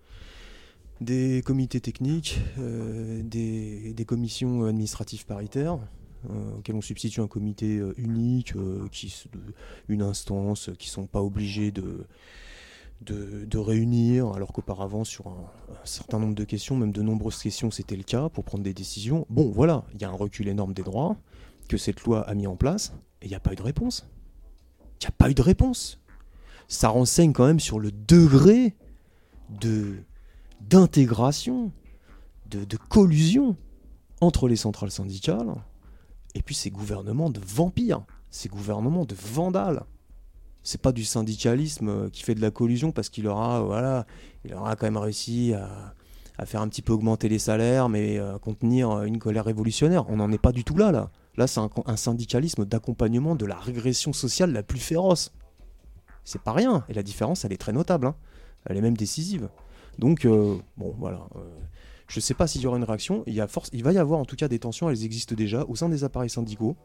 [1.02, 5.78] des comités techniques, euh, des, des, commissions administratives paritaires,
[6.58, 8.54] auxquelles on substitue un comité unique,
[8.92, 9.24] qui,
[9.88, 12.06] une instance qui ne sont pas obligés de,
[13.02, 15.52] de, réunir, alors qu'auparavant, sur un,
[15.84, 19.26] certain nombre de questions, même de nombreuses questions, c'était le cas pour prendre des décisions.
[19.30, 21.18] Bon, voilà, il y a un recul énorme des droits
[21.68, 24.08] que cette loi a mis en place, et il n'y a pas eu de réponse.
[25.02, 26.00] Il n'y a pas eu de réponse.
[26.68, 28.76] Ça renseigne quand même sur le degré
[29.50, 29.98] de
[30.62, 31.72] d'intégration,
[32.48, 33.56] de, de collusion
[34.20, 35.56] entre les centrales syndicales
[36.36, 39.84] et puis ces gouvernements de vampires, ces gouvernements de vandales
[40.64, 44.06] c'est pas du syndicalisme euh, qui fait de la collusion parce qu'il aura, voilà,
[44.46, 48.24] il aura quand même réussi à, faire un petit peu augmenter les salaires, mais à
[48.24, 50.10] euh, contenir une colère révolutionnaire.
[50.10, 51.12] On n'en est pas du tout là, là.
[51.36, 55.32] Là, c'est un, syndicalisme d'accompagnement de la régression sociale la plus féroce.
[56.26, 56.84] C'est pas rien.
[56.90, 58.08] Et la différence, elle est très notable.
[58.08, 58.16] hein.
[58.66, 59.50] Elle est même décisive.
[60.00, 61.22] Donc, euh, bon, voilà.
[61.36, 61.40] euh,
[62.10, 63.24] je sais pas s'il y aura une réaction.
[63.28, 65.36] Il, y a force, il va y avoir en tout cas des tensions, elles existent
[65.36, 66.76] déjà au sein des appareils syndicaux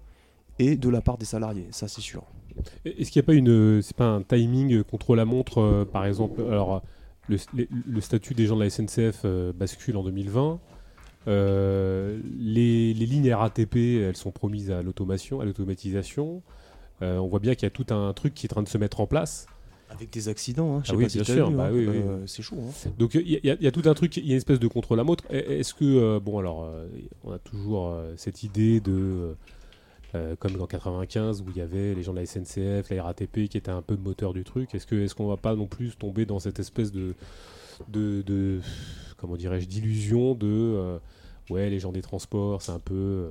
[0.60, 2.24] et de la part des salariés, ça c'est sûr.
[2.84, 6.84] Est-ce qu'il n'y a c'est pas un timing contre la montre, euh, par exemple Alors,
[7.28, 10.60] le, statut des gens de la SNCF euh, bascule en 2020.
[11.26, 16.42] Euh, les, les lignes RATP, elles sont promises à l'automation, à l'automatisation.
[17.02, 18.68] Euh, on voit bien qu'il y a tout un truc qui est en train de
[18.68, 19.46] se mettre en place.
[19.94, 21.66] Avec des accidents, hein, je sais Ah oui, pas si bien t'as sûr, vu, bah
[21.66, 21.96] hein, oui, oui.
[21.98, 22.56] euh, c'est chaud.
[22.58, 22.90] hein.
[22.98, 24.58] Donc il y, a- il y a tout un truc, il y a une espèce
[24.58, 25.24] de contre la montre.
[25.30, 26.86] Est-ce que, euh, bon alors, euh,
[27.24, 29.34] on a toujours euh, cette idée de,
[30.38, 33.56] comme dans 95 où il y avait les gens de la SNCF, la RATP qui
[33.56, 34.74] étaient un peu le moteur du truc.
[34.74, 37.14] Est-ce que, est-ce qu'on va pas non plus tomber dans cette espèce de,
[37.88, 38.60] de, de-
[39.16, 40.98] comment dirais-je, d'illusion de,
[41.50, 43.26] ouais, les gens des transports, c'est un peu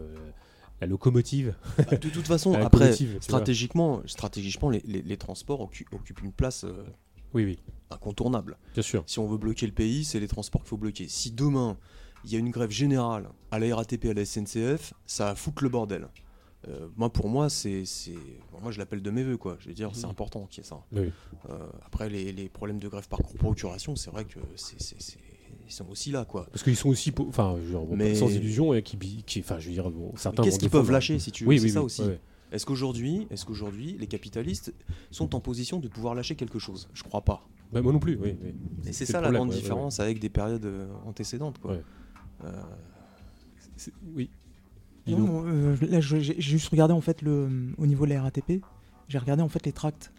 [0.83, 1.55] la locomotive.
[1.77, 6.63] Bah, de toute façon, après, stratégiquement, stratégiquement les, les- les transports occu- occupent une place
[6.65, 6.83] euh,
[7.33, 8.57] Oui, oui, incontournable.
[8.73, 9.03] bien sûr.
[9.07, 11.07] Si on veut bloquer le pays, c'est les transports qu'il faut bloquer.
[11.07, 11.77] Si demain,
[12.25, 15.63] il y a une grève générale à la RATP, à la SNCF, ça va foutre
[15.63, 16.07] le bordel.
[16.69, 17.83] Euh, moi, pour moi, c'est,
[18.61, 19.57] moi, je l'appelle de mes voeux, quoi.
[19.59, 20.11] Je veux dire, c'est Mhm.
[20.11, 20.81] important qu'il y ait ça.
[20.93, 21.11] Oui.
[21.49, 25.17] Euh, après, les, les problèmes de grève par procuration, c'est vrai que c'est-
[25.73, 26.45] ils sont aussi là, quoi.
[26.51, 27.55] Parce qu'ils sont aussi, enfin,
[27.95, 30.43] Mais- sans illusion, et qui, bi- qui, enfin, je veux dire, bon, certains.
[30.43, 31.49] Qu'est-ce qu'ils peuvent défendre- lâcher, si tu veux?
[31.49, 32.01] Oui, C'est oui, ça oui, aussi.
[32.03, 32.19] ouais.
[32.51, 34.73] Est-ce qu'aujourd'hui, est-ce qu'aujourd'hui, les capitalistes
[35.09, 36.87] sont en position de pouvoir lâcher quelque chose?
[36.93, 37.47] Je crois pas.
[37.71, 38.35] Bah, moi non plus, oui.
[38.43, 38.53] oui.
[38.85, 41.71] Et c'est ça la grande ouais, ouais, différence avec des périodes euh, antécédentes, quoi.
[41.71, 41.81] Ouais.
[42.45, 42.51] Euh,
[44.15, 44.29] Oui.
[45.07, 48.61] Non, euh, là, j'ai j'ai juste regardé en fait le, au niveau de la RATP,
[49.09, 50.13] j'ai regardé en fait les tracts,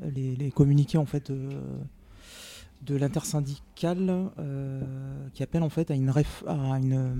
[0.00, 1.50] les, les communiqués en fait euh,
[2.82, 4.80] de l'intersyndicale euh,
[5.34, 7.14] qui appelle en fait à une, ref- à une euh,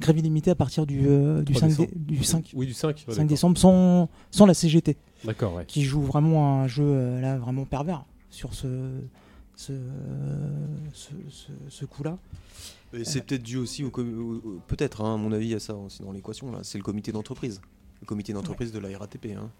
[0.00, 1.92] grève illimitée à partir du, euh, du 3 5, dé- décembre.
[2.06, 2.88] du 5, Oui, du 5.
[2.96, 3.26] ouais, 5 d'accord.
[3.28, 5.64] décembre sans, sans la CGT, D'accord, ouais.
[5.66, 9.00] qui joue vraiment un jeu euh, là vraiment pervers sur ce,
[9.54, 9.72] ce,
[10.92, 12.18] ce, ce- ce coup-là.
[12.92, 13.90] Et c'est peut-être dû aussi au,
[14.66, 17.60] peut-être hein, à mon avis à ça aussi dans l'équation là, c'est le comité d'entreprise,
[18.00, 19.26] le comité d'entreprise de la RATP.
[19.36, 19.50] hein.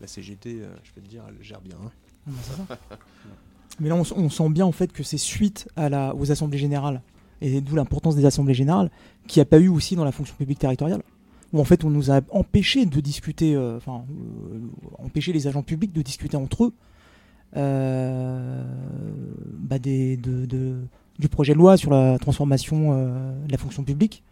[0.00, 1.76] La CGT, euh, je peux te dire, elle gère bien.
[1.84, 1.90] hein.
[3.80, 7.02] Mais là, on, sent bien en fait que c'est suite à la, aux assemblées générales,
[7.40, 8.90] et d'où l'importance des assemblées générales,
[9.26, 11.02] qu'il n'y a pas eu aussi dans la fonction publique territoriale,
[11.52, 14.58] où en fait on nous a empêché de discuter, euh, enfin, euh,
[15.04, 16.72] empêché les agents publics de discuter entre eux
[17.56, 18.64] euh,
[19.58, 20.82] bah, des, de, de-
[21.18, 22.92] du projet de loi sur la transformation
[23.46, 24.22] de la fonction publique.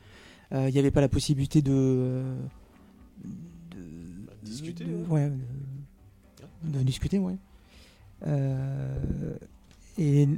[0.53, 2.23] Il n'y avait pas la possibilité de.
[3.25, 3.79] de-
[4.45, 5.31] discuter, de- ouais.
[6.65, 7.37] de discuter, ouais.
[8.26, 9.34] Euh,
[9.99, 10.28] et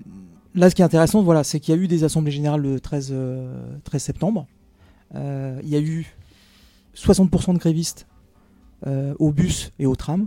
[0.54, 2.80] là, ce qui est intéressant, voilà, c'est qu'il y a eu des assemblées générales le
[2.80, 4.46] 13, euh, 13 septembre.
[5.14, 6.06] Euh, il y a eu
[6.96, 8.06] 60% de grévistes
[8.86, 10.26] euh, au bus et au tram,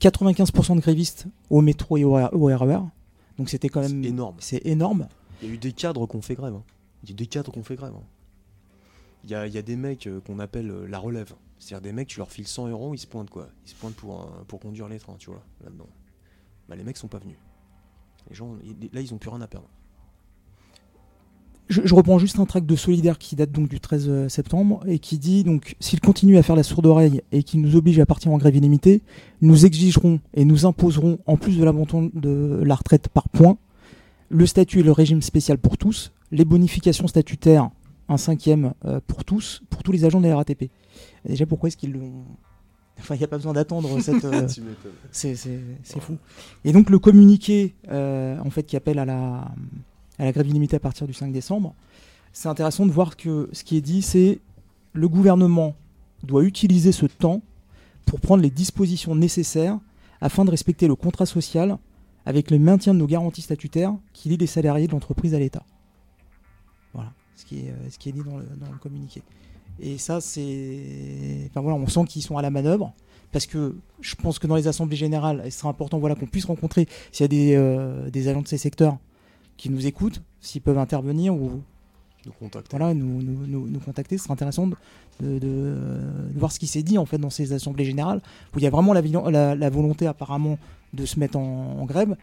[0.00, 2.78] 95% de grévistes au métro et au, au RER.
[3.38, 4.36] Donc c'était quand même C'est énorme.
[4.38, 5.08] C'est énorme.
[5.42, 6.54] Il y a eu des cadres qui ont fait grève.
[6.54, 6.62] hein.
[7.02, 7.92] Il y a eu des cadres qui ont fait grève.
[7.96, 8.02] hein.
[9.24, 11.32] Il y a, il y a des mecs qu'on appelle la relève.
[11.58, 13.94] C'est-à-dire des mecs, tu leur files 100 euros, ils se pointent quoi Ils se pointent
[13.96, 15.88] pour, pour conduire les trains, tu vois, là-dedans.
[16.68, 17.36] Bah, les mecs sont pas venus.
[18.28, 18.56] Les gens,
[18.92, 19.68] là, ils ont plus rien à perdre.
[21.68, 25.18] Je, reprends juste un tract de Solidaire qui date donc du 13 septembre et qui
[25.18, 28.32] dit donc s'il continue à faire la sourde oreille et qu'il nous oblige à partir
[28.32, 29.02] en grève illimitée,
[29.42, 33.58] nous exigerons et nous imposerons en plus de l'abandon de la retraite par points,
[34.30, 37.68] le statut et le régime spécial pour tous, les bonifications statutaires
[38.08, 40.70] un cinquième euh, pour tous, pour tous les agents de la RATP.
[41.26, 42.24] Déjà pourquoi est-ce qu'ils l'ont
[42.98, 44.24] Enfin, il n'y a pas besoin d'attendre cette.
[44.24, 44.48] euh,
[45.10, 45.34] c'est
[46.00, 46.16] fou.
[46.64, 49.48] Et donc le communiqué euh, en fait qui appelle à la,
[50.18, 51.74] à la grève illimitée à partir du 5 décembre,
[52.32, 54.40] c'est intéressant de voir que ce qui est dit, c'est
[54.92, 55.76] le gouvernement
[56.22, 57.42] doit utiliser ce temps
[58.04, 59.78] pour prendre les dispositions nécessaires
[60.20, 61.78] afin de respecter le contrat social
[62.26, 65.62] avec le maintien de nos garanties statutaires qui lient les salariés de l'entreprise à l'État.
[66.92, 69.22] Voilà ce qui est, euh, ce qui est dit dans le, dans le communiqué.
[69.80, 71.46] Et ça, c'est.
[71.50, 72.92] Enfin voilà, on sent qu'ils sont à la manœuvre
[73.32, 76.46] parce que je pense que dans les assemblées générales, il sera important voilà, qu'on puisse
[76.46, 78.96] rencontrer s'il y a des, euh, des agents de ces secteurs
[79.56, 81.60] qui nous écoutent, s'ils peuvent intervenir ou
[82.26, 82.68] Nous contacter.
[82.76, 84.16] voilà, nous, nous, nous, nous contacter.
[84.18, 84.76] Ce sera intéressant de,
[85.20, 85.76] de, de-
[86.32, 88.20] de voir ce qui s'est dit en fait dans ces assemblées générales
[88.54, 90.58] où il y a vraiment la, vilan- la, la volonté apparemment
[90.94, 92.16] de se mettre en, en grève.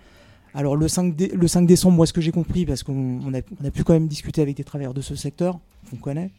[0.55, 3.33] Alors le 5, dé- le 5 décembre, moi ce que j'ai compris, parce qu'on on
[3.33, 5.59] a, on a pu quand même discuter avec des travailleurs de ce secteur
[5.91, 6.31] qu'on connaît,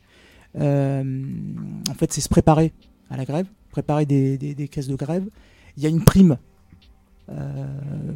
[0.56, 2.72] en fait c'est se préparer
[3.10, 5.28] à la grève, préparer des, caisses de grève.
[5.76, 6.38] Il y a une prime,
[7.28, 7.66] euh,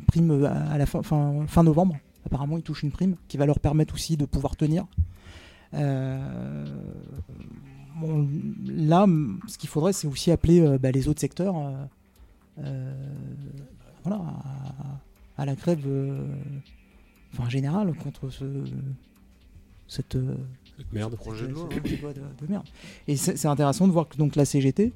[0.07, 1.97] prime à la fin, fin, novembre.
[2.27, 4.87] Apparemment, ils touchent une prime qui va leur permettre aussi de pouvoir tenir.
[5.75, 6.65] Euh,
[8.67, 9.07] là,
[9.47, 11.73] ce qu'il faudrait, c'est aussi appeler euh, bah, les autres secteurs euh,
[12.65, 12.93] euh,
[14.05, 14.21] voilà,
[15.37, 16.27] à, la grève euh,
[17.33, 18.45] enfin, générale contre ce,
[19.89, 20.37] cette, euh,
[20.93, 21.17] Merde.
[21.17, 21.69] Projet de loi.
[21.71, 22.67] ce projet de loi de, de merde.
[23.07, 24.93] Et c'est c'est intéressant de voir que donc, la CGT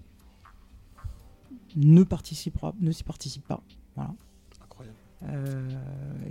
[1.76, 3.62] ne, participera, ne s'y participe pas.
[3.96, 4.14] Voilà.
[4.62, 4.96] Incroyable.
[5.28, 5.68] Euh,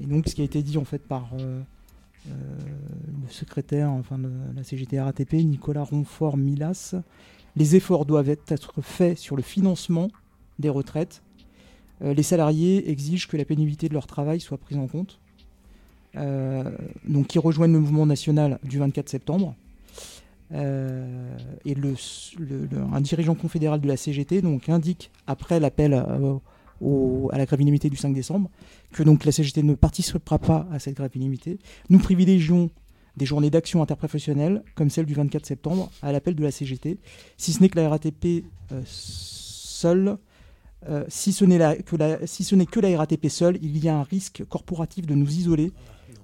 [0.02, 1.62] et donc, ce qui a été dit en fait par euh,
[2.30, 2.32] euh,
[3.22, 6.96] le secrétaire enfin, de la CGT RATP, Nicolas Ronfort-Milas,
[7.56, 10.10] les efforts doivent être faits sur le financement
[10.60, 11.22] des retraites.
[12.02, 15.20] Euh, les salariés exigent que la pénibilité de leur travail soit prise en compte.
[16.16, 16.64] Euh,
[17.06, 19.56] donc, ils rejoignent le mouvement national du 24 septembre.
[20.54, 21.36] Euh,
[21.66, 21.96] et le,
[22.94, 26.38] un dirigeant confédéral de la CGT donc, indique, après l'appel euh,
[27.32, 28.50] à la grève illimitée du 5 décembre,
[28.92, 31.58] que donc la CGT ne participera pas à cette grève illimitée.
[31.90, 32.70] Nous privilégions
[33.18, 36.98] des journées d'action interprofessionnelle, comme celle du 24 septembre, à l'appel de la CGT,
[37.38, 38.44] si ce n'est que la RATP
[38.86, 40.18] seule,
[41.08, 45.32] si ce n'est que la RATP seule, il y a un risque corporatif de nous
[45.32, 45.72] isoler.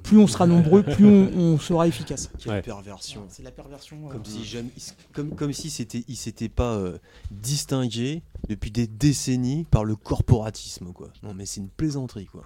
[0.04, 2.32] Plus on sera nombreux, plus on, on sera efficace.
[2.40, 2.62] Quelle Ouais.
[2.62, 3.26] perversion.
[3.30, 4.08] C'est la perversion.
[4.08, 4.70] euh, Comme si jamais,
[5.14, 6.98] comme, comme si c'était, il s'était pas euh,
[7.32, 11.10] distingué depuis des décennies par le corporatisme, quoi.
[11.24, 12.46] Non, mais c'est une plaisanterie, quoi.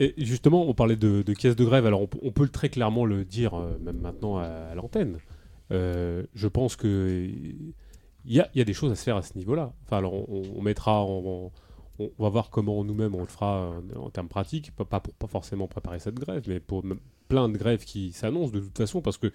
[0.00, 1.84] Et justement, on parlait de, de caisse de grève.
[1.84, 4.74] Alors, on, peut- on peut le très clairement le dire, euh, même maintenant à, à
[4.74, 5.18] l'antenne.
[5.72, 7.28] Euh, je pense que
[8.24, 9.72] il y a, il y a des choses à se faire à ce niveau-là.
[9.84, 11.52] Enfin, alors, on, on mettra, en- en-
[11.98, 15.00] on, on va voir comment nous-mêmes on le fera en, en termes pratiques, pas, pas
[15.00, 16.82] pour pas forcément préparer cette grève, mais pour
[17.28, 19.32] plein de grèves qui s'annoncent de toute façon, parce que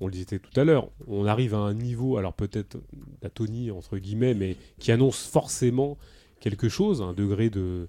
[0.00, 2.76] on le disait tout à l'heure, on arrive à un niveau, alors peut-être
[3.22, 5.96] d'atonie entre guillemets, mais qui annonce forcément
[6.40, 7.88] quelque chose, un degré de,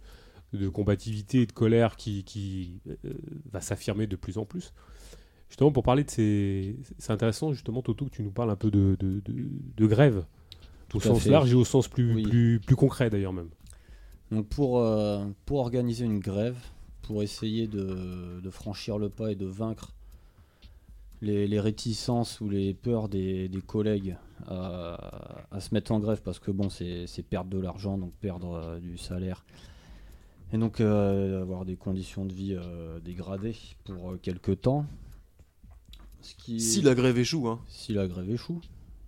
[0.54, 2.96] de combativité et de colère qui, qui, euh,
[3.52, 4.74] va s'affirmer de plus en plus.
[5.50, 6.76] Justement, pour parler de ces.
[6.98, 9.48] C'est intéressant, justement, Toto, que tu nous parles un peu de, de, de-
[9.78, 10.24] de grève, au
[10.90, 11.30] Tout sens fait.
[11.30, 12.24] large et au sens plus, Oui.
[12.24, 13.50] plus, plus concret d'ailleurs même.
[14.32, 16.58] Donc pour, euh, pour organiser une grève,
[17.02, 19.94] pour essayer de, de franchir le pas et de vaincre
[21.22, 26.22] les, les réticences ou les peurs des, des collègues à, à se mettre en grève,
[26.22, 29.44] parce que bon, c'est perdre de l'argent, donc perdre euh, du salaire,
[30.54, 34.86] et donc euh, avoir des conditions de vie euh, dégradées pour euh, quelques temps.
[36.22, 37.60] Ce qui Si la grève échoue, hein.
[37.68, 38.62] si la grève échoue,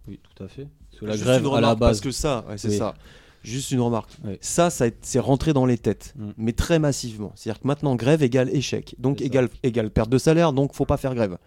[0.08, 0.68] oui, tout à fait.
[0.90, 2.78] Parce que la Juste grève à la Parce base, que ça, ouais, c'est Oui.
[2.78, 2.96] ça.
[3.44, 4.12] Juste une remarque.
[4.26, 4.38] Oui.
[4.42, 6.30] Ça, ça c'est rentré dans les têtes, Mm.
[6.38, 7.32] mais très massivement.
[7.36, 8.96] C'est-à-dire que maintenant, grève égale échec.
[9.00, 11.38] Donc égale, égale perte de salaire, donc faut pas faire grève.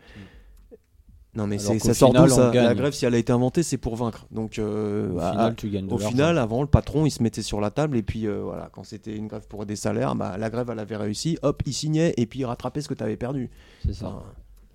[1.35, 2.53] Non, mais ça sort final, d'où on ça?
[2.53, 4.27] La grève, si elle a été inventée, c'est pour vaincre.
[4.31, 7.41] Donc, euh, au à- final, tu gagnes au final, avant, le patron, il se mettait
[7.41, 10.37] sur la table et puis euh, voilà, quand c'était une grève pour des salaires, bah,
[10.37, 13.03] la grève, elle avait réussi, hop, il signait et puis il rattrapait ce que tu
[13.03, 13.49] avais perdu.
[13.87, 14.09] C'est ça.
[14.09, 14.23] Enfin,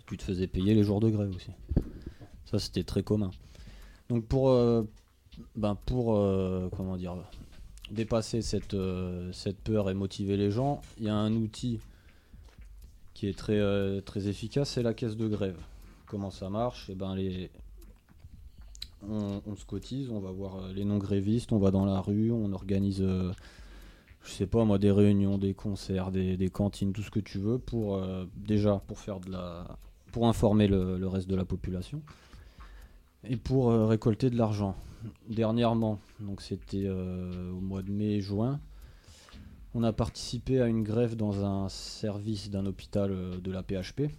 [0.08, 1.52] Tu te faisais payer les jours de grève aussi.
[2.50, 3.30] Ça, c'était très commun.
[4.10, 4.82] Donc pour, euh,
[5.56, 7.16] ben pour euh, comment dire,
[7.92, 11.80] dépasser cette, euh, cette peur et motiver les gens, il y a un outil
[13.14, 15.60] qui est très, euh, très efficace, c'est la caisse de grève.
[16.06, 16.90] Comment ça marche?
[16.90, 17.16] Eh ben
[19.08, 23.00] on, se cotise, on va voir les non-grévistes, on va dans la rue, on organise,
[23.02, 27.60] je sais pas moi, des réunions, des concerts, des, cantines, tout ce que tu veux,
[27.60, 28.02] pour
[28.36, 29.78] déjà pour faire de la,
[30.12, 32.02] pour informer le, reste de la population
[33.24, 34.76] et pour récolter de l'argent.
[35.30, 38.60] Dernièrement, donc c'était euh, au mois de mai-juin,
[39.74, 44.12] on a participé à une grève dans un service d'un hôpital euh, de la PHP.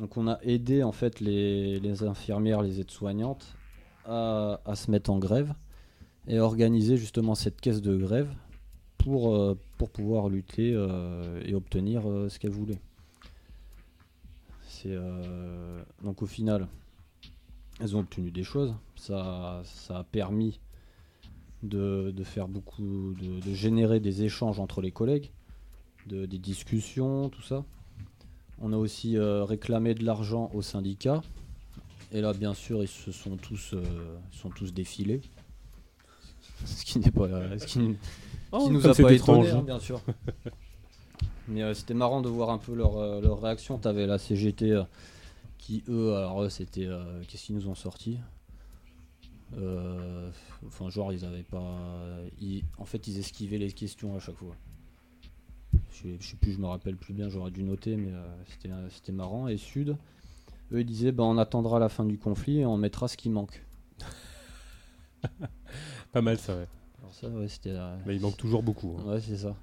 [0.00, 3.56] Donc on a aidé en fait les, infirmières, les aides-soignantes
[4.06, 5.54] à, à se mettre en grève
[6.28, 8.32] et à organiser justement cette caisse de grève
[8.96, 9.58] pour, euh,
[9.92, 10.70] pouvoir lutter
[11.44, 12.80] et obtenir ce qu'elles voulaient.
[16.02, 16.68] Donc au final,
[17.80, 18.74] elles ont obtenu des choses.
[18.98, 20.60] Ça, ça a permis
[21.62, 25.30] de, de faire beaucoup, de, de générer des échanges entre les collègues,
[26.06, 27.64] de, des discussions, tout ça.
[28.60, 31.22] On a aussi euh, réclamé de l'argent au syndicat.
[32.12, 33.82] Et là, bien sûr, ils se sont tous, euh,
[34.32, 35.20] sont tous défilés.
[36.64, 37.28] Ce qui n'est pas,
[37.58, 40.00] ce qui, qui nous a pas étonné, hein, bien sûr.
[41.48, 43.78] Mais euh, c'était marrant de voir un peu leur, euh, leur réaction.
[43.78, 44.82] T'avais la CGT euh,
[45.56, 46.88] qui, eux, alors c'était.
[47.26, 48.18] Qu'est-ce qu'ils nous ont sorti?
[49.56, 50.30] Euh,
[50.66, 51.78] Enfin, genre, ils avaient pas.
[52.40, 54.54] ils- en fait, ils esquivaient les questions à chaque fois.
[55.92, 58.70] Je je sais plus, je me rappelle plus bien, j'aurais dû noter, mais euh, c'était
[58.70, 59.48] euh, c'était marrant.
[59.48, 59.96] Et Sud,
[60.72, 63.30] eux, ils disaient bah, on attendra la fin du conflit et on mettra ce qui
[63.30, 63.64] manque.
[66.12, 66.66] Pas mal ça, ouais.
[67.00, 67.70] Alors, ça, ouais, c'était.
[67.70, 68.96] euh, Mais il manque toujours beaucoup.
[68.98, 69.04] hein.
[69.12, 69.54] Ouais, c'est ça.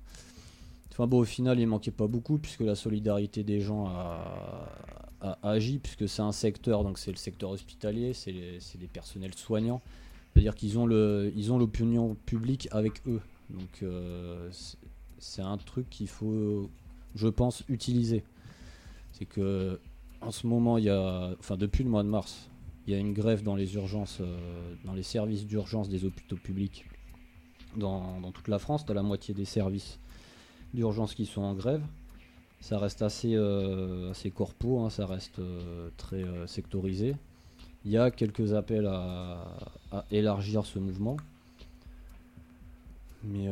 [0.92, 4.70] Enfin bon, au final, il manquait pas beaucoup puisque la solidarité des gens a,
[5.44, 9.82] agi, puisque c'est un secteur, donc c'est le secteur hospitalier, c'est les, personnels soignants.
[10.34, 13.22] C'est-à-dire qu'ils ont l'opinion publique avec eux.
[13.50, 14.50] Donc euh,
[15.20, 16.70] c'est- un truc qu'il faut,
[17.16, 18.24] je pense, utiliser.
[19.14, 19.80] C'est que
[20.22, 22.50] en ce moment, il y a, enfin depuis le mois de mars,
[22.88, 26.38] il y a une grève dans les urgences, euh, dans les services d'urgence des hôpitaux
[26.38, 26.86] publics
[27.76, 28.86] dans, dans toute la France.
[28.86, 30.00] T'as la moitié des services
[30.74, 31.82] d'urgence qui sont en grève.
[32.66, 37.16] Ça reste assez, euh, assez corpo, hein, ça reste euh, très euh, sectorisé.
[37.86, 39.46] Il y a quelques appels à,
[40.10, 41.16] élargir ce mouvement.
[43.24, 43.48] Mais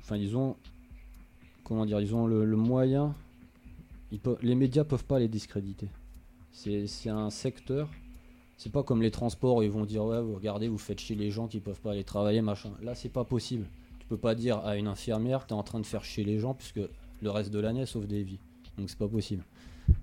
[0.00, 0.56] enfin, ils ont
[1.62, 3.14] comment dire, ils ont le, moyen.
[4.42, 5.86] les médias peuvent pas les discréditer.
[6.50, 7.88] C'est un secteur.
[8.56, 11.30] C'est pas comme les transports ils vont dire ouais, vous regardez, vous faites chier les
[11.30, 12.72] gens qui peuvent pas aller travailler, machin.
[12.82, 13.66] Là, c'est pas possible.
[14.00, 16.40] Tu peux pas dire à une infirmière, tu es en train de faire chier les
[16.40, 16.80] gens puisque
[17.22, 18.38] le reste de l'année sauve des vies.
[18.78, 19.44] Donc c'est pas possible.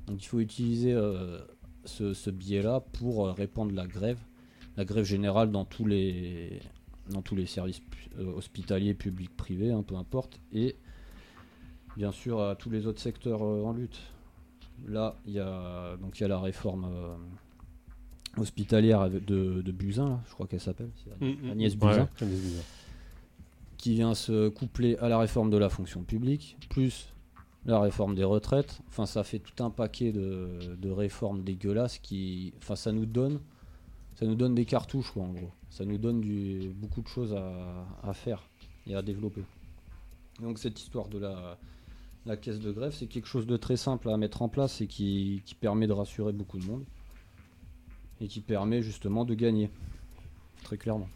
[0.07, 1.39] Donc il faut utiliser euh,
[1.85, 4.19] ce, ce biais-là pour euh, répandre la grève,
[4.75, 6.59] la grève générale dans tous les
[7.09, 7.81] dans tous les services
[8.19, 10.75] euh, hospitaliers, publics, privés, hein, peu importe, et
[11.95, 13.97] bien sûr à tous les autres secteurs euh, en lutte.
[14.87, 17.15] Là, il y a donc il y a la réforme euh,
[18.37, 20.89] hospitalière avec- de, de Buzyn, là, je crois qu'elle s'appelle,
[21.51, 22.61] Agnès- Ouais, Buzyn Agnès Buzyn.
[23.77, 27.13] Qui vient se coupler à la réforme de la fonction publique, plus
[27.65, 28.81] la réforme des retraites.
[28.87, 32.53] Enfin, ça fait tout un paquet de, réformes dégueulasses qui.
[32.57, 33.39] Enfin, ça nous donne.
[34.15, 35.51] Ça nous donne des cartouches, quoi, en gros.
[35.69, 38.41] Ça nous donne du, beaucoup de choses à, faire
[38.87, 39.43] et à développer.
[40.41, 44.17] Donc, cette histoire de la, caisse de grève, c'est quelque chose de très simple à
[44.17, 46.83] mettre en place et qui permet de rassurer beaucoup de monde.
[48.19, 49.69] Et qui permet justement de gagner.
[50.63, 51.09] Très clairement.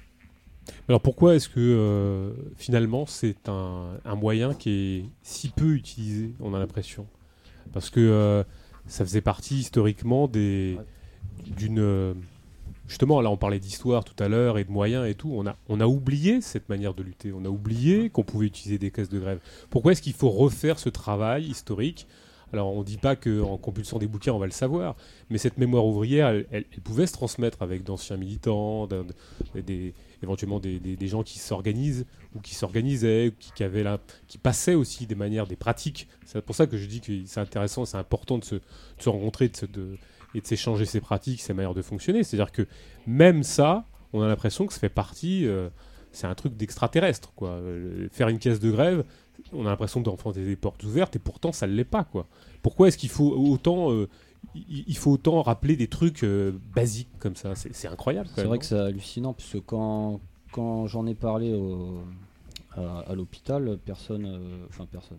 [0.88, 6.53] Alors pourquoi est-ce que euh, finalement c'est un, moyen qui est si peu utilisé, on
[6.53, 7.07] a l'impression?
[7.73, 8.43] Parce que euh,
[8.88, 10.77] ça faisait partie historiquement des
[11.45, 12.14] d'une euh,
[12.88, 15.56] justement là on parlait d'histoire tout à l'heure et de moyens et tout, on a
[15.69, 19.09] on a oublié cette manière de lutter, on a oublié qu'on pouvait utiliser des caisses
[19.09, 19.40] de grève.
[19.69, 22.07] Pourquoi est-ce qu'il faut refaire ce travail historique?
[22.53, 24.95] Alors on dit pas qu'en compulsant des bouquins on va le savoir,
[25.30, 28.88] mais cette mémoire ouvrière elle, pouvait se transmettre avec d'anciens militants,
[29.56, 29.93] des,
[30.24, 34.75] éventuellement des, des- gens qui s'organisent ou qui s'organisaient, qui, qui avaient la- qui passaient
[34.75, 36.08] aussi des manières, des pratiques.
[36.25, 38.61] C'est pour ça que je dis que c'est intéressant, c'est important de se, de
[39.00, 39.98] se rencontrer de de-
[40.33, 42.24] et de s'échanger ces pratiques, ces manières de fonctionner.
[42.24, 42.66] C'est-à-dire que
[43.06, 45.69] même ça, on a l'impression que ça fait partie, euh,
[46.14, 47.33] c'est un truc d'extraterrestre.
[47.33, 47.50] quoi.
[47.50, 49.03] Euh, faire une caisse de grève,
[49.51, 52.03] on a l'impression d'enfoncer des portes ouvertes et pourtant ça ne l'est pas.
[52.06, 52.27] quoi.
[52.61, 53.91] Pourquoi est-ce qu'il faut autant...
[53.91, 54.08] euh,
[54.55, 58.30] il faut autant rappeler des trucs euh, basiques comme ça, c'est incroyable.
[58.35, 60.19] C'est vrai que c'est hallucinant, puisque quand,
[60.51, 62.03] quand j'en ai parlé au-
[62.75, 65.17] à, à l'hôpital, personne, euh, enfin personne,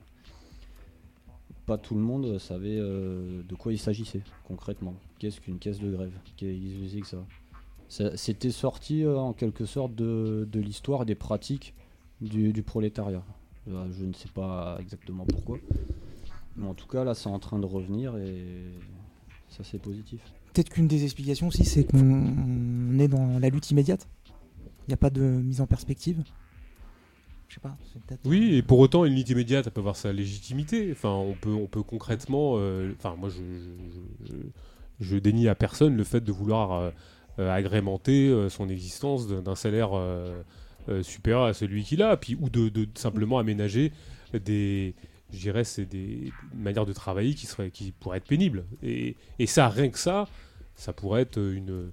[1.67, 4.95] pas tout le monde savait euh, de quoi il s'agissait concrètement.
[5.19, 6.13] Qu'est-ce qu'une caisse de grève?
[6.37, 8.17] Qu'est-ce que que ça?
[8.17, 11.75] C'était sorti en quelque sorte de, de l'histoire et des pratiques
[12.21, 13.23] du, du prolétariat.
[13.67, 15.59] Je ne sais pas exactement pourquoi.
[16.57, 18.65] Mais en tout cas, là, c'est en train de revenir et
[19.53, 20.21] ça, c'est positif.
[20.53, 24.07] Peut-être qu'une des explications aussi, c'est qu'on est dans la lutte immédiate.
[24.87, 26.23] Il n'y a pas de mise en perspective.
[27.49, 27.77] Je sais pas.
[28.25, 30.89] Oui, et pour autant, une lutte immédiate, elle peut avoir sa légitimité.
[30.93, 32.55] Enfin, on peut, on peut concrètement.
[32.57, 34.37] euh, Enfin, moi, je, je, je-
[35.01, 36.73] je dénie à personne le fait de vouloir
[37.39, 40.43] euh, agrémenter euh, son existence d'un salaire euh,
[40.89, 43.93] euh, supérieur à celui qu'il a, puis ou de, de simplement aménager
[44.45, 44.95] des,
[45.33, 48.65] je dirais, c'est des manières de travailler qui seraient, qui pourraient être pénibles.
[48.83, 50.29] Et, ça, rien que ça,
[50.75, 51.91] ça pourrait être une,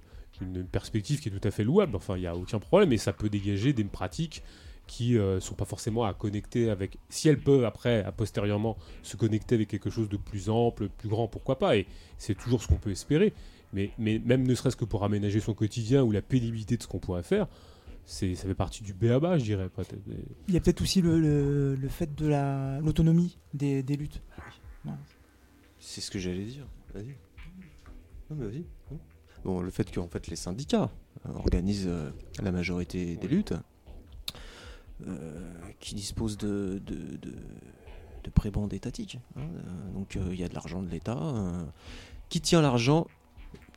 [0.72, 1.96] perspective qui est tout à fait louable.
[1.96, 4.42] Enfin, il n'y a aucun problème, et ça peut dégager des pratiques
[4.86, 6.98] qui ne sont pas forcément à connecter avec.
[7.08, 11.28] Si elles peuvent après, postérieurement, se connecter avec quelque chose de plus ample, plus grand,
[11.28, 11.86] pourquoi pas Et
[12.18, 13.32] c'est toujours ce qu'on peut espérer.
[13.72, 16.98] Mais même ne serait-ce que pour aménager son quotidien ou la pénibilité de ce qu'on
[16.98, 17.46] pourrait faire,
[18.12, 19.70] c'est, ça fait partie du béaba, je dirais.
[20.48, 24.20] Il y a peut-être aussi le, le- le fait de la- l'autonomie des, des luttes.
[25.78, 26.66] C'est ce que j'allais dire.
[26.92, 27.14] Vas-y.
[28.30, 28.64] Non, mais vas-y.
[29.44, 30.90] Bon, le fait qu'en fait les syndicats
[31.26, 32.10] euh, organisent euh,
[32.42, 33.54] la majorité des luttes,
[35.06, 35.48] euh,
[35.78, 37.32] qui disposent de, de, de,
[38.24, 39.18] de prébendes étatiques.
[39.36, 39.46] hein,
[39.94, 41.16] donc euh, il y a de l'argent de l'État.
[41.16, 41.64] euh,
[42.28, 43.06] qui tient l'argent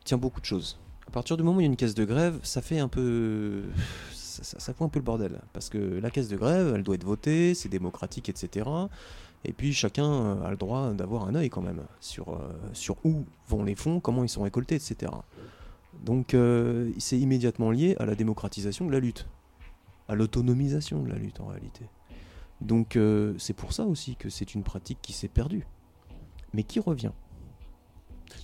[0.03, 0.79] tient beaucoup de choses.
[1.07, 2.87] À partir du moment où il y a une caisse de grève, ça fait un
[2.89, 3.63] peu.
[4.41, 5.41] Ça, ça, un peu le bordel.
[5.53, 8.65] Parce que la caisse de grève, elle doit être votée, c'est démocratique, etc.
[9.45, 12.95] Et puis chacun euh, a le droit d'avoir un œil quand même sur, euh, sur
[13.03, 15.11] où vont les fonds, comment ils sont récoltés, etc.
[16.03, 19.27] Donc euh, c'est immédiatement lié à la démocratisation de la lutte,
[20.07, 21.85] à l'autonomisation de la lutte en réalité.
[22.61, 22.97] Donc
[23.39, 25.67] c'est pour ça aussi que c'est une pratique qui s'est perdue,
[26.53, 27.11] mais qui revient?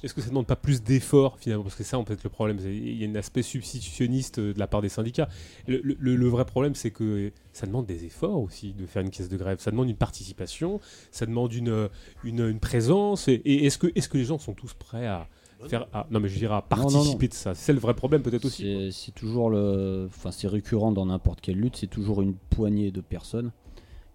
[0.03, 1.63] Est-ce que ça ne demande pas plus d'efforts finalement?
[1.63, 4.59] Parce que ça, en fait, le problème, il y a un aspect substitutionniste euh, de
[4.59, 5.27] la part des syndicats.
[5.67, 9.09] Le, le- le vrai problème, c'est que ça demande des efforts aussi de faire une
[9.09, 9.59] caisse de grève.
[9.59, 10.79] Ça demande une participation,
[11.11, 11.89] ça demande une,
[12.23, 13.27] une, une présence.
[13.27, 15.27] Et, et est-ce que, est que les gens sont tous prêts à
[15.67, 15.87] faire.
[15.91, 16.89] à- non, mais je dirais à non, non.
[16.91, 17.53] participer de ça?
[17.55, 18.63] C'est le vrai problème, peut-être aussi.
[18.63, 20.05] C'est c'est toujours le.
[20.07, 23.51] Enfin, c'est récurrent dans n'importe quelle lutte, c'est toujours une poignée de personnes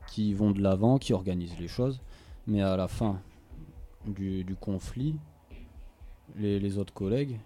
[0.07, 2.01] qui vont de l'avant, qui organisent les choses.
[2.47, 3.21] Mais à la fin
[4.07, 5.17] du, du conflit,
[6.37, 7.39] les, les autres collègues,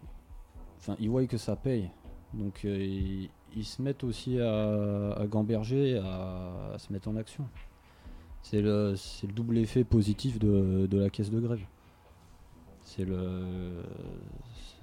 [0.79, 1.91] enfin, ils voient que ça paye.
[2.35, 7.17] Donc, euh, ils, ils se mettent aussi à, à gamberger, à, à se mettre en
[7.17, 7.47] action.
[8.43, 11.65] C'est le, c'est le double effet positif de, de la caisse de grève.
[12.85, 13.83] C'est le.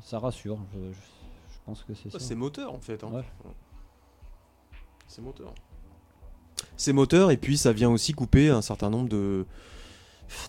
[0.02, 0.60] Ça rassure.
[0.74, 2.20] Je, je- je pense que c'est ça.
[2.20, 3.04] C'est moteur en fait.
[3.04, 3.10] hein.
[3.12, 3.24] Ouais.
[5.08, 5.54] C'est moteur.
[6.78, 9.46] C'est moteur et puis ça vient aussi couper un certain nombre de,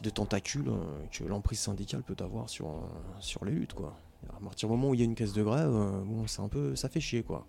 [0.02, 2.80] de tentacules euh, que l'emprise syndicale peut avoir sur, euh,
[3.20, 3.98] sur les luttes quoi.
[4.36, 6.40] À partir du moment où il y a une caisse de grève, euh, bon, c'est
[6.42, 7.46] un peu, ça fait chier quoi.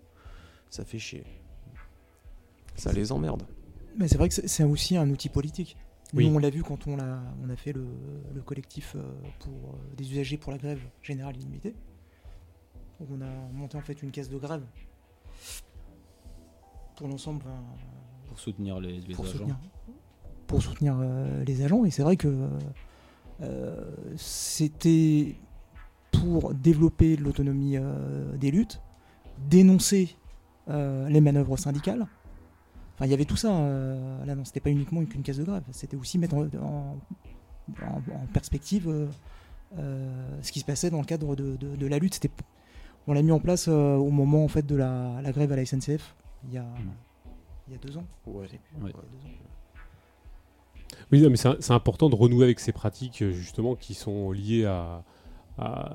[0.70, 1.24] Ça fait chier.
[2.76, 3.42] Ça les emmerde.
[3.96, 5.76] Mais c'est vrai que c'est- aussi un outil politique.
[6.12, 6.30] Nous, Oui.
[6.32, 7.86] on l'a vu quand on a, on a fait le,
[8.34, 8.96] le collectif
[9.40, 11.74] pour, des usagers pour la grève générale illimitée.
[13.00, 14.64] On a monté en fait une caisse de grève
[16.96, 17.44] pour l'ensemble,
[18.26, 19.32] Pour soutenir les, les pour agents.
[19.38, 19.56] soutenir,
[20.48, 21.84] pour soutenir euh, les agents.
[21.84, 22.48] Et c'est vrai que
[23.42, 25.36] euh, c'était
[26.10, 28.80] pour développer l'autonomie euh, des luttes,
[29.48, 30.16] dénoncer
[30.68, 32.06] euh, les manœuvres syndicales.
[32.94, 33.52] Enfin, il y avait tout ça.
[33.56, 35.62] euh, là, non, c'était pas uniquement qu'une case de grève.
[35.70, 36.96] C'était aussi mettre en, en-
[37.82, 39.08] en- en perspective
[39.76, 42.14] ce qui se passait dans le cadre de, de- de la lutte.
[42.14, 42.30] C'était,
[43.06, 45.56] on l'a mis en place euh, au moment en fait de la, la grève à
[45.56, 46.14] la SNCF
[46.48, 46.64] il y a,
[47.68, 48.04] il y a deux ans.
[48.26, 48.46] Ouais.
[48.46, 48.76] Je sais plus.
[48.82, 48.90] Ouais.
[48.94, 49.32] Ouais, deux ans.
[51.10, 55.04] Oui, mais c'est important de renouer avec ces pratiques euh, justement qui sont liées à,
[55.56, 55.90] à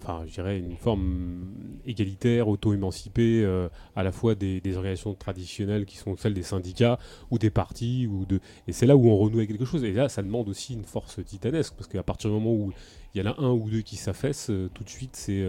[0.00, 5.96] enfin, je dirais une forme égalitaire, auto-émancipée, euh, à la fois des, organisations traditionnelles qui
[5.96, 6.98] sont celles des syndicats
[7.32, 9.82] ou des partis ou de, et c'est là où on renoue avec quelque chose.
[9.82, 12.72] Et là, ça demande aussi une force titanesque parce qu'à partir du moment où
[13.14, 15.44] il y en a un ou deux qui s'affaissent, euh, tout de suite, c'est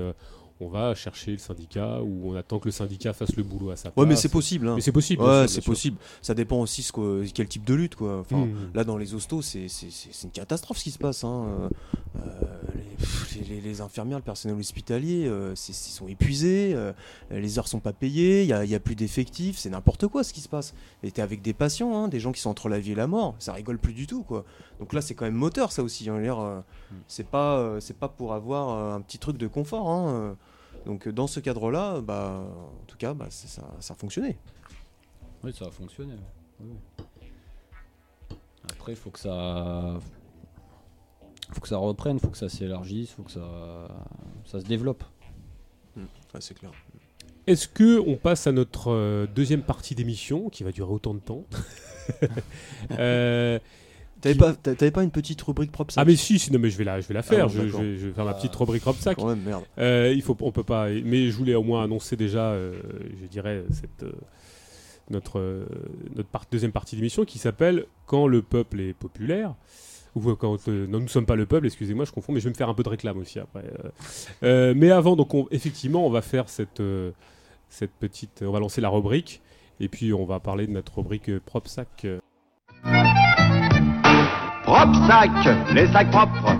[0.61, 3.75] on va chercher le syndicat ou on attend que le syndicat fasse le boulot à
[3.75, 4.01] sa place.
[4.01, 4.67] Ouais, mais c'est possible.
[4.69, 4.75] hein.
[4.75, 5.21] Mais c'est possible.
[5.21, 5.97] Ouais, c'est possible.
[6.21, 8.19] Ça dépend aussi ce que- quel type de lutte quoi.
[8.19, 8.71] Enfin, Mmh.
[8.73, 11.23] Là, dans les hostos, c'est c'est- c'est- c'est une catastrophe ce qui se passe.
[11.23, 11.69] hein.
[12.17, 12.21] Euh,
[12.73, 16.93] les, pff, les- les infirmières, le personnel hospitalier, euh, c'est- ils sont épuisés, euh,
[17.31, 20.31] les heures sont pas payées, il n'y a, a plus d'effectifs, c'est n'importe quoi ce
[20.31, 20.73] qui se passe.
[21.03, 23.07] Et t'es avec des patients, hein, des gens qui sont entre la vie et la
[23.07, 24.23] mort, ça rigole plus du tout.
[24.23, 24.45] quoi.
[24.79, 26.09] Donc là, c'est quand même moteur ça aussi.
[26.09, 26.15] hein.
[26.17, 26.61] Euh,
[27.07, 29.89] C'est pas, c'est pas pour avoir un petit truc de confort.
[29.89, 30.37] hein.
[30.85, 32.43] Donc euh, dans ce cadre-là, bah,
[32.81, 34.37] en tout cas, bah, ça, ça a fonctionné.
[35.43, 36.15] Oui, ça a fonctionné.
[36.59, 36.75] oui.
[38.71, 39.99] Après, il faut que ça.
[41.51, 43.87] faut que ça reprenne, faut que ça s'élargisse, faut que ça,
[44.45, 45.03] ça se développe.
[45.97, 46.05] Ouais,
[46.39, 46.71] c'est clair.
[47.47, 51.19] Est-ce que on passe à notre euh, deuxième partie d'émission qui va durer autant de
[51.19, 51.45] temps?
[52.91, 53.57] Euh,
[54.25, 56.59] T'avais pas, t'a- t'avais pas une petite rubrique propre ça Ah mais si, si, non
[56.59, 57.47] mais je vais la, je vais la faire.
[57.47, 58.57] bon, je, je vais, je vais faire ma petite Ah.
[58.59, 59.17] rubrique Rob Sac.
[59.17, 59.63] Quand même, merde.
[59.77, 60.89] Euh, il faut, on peut pas.
[60.89, 62.73] Mais je voulais au moins annoncer déjà, euh,
[63.21, 64.11] je dirais cette euh,
[65.09, 65.65] notre euh,
[66.15, 69.53] notre part- deuxième partie d'émission qui s'appelle Quand le peuple est populaire.
[70.15, 71.65] Ou quand euh, non, nous ne sommes pas le peuple.
[71.67, 72.31] Excusez-moi, je confonds.
[72.33, 73.65] Mais je vais me faire un peu de réclame aussi après.
[74.43, 74.73] euh.
[74.73, 76.81] Mais avant, donc on- effectivement, on va faire cette
[77.69, 78.41] cette petite.
[78.47, 79.41] On va lancer la rubrique
[79.81, 82.07] et puis on va parler de notre rubrique Prop Sac.
[84.75, 85.31] Propre sac,
[85.71, 86.51] les sacs propres.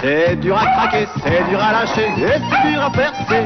[0.00, 3.44] C'est dur à craquer, c'est dur à lâcher, et c'est dur à percer.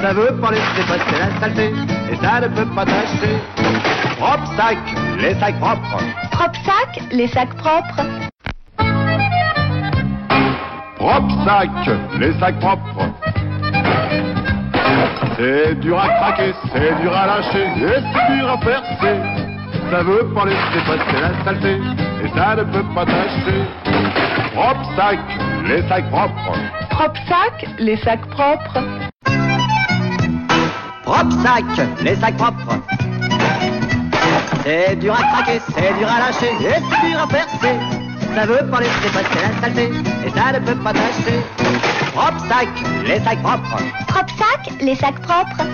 [0.00, 1.70] Ça veut pas laisser passer la saleté,
[2.10, 3.36] et ça ne peut pas tâcher.
[4.18, 4.78] Propre sac,
[5.20, 6.02] les sacs propres.
[6.30, 8.02] Propre sac, les sacs propres.
[10.96, 11.70] Propre sac,
[12.18, 13.04] les sacs propres.
[15.36, 19.47] C'est dur à craquer, c'est dur à lâcher, et c'est dur à percer.
[19.90, 21.80] Ça veut pas laisser passer la saleté,
[22.22, 23.64] et ça ne peut pas tâcher.
[24.54, 25.18] Propre sac,
[25.64, 26.58] les sacs propres.
[26.90, 28.80] Propre sac, les sacs propres.
[31.04, 31.64] Propre sac,
[32.02, 32.76] les sacs propres.
[34.62, 37.76] C'est dur à craquer, c'est dur à lâcher, et c'est dur à percer.
[38.34, 39.90] Ça veut pas laisser passer la saleté,
[40.26, 41.40] et ça ne peut pas tâcher.
[42.14, 42.68] Propre sac,
[43.06, 43.78] les sacs propres.
[44.06, 45.64] Propre sac, les sacs propres.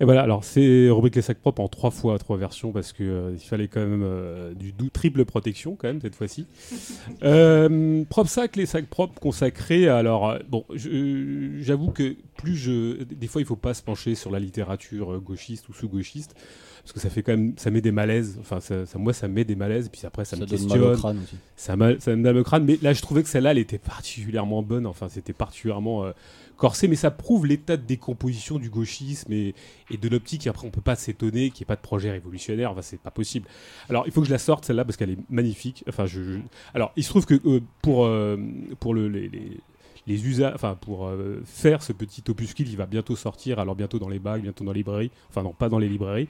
[0.00, 3.02] Et voilà, alors c'est rubrique les sacs propres en trois fois, trois versions, parce que
[3.02, 6.46] euh, il fallait quand même euh, du dou- triple protection quand même cette fois-ci.
[7.24, 9.88] euh, propre sac, les sacs propres consacrés.
[9.88, 14.30] Alors euh, bon, j'avoue que plus je, des fois il faut pas se pencher sur
[14.30, 16.34] la littérature euh, gauchiste ou sous-gauchiste,
[16.82, 18.38] parce que ça fait quand même, ça met des malaises.
[18.40, 20.58] Enfin, ça, ça- moi, ça met des malaises, et puis après, ça, Ça me donne
[20.60, 20.92] mal questionne.
[20.94, 21.36] au crâne aussi.
[21.56, 23.78] Ça, mal, ça me donne le crâne, mais là je trouvais que celle-là elle était
[23.78, 26.12] particulièrement bonne, enfin c'était particulièrement euh,
[26.58, 29.54] corsé, mais ça prouve l'état de décomposition du gauchisme et,
[29.90, 32.82] de l'optique, après on peut pas s'étonner qu'il n'y ait pas de projet révolutionnaire, enfin
[32.82, 33.48] c'est pas possible.
[33.88, 36.38] Alors il faut que je la sorte celle-là parce qu'elle est magnifique, enfin je, je-
[36.74, 38.36] Alors il se trouve que euh, pour, euh,
[38.80, 39.60] pour le, les, les,
[40.06, 43.98] les usa- enfin pour euh, faire ce petit opuscule, il va bientôt sortir, alors bientôt
[43.98, 46.28] dans les bacs, bientôt dans les librairies, enfin non pas dans les librairies,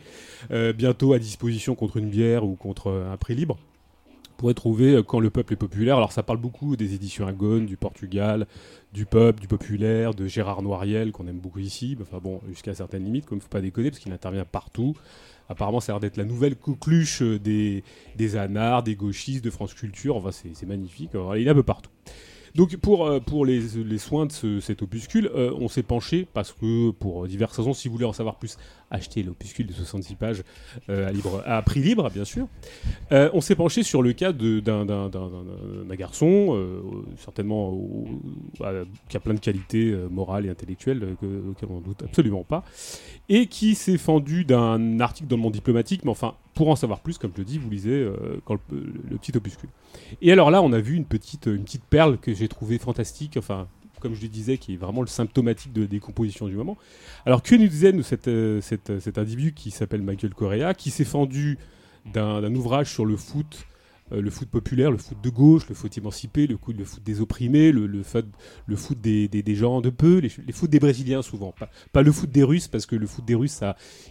[0.50, 3.56] euh, bientôt à disposition contre une bière ou contre un prix libre
[4.38, 5.96] pourrait trouver quand le peuple est populaire.
[5.98, 8.46] Alors ça parle beaucoup des éditions Agone, du Portugal,
[8.94, 11.98] du peuple, du populaire, de Gérard Noiriel qu'on aime beaucoup ici.
[12.00, 14.94] Enfin bon, jusqu'à certaines limites, comme faut pas déconner parce qu'il intervient partout.
[15.50, 17.82] Apparemment, ça a l'air d'être la nouvelle coqueluche des,
[18.16, 20.16] des anards, des gauchistes, de France Culture.
[20.16, 21.10] Enfin, c'est magnifique.
[21.36, 21.90] Il est un peu partout.
[22.54, 23.60] Donc pour, euh, pour les,
[23.98, 27.88] soins de ce- cet opuscule, euh, on s'est penché parce que pour diverses raisons, si
[27.88, 28.56] vous voulez en savoir plus,
[28.90, 30.42] achetez l'opuscule de 66 pages
[30.88, 31.12] euh,
[31.44, 32.46] à, prix libre, bien sûr.
[33.12, 34.86] Euh, on s'est penché sur le cas d'un
[35.96, 36.80] garçon, euh,
[37.16, 37.78] certainement
[39.08, 42.64] qui a plein de qualités morales et intellectuelles que- auxquelles on ne doute absolument pas,
[43.28, 47.00] et qui s'est fendu d'un article dans le monde diplomatique, mais enfin, pour en savoir
[47.00, 49.70] plus, comme je le dis, vous lisez le petit opuscule.
[50.22, 53.36] Et alors là, on a vu une petite, une petite perle que j'ai trouvée fantastique,
[53.36, 53.68] enfin,
[54.00, 56.76] comme je le disais, qui est vraiment le symptomatique de décomposition du moment.
[57.26, 61.04] Alors, que nous disait nous, cet, euh, cet- individu qui s'appelle Michael Correa, qui s'est
[61.04, 61.58] fendu
[62.12, 63.66] d'un ouvrage sur le foot,
[64.12, 67.72] euh, le foot populaire, le foot de gauche, le foot émancipé, le, foot des opprimés,
[67.72, 68.24] le, foot,
[68.66, 71.54] le des, gens de peu, les, les foot des Brésiliens souvent,
[71.92, 73.60] pas, le foot des Russes, parce que le foot des Russes,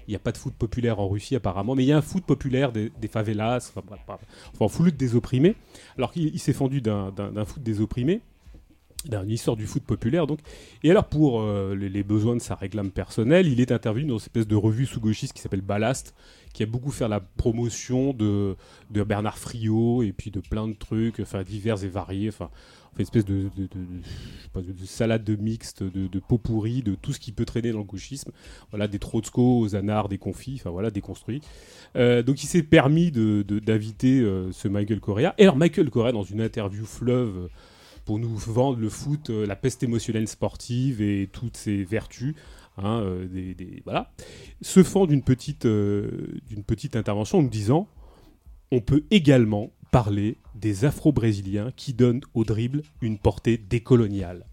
[0.07, 2.01] il n'y a pas de foot populaire en Russie apparemment, mais il y a un
[2.01, 5.55] foot populaire des, favelas, enfin, foot des opprimés.
[5.97, 8.21] Alors qu'il il s'est fendu d'un foot des opprimés,
[9.05, 10.39] d'une histoire du foot populaire donc.
[10.83, 14.19] Et alors pour euh, les, les besoins de sa réclame personnelle, il est intervenu dans
[14.19, 16.13] cette espèce de revue sous-gauchiste qui s'appelle Ballast,
[16.53, 18.55] qui a beaucoup fait la promotion de,
[18.89, 22.49] de Bernard Friot et puis de plein de trucs, enfin divers et variés, enfin
[22.97, 23.67] une espèce de, de,
[24.55, 27.71] de- de- salade de mixte, de, de pot pourri, de tout ce qui peut traîner
[27.71, 28.31] dans le gauchisme.
[28.71, 31.41] Voilà, des Trotsko aux anards, des confits, enfin voilà, déconstruits.
[31.95, 35.35] Euh, donc il s'est permis de- de- d'inviter euh, ce Michael Correa.
[35.37, 37.49] Et alors Michael Correa, dans une interview fleuve,
[38.07, 42.35] pour nous vendre le foot, euh, la peste émotionnelle sportive et toutes ses vertus,
[42.77, 44.13] hein, euh, des, des- voilà,
[44.61, 46.09] se fend d'une petite, euh,
[46.47, 47.89] d'une petite intervention en nous disant
[48.71, 54.45] on peut également parler des Afro-Brésiliens qui donnent au dribble une portée décoloniale.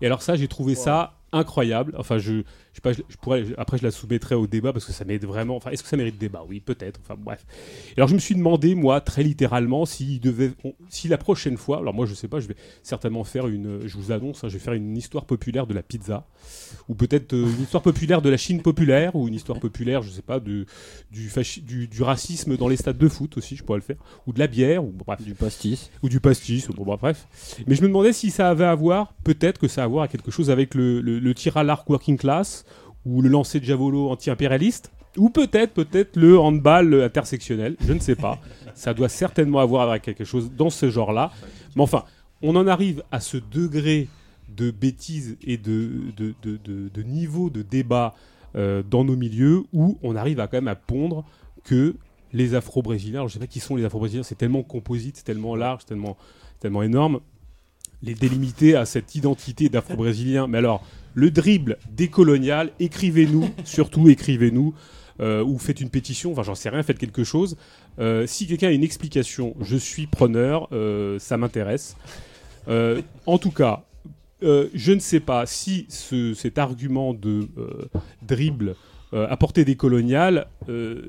[0.00, 1.94] Et alors ça, j'ai trouvé ça incroyable.
[1.98, 2.42] Enfin, je,
[2.74, 4.92] je sais pas, je, je pourrais, je- après je la soumettrai au débat parce que
[4.92, 5.54] ça mérite vraiment.
[5.54, 6.44] Enfin, est-ce que ça mérite débat?
[6.48, 6.98] Oui, peut-être.
[7.04, 7.46] Enfin, bref.
[7.96, 11.78] Alors je me suis demandé, moi, très littéralement, si devait, on- si la prochaine fois,
[11.78, 14.54] alors moi je sais pas, je vais certainement faire une, je vous annonce, hein, je
[14.54, 16.26] vais faire une histoire populaire de la pizza,
[16.88, 20.10] ou peut-être euh, une histoire populaire de la Chine populaire, ou une histoire populaire, je
[20.10, 20.66] sais pas, de,
[21.12, 23.96] du, fachi- du, du racisme dans les stades de foot aussi, je pourrais le faire,
[24.26, 25.90] ou de la bière, ou bref Du pastis.
[26.02, 27.28] ou du pastis, bon, bref.
[27.68, 30.04] Mais je me demandais si ça avait à voir, peut-être que ça a à voir
[30.04, 32.63] à quelque chose avec le, le, le tir à l'arc working class,
[33.06, 38.16] ou le lancer de javelot anti-impérialiste, ou peut-être, peut-être le handball intersectionnel, je ne sais
[38.16, 38.40] pas.
[38.74, 41.30] ça doit certainement avoir avec quelque chose dans ce genre-là.
[41.76, 42.04] Mais enfin,
[42.42, 44.08] on en arrive à ce degré
[44.56, 48.14] de bêtises et de, de, de, de- de niveau de débat
[48.56, 51.24] euh, dans nos milieux où on arrive à quand même à pondre
[51.64, 51.94] que
[52.32, 55.54] les Afro-Brésiliens, alors je sais pas qui sont les Afro-Brésiliens, c'est tellement composite, c'est tellement
[55.56, 56.16] large, c'est tellement,
[56.60, 57.20] tellement énorme,
[58.02, 60.46] les délimiter à cette identité d'Afro-Brésilien.
[60.48, 60.84] Mais alors,
[61.14, 64.74] le dribble décolonial, écrivez-nous, surtout écrivez-nous,
[65.20, 67.56] euh, ou faites une pétition, enfin j'en sais rien, faites quelque chose.
[68.00, 71.96] Euh, si quelqu'un a une explication, je suis preneur, euh, ça m'intéresse.
[73.26, 73.84] En tout cas,
[74.42, 77.48] je ne sais pas si ce- cet argument de
[78.22, 78.74] dribble
[79.12, 81.02] à portée décoloniale euh,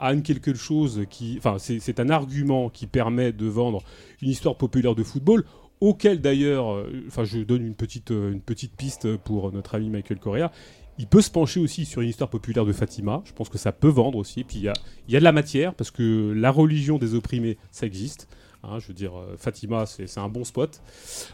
[0.00, 1.34] a une quelque chose qui.
[1.36, 3.82] Enfin, c'est un argument qui permet de vendre
[4.22, 5.44] une histoire populaire de football,
[5.82, 9.90] auquel d'ailleurs, euh, enfin, je donne une petite, euh, une petite piste pour notre ami
[9.90, 10.50] Michael Correa.
[10.98, 13.22] Il peut se pencher aussi sur une histoire populaire de Fatima.
[13.24, 14.40] Je pense que ça peut vendre aussi.
[14.40, 14.74] Et puis il y a,
[15.08, 18.28] y a de la matière parce que la religion des opprimés, ça existe.
[18.62, 20.80] Hein, je veux dire, euh, Fatima, c'est un bon spot.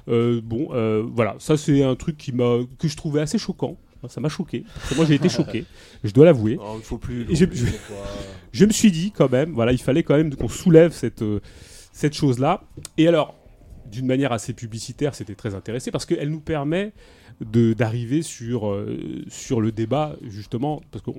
[0.08, 3.76] Euh, bon, euh, voilà, ça c'est un truc qui m'a, que je trouvais assez choquant.
[4.08, 4.64] Ça m'a choqué.
[4.74, 5.64] Parce que Moi j'ai été choqué,
[6.04, 6.56] je dois l'avouer.
[6.62, 7.26] Oh, faut plus.
[7.28, 7.66] Et je- je-
[8.52, 11.24] je me suis dit quand même, voilà, il fallait quand même qu'on soulève cette,
[11.92, 12.62] cette chose-là.
[12.96, 13.34] Et alors,
[13.90, 16.92] d'une manière assez publicitaire, c'était très intéressant parce qu'elle nous permet
[17.40, 21.10] d'arriver sur euh, sur le débat justement parce que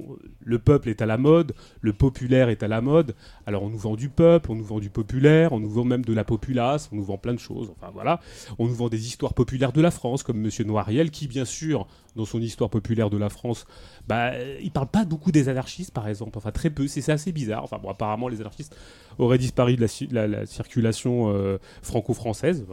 [0.43, 3.15] le peuple est à la mode, le populaire est à la mode.
[3.45, 6.03] Alors on nous vend du peuple, on nous vend du populaire, on nous vend même
[6.03, 7.71] de la populace, on nous vend plein de choses.
[7.77, 8.19] Enfin voilà,
[8.57, 11.87] on nous vend des histoires populaires de la France comme Monsieur Noiriel qui bien sûr
[12.15, 13.65] dans son histoire populaire de la France,
[14.07, 14.31] bah
[14.61, 16.37] il parle pas beaucoup des anarchistes par exemple.
[16.37, 17.63] Enfin très peu, c'est assez bizarre.
[17.63, 18.75] Enfin bon apparemment les anarchistes
[19.19, 22.65] auraient disparu de la, ci- la- la circulation euh, franco-française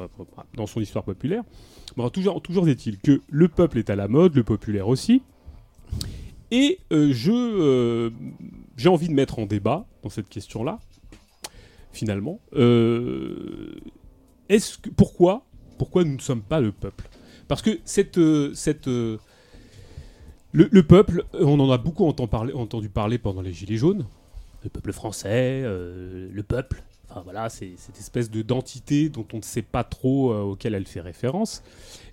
[0.54, 1.44] dans son histoire populaire.
[1.96, 5.22] Toujours, est-il que le peuple est à la mode, le populaire aussi.
[6.50, 8.10] Et euh, je euh,
[8.76, 10.78] j'ai envie de mettre en débat dans cette question-là,
[11.92, 12.40] finalement.
[12.54, 13.80] euh,
[14.48, 15.44] est-ce que pourquoi
[15.78, 17.08] pourquoi nous ne sommes pas le peuple?
[17.48, 19.18] Parce que cette le,
[20.52, 24.06] le peuple, on en a beaucoup entendu parler, pendant les Gilets jaunes.
[24.62, 26.82] Le peuple français, le peuple.
[27.16, 30.74] Enfin voilà, c'est cette espèce de d'entité dont on ne sait pas trop euh, auquel
[30.74, 31.62] elle fait référence.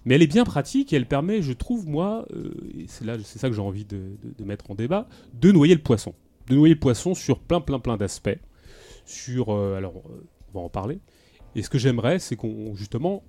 [0.05, 3.17] Mais elle est bien pratique et elle permet, je trouve, moi, euh, et c'est là,
[3.21, 4.15] c'est ça que j'ai envie de,
[4.45, 6.15] mettre en débat, de noyer le poisson.
[6.47, 8.39] De noyer le poisson sur plein, plein, plein d'aspects.
[9.05, 10.03] Sur, euh, alors,
[10.53, 11.01] on va en parler.
[11.55, 13.23] Et ce que j'aimerais, c'est qu'on, justement,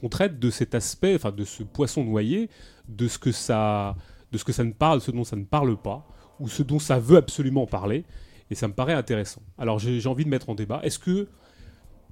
[0.00, 2.50] qu'on traite de cet aspect, enfin, de ce poisson noyé,
[2.88, 3.94] de ce que ça,
[4.32, 6.04] de ce que ça ne parle, ce dont ça ne parle pas,
[6.40, 8.04] ou ce dont ça veut absolument parler.
[8.52, 9.40] Et ça me paraît intéressant.
[9.56, 10.80] Alors, j'ai envie de mettre en débat.
[10.82, 11.26] Est-ce que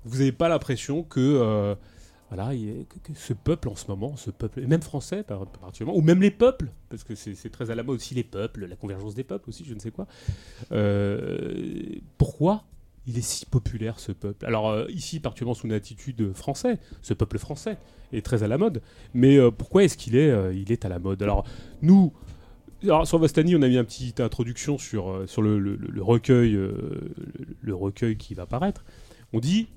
[0.06, 1.74] vous n'avez pas l'impression que euh,
[2.30, 2.52] voilà,
[3.14, 6.70] ce peuple en ce moment, ce peuple, même français par- particulièrement, ou même les peuples,
[6.88, 9.66] parce que c'est très à la mode aussi les peuples, la convergence des peuples aussi,
[9.66, 10.06] je ne sais quoi.
[10.72, 12.64] Euh, pourquoi
[13.06, 14.46] il est si populaire ce peuple?
[14.46, 17.76] Alors euh, ici, particulièrement sous une attitude française, ce peuple français
[18.14, 18.80] est très à la mode,
[19.12, 21.22] mais pourquoi est-ce qu'il est, il est à la mode?
[21.22, 21.44] Alors
[21.82, 22.14] nous.
[22.82, 26.54] Alors, sur Vastani, on a mis une petite introduction sur, euh, sur le, le- recueil,
[26.54, 26.72] euh,
[27.60, 28.84] le, recueil qui va paraître.
[29.32, 29.68] On dit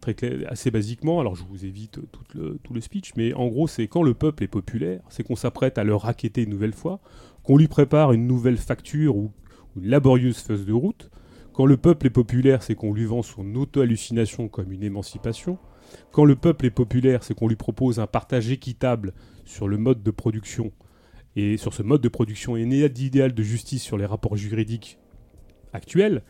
[0.00, 0.14] très
[0.46, 3.88] assez basiquement, alors je vous évite tout le, tout le speech, mais en gros, c'est
[3.88, 7.00] quand le peuple est populaire, c'est qu'on s'apprête à le raqueter une nouvelle fois,
[7.42, 9.32] qu'on lui prépare une nouvelle facture ou
[9.74, 11.10] ou une laborieuse feuille de route.
[11.52, 15.58] Quand le peuple est populaire, c'est qu'on lui vend son auto-hallucination comme une émancipation.
[16.12, 20.02] Quand le peuple est populaire, c'est qu'on lui propose un partage équitable sur le mode
[20.02, 20.72] de production
[21.36, 24.98] et sur ce mode de production et né d'idéal de justice sur les rapports juridiques
[25.72, 26.22] actuels.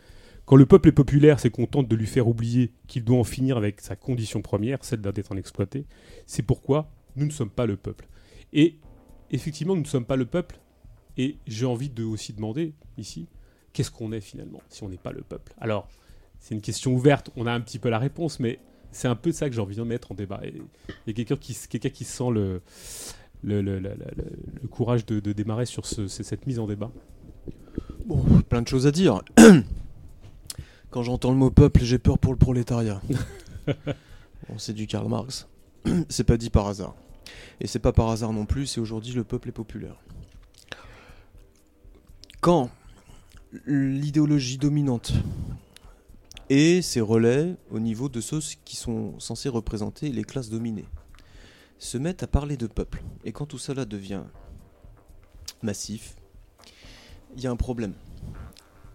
[0.45, 3.23] Quand le peuple est populaire, c'est qu'on tente de lui faire oublier qu'il doit en
[3.23, 5.85] finir avec sa condition première, celle d'être un exploité.
[6.25, 8.07] C'est pourquoi nous ne sommes pas le peuple.
[8.53, 8.77] Et
[9.31, 10.59] effectivement, nous ne sommes pas le peuple.
[11.17, 13.27] Et j'ai envie de aussi demander ici,
[13.73, 15.53] qu'est-ce qu'on est finalement si on n'est pas le peuple?
[15.57, 15.89] Alors,
[16.39, 17.31] c'est une question ouverte.
[17.35, 18.59] On a un petit peu la réponse, mais
[18.91, 20.41] c'est un peu ça que j'ai envie de mettre en débat.
[20.45, 20.61] Il
[21.07, 22.61] y a quelqu'un qui, quelqu'un qui sent le,
[23.43, 26.67] le, le- le- le- le courage de, de démarrer sur ce- ce- cette mise en
[26.67, 26.91] débat.
[28.05, 29.21] Bon, plein de choses à dire.
[30.89, 33.01] Quand j'entends le mot peuple, j'ai peur pour le prolétariat.
[34.47, 35.45] Bon, c'est du Karl Marx.
[36.09, 36.95] c'est pas dit par hasard.
[37.59, 39.97] Et c'est pas par hasard non plus, c'est aujourd'hui le peuple est populaire.
[42.39, 42.69] Quand
[43.65, 45.11] l'idéologie dominante
[46.49, 50.85] et ses relais au niveau de ceux qui sont censés représenter les classes dominées
[51.79, 54.23] se mettent à parler de peuple, et quand tout cela devient
[55.61, 56.15] massif,
[57.35, 57.93] il y a un problème.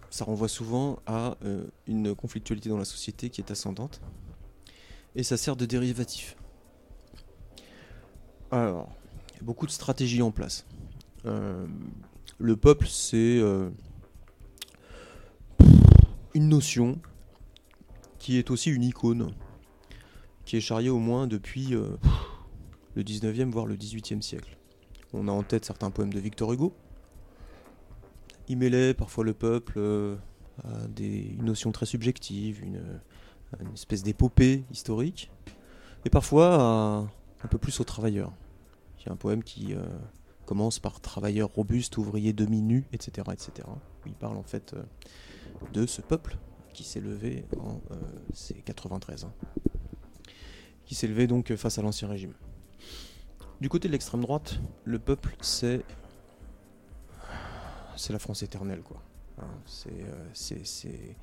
[0.09, 4.01] Ça renvoie souvent à euh, une conflictualité dans la société qui est ascendante.
[5.15, 6.35] Et ça sert de dérivatif.
[8.51, 8.89] Alors,
[9.41, 10.65] beaucoup de stratégies en place.
[11.25, 11.65] Euh,
[12.37, 13.69] le peuple, c'est euh,
[16.33, 16.99] une notion
[18.19, 19.33] qui est aussi une icône,
[20.45, 21.75] qui est charriée au moins depuis
[22.95, 24.57] le 19e, voire le 18e siècle.
[25.13, 26.73] On a en tête certains poèmes de Victor Hugo,
[28.49, 30.15] il mêlait parfois le peuple euh,
[30.63, 32.81] à une notion très subjective, une,
[33.73, 35.31] espèce d'épopée historique,
[36.05, 37.07] et parfois
[37.43, 38.33] un peu plus aux travailleurs.
[38.99, 39.83] Il y a un poème qui euh,
[40.45, 43.67] commence par travailleurs robustes, ouvriers demi-nus, etc., etc.
[44.05, 44.83] il parle en fait euh,
[45.73, 46.37] de ce peuple
[46.73, 47.95] qui s'est levé en euh,
[48.33, 49.33] c'est 93, hein,
[50.85, 52.33] qui s'est levé donc face à l'ancien régime.
[53.63, 55.85] Du côté de l'extrême droite, le peuple c'est
[57.95, 59.01] c'est la France éternelle, quoi.
[59.41, 61.15] Hein, c'est, euh, c'est, c'est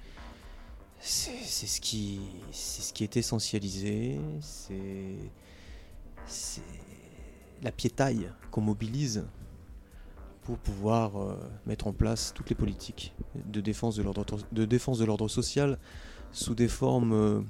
[1.67, 2.19] ce qui,
[2.51, 4.19] c'est ce qui est essentialisé.
[4.41, 5.17] C'est,
[6.25, 6.63] c'est
[7.61, 9.27] la piétaille qu'on mobilise
[10.41, 11.37] pour pouvoir euh,
[11.67, 15.79] mettre en place toutes les politiques de défense de l'ordre, de défense de l'ordre social
[16.33, 17.43] sous des formes euh,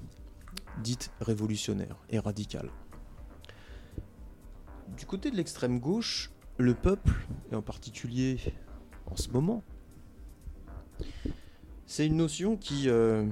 [0.82, 2.70] dites révolutionnaires et radicales.
[5.00, 8.36] Du côté de l'extrême gauche, le peuple, et en particulier
[9.10, 9.62] en ce moment,
[11.86, 13.24] c'est une notion qui euh,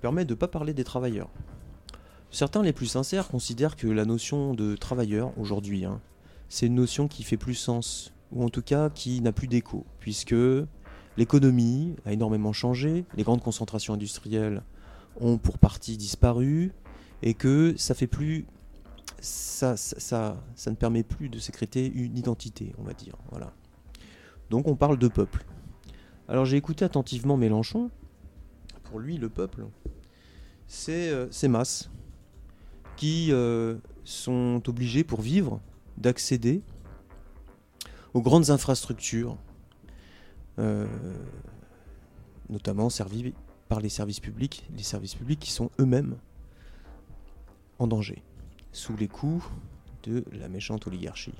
[0.00, 1.28] permet de ne pas parler des travailleurs.
[2.30, 6.00] Certains les plus sincères considèrent que la notion de travailleur aujourd'hui, hein,
[6.48, 9.84] c'est une notion qui fait plus sens, ou en tout cas qui n'a plus d'écho,
[9.98, 10.36] puisque
[11.16, 14.62] l'économie a énormément changé, les grandes concentrations industrielles
[15.20, 16.70] ont pour partie disparu,
[17.22, 18.46] et que ça fait plus.
[19.20, 23.14] Ça, ça, ça, ne permet plus de sécréter une identité, on va dire.
[23.30, 23.52] Voilà.
[24.50, 25.44] Donc on parle de peuple.
[26.28, 27.90] Alors j'ai écouté attentivement Mélenchon.
[28.84, 29.66] Pour lui, le peuple,
[30.66, 31.90] c'est euh, ces masses
[32.96, 35.60] qui euh, sont obligées pour vivre
[35.96, 36.62] d'accéder
[38.14, 39.36] aux grandes infrastructures,
[40.58, 40.86] euh,
[42.48, 43.34] notamment servies
[43.68, 46.16] par les services publics, les services publics qui sont eux-mêmes
[47.78, 48.22] en danger,
[48.72, 49.44] sous les coups
[50.02, 51.34] de la méchante oligarchie.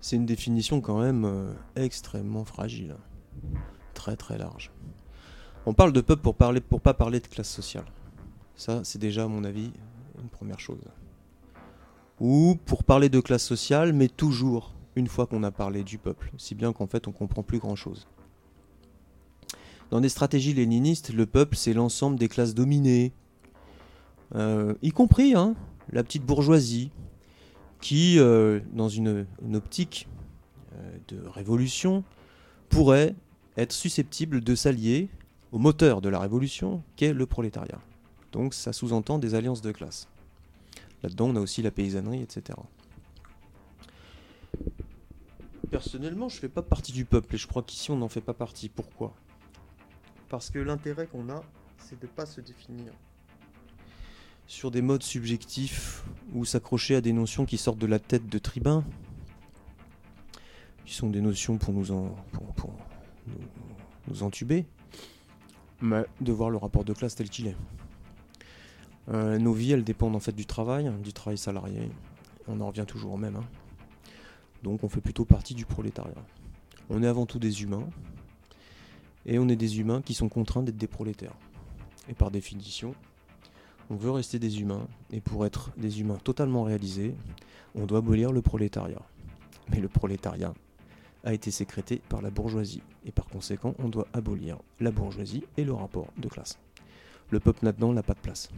[0.00, 2.96] C'est une définition quand même euh, extrêmement fragile,
[3.94, 4.70] très très large.
[5.66, 7.84] On parle de peuple pour parler pour pas parler de classe sociale.
[8.54, 9.72] Ça, c'est déjà à mon avis
[10.20, 10.82] une première chose.
[12.20, 16.32] Ou pour parler de classe sociale, mais toujours une fois qu'on a parlé du peuple,
[16.38, 18.06] si bien qu'en fait on comprend plus grand chose.
[19.90, 23.12] Dans des stratégies léninistes, le peuple c'est l'ensemble des classes dominées,
[24.34, 25.54] euh, y compris hein,
[25.90, 26.90] la petite bourgeoisie,
[27.80, 30.08] qui, euh, dans une, une optique
[30.74, 32.04] euh, de révolution,
[32.68, 33.14] pourrait
[33.56, 35.08] être susceptible de s'allier
[35.52, 37.80] au moteur de la révolution, qu'est le prolétariat.
[38.32, 40.08] Donc ça sous-entend des alliances de classe.
[41.02, 42.58] Là-dedans, on a aussi la paysannerie, etc.
[45.70, 48.20] Personnellement, je ne fais pas partie du peuple et je crois qu'ici, on n'en fait
[48.20, 48.68] pas partie.
[48.68, 49.14] Pourquoi?
[50.28, 51.42] Parce que l'intérêt qu'on a,
[51.78, 52.92] c'est de ne pas se définir
[54.48, 56.02] sur des modes subjectifs
[56.34, 58.82] ou s'accrocher à des notions qui sortent de la tête de tribun,
[60.84, 62.72] qui sont des notions pour nous, en, pour, pour
[63.26, 63.34] nous,
[64.08, 64.64] nous entuber,
[65.82, 67.56] mais de voir le rapport de classe tel qu'il est.
[69.10, 71.90] Euh, nos vies, elles dépendent en fait du travail, du travail salarié.
[72.48, 73.36] On en revient toujours au même.
[73.36, 73.44] hein.
[74.62, 76.24] Donc on fait plutôt partie du prolétariat.
[76.88, 77.86] On est avant tout des humains,
[79.26, 81.34] et on est des humains qui sont contraints d'être des prolétaires.
[82.08, 82.94] Et par définition,
[83.90, 87.14] on veut rester des humains, et pour être des humains totalement réalisés,
[87.74, 89.02] on doit abolir le prolétariat.
[89.70, 90.54] Mais le prolétariat
[91.24, 95.64] a été sécrété par la bourgeoisie, et par conséquent, on doit abolir la bourgeoisie et
[95.64, 96.58] le rapport de classe.
[97.30, 98.50] Le peuple là-dedans n'a pas de place.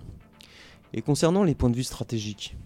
[0.93, 2.57] Et concernant les points de vue stratégiques,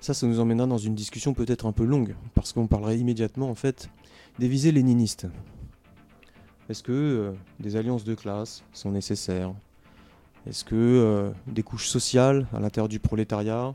[0.00, 3.48] ça, ça nous emmènera dans une discussion peut-être un peu longue, parce qu'on parlerait immédiatement
[3.48, 3.88] en fait
[4.38, 5.26] des visées léninistes.
[6.68, 9.54] Est-ce que euh, des alliances de classe sont nécessaires
[10.46, 13.74] Est-ce que euh, des couches sociales à l'intérieur du prolétariat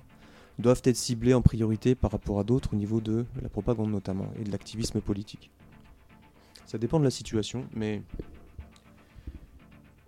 [0.59, 4.27] doivent être ciblées en priorité par rapport à d'autres au niveau de la propagande notamment
[4.39, 5.49] et de l'activisme politique?
[6.65, 8.03] Ça dépend de la situation, mais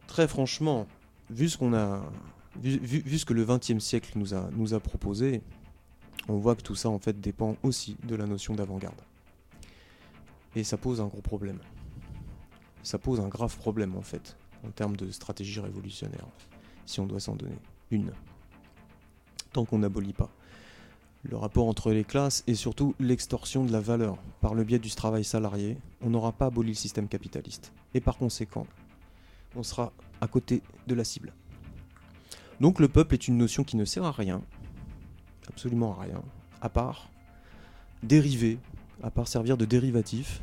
[0.06, 0.86] très franchement,
[1.32, 2.04] vu ce qu'on a,
[2.62, 5.42] vu, vu- que le XXe siècle nous a, nous a proposé,
[6.28, 9.02] on voit que tout ça en fait dépend aussi de la notion d'avant-garde.
[10.56, 11.58] Et ça pose un gros problème.
[12.84, 16.28] Ça pose un grave problème en fait, en termes de stratégie révolutionnaire,
[16.86, 17.58] si on doit s'en donner
[17.90, 18.12] une.
[19.54, 20.30] Tant qu'on n'abolit pas
[21.24, 24.90] le rapport entre les classes et surtout l'extorsion de la valeur par le biais du
[24.90, 27.72] travail salarié, on n'aura pas aboli le système capitaliste.
[27.94, 28.66] Et par conséquent,
[29.56, 31.34] on sera à côté de la cible.
[32.60, 34.42] Donc le peuple est une notion qui ne sert à rien,
[35.48, 36.22] absolument à rien,
[36.62, 37.10] à part
[38.04, 38.58] dériver,
[39.04, 40.42] à part servir de dérivatif,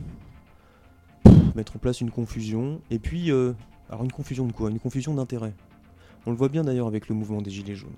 [1.54, 3.52] mettre en place une confusion, et puis, euh,
[3.88, 4.70] alors une confusion de quoi?
[4.70, 5.54] Une confusion d'intérêt.
[6.26, 7.96] On le voit bien d'ailleurs avec le mouvement des Gilets jaunes.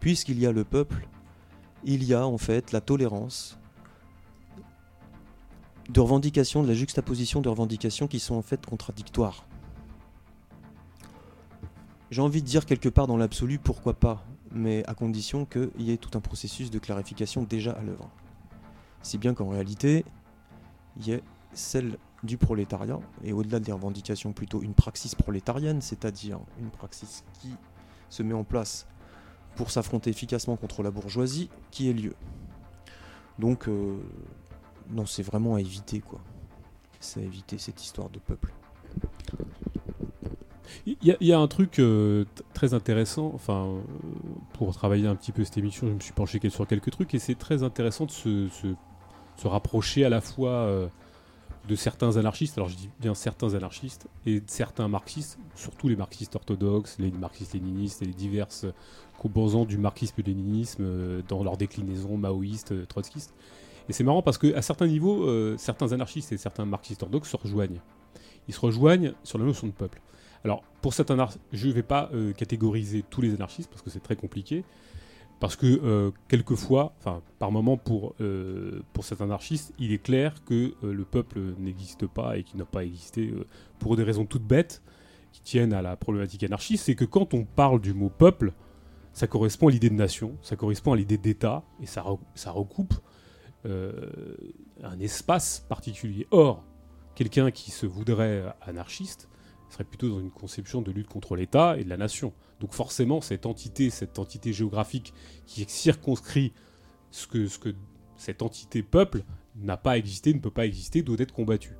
[0.00, 1.06] Puisqu'il y a le peuple,
[1.84, 3.58] il y a en fait la tolérance
[5.88, 9.44] de revendications, de la juxtaposition de revendications qui sont en fait contradictoires.
[12.10, 15.92] J'ai envie de dire quelque part dans l'absolu, pourquoi pas, mais à condition qu'il y
[15.92, 18.10] ait tout un processus de clarification déjà à l'œuvre.
[19.02, 20.04] Si bien qu'en réalité,
[20.96, 21.22] il y ait
[21.52, 27.48] celle du prolétariat, et au-delà des revendications, plutôt une praxis prolétarienne, c'est-à-dire une praxis qui
[28.10, 28.86] se met en place
[29.56, 32.14] pour s'affronter efficacement contre la bourgeoisie, qui ait lieu.
[33.38, 33.96] Donc, euh,
[34.90, 36.20] non, c'est vraiment à éviter, quoi.
[37.00, 38.52] C'est à éviter cette histoire de peuple.
[40.86, 42.24] Il y, a- un truc euh,
[42.54, 43.80] très intéressant, enfin, euh,
[44.54, 47.18] pour travailler un petit peu cette émission, je me suis penché sur quelques trucs, et
[47.18, 48.74] c'est très intéressant de se, se-
[49.36, 50.50] se rapprocher à la fois
[51.68, 55.96] de certains anarchistes, alors je dis bien certains anarchistes, et de certains marxistes, surtout les
[55.96, 58.66] marxistes orthodoxes, les marxistes-léninistes et les diverses
[59.18, 63.34] composants du marxisme-léninisme euh, dans leur déclinaison maoïste, euh, trotskiste.
[63.88, 67.36] Et c'est marrant parce qu'à certains niveaux, euh, certains anarchistes et certains marxistes orthodoxes se
[67.36, 67.80] rejoignent.
[68.48, 70.00] Ils se rejoignent sur la notion de peuple.
[70.42, 74.16] Alors, pour certains je ne vais pas catégoriser tous les anarchistes parce que c'est très
[74.16, 74.64] compliqué.
[75.40, 80.44] Parce que euh, quelquefois, enfin par moment pour, euh, pour cet anarchiste, il est clair
[80.44, 83.32] que euh, le peuple n'existe pas et qu'il n'a pas existé
[83.78, 84.82] pour des raisons toutes bêtes
[85.32, 86.84] qui tiennent à la problématique anarchiste.
[86.84, 88.52] C'est que quand on parle du mot peuple,
[89.14, 92.50] ça correspond à l'idée de nation, ça correspond à l'idée d'État et ça, re- ça
[92.50, 92.94] recoupe
[93.64, 96.26] un espace particulier.
[96.30, 96.64] Or,
[97.14, 99.28] quelqu'un qui se voudrait anarchiste
[99.70, 102.32] serait plutôt dans une conception de lutte contre l'État et de la nation.
[102.60, 105.14] Donc forcément, cette entité, cette entité géographique
[105.46, 106.52] qui circonscrit
[107.10, 107.74] ce que, ce que
[108.16, 109.24] cette entité peuple
[109.56, 111.76] n'a pas existé, ne peut pas exister, doit être combattue.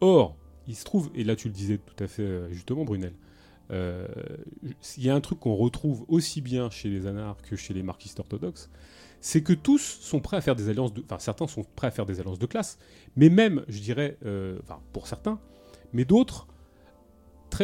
[0.00, 0.36] Or,
[0.66, 3.14] il se trouve, et là tu le disais tout à fait euh, justement, Brunel,
[3.70, 4.06] euh,
[4.96, 7.82] il y a un truc qu'on retrouve aussi bien chez les anards que chez les
[7.82, 8.70] marxistes orthodoxes,
[9.20, 11.90] c'est que tous sont prêts à faire des alliances de, enfin certains sont prêts à
[11.90, 12.78] faire des alliances de classe,
[13.16, 15.40] mais même, je dirais, euh, enfin pour certains,
[15.92, 16.46] mais d'autres,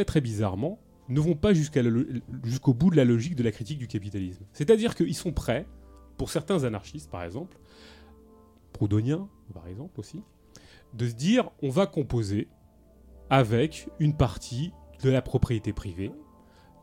[0.04, 4.44] très bizarrement, ne vont pas jusqu'au bout de la logique de la critique du capitalisme.
[4.52, 5.66] C'est-à-dire qu'ils sont prêts,
[6.16, 7.56] pour certains anarchistes par exemple,
[8.72, 10.22] proudhoniens par exemple aussi,
[10.94, 12.48] de se dire on va composer
[13.30, 14.72] avec une partie
[15.02, 16.12] de la propriété privée.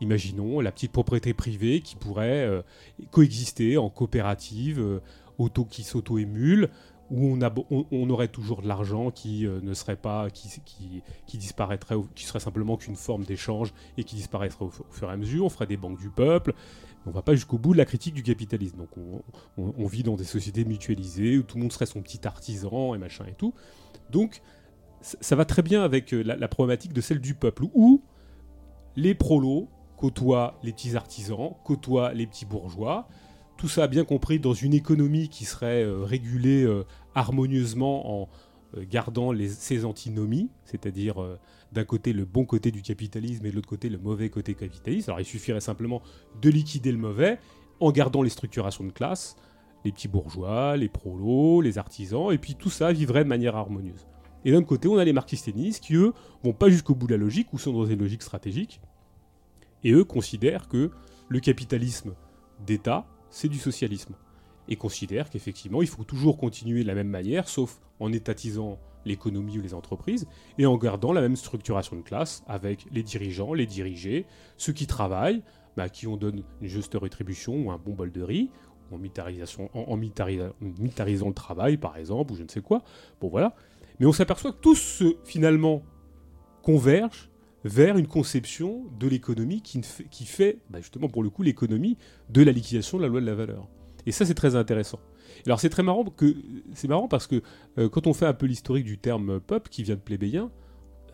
[0.01, 2.61] Imaginons la petite propriété privée qui pourrait euh,
[3.11, 4.99] coexister en coopérative, euh,
[5.37, 6.69] auto qui s'auto-émule,
[7.11, 7.37] où
[7.91, 12.25] on, aurait toujours de l'argent qui euh, ne serait pas, qui, qui, qui disparaîtrait, qui
[12.25, 15.45] serait simplement qu'une forme d'échange et qui disparaîtrait au, fur et à mesure.
[15.45, 16.53] On ferait des banques du peuple.
[17.05, 18.77] On va pas jusqu'au bout de la critique du capitalisme.
[18.77, 18.89] Donc
[19.57, 22.97] on, vit dans des sociétés mutualisées où tout le monde serait son petit artisan et
[22.97, 23.53] machin et tout.
[24.11, 24.41] Donc
[25.01, 28.03] ça va très bien avec euh, la, la problématique de celle du peuple, où
[28.95, 33.07] les prolos côtoient les petits artisans, côtoient les petits bourgeois,
[33.59, 38.29] tout ça bien compris dans une économie qui serait euh, régulée euh, harmonieusement en
[38.77, 41.39] euh, gardant les, ses antinomies, c'est-à-dire euh,
[41.71, 45.09] d'un côté le bon côté du capitalisme et de l'autre côté le mauvais côté capitaliste.
[45.09, 46.01] Alors il suffirait simplement
[46.41, 47.39] de liquider le mauvais
[47.79, 49.35] en gardant les structurations de classe,
[49.85, 54.05] les petits bourgeois, les prolos, les artisans, et puis tout ça vivrait de manière harmonieuse.
[54.45, 56.13] Et d'un côté, on a les marxistes-léninistes qui, eux,
[56.43, 58.81] vont pas jusqu'au bout de la logique ou sont dans une logique stratégique.
[59.83, 60.91] Et eux considèrent que
[61.27, 62.13] le capitalisme
[62.65, 64.15] d'État, c'est du socialisme.
[64.71, 69.57] Et considèrent qu'effectivement, il faut toujours continuer de la même manière, sauf en étatisant l'économie
[69.57, 73.65] ou les entreprises, et en gardant la même structuration de classe avec les dirigeants, les
[73.65, 74.25] dirigés,
[74.57, 75.41] ceux qui travaillent,
[75.75, 78.51] bah, qui on donne une juste rétribution ou un bon bol de riz,
[78.91, 82.83] en, militarisation, en, en militari- militarisant le travail, par exemple, ou je ne sais quoi.
[83.21, 83.55] Bon, voilà.
[83.99, 85.83] Mais on s'aperçoit que tous, finalement,
[86.61, 87.29] convergent
[87.63, 91.41] vers une conception de l'économie qui, ne fait, qui fait, bah, justement pour le coup,
[91.43, 91.97] l'économie
[92.29, 93.67] de la liquidation de la loi de la valeur.
[94.05, 94.99] Et ça, c'est très intéressant.
[95.45, 96.03] Alors c'est très marrant
[97.07, 97.41] parce que
[97.77, 100.51] euh, quand on fait un peu l'historique du terme peuple qui vient de plébéien,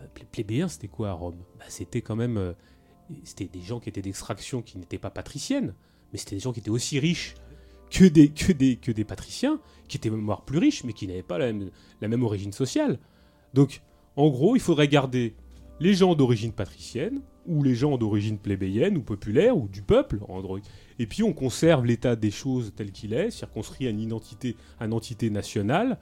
[0.01, 1.35] euh, plé- plébéien c'était quoi à Rome?
[1.59, 2.53] Bah, C'était quand même euh,
[3.37, 5.75] des gens qui étaient d'extraction qui n'étaient pas patriciennes,
[6.11, 7.35] mais c'était des gens qui étaient aussi riches
[7.91, 11.21] que des, que des, que des patriciens, qui étaient même plus riches, mais qui n'avaient
[11.21, 12.99] pas la même origine sociale.
[13.53, 13.81] Donc,
[14.15, 15.35] en gros, il faudrait garder
[15.79, 20.19] les gens d'origine patricienne, ou les gens d'origine plébéienne, ou populaire, ou du peuple,
[20.99, 25.29] et puis on conserve l'état des choses tel qu'il est, circonscrit à une identité, entité
[25.29, 25.97] nationale,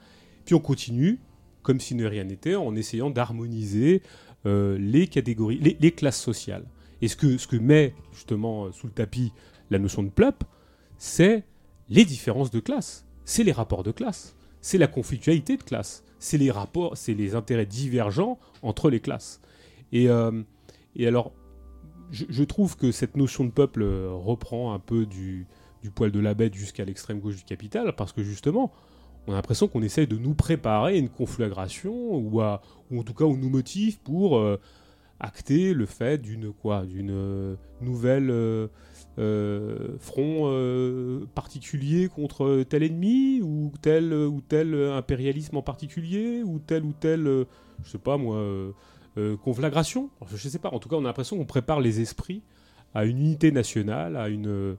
[0.46, 1.20] puis on continue,
[1.62, 4.02] comme si de rien n'était, en essayant d'harmoniser
[4.46, 6.66] euh, les catégories, les, classes sociales.
[7.02, 9.32] Et ce que, met justement euh, sous le tapis
[9.70, 10.46] la notion de peuple,
[10.98, 11.44] c'est
[11.90, 16.38] les différences de classe, c'est les rapports de classe, c'est la conflictualité de classe, c'est
[16.38, 19.42] les rapports, c'est les intérêts divergents entre les classes.
[19.94, 20.42] Et, euh,
[20.96, 21.32] et alors,
[22.12, 25.48] je, trouve que cette notion de peuple euh, reprend un peu du,
[25.96, 28.74] poil de la bête jusqu'à l'extrême gauche du capital, parce que justement,
[29.28, 33.14] on a l'impression qu'on essaye de nous préparer à une conflagration, ou, ou en tout
[33.14, 34.60] cas, on nous motive pour euh,
[35.20, 38.70] acter le fait d'une quoi, d'une nouvelle
[40.00, 46.94] front particulier contre tel ennemi ou tel ou tel impérialisme en particulier ou tel ou
[47.00, 47.46] tel
[47.84, 48.74] je sais pas moi
[49.18, 50.10] euh, conflagration.
[50.34, 52.42] Je sais pas en tout cas on a l'impression qu'on prépare les esprits
[52.94, 54.78] à une unité nationale à une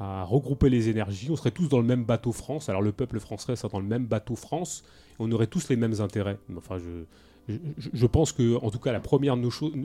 [0.00, 1.28] à regrouper les énergies.
[1.30, 2.68] On serait tous dans le même bateau France.
[2.68, 4.82] Alors le peuple français serait dans le même bateau France.
[5.18, 6.38] On aurait tous les mêmes intérêts.
[6.56, 7.04] Enfin je
[7.48, 9.36] je, pense que, en tout cas, la première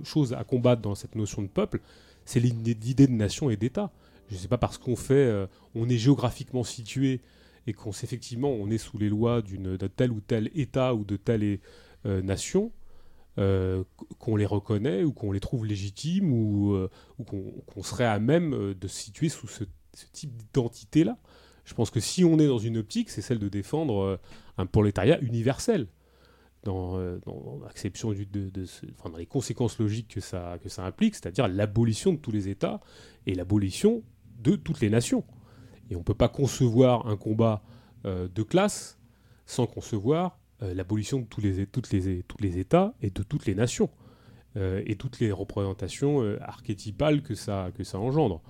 [0.04, 1.82] chose à combattre dans cette notion de peuple,
[2.26, 3.92] c'est l'idée de nation et d'État.
[4.30, 7.22] Je ne sais pas parce qu'on fait, euh, on est géographiquement situé
[7.66, 11.16] et qu'on effectivement, on est sous les lois de tel ou tel État ou de
[11.16, 11.60] telle
[12.06, 12.72] euh, nation,
[13.40, 13.84] euh,
[14.18, 16.90] qu'on les reconnaît ou qu'on les trouve légitimes ou, euh,
[17.28, 19.64] qu'on serait à même euh, de se situer sous ce,
[20.12, 21.20] type d'identité-là.
[21.66, 24.20] Je pense que si on est dans une optique, c'est celle de défendre
[24.58, 25.88] un prolétariat universel
[26.64, 27.00] dans,
[27.64, 32.18] l'acception de, ce- dans les conséquences logiques que ça, que ça implique, c'est-à-dire l'abolition de
[32.20, 32.80] tous les États
[33.26, 34.04] et l'abolition
[34.40, 35.24] de toutes les nations.
[35.90, 37.64] Et on ne peut pas concevoir un combat
[38.06, 39.00] de classe
[39.48, 43.56] sans concevoir l'abolition de tous les, toutes les, tous les États et de toutes les
[43.56, 43.90] nations.
[44.58, 48.42] euh, et toutes les représentations euh, archétypales que ça, que ça engendre,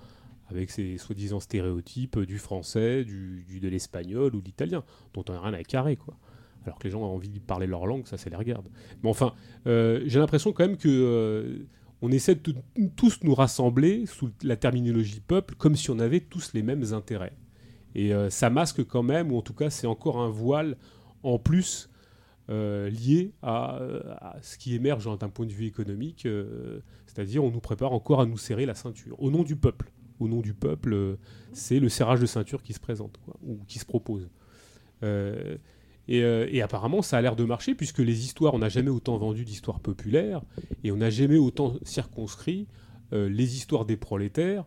[0.48, 5.40] avec ces soi-disant stéréotypes du français, du, de l'espagnol ou de l'italien, dont on n'a
[5.40, 6.16] rien à carrer, quoi.
[6.64, 8.68] Alors que les gens ont envie de parler leur langue, ça, ça les regarde.
[9.02, 9.32] Mais enfin,
[9.66, 11.66] euh, j'ai l'impression quand même que euh,
[12.02, 12.54] on essaie de
[12.96, 17.32] tous nous rassembler sous la terminologie peuple, comme si on avait tous les mêmes intérêts.
[17.94, 20.76] Et euh, ça masque quand même, ou en tout cas, c'est encore un voile
[21.22, 21.88] en plus
[22.50, 23.78] euh, lié à,
[24.20, 28.20] à ce qui émerge d'un point de vue économique, euh, c'est-à-dire on nous prépare encore
[28.20, 29.90] à nous serrer la ceinture, au nom du peuple.
[30.20, 31.16] Au nom du peuple, euh,
[31.52, 34.28] c'est le serrage de ceinture qui se présente, ou qui se propose.
[35.04, 35.56] Euh,
[36.08, 38.90] et, euh, et apparemment, ça a l'air de marcher, puisque les histoires, on n'a jamais
[38.90, 40.42] autant vendu d'histoires populaires,
[40.82, 42.66] et on n'a jamais autant circonscrit
[43.12, 44.64] euh, les histoires des prolétaires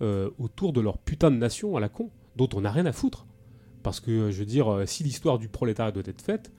[0.00, 2.92] euh, autour de leur putain de nation à la con, dont on n'a rien à
[2.92, 3.26] foutre.
[3.82, 6.52] Parce que, euh, je veux dire, euh, si l'histoire du prolétariat doit être faite,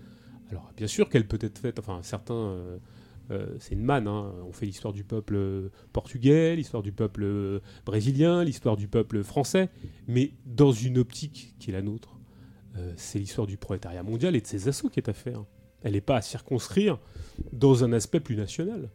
[0.51, 2.77] alors bien sûr qu'elle peut être faite, enfin certains, euh,
[3.31, 7.61] euh, c'est une manne, hein, on fait l'histoire du peuple euh, portugais, l'histoire du peuple
[7.85, 9.69] brésilien, l'histoire du peuple français,
[10.07, 12.11] mais dans une optique qui est la nôtre,
[12.97, 15.45] c'est l'histoire du prolétariat mondial et de ses assauts qui est à faire.
[15.81, 16.99] Elle n'est pas à circonscrire
[17.53, 18.89] dans un aspect plus national.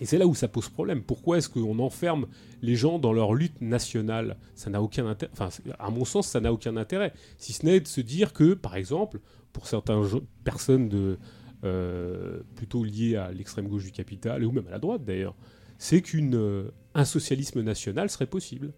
[0.00, 1.02] Et c'est là où ça pose problème.
[1.02, 2.26] Pourquoi est-ce qu'on enferme
[2.62, 4.38] les gens dans leur lutte nationale?
[4.54, 5.30] Ça n'a aucun intérêt.
[5.32, 7.12] Enfin, à mon sens, ça n'a aucun intérêt.
[7.36, 9.20] Si ce n'est de se dire que, par exemple,
[9.52, 10.02] pour certaines
[10.42, 11.18] personnes
[11.64, 15.36] euh, plutôt liées à l'extrême gauche du capital, ou même à la droite d'ailleurs,
[15.76, 16.64] c'est qu'un
[16.94, 18.72] un socialisme national serait possible.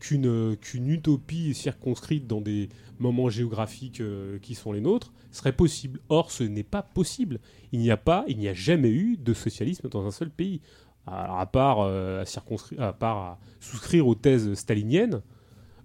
[0.00, 2.68] Qu'une euh, qu'une utopie circonscrite dans des
[2.98, 6.00] moments géographiques euh, qui sont les nôtres serait possible.
[6.08, 7.40] Or, ce n'est pas possible.
[7.72, 10.60] Il n'y a pas, il n'y a jamais eu de socialisme dans un seul pays.
[11.06, 12.24] Alors, à part, euh,
[12.78, 15.22] à, part souscrire aux thèses staliniennes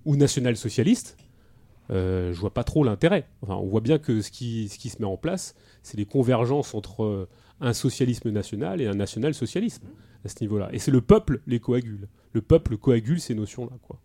[0.06, 1.18] ou national-socialistes,
[1.92, 3.28] euh, je vois pas trop l'intérêt.
[3.42, 6.06] Enfin, on voit bien que ce qui, ce qui se met en place, c'est les
[6.06, 7.30] convergences entre euh,
[7.62, 9.88] un socialisme national et un national-socialisme
[10.26, 10.70] à ce niveau-là.
[10.74, 12.08] Et c'est le peuple les coagule.
[12.34, 14.00] Le peuple coagule ces notions-là, quoi.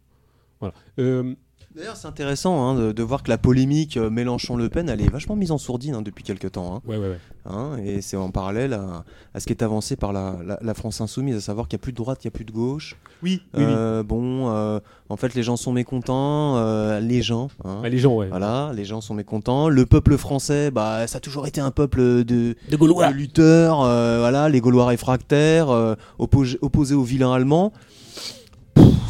[0.61, 0.75] Voilà.
[0.99, 1.35] Euh,
[1.77, 5.11] D'ailleurs, c'est intéressant hein, de, de voir que la polémique euh, Mélenchon-Le Pen, elle est
[5.13, 6.75] vachement mise en sourdine hein, depuis quelques temps.
[6.77, 6.81] hein.
[6.89, 7.19] ouais, ouais, ouais.
[7.45, 9.05] Hein, et c'est en parallèle à,
[9.35, 11.83] à ce qui est avancé par la, la- la France insoumise, à savoir qu'il n'y
[11.83, 12.97] a plus de droite, il n'y a plus de gauche.
[13.23, 13.65] Oui, oui, oui.
[13.69, 17.49] Euh, Bon, euh, en fait, les gens sont mécontents, euh, les gens.
[17.85, 18.29] les gens, ouais.
[18.29, 19.69] Voilà, les gens sont mécontents.
[19.69, 23.09] Le peuple français, bah, ça a toujours été un peuple de, De Gaulois.
[23.09, 23.83] de lutteurs.
[23.83, 27.73] euh, voilà, les Gaulois réfractaires, euh, oppos- opposés aux vilains allemands.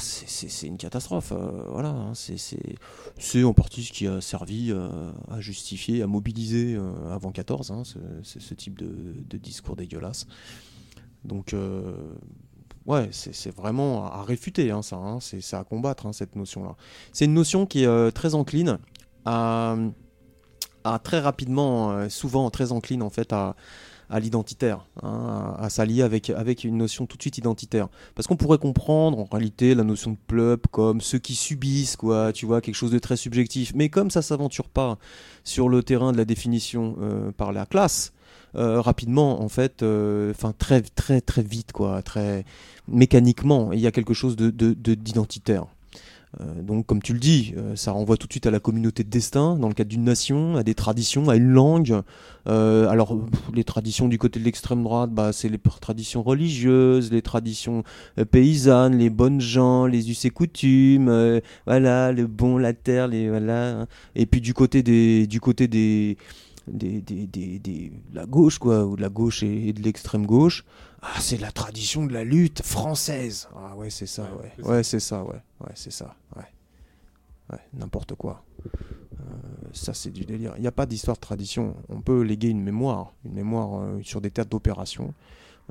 [0.00, 1.32] C'est- une catastrophe.
[1.32, 6.74] euh, voilà, hein, c'est- en partie ce qui a servi euh, à justifier, à mobiliser
[6.76, 7.82] euh, avant 14, hein,
[8.22, 10.26] ce, type de, discours dégueulasse.
[11.24, 11.54] Donc,
[12.86, 15.18] ouais, c'est vraiment à, réfuter, hein, ça.
[15.20, 16.76] c'est à combattre, cette notion-là.
[17.12, 18.78] C'est une notion qui est très encline
[19.24, 19.76] à,
[20.84, 23.56] à très rapidement, souvent très encline en fait à,
[24.10, 27.88] à l'identitaire, hein, à, s'allier avec, avec une notion tout de suite identitaire.
[28.14, 32.32] Parce qu'on pourrait comprendre en réalité la notion de peuple comme ceux qui subissent, quoi,
[32.32, 33.72] tu vois, quelque chose de très subjectif.
[33.74, 34.98] Mais comme ça s'aventure pas
[35.44, 38.12] sur le terrain de la définition euh, par la classe,
[38.54, 42.44] euh, rapidement, en fait, euh, enfin très très très vite, quoi, très
[42.86, 45.66] mécaniquement, il y a quelque chose de- d'identitaire.
[46.40, 49.02] Euh, donc, comme tu le dis, euh, ça renvoie tout de suite à la communauté
[49.02, 52.02] de destin, dans le cadre d'une nation, à des traditions, à une langue.
[52.48, 53.18] Euh, alors,
[53.54, 57.82] les traditions du côté de l'extrême droite, bah, c'est les traditions religieuses, les traditions
[58.18, 63.08] euh, paysannes, les bonnes gens, les us et coutumes, euh, voilà, le bon, la terre,
[63.08, 63.86] les voilà.
[64.14, 66.18] Et puis du côté des, du côté des,
[66.70, 70.26] des, des, des- des- de la gauche, quoi, ou de la gauche et de l'extrême
[70.26, 70.64] gauche.
[71.02, 73.48] Ah, c'est la tradition de la lutte française.
[73.56, 74.52] Ah ouais, c'est ça, Ouais, ouais.
[74.56, 74.68] c'est ça.
[74.70, 75.40] Ouais, c'est ça, ouais.
[75.60, 76.42] Ouais, c'est ça, ouais.
[77.52, 78.44] Ouais, n'importe quoi.
[78.66, 79.24] Euh,
[79.72, 80.52] ça, c'est du délire.
[80.56, 81.74] Il n'y a pas d'histoire de tradition.
[81.88, 85.14] On peut léguer une mémoire, une mémoire euh, sur des théâtres d'opération,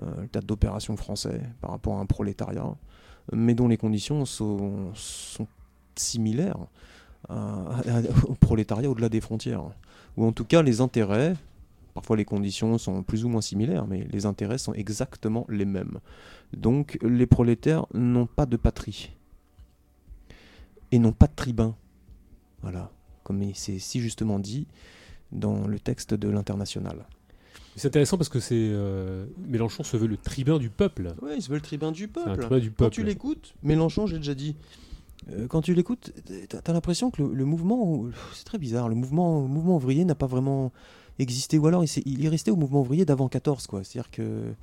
[0.02, 2.76] euh, le théâtre d'opération français par rapport à un prolétariat,
[3.34, 5.48] mais dont les conditions sont, sont
[5.96, 6.58] similaires
[7.30, 9.64] à- à- au prolétariat au-delà des frontières.
[10.16, 11.36] Ou en tout cas, les intérêts,
[11.98, 15.98] parfois les conditions sont plus ou moins similaires, mais les intérêts sont exactement les mêmes.
[16.56, 19.18] Donc, les prolétaires n'ont pas de patrie
[20.92, 21.76] et n'ont pas de tribun.
[22.62, 22.92] Voilà,
[23.24, 24.68] comme c'est si justement dit
[25.32, 27.08] dans le texte de l'international.
[27.76, 31.16] C'est intéressant parce que c'est euh, Mélenchon se veut le tribun du peuple.
[31.24, 32.42] Oui, il se veut le tribun du un peuple.
[32.42, 32.94] tribun du Quand peuple.
[32.94, 34.56] tu l'écoutes, Mélenchon, j'ai déjà dit,
[35.32, 36.14] euh, quand tu l'écoutes,
[36.48, 40.06] t'as as, l'impression que le, le mouvement, c'est très bizarre, le mouvement, le mouvement ouvrier
[40.06, 40.72] n'a pas vraiment
[41.20, 43.84] existé, ou alors il, est resté au mouvement ouvrier d'avant 14, quoi.
[43.84, 44.54] C'est-à-dire que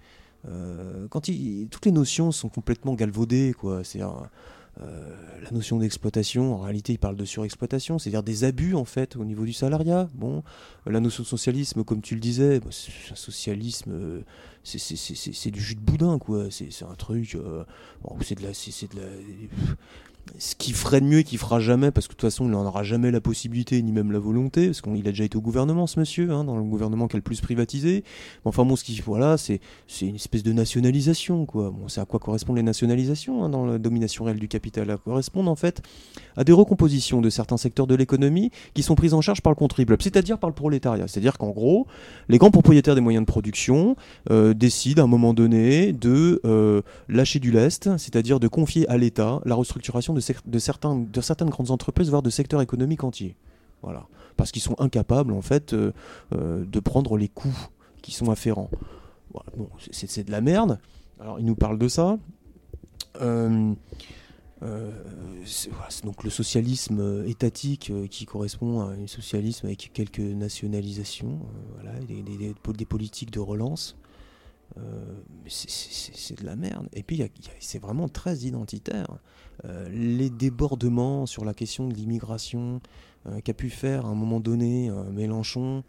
[0.49, 1.21] euh, quand
[1.71, 3.83] toutes les notions sont complètement galvaudées, quoi.
[3.85, 4.29] C'est-à-dire,
[4.81, 9.17] euh, la notion d'exploitation, en réalité, il parle de surexploitation, c'est-à-dire des abus en fait
[9.17, 10.09] au niveau du salariat.
[10.15, 10.43] Bon,
[10.87, 14.21] la notion de socialisme, comme tu le disais, bah, c'est un socialisme, euh,
[14.65, 16.51] c'est- c'est- c'est c'est- c'est du jus de boudin, quoi.
[16.51, 17.37] C'est c'est un truc,
[18.23, 19.07] c'est c'est c'est de la,
[20.39, 22.51] ce qui ferait de mieux et qui fera jamais, parce que de toute façon, il
[22.51, 25.41] n'en aura jamais la possibilité ni même la volonté, parce qu'il a déjà été au
[25.41, 28.05] gouvernement, ce monsieur, hein, dans le gouvernement qui le plus privatisé.
[28.45, 31.71] Enfin bon, ce qui, voilà, c'est c'est une espèce de nationalisation, quoi.
[31.71, 34.99] Bon, c'est à quoi correspondent les nationalisations hein, dans la domination réelle du capital Elles
[34.99, 35.83] correspondent en fait
[36.37, 39.57] à des recompositions de certains secteurs de l'économie qui sont prises en charge par le
[39.57, 41.07] contribuable, c'est-à-dire par le prolétariat.
[41.09, 41.87] C'est-à-dire qu'en gros,
[42.29, 43.97] les grands propriétaires des moyens de production
[44.31, 48.97] euh, décident à un moment donné de euh, lâcher du lest, c'est-à-dire de confier à
[48.97, 53.37] l'État la restructuration de, certaines grandes entreprises, voire de secteurs économiques entiers.
[53.83, 54.07] Voilà.
[54.37, 55.93] Parce qu'ils sont incapables, en fait, euh,
[56.35, 57.69] euh, de prendre les coûts
[58.03, 58.71] qui sont afférents.
[59.91, 60.79] C'est de la merde.
[61.21, 62.19] Alors, il nous parle de ça.
[63.21, 63.75] Euh,
[64.63, 64.91] euh,
[65.45, 71.41] c'est voilà, donc le socialisme euh, étatique qui correspond à un socialisme avec quelques nationalisations,
[72.77, 73.97] des politiques de relance.
[74.79, 75.15] Euh,
[75.47, 76.89] c'est- de la merde.
[76.93, 77.23] Et puis,
[77.61, 79.07] c'est vraiment très identitaire.
[79.65, 82.81] Euh, les débordements sur la question de l'immigration
[83.27, 85.85] euh, qu'a pu faire à un moment donné Mélenchon,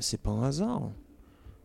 [0.00, 0.90] c'est pas un hasard.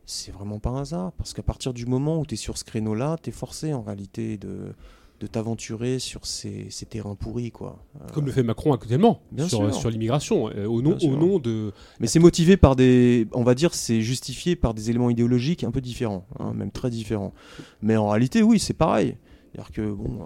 [0.05, 1.11] C'est vraiment pas un hasard.
[1.13, 3.83] Parce qu'à partir du moment où tu es sur ce créneau-là, tu es forcé en
[3.83, 4.73] réalité de,
[5.19, 7.51] de t'aventurer sur ces, ces terrains pourris.
[7.51, 7.83] Quoi.
[8.01, 11.73] Euh, Comme le fait Macron actuellement Bien sur, l'immigration, euh, au, nom, au nom de.
[11.99, 13.27] Mais c'est motivé par des.
[13.33, 16.89] On va dire, c'est justifié par des éléments idéologiques un peu différents, hein, même très
[16.89, 17.33] différents.
[17.81, 19.17] Mais en réalité, oui, c'est pareil.
[19.51, 20.21] C'est-à-dire que, bon.
[20.21, 20.25] euh,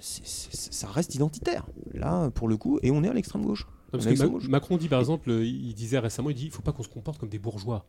[0.00, 3.66] ça reste identitaire, là, pour le coup, et on est à l'extrême gauche.
[3.90, 4.48] Parce que Ma- bouge.
[4.48, 7.18] Macron dit par exemple, il disait récemment, il dit il faut pas qu'on se comporte
[7.18, 7.86] comme des bourgeois.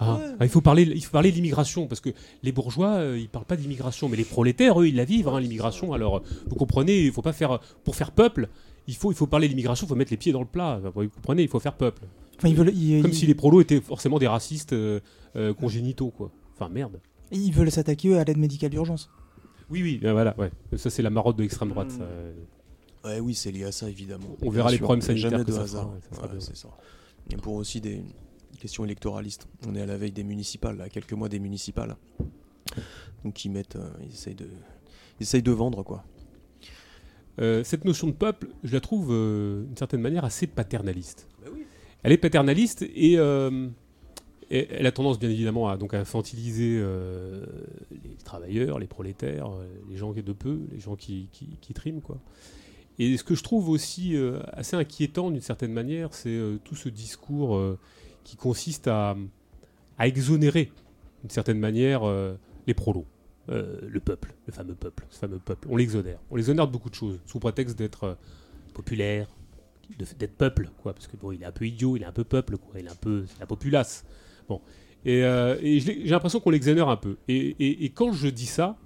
[0.00, 0.24] Ah, Ouais.
[0.40, 2.10] ah, il faut parler, il faut parler de l'immigration parce que
[2.42, 5.40] les bourgeois, euh, ils parlent pas d'immigration, mais les prolétaires, eux, ils la vivent, hein,
[5.40, 5.92] l'immigration.
[5.92, 8.48] Alors, vous comprenez, il faut pas faire pour faire peuple.
[8.86, 10.80] Il faut, il faut parler de l'immigration, il faut mettre les pieds dans le plat.
[10.94, 12.02] Vous comprenez, il faut faire peuple.
[12.38, 15.00] Enfin, ils veulent, ils, Comme ils- si les prolos étaient forcément des racistes euh,
[15.36, 16.30] euh, congénitaux, quoi.
[16.54, 17.00] Enfin, merde.
[17.32, 19.10] ils veulent s'attaquer à l'aide médicale d'urgence.
[19.70, 20.50] Oui, oui, euh, voilà, ouais.
[20.76, 21.90] Ça, c'est la marotte de l'extrême droite.
[21.90, 22.06] ça.
[23.04, 24.24] Ouais, oui, c'est lié à ça, évidemment.
[24.40, 25.82] On Bien verra les problèmes sanitaires Jamais que de ça hasard.
[25.82, 26.40] fera, ouais, ça Ouais, bien.
[26.40, 26.68] ça.
[27.30, 28.00] Et pour aussi des
[28.58, 29.48] questions électoralistes.
[29.66, 31.96] On est à la veille des municipales, à quelques mois des municipales.
[33.24, 34.48] Donc ils mettent, euh, ils essayent de,
[35.18, 36.04] ils essayent de vendre quoi.
[37.40, 41.28] Euh, cette notion de peuple, je la trouve euh, d'une certaine manière assez paternaliste.
[42.02, 43.68] Elle est paternaliste et, euh,
[44.50, 46.80] et elle a tendance bien évidemment à donc à infantiliser
[47.90, 49.50] les travailleurs, les prolétaires,
[49.90, 52.18] les gens qui de peu, les gens qui, qui, qui triment quoi.
[53.00, 54.16] Et ce que je trouve aussi
[54.52, 57.60] assez inquiétant d'une certaine manière, c'est tout ce discours
[58.28, 59.16] qui consiste à,
[60.00, 60.70] exonérer
[61.22, 62.34] d'une certaine manière euh,
[62.66, 63.06] les prolos.
[63.48, 65.66] Euh, le peuple, le fameux peuple, ce fameux peuple.
[65.70, 66.18] On l'exonère.
[66.30, 68.14] On l'exonère de beaucoup de choses, sous prétexte d'être euh,
[68.74, 69.28] populaire,
[69.98, 70.92] d'être peuple, quoi.
[70.92, 72.78] Parce que bon, il est un peu idiot, il est un peu peuple, quoi.
[72.78, 74.04] Il est un peu, la populace.
[74.46, 74.60] Bon.
[75.06, 75.22] Et,
[75.80, 77.16] j'ai l'impression qu'on l'exonère un peu.
[77.28, 78.76] Et, et- quand je dis ça,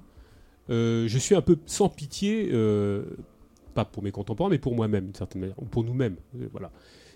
[0.69, 2.53] je suis un peu sans pitié,
[3.75, 6.17] pas pour mes contemporains, mais pour moi-même, d'une certaine manière, ou pour nous-mêmes.
[6.53, 6.71] Voilà.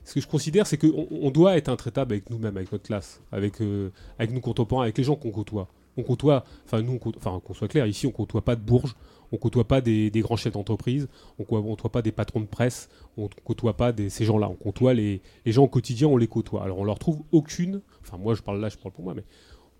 [0.06, 3.20] Ce que je considère, c'est qu'on on doit être intraitable avec nous-mêmes, avec notre classe,
[3.32, 5.66] avec, euh, avec nos contemporains, avec les gens qu'on côtoie.
[5.96, 8.94] On côtoie, enfin nous, enfin qu'on soit clair, ici on côtoie pas de bourges,
[9.32, 11.08] on côtoie pas des, grands chefs d'entreprise,
[11.40, 15.22] on côtoie pas des patrons de presse, on côtoie pas ces gens-là, on côtoie les,
[15.44, 16.62] les gens au quotidien, on les côtoie.
[16.62, 19.24] Alors on leur trouve aucune, enfin moi je parle là, je parle pour moi, mais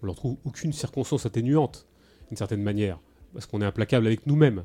[0.02, 1.86] on leur trouve aucune circonstance atténuante,
[2.30, 2.98] d'une certaine manière,
[3.32, 4.64] parce qu'on est implacable avec nous-mêmes.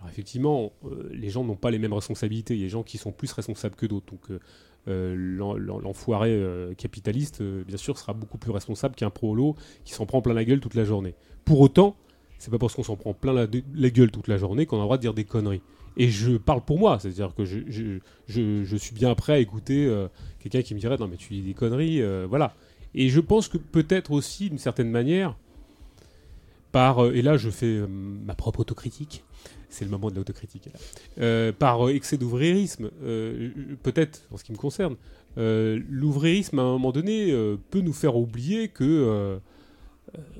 [0.00, 2.54] Alors effectivement, euh, les gens n'ont pas les mêmes responsabilités.
[2.54, 4.06] Il y a des gens qui sont plus responsables que d'autres.
[4.10, 4.40] Donc euh,
[4.86, 10.22] l'enfoiré euh, capitaliste, euh, bien sûr, sera beaucoup plus responsable qu'un prolo qui s'en prend
[10.22, 11.14] plein la gueule toute la journée.
[11.44, 11.96] Pour autant,
[12.38, 13.46] c'est pas parce qu'on s'en prend plein la,
[13.90, 15.62] gueule toute la journée qu'on a le droit de dire des conneries.
[15.96, 20.62] Et je parle pour moi, c'est-à-dire que je, suis bien prêt à écouter euh, quelqu'un
[20.62, 22.54] qui me dirait non mais tu dis des conneries, euh, voilà.
[22.94, 25.36] Et je pense que peut-être aussi, d'une certaine manière,
[26.72, 29.24] par, euh, et là je fais euh, ma propre autocritique,
[29.70, 30.68] c'est le moment de l'autocritique.
[31.18, 33.50] Euh, par euh, excès d'ouvriérisme, euh,
[33.82, 34.96] peut-être en ce qui me concerne,
[35.38, 37.32] euh, l'ouvriérisme à un moment donné
[37.70, 39.38] peut nous faire oublier que,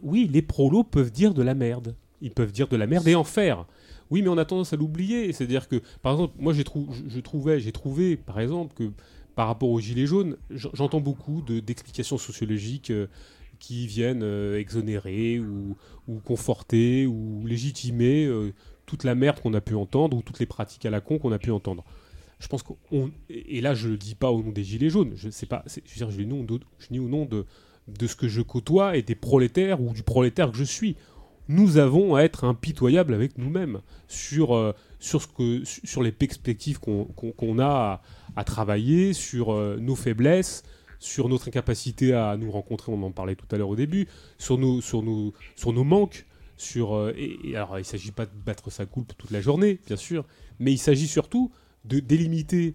[0.02, 1.94] oui, les prolos peuvent dire de la merde.
[2.20, 3.66] Ils peuvent dire de la merde et en faire.
[4.10, 5.32] Oui, mais on a tendance à l'oublier.
[5.32, 6.64] C'est-à-dire que, par exemple, moi j'ai
[7.08, 8.90] je, trouvais, j'ai trouvé, par exemple, que
[9.36, 12.92] par rapport aux gilets jaunes, j'entends beaucoup de- d'explications sociologiques
[13.60, 14.24] qui viennent
[14.56, 15.76] exonérer ou,
[16.08, 18.28] ou conforter ou légitimer
[18.90, 21.30] toute la merde qu'on a pu entendre ou toutes les pratiques à la con qu'on
[21.30, 21.84] a pu entendre.
[22.40, 25.30] Je pense qu'on et là je le dis pas au nom des gilets jaunes, je
[25.30, 26.24] sais pas, je veux dire, je le
[26.90, 27.46] dis au nom de,
[27.86, 30.96] de ce que je côtoie et des prolétaires ou du prolétaire que je suis.
[31.48, 36.80] nous avons à être impitoyables avec nous-mêmes sur, euh, sur, ce que, sur les perspectives
[36.80, 38.02] qu'on a à,
[38.34, 40.64] à travailler, sur euh, nos faiblesses,
[40.98, 44.58] sur notre incapacité à nous rencontrer, on en parlait tout à l'heure au début, sur
[44.58, 46.26] nos, sur nos, sur nos manques.
[46.76, 49.96] Euh, et, alors, il ne s'agit pas de battre sa coulpe toute la journée, bien
[49.96, 50.24] sûr,
[50.58, 51.50] mais il s'agit surtout
[51.84, 52.74] de délimiter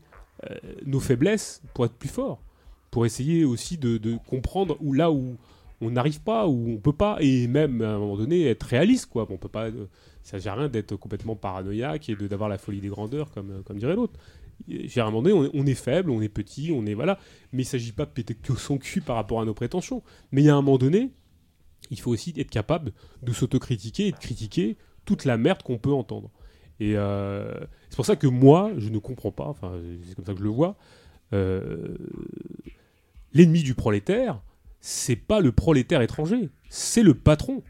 [0.50, 0.56] euh,
[0.86, 2.42] nos faiblesses pour être plus fort,
[2.92, 5.38] pour essayer aussi de, comprendre où là où
[5.82, 9.08] on n'arrive pas, où on peut pas, et même à un moment donné être réaliste,
[9.08, 9.26] quoi.
[9.26, 9.88] Bon, on peut pas, euh,
[10.24, 13.78] sert à rien d'être complètement paranoïaque et d'avoir la folie des grandeurs, comme, euh, comme
[13.78, 14.20] dirait l'autre.
[14.70, 17.20] À un moment donné, on est, on est faible, on est petit, on est voilà,
[17.52, 20.02] mais il s'agit pas de péter que son cul par rapport à nos prétentions.
[20.32, 21.12] Mais il y a un moment donné,
[21.92, 22.92] il faut aussi être capable
[23.24, 26.30] de s'autocritiquer et de critiquer toute la merde qu'on peut entendre.
[26.80, 27.54] Et euh,
[27.90, 29.74] c'est pour ça que moi, je ne comprends pas, enfin,
[30.08, 30.76] c'est comme ça que je le vois,
[31.34, 31.96] euh,
[33.34, 34.42] l'ennemi du prolétaire,
[34.82, 37.64] c'est pas le prolétaire étranger, c'est le patron,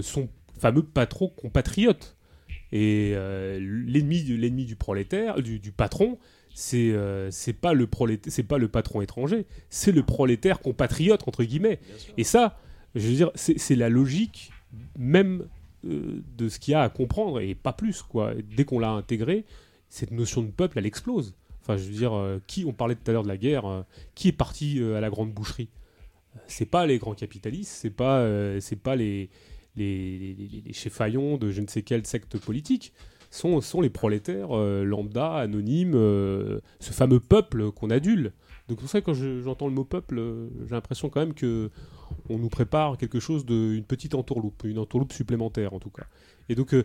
[0.00, 2.16] son fameux patron compatriote.
[2.72, 6.18] Et euh, l'ennemi de- l'ennemi du prolétaire, du, du patron,
[6.54, 11.26] c'est euh, c'est pas le prolétaire, c'est pas le patron étranger, c'est le prolétaire compatriote
[11.26, 11.80] entre guillemets.
[12.16, 12.60] Et ça,
[12.94, 14.50] je veux dire, c'est la logique
[14.98, 15.46] même
[15.84, 18.34] euh, de ce qu'il y a à comprendre et pas plus quoi.
[18.56, 19.44] Dès qu'on l'a intégré,
[19.88, 21.34] cette notion de peuple, elle explose.
[21.62, 23.82] Enfin, je veux dire, euh, qui on parlait tout à l'heure de la guerre, euh,
[24.14, 25.68] qui est parti à la grande boucherie?
[26.46, 28.24] C'est pas les grands capitalistes, c'est pas,
[28.60, 29.30] c'est pas les
[29.76, 32.92] les, les, de je ne sais quelle secte politique.
[33.32, 38.32] Sont, sont les prolétaires lambda, anonymes, ce fameux peuple qu'on adule.
[38.68, 40.20] Donc c'est pour ça que quand je- j'entends le mot peuple,
[40.64, 41.70] j'ai l'impression quand même que
[42.28, 46.04] on nous prépare quelque chose de une petite entourloupe, une entourloupe supplémentaire en tout cas.
[46.48, 46.84] Et donc euh,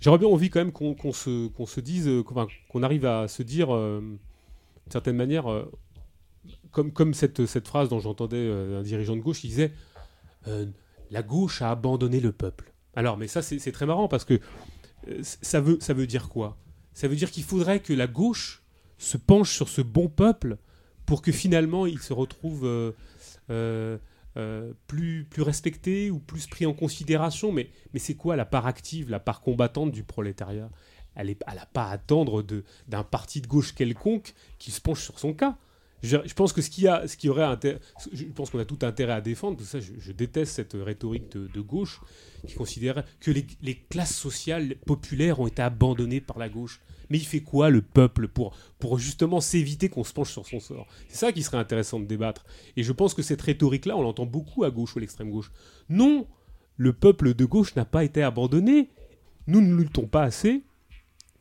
[0.00, 4.00] j'aurais bien envie quand même qu'on se, dise, euh, qu'on arrive à se dire euh,
[4.00, 5.46] d'une certaine manière,
[6.72, 9.72] comme, cette, phrase dont j'entendais un dirigeant de gauche qui disait
[11.10, 12.72] la gauche a abandonné le peuple.
[12.94, 14.40] Alors, mais ça c'est très marrant parce que
[15.22, 16.56] ça veut, dire quoi?
[16.94, 18.62] Ça veut dire qu'il faudrait que la gauche
[18.96, 20.56] se penche sur ce bon peuple
[21.06, 22.94] pour que finalement il se retrouve
[23.50, 23.98] euh,
[24.36, 27.50] euh, plus, plus respecté ou plus pris en considération.
[27.50, 30.70] Mais, c'est quoi la part active, la part combattante du prolétariat?
[31.16, 32.44] Elle n'a pas à attendre
[32.86, 35.56] d'un parti de gauche quelconque qui se penche sur son cas.
[36.04, 37.58] Je, pense que ce a, ce qui aurait
[38.12, 39.56] je pense qu'on a tout intérêt à défendre.
[39.56, 42.00] Tout ça, je, déteste cette rhétorique de, gauche
[42.46, 46.80] qui considère que les classes sociales populaires ont été abandonnées par la gauche.
[47.10, 48.54] Mais il fait quoi le peuple pour,
[48.98, 50.86] justement s'éviter qu'on se penche sur son sort?
[51.08, 52.44] C'est ça qui serait intéressant de débattre.
[52.76, 55.50] Et je pense que cette rhétorique-là, on l'entend beaucoup à gauche ou à l'extrême gauche.
[55.88, 56.26] Non,
[56.76, 58.90] le peuple de gauche n'a pas été abandonné.
[59.46, 60.62] Nous ne luttons pas assez.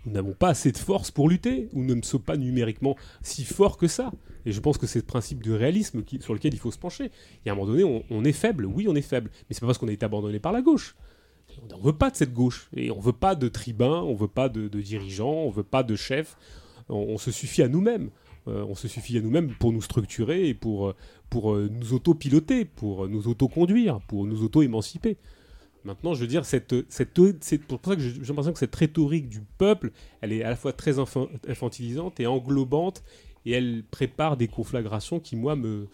[0.05, 3.43] Nous n'avons pas assez de force pour lutter, ou nous ne sommes pas numériquement si
[3.43, 4.13] forts que ça.
[4.45, 7.11] Et je pense que c'est le principe du réalisme sur lequel il faut se pencher.
[7.45, 9.59] Y a un moment donné, on, on est faible, oui, on est faible, mais c'est
[9.59, 10.95] pas parce qu'on a été abandonné par la gauche.
[11.73, 14.27] On ne veut pas de cette gauche, et on veut pas de tribuns, on veut
[14.27, 16.37] pas de, de dirigeants, on veut pas de chefs.
[16.89, 18.09] On, on se suffit à nous-mêmes.
[18.47, 20.95] Euh, on se suffit à nous-mêmes pour nous structurer et pour, euh,
[21.29, 25.17] pour euh, nous auto-piloter, pour nous auto-conduire, pour nous auto-émanciper.
[25.83, 29.29] Maintenant, je veux dire, cette, cette, c'est pour ça que j'ai l'impression que cette rhétorique
[29.29, 33.03] du peuple, elle est à la fois très infan- infantilisante et englobante,
[33.45, 35.87] et elle prépare des conflagrations qui, moi, me,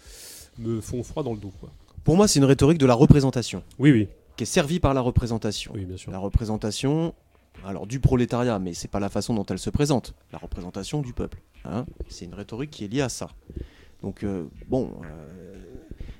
[0.57, 1.53] me font froid dans le dos.
[1.59, 1.71] Quoi.
[2.03, 5.01] Pour moi, c'est une rhétorique de la représentation, Oui, oui, qui est servie par la
[5.01, 5.71] représentation.
[5.75, 6.11] oui, bien sûr.
[6.11, 7.13] La représentation,
[7.65, 10.13] alors du prolétariat, mais c'est pas la façon dont elle se présente.
[10.31, 11.41] La représentation du peuple.
[11.65, 11.85] hein.
[12.09, 13.29] c'est une rhétorique qui est liée à ça.
[14.01, 15.55] Donc euh, bon, euh,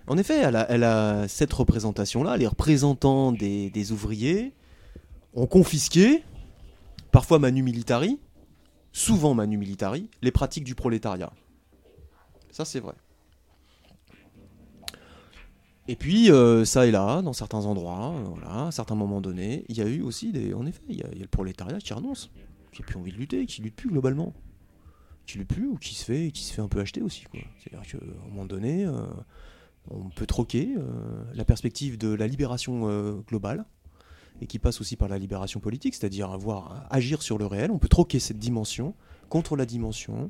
[0.08, 2.38] en effet, elle a, elle a cette représentation-là.
[2.38, 4.54] Les représentants des, des ouvriers
[5.34, 6.24] ont confisqué,
[7.12, 8.20] parfois manu militari,
[8.92, 11.32] souvent manu militari, les pratiques du prolétariat.
[12.52, 12.94] Ça, c'est vrai.
[15.88, 19.66] Et puis, euh, ça et là, dans certains endroits, euh, voilà, à certains moments donnés,
[19.68, 20.54] il y a eu aussi des.
[20.54, 22.32] En effet, il y, a le prolétariat qui renonce,
[22.72, 24.34] qui n'a plus envie de lutter, qui lutte plus globalement.
[25.26, 27.26] Qui lutte plus ou qui se fait, qui se fait un peu acheter aussi.
[27.58, 29.06] C'est-à-dire qu'à un moment donné, euh,
[29.90, 30.76] on peut troquer
[31.34, 33.66] la perspective de la libération globale
[34.42, 37.72] et qui passe aussi par la libération politique, c'est-à-dire avoir agir sur le réel.
[37.72, 38.96] On peut troquer cette dimension
[39.30, 40.30] contre la dimension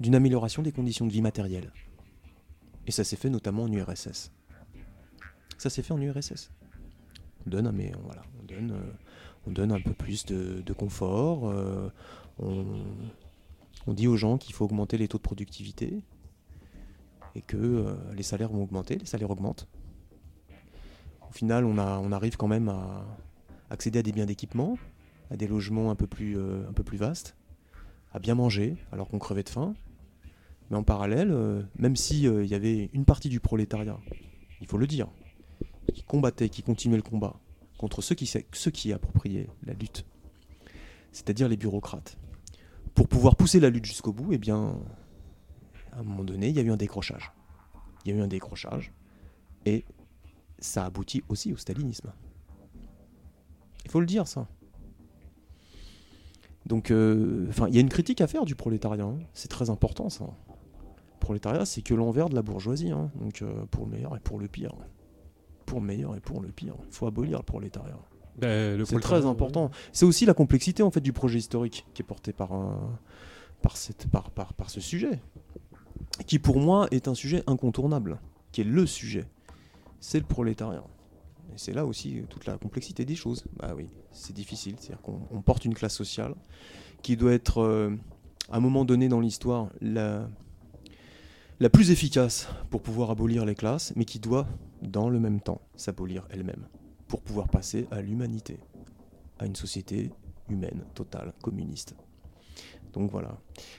[0.00, 1.72] d'une amélioration des conditions de vie matérielles.
[2.86, 4.32] Et ça s'est fait notamment en URSS.
[5.58, 6.50] Ça s'est fait en URSS.
[7.46, 8.92] On donne, mais voilà, on donne, euh,
[9.46, 11.48] on donne un peu plus de, confort.
[11.48, 11.88] euh,
[12.38, 16.02] on, dit aux gens qu'il faut augmenter les taux de productivité
[17.34, 19.68] et que euh, les salaires vont augmenter, les salaires augmentent.
[21.28, 23.06] Au final, on, arrive quand même à
[23.70, 24.76] accéder à des biens d'équipement,
[25.30, 27.36] à des logements un peu plus, un peu plus vastes,
[28.12, 29.74] à bien manger alors qu'on crevait de faim.
[30.72, 34.00] Mais en parallèle, euh, même si euh, y avait une partie du prolétariat,
[34.62, 35.06] il faut le dire,
[35.92, 37.38] qui combattaient, qui continuaient le combat
[37.76, 40.06] contre ceux qui, ceux qui appropriaient la lutte,
[41.12, 42.16] c'est-à-dire les bureaucrates.
[42.94, 44.80] Pour pouvoir pousser la lutte jusqu'au bout, eh bien,
[45.92, 47.32] à un moment donné, il y a eu un décrochage.
[48.06, 48.92] Il y a eu un décrochage,
[49.66, 49.84] et
[50.58, 52.14] ça aboutit aussi au stalinisme.
[53.84, 54.48] Il faut le dire, ça.
[56.64, 59.04] Donc, euh, enfin, il y a une critique à faire du prolétariat.
[59.04, 59.18] hein.
[59.34, 60.24] C'est très important, ça.
[61.22, 62.90] Prolétariat, c'est que l'envers de la bourgeoisie.
[62.90, 63.10] hein.
[63.20, 64.74] Donc, euh, pour le meilleur et pour le pire.
[65.66, 66.74] Pour le meilleur et pour le pire.
[66.88, 67.98] Il faut abolir le prolétariat.
[68.38, 69.70] Ben, C'est très important.
[69.92, 72.98] C'est aussi la complexité en fait du projet historique qui est porté par, un-
[73.62, 75.20] par, cette, par, par, par ce sujet,
[76.26, 78.18] qui pour moi est un sujet incontournable,
[78.50, 79.26] qui est le sujet.
[80.00, 80.82] C'est le prolétariat.
[81.54, 83.44] Et c'est là aussi euh, toute la complexité des choses.
[83.58, 84.74] Bah oui, c'est difficile.
[84.80, 86.34] C'est-à-dire qu'on on porte une classe sociale
[87.02, 87.94] qui doit être, euh,
[88.50, 90.28] à un moment donné dans l'histoire, la,
[91.62, 94.46] la plus efficace pour pouvoir abolir les classes, mais qui doit,
[94.82, 96.66] dans le même temps, s'abolir elle-même
[97.06, 98.58] pour pouvoir passer à l'humanité,
[99.38, 100.10] à une société
[100.48, 101.94] humaine, totale, communiste.
[102.94, 103.38] Donc voilà.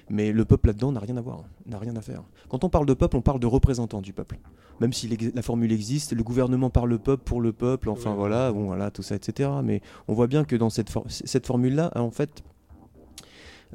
[0.09, 2.23] Mais le peuple là-dedans n'a rien à voir, n'a rien à faire.
[2.47, 4.39] Quand on parle de peuple, on parle de représentants du peuple.
[4.79, 8.15] Même si la formule existe, le gouvernement parle le peuple pour le peuple, enfin Ouais.
[8.17, 9.49] voilà, bon voilà, tout ça, etc.
[9.61, 12.43] Mais on voit bien que dans cette, for- cette formule-là, en fait,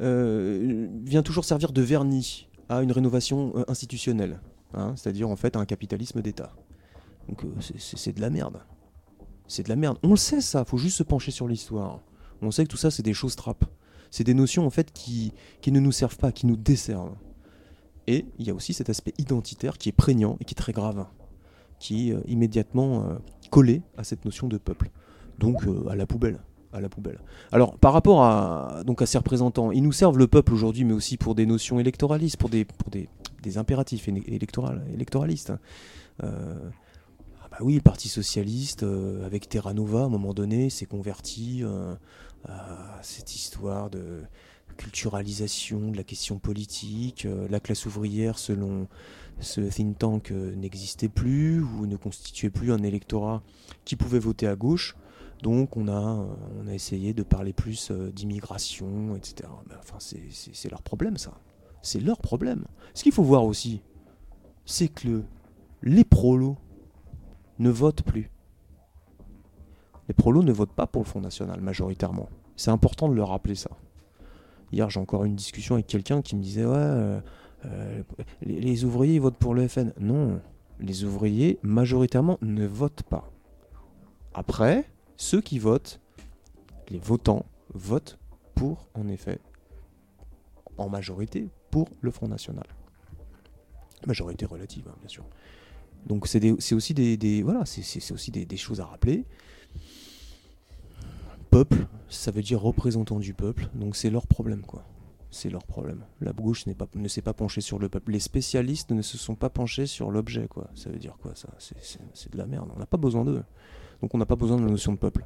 [0.01, 4.41] euh, vient toujours servir de vernis à une rénovation euh, institutionnelle,
[4.75, 6.53] hein, c'est-à-dire en fait à un capitalisme d'État.
[7.29, 8.59] Donc euh, c'est- de la merde.
[9.47, 9.99] C'est de la merde.
[10.03, 12.01] On le sait ça, faut juste se pencher sur l'histoire.
[12.43, 13.65] On sait que tout ça c'est des choses trappes.
[14.11, 15.33] C'est des notions en fait qui,
[15.67, 17.17] ne nous servent pas, qui nous desservent.
[18.07, 20.73] Et il y a aussi cet aspect identitaire qui est prégnant et qui est très
[20.73, 21.07] grave,
[21.79, 23.19] qui est euh, immédiatement
[23.51, 24.91] collé à cette notion de peuple.
[25.39, 26.41] Donc à la poubelle.
[26.71, 27.19] À la poubelle.
[27.51, 30.93] Alors par rapport à, donc à ces représentants, ils nous servent le peuple aujourd'hui, mais
[30.93, 33.09] aussi pour des notions électoralistes, pour des, pour des,
[33.43, 35.53] des impératifs électoral- électoralistes.
[36.23, 36.71] Euh,
[37.43, 40.85] ah bah oui, le Parti socialiste, euh, avec Terra Nova, à un moment donné, s'est
[40.85, 41.95] converti euh,
[42.47, 44.23] à cette histoire de
[44.77, 47.27] culturalisation de la question politique.
[47.49, 48.89] La classe ouvrière, selon
[49.41, 53.43] ce think tank, n'existait plus ou ne constituait plus un électorat
[53.87, 54.97] qui pouvait voter à gauche.
[55.43, 56.27] Donc on a,
[56.73, 59.49] essayé de parler plus euh, d'immigration, etc.
[59.69, 61.33] Mais enfin, c'est- leur problème, ça.
[61.83, 62.65] C'est leur problème.
[62.95, 63.83] Ce qu'il faut voir aussi,
[64.65, 65.25] c'est que le-
[65.83, 66.57] les prolos
[67.59, 68.31] ne votent plus.
[70.09, 72.29] Les prolos ne votent pas pour le Front National, majoritairement.
[72.57, 73.71] C'est important de le rappeler, ça.
[74.73, 77.21] Hier, j'ai encore eu une discussion avec quelqu'un qui me disait Ouais, euh,
[77.67, 78.03] euh,
[78.43, 79.93] les, ouvriers votent pour le FN.
[80.01, 80.41] Non,
[80.81, 83.31] les ouvriers, majoritairement, ne votent pas.
[84.35, 84.85] Après,
[85.19, 86.01] ceux qui votent,
[86.89, 88.19] les votants, votent
[88.55, 89.41] pour, en effet,
[90.79, 92.67] en majorité, pour le Front National.
[94.07, 95.25] Majorité relative, hein, bien sûr.
[96.07, 99.25] Donc c'est aussi des, voilà, c'est- aussi des, choses à rappeler.
[101.51, 104.85] Peuple, ça veut dire représentant du peuple, donc c'est leur problème quoi.
[105.31, 106.05] C'est leur problème.
[106.21, 108.13] La gauche pas, ne s'est pas penchée sur le peuple.
[108.13, 110.71] Les spécialistes ne se sont pas penchés sur l'objet quoi.
[110.75, 111.49] Ça veut dire quoi ça?
[111.59, 112.71] C'est de la merde.
[112.75, 113.43] On n'a pas besoin d'eux.
[114.03, 115.25] Donc on n'a pas besoin de la notion de peuple.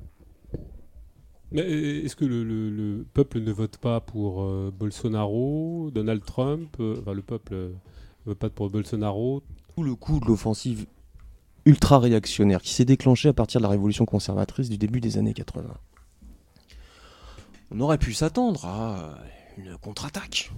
[1.50, 6.24] Mais euh, est-ce que le, le- le peuple ne vote pas pour euh, Bolsonaro, Donald
[6.24, 7.70] Trump euh, Enfin, le peuple ne
[8.26, 9.42] vote pas pour Bolsonaro?
[9.76, 10.86] Tout le coup de l'offensive
[11.66, 15.34] ultra réactionnaire qui s'est déclenchée à partir de la révolution conservatrice du début des années
[15.34, 15.64] 80.
[17.70, 19.18] On aurait pu s'attendre à
[19.58, 20.52] une contre-attaque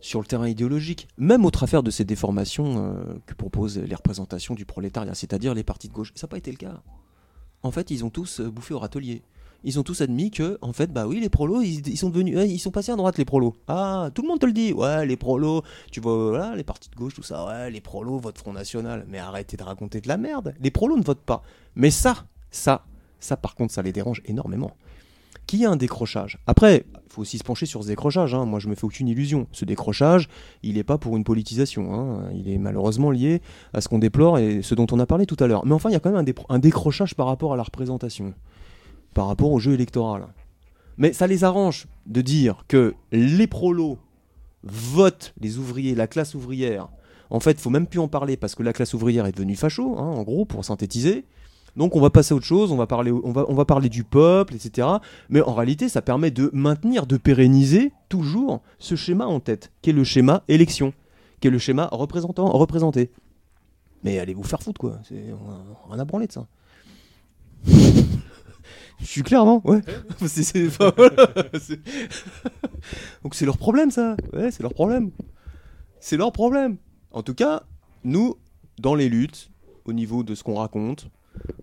[0.00, 4.54] sur le terrain idéologique, même au travers de ces déformations euh, que proposent les représentations
[4.54, 6.12] du prolétariat, c'est-à-dire les partis de gauche.
[6.14, 6.82] Ça n'a pas été le cas.
[7.62, 9.22] En fait, ils ont tous euh, bouffé au râtelier.
[9.64, 12.48] Ils ont tous admis que, en fait, bah oui, les prolos, ils, sont devenus, ouais,
[12.48, 13.56] ils sont passés à droite, les prolos.
[13.66, 14.72] Ah, tout le monde te le dit.
[14.72, 17.44] Ouais, les prolos, tu vois, voilà, les partis de gauche, tout ça.
[17.46, 19.04] Ouais, les prolos votent Front National.
[19.08, 20.54] Mais arrêtez de raconter de la merde.
[20.60, 21.42] Les prolos ne votent pas.
[21.74, 22.84] Mais ça, ça,
[23.18, 24.76] ça, par contre, ça les dérange énormément.
[25.46, 26.38] Qu'il y ait un décrochage.
[26.48, 28.34] Après, il faut aussi se pencher sur ce décrochage.
[28.34, 28.44] hein.
[28.46, 29.46] Moi, je me fais aucune illusion.
[29.52, 30.28] Ce décrochage,
[30.64, 31.94] il n'est pas pour une politisation.
[31.94, 32.30] hein.
[32.34, 33.40] Il est malheureusement lié
[33.72, 35.64] à ce qu'on déplore et ce dont on a parlé tout à l'heure.
[35.64, 38.34] Mais enfin, il y a quand même un, décrochage par rapport à la représentation,
[39.14, 40.26] par rapport au jeu électoral.
[40.98, 43.98] Mais ça les arrange de dire que les prolos
[44.64, 46.88] votent les ouvriers, la classe ouvrière.
[47.30, 49.96] En fait, faut même plus en parler parce que la classe ouvrière est devenue facho,
[49.98, 51.24] hein, en gros, pour synthétiser.
[51.76, 53.88] Donc on va passer à autre chose, on va parler, on va, on va parler
[53.88, 54.88] du peuple, etc.
[55.28, 59.90] Mais en réalité, ça permet de maintenir, de pérenniser toujours ce schéma en tête, qui
[59.90, 60.92] est le schéma élection,
[61.40, 63.10] qui est le schéma représentant, représenté.
[64.04, 64.98] Mais allez vous faire foutre, quoi.
[65.08, 65.50] C'est on
[65.90, 66.46] a rien à branler de ça.
[68.98, 69.60] Je suis clair, non?
[69.64, 69.80] Ouais.
[70.26, 71.28] C'est- c'est- enfin, voilà.
[71.60, 71.80] C'est-
[73.22, 74.16] Donc c'est leur problème, ça.
[74.32, 75.10] Ouais, c'est leur problème.
[76.00, 76.76] C'est leur problème.
[77.12, 77.64] En tout cas,
[78.04, 78.36] nous,
[78.78, 79.50] dans les luttes,
[79.84, 81.08] au niveau de ce qu'on raconte,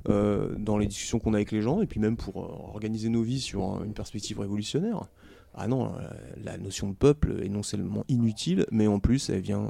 [0.09, 3.09] euh, dans les discussions qu'on a avec les gens, et puis même pour euh, organiser
[3.09, 5.07] nos vies sur une perspective révolutionnaire.
[5.55, 6.09] Ah non, euh,
[6.43, 9.67] la notion de peuple est non seulement inutile, mais en plus, elle vient,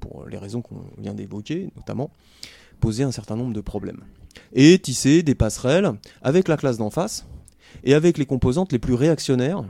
[0.00, 2.10] pour les raisons qu'on vient d'évoquer, notamment
[2.80, 4.02] poser un certain nombre de problèmes.
[4.52, 5.92] Et tisser des passerelles
[6.22, 7.26] avec la classe d'en face,
[7.84, 9.64] et avec les composantes les plus réactionnaires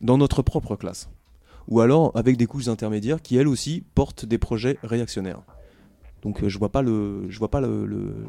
[0.00, 1.08] dans notre propre classe.
[1.68, 5.42] Ou alors avec des couches intermédiaires qui, elles aussi, portent des projets réactionnaires.
[6.22, 8.26] Donc je vois pas le, je vois pas le-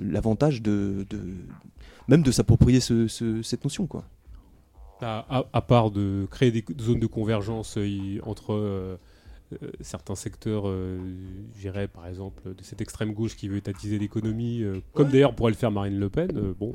[0.00, 1.34] l'avantage de, de-
[2.08, 4.04] même de s'approprier ce- ce- cette notion quoi.
[5.00, 8.96] À, à- à part de créer des zones de convergence euh, y- entre euh,
[9.62, 10.98] euh, certains secteurs, euh,
[11.54, 14.64] je dirais par exemple de cette extrême gauche qui veut étatiser l'économie,
[14.94, 16.72] comme d'ailleurs pourrait le faire Marine Le Pen, bon,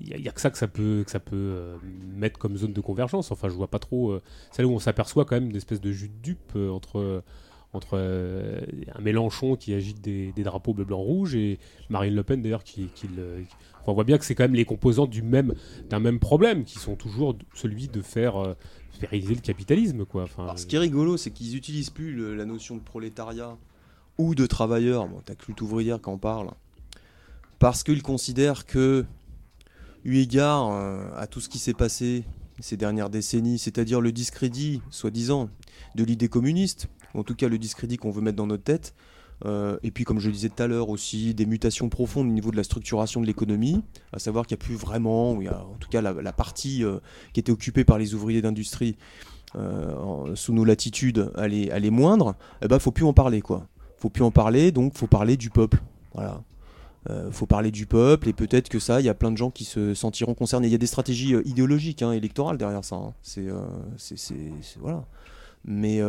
[0.00, 1.76] il n'y a, que ça que ça peut, que ça peut
[2.16, 3.30] mettre comme zone de convergence.
[3.30, 4.18] Enfin, je vois pas trop.
[4.50, 7.22] c'est là où on s'aperçoit quand même une espèce de jus de dupe entre
[7.72, 8.60] entre euh,
[8.94, 11.58] un Mélenchon qui agite des, drapeaux bleu, blanc, rouge et
[11.90, 13.44] Marine Le Pen d'ailleurs qui, le-
[13.86, 15.10] on voit bien que c'est quand même les composantes
[15.88, 18.54] d'un même problème qui sont toujours celui de faire euh,
[18.92, 20.24] fédériser le capitalisme quoi.
[20.24, 23.56] Enfin, Alors, ce qui est rigolo, c'est qu'ils utilisent plus la notion de prolétariat
[24.18, 25.08] ou de travailleur.
[25.08, 26.50] Bon, t'as que lutte ouvrière qui en parle.
[27.58, 29.04] Parce qu'ils considèrent que,
[30.04, 32.24] eu égard euh, à tout ce qui s'est passé
[32.60, 35.48] ces dernières décennies, c'est-à-dire le discrédit, soi-disant,
[35.94, 38.94] de l'idée communiste, en tout cas le discrédit qu'on veut mettre dans notre tête,
[39.44, 42.32] euh, et puis comme je le disais tout à l'heure aussi, des mutations profondes au
[42.32, 45.48] niveau de la structuration de l'économie, à savoir qu'il n'y a plus vraiment, ou il
[45.48, 46.98] en tout cas la, partie euh,
[47.32, 48.96] qui était occupée par les ouvriers d'industrie,
[49.56, 53.40] euh, sous nos latitudes, elle est, elle est moindre, eh ben, faut plus en parler,
[53.40, 53.66] quoi.
[53.96, 55.80] Faut plus en parler, donc faut parler du peuple.
[56.14, 56.42] Voilà.
[57.30, 59.64] Faut parler du peuple, et peut-être que ça, il y a plein de gens qui
[59.64, 60.66] se sentiront concernés.
[60.66, 62.96] Il y a des stratégies idéologiques, hein, électorales derrière ça.
[62.96, 63.14] hein.
[63.22, 63.46] C'est,
[64.78, 65.06] voilà.
[65.64, 66.02] Mais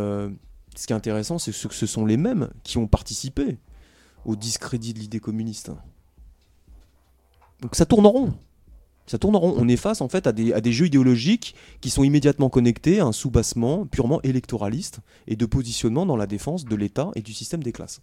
[0.80, 3.58] ce qui est intéressant, c'est que ce sont les mêmes qui ont participé
[4.24, 5.72] au discrédit de l'idée communiste.
[7.62, 8.34] Donc ça tourne en rond.
[9.06, 9.56] Ça tourne en rond.
[9.58, 13.12] On est face en fait à des, jeux idéologiques qui sont immédiatement connectés à un
[13.12, 17.74] soubassement purement électoraliste et de positionnement dans la défense de l'État et du système des
[17.74, 18.00] classes.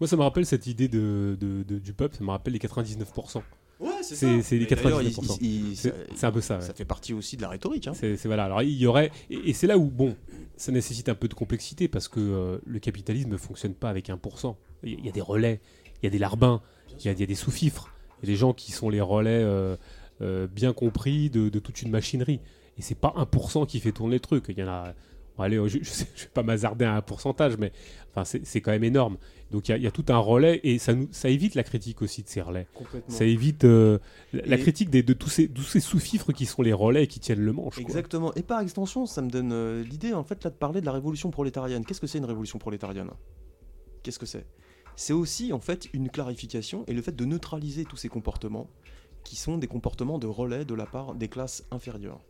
[0.00, 3.40] Moi, ça me rappelle cette idée du peuple, ça me rappelle les 99%.
[3.80, 5.38] Ouais, C'est- c'est les Et d'ailleurs, il- 99%.
[5.40, 6.56] il- il- C'est ça- c'est un peu ça.
[6.58, 6.64] ouais.
[6.64, 7.86] Ça fait partie aussi de la rhétorique.
[7.86, 7.92] hein.
[7.94, 8.44] C'est voilà.
[8.46, 10.16] Alors il y aurait et, et c'est là où bon,
[10.56, 14.08] ça nécessite un peu de complexité parce que euh, le capitalisme ne fonctionne pas avec
[14.10, 14.56] 1%.
[14.82, 15.60] Il y, a- des relais,
[16.02, 16.60] il y a des larbins,
[16.98, 17.92] il y, a il y a des sous-fifres,
[18.22, 19.76] il y a des gens qui sont les relais euh,
[20.22, 22.40] euh, bien compris de, de toute une machinerie.
[22.78, 24.44] Et c'est pas 1% qui fait tourner le truc.
[24.48, 24.94] Il y en a.
[25.36, 27.70] bon, allez, je, je vais pas m'hazarder à un pourcentage, mais
[28.12, 29.18] enfin c'est quand même énorme.
[29.50, 31.54] Donc il y, a- il y a tout un relais et ça nous ça évite
[31.54, 32.66] la critique aussi de ces relais.
[33.08, 33.98] Ça évite euh,
[34.34, 37.06] la, la Et- critique des- de tous ces, tous ces sous-fifres qui sont les relais
[37.06, 37.74] qui tiennent le manche.
[37.76, 37.82] quoi.
[37.82, 38.34] Exactement.
[38.34, 40.92] Et par extension, ça me donne euh, l'idée en fait là de parler de la
[40.92, 41.84] révolution prolétarienne.
[41.86, 43.08] Qu'est-ce que c'est une révolution prolétarienne?
[44.02, 44.46] Qu'est-ce que c'est?
[44.96, 48.68] C'est aussi en fait une clarification et le fait de neutraliser tous ces comportements
[49.24, 52.20] qui sont des comportements de relais de la part des classes inférieures.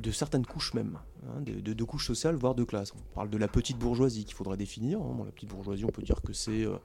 [0.00, 2.92] De certaines couches même, hein, de, couches sociales, voire de classes.
[2.96, 5.00] On parle de la petite bourgeoisie qu'il faudrait définir.
[5.00, 5.16] hein.
[5.24, 6.76] La petite bourgeoisie, on peut dire que c'est euh,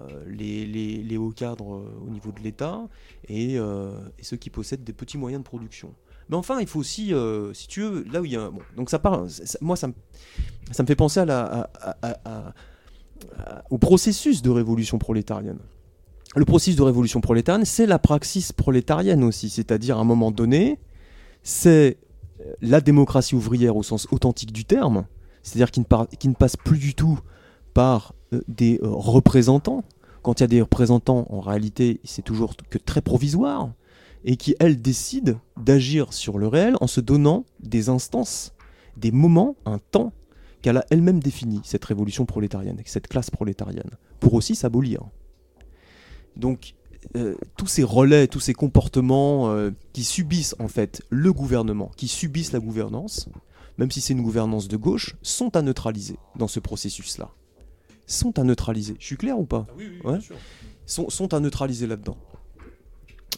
[0.00, 2.88] euh, les, hauts cadres euh, au niveau de l'État
[3.28, 3.58] et,
[4.20, 5.94] ceux qui possèdent des petits moyens de production.
[6.28, 7.12] Mais enfin, il faut aussi,
[7.52, 8.48] si tu veux, là où il y a.
[8.48, 9.26] Bon, donc ça part.
[9.60, 11.70] moi, ça me, fait penser à la,
[13.70, 15.58] au processus de révolution prolétarienne.
[16.36, 19.50] Le processus de révolution prolétarienne, c'est la praxis prolétarienne aussi.
[19.50, 20.78] C'est-à-dire, à un moment donné,
[21.42, 21.98] c'est
[22.60, 25.06] la démocratie ouvrière au sens authentique du terme.
[25.42, 25.80] C'est-à-dire qui
[26.28, 27.18] ne, passe plus du tout
[27.74, 29.84] par euh, des euh, représentants.
[30.22, 33.72] Quand il y a des représentants, en réalité, c'est toujours que très provisoire
[34.24, 38.52] et qui, elle, décide d'agir sur le réel en se donnant des instances,
[38.96, 40.12] des moments, un temps
[40.60, 43.90] qu'elle a elle-même défini, cette révolution prolétarienne, cette classe prolétarienne,
[44.20, 45.02] pour aussi s'abolir.
[46.36, 46.74] Donc,
[47.16, 52.08] euh, tous ces relais, tous ces comportements euh, qui subissent en fait le gouvernement, qui
[52.08, 53.28] subissent la gouvernance,
[53.78, 57.30] même si c'est une gouvernance de gauche, sont à neutraliser dans ce processus-là.
[58.06, 58.96] Sont à neutraliser.
[58.98, 59.66] Je suis clair ou pas?
[60.04, 60.18] Ouais.
[60.86, 62.16] sont, sont à neutraliser là-dedans.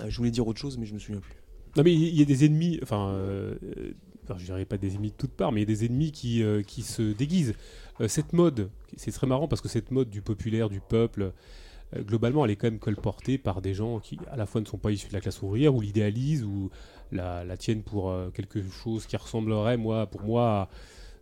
[0.01, 1.35] Euh, je voulais dire autre chose, mais je me souviens plus.
[1.77, 3.19] Non mais il y a des ennemis, enfin,
[4.25, 6.13] enfin, je dirais pas des ennemis de toutes parts, mais il y a des ennemis
[6.13, 7.55] qui, euh, qui se déguisent.
[8.01, 11.31] Euh, cette mode, c'est très marrant parce que cette mode du populaire, du peuple, euh,
[11.97, 14.79] globalement, elle est quand même colportée par des gens qui, à la fois, ne sont
[14.79, 16.71] pas issus de la classe ouvrière ou l'idéalisent ou
[17.13, 20.69] la, la tiennent pour euh, quelque chose qui ressemblerait, moi, pour moi, à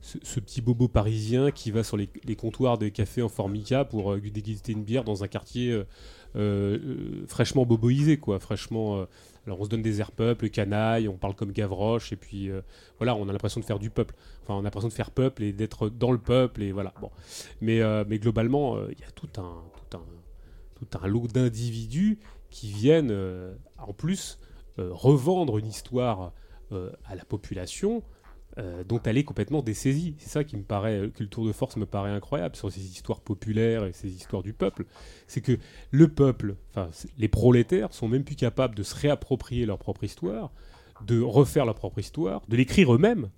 [0.00, 4.12] ce, petit bobo parisien qui va sur les, les comptoirs des cafés en formica pour
[4.12, 5.84] euh, déguster une bière dans un quartier euh,
[6.36, 8.98] euh, fraîchement boboisé, quoi, fraîchement.
[8.98, 9.04] euh,
[9.46, 12.60] alors on se donne des airs peuple, canaille, on parle comme Gavroche, et puis euh,
[12.98, 14.14] voilà, on a l'impression de faire du peuple.
[14.42, 16.94] Enfin, on a l'impression de faire peuple et d'être dans le peuple, et voilà.
[17.00, 17.10] Bon.
[17.60, 19.62] Mais, euh, mais globalement, euh, il y a tout un,
[20.86, 22.18] tout un, lot d'individus
[22.50, 24.38] qui viennent euh, en plus
[24.78, 26.32] euh, revendre une histoire
[26.72, 28.02] euh, à la population
[28.86, 30.14] dont elle est complètement dessaisie.
[30.18, 32.84] C'est ça qui me paraît, que le tour de force me paraît incroyable sur ces
[32.84, 34.84] histoires populaires et ces histoires du peuple.
[35.26, 35.56] C'est que
[35.90, 40.52] le peuple, enfin les prolétaires, sont même plus capables de se réapproprier leur propre histoire,
[41.06, 43.30] de refaire leur propre histoire, de l'écrire eux-mêmes.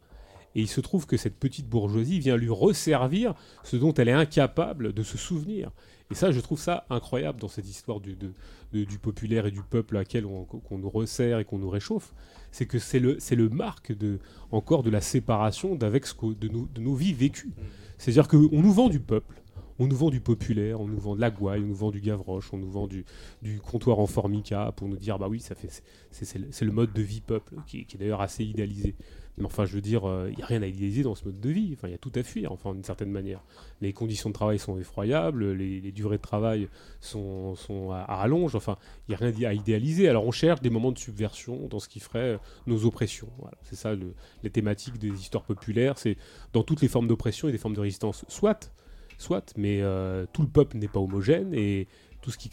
[0.56, 4.12] Et il se trouve que cette petite bourgeoisie vient lui resservir ce dont elle est
[4.12, 5.70] incapable de se souvenir.
[6.10, 8.32] Et ça, je trouve ça incroyable dans cette histoire du, de-
[8.72, 11.70] de- du populaire et du peuple à laquelle on, qu'on nous resserre et qu'on nous
[11.70, 12.12] réchauffe.
[12.52, 14.18] C'est que c'est le, c'est le marque de,
[14.52, 17.52] encore de la séparation d'avec ce de, nos, de nos vies vécues.
[17.98, 19.40] C'est-à-dire qu'on nous vend du peuple,
[19.78, 22.00] on nous vend du populaire, on nous vend de la gouaille, on nous vend du
[22.00, 23.04] gavroche, on nous vend du,
[23.42, 26.64] du comptoir en formica pour nous dire bah oui, ça fait, c'est, c'est le- c'est
[26.66, 28.94] le mode de vie peuple qui est d'ailleurs assez idéalisé.
[29.36, 31.48] Mais enfin, je veux dire, il n'y a rien à idéaliser dans ce mode de
[31.50, 31.76] vie.
[31.82, 33.42] Il y a tout à fuir, enfin, d'une certaine manière.
[33.80, 36.68] Les conditions de travail sont effroyables, les, durées de travail
[37.00, 37.56] sont,
[37.90, 38.54] à, rallonge.
[38.54, 40.08] Enfin, il n'y a rien à idéaliser.
[40.08, 42.38] Alors, on cherche des moments de subversion dans ce qui ferait euh,
[42.68, 43.28] nos oppressions.
[43.64, 44.14] C'est ça le-
[44.44, 45.98] les thématiques des histoires populaires.
[45.98, 46.16] C'est
[46.52, 48.24] dans toutes les formes d'oppression et des formes de résistance.
[48.28, 48.72] Soit,
[49.18, 51.88] soit, mais euh, tout le peuple n'est pas homogène et
[52.22, 52.48] tout ce qui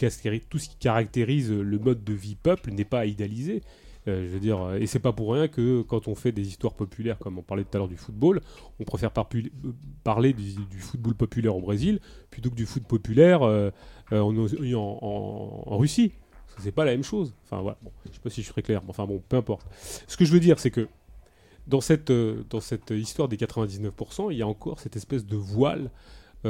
[0.80, 3.62] caractérise le mode de vie peuple n'est pas à idéaliser.
[4.08, 6.48] Euh, je veux dire, euh, et c'est pas pour rien que quand on fait des
[6.48, 8.42] histoires populaires, comme on parlait tout à l'heure du football,
[8.80, 9.42] on préfère euh,
[10.04, 12.00] parler du, football populaire au Brésil
[12.32, 13.70] plutôt que du foot populaire en,
[14.12, 14.36] en-
[14.76, 16.14] en- en Russie.
[16.58, 17.34] C'est pas la même chose.
[17.46, 19.68] Enfin voilà, je sais pas si je suis très clair, mais enfin bon, peu importe.
[20.08, 20.88] Ce que je veux dire, c'est que
[21.68, 25.92] dans cette, dans cette histoire des 99%, il y a encore cette espèce de voile
[26.44, 26.48] où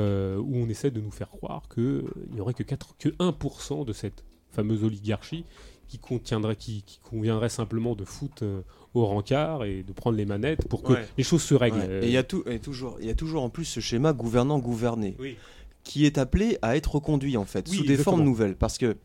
[0.58, 4.24] on essaie de nous faire croire qu'il n'y aurait que, 4, que 1% de cette
[4.50, 5.44] fameuse oligarchie
[5.92, 8.62] qui contiendrait, qui, qui conviendrait simplement de foutre euh,
[8.94, 11.06] au rencard et de prendre les manettes pour que Ouais.
[11.18, 11.80] les choses se règlent.
[11.80, 12.00] Ouais.
[12.04, 14.14] Et il y, a tout- et toujours, il y a toujours en plus ce schéma
[14.14, 15.36] gouvernant-gouverné Oui.
[15.84, 18.16] qui est appelé à être reconduit en fait, Oui, sous des exactement.
[18.18, 18.56] formes nouvelles.
[18.56, 18.96] Parce que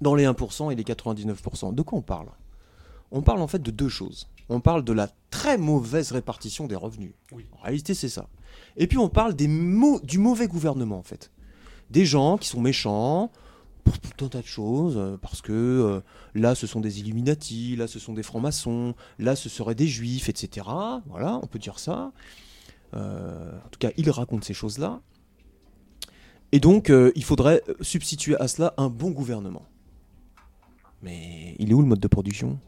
[0.00, 2.28] dans les 1% et les 99%, de quoi on parle?
[3.10, 4.28] On parle en fait de deux choses.
[4.48, 7.14] On parle de la très mauvaise répartition des revenus.
[7.32, 7.46] Oui.
[7.58, 8.28] En réalité, c'est ça.
[8.76, 11.32] Et puis on parle des mau- du mauvais gouvernement en fait.
[11.90, 13.30] Des gens qui sont méchants
[13.84, 16.00] pour tout un tas de choses, euh, parce que euh,
[16.34, 20.28] là ce sont des Illuminati, là ce sont des francs-maçons, là ce seraient des juifs,
[20.28, 20.66] etc.
[21.06, 22.12] Voilà, on peut dire ça.
[22.94, 25.00] Euh, en tout cas, il raconte ces choses-là.
[26.52, 29.64] Et donc, euh, il faudrait substituer à cela un bon gouvernement.
[31.02, 32.60] Mais il est où le mode de production?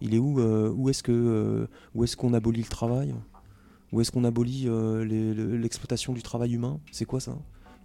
[0.00, 3.14] Il est où Où est-ce que où est-ce qu'on abolit le travail?
[3.92, 4.68] Où est-ce qu'on abolit
[5.04, 6.80] l'exploitation du travail humain?
[6.92, 7.36] C'est quoi ça?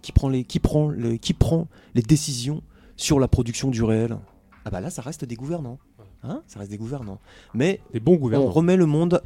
[0.02, 2.62] Qui prend les qui prend le- qui prend les décisions
[2.96, 4.18] sur la production du réel
[4.66, 5.80] Ah bah là, ça reste des gouvernants.
[6.24, 6.42] Hein?
[6.48, 7.20] Ça reste des gouvernants.
[7.54, 8.52] Mais des bons on gouvernements.
[8.52, 9.22] remet le monde,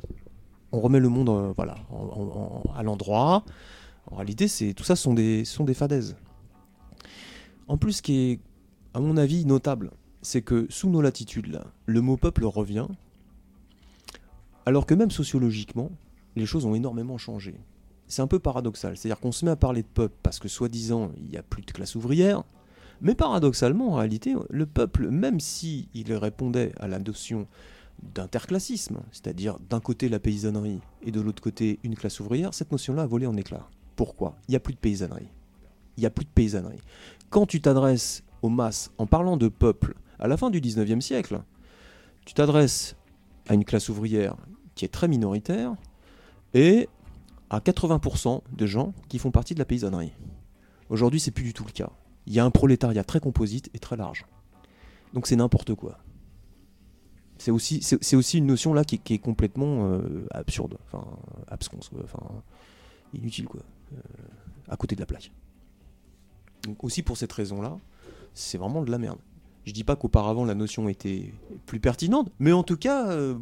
[0.71, 3.43] on remet le monde, euh, voilà, en- en- en- à l'endroit.
[4.11, 6.15] En réalité, c'est tout ça sont des sont des fadaises.
[7.67, 8.39] En plus, ce qui est,
[8.93, 9.91] à mon avis, notable,
[10.21, 12.87] c'est que sous nos latitudes là, le mot peuple revient,
[14.65, 15.89] alors que même sociologiquement,
[16.35, 17.55] les choses ont énormément changé.
[18.11, 21.11] C'est un peu paradoxal, c'est-à-dire qu'on se met à parler de peuple parce que soi-disant
[21.15, 22.43] il n'y a plus de classe ouvrière,
[22.99, 27.47] mais paradoxalement, en réalité, le peuple, même si il répondait à la notion
[28.13, 33.03] d'interclassisme, c'est-à-dire d'un côté la paysannerie et de l'autre côté une classe ouvrière, cette notion-là
[33.03, 33.69] a volé en éclats.
[33.95, 34.35] Pourquoi?
[34.49, 35.29] Il n'y a plus de paysannerie.
[35.95, 36.81] Il n'y a plus de paysannerie.
[37.29, 41.41] Quand tu t'adresses aux masses en parlant de peuple à la fin du 19e siècle,
[42.25, 42.97] tu t'adresses
[43.47, 44.35] à une classe ouvrière
[44.75, 45.75] qui est très minoritaire
[46.53, 46.89] et
[47.51, 50.13] à 80% de gens qui font partie de la paysannerie.
[50.89, 51.89] Aujourd'hui, c'est plus du tout le cas.
[52.25, 54.25] Il y a un prolétariat très composite et très large.
[55.13, 55.99] Donc c'est n'importe quoi.
[57.37, 61.05] C'est aussi, une notion là qui, est complètement euh, absurde, enfin
[61.47, 62.23] absconce, enfin
[63.15, 63.61] inutile quoi,
[63.93, 63.97] euh,
[64.69, 65.31] à côté de la plaque.
[66.63, 67.77] Donc aussi pour cette raison-là,
[68.35, 69.17] c'est vraiment de la merde.
[69.65, 71.33] Je dis pas qu'auparavant la notion était
[71.65, 73.35] plus pertinente, mais en tout cas, euh,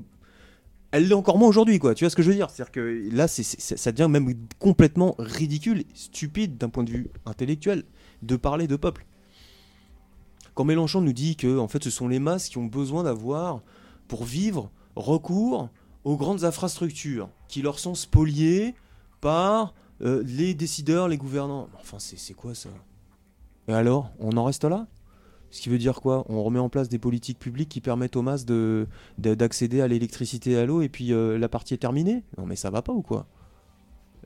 [0.91, 1.93] elle l'est encore moins aujourd'hui, quoi.
[1.93, 2.49] Tu vois ce que je veux dire?
[2.49, 7.83] C'est-à-dire que là, ça devient même complètement ridicule, stupide d'un point de vue intellectuel,
[8.21, 9.05] de parler de peuple.
[10.55, 13.61] Quand Mélenchon nous dit que en fait, ce sont les masses qui ont besoin d'avoir,
[14.07, 15.69] pour vivre, recours
[16.03, 18.73] aux grandes infrastructures qui leur sont spoliées
[19.21, 21.69] par euh, les décideurs, les gouvernants.
[21.79, 22.69] Enfin, c'est quoi ça?
[23.67, 24.87] Et alors, on en reste là?
[25.51, 26.25] Ce qui veut dire quoi?
[26.29, 28.87] On remet en place des politiques publiques qui permettent aux masses de,
[29.17, 32.45] de- d'accéder à l'électricité et à l'eau et puis euh, la partie est terminée Non
[32.45, 33.27] mais ça va pas ou quoi?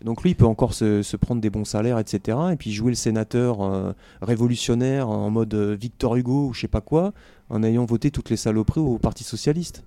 [0.04, 2.38] Donc lui, il peut encore se, prendre des bons salaires, etc.
[2.52, 6.68] Et puis jouer le sénateur euh, révolutionnaire en mode euh, Victor Hugo ou je sais
[6.68, 7.14] pas quoi,
[7.50, 9.86] en ayant voté toutes les saloperies au Parti Socialiste.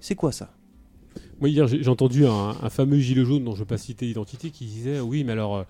[0.00, 0.50] C'est, quoi ça?
[1.40, 4.50] Moi, hier, j'ai entendu un, fameux gilet jaune dont je ne veux pas citer l'identité
[4.50, 5.64] qui disait Oui, mais alors,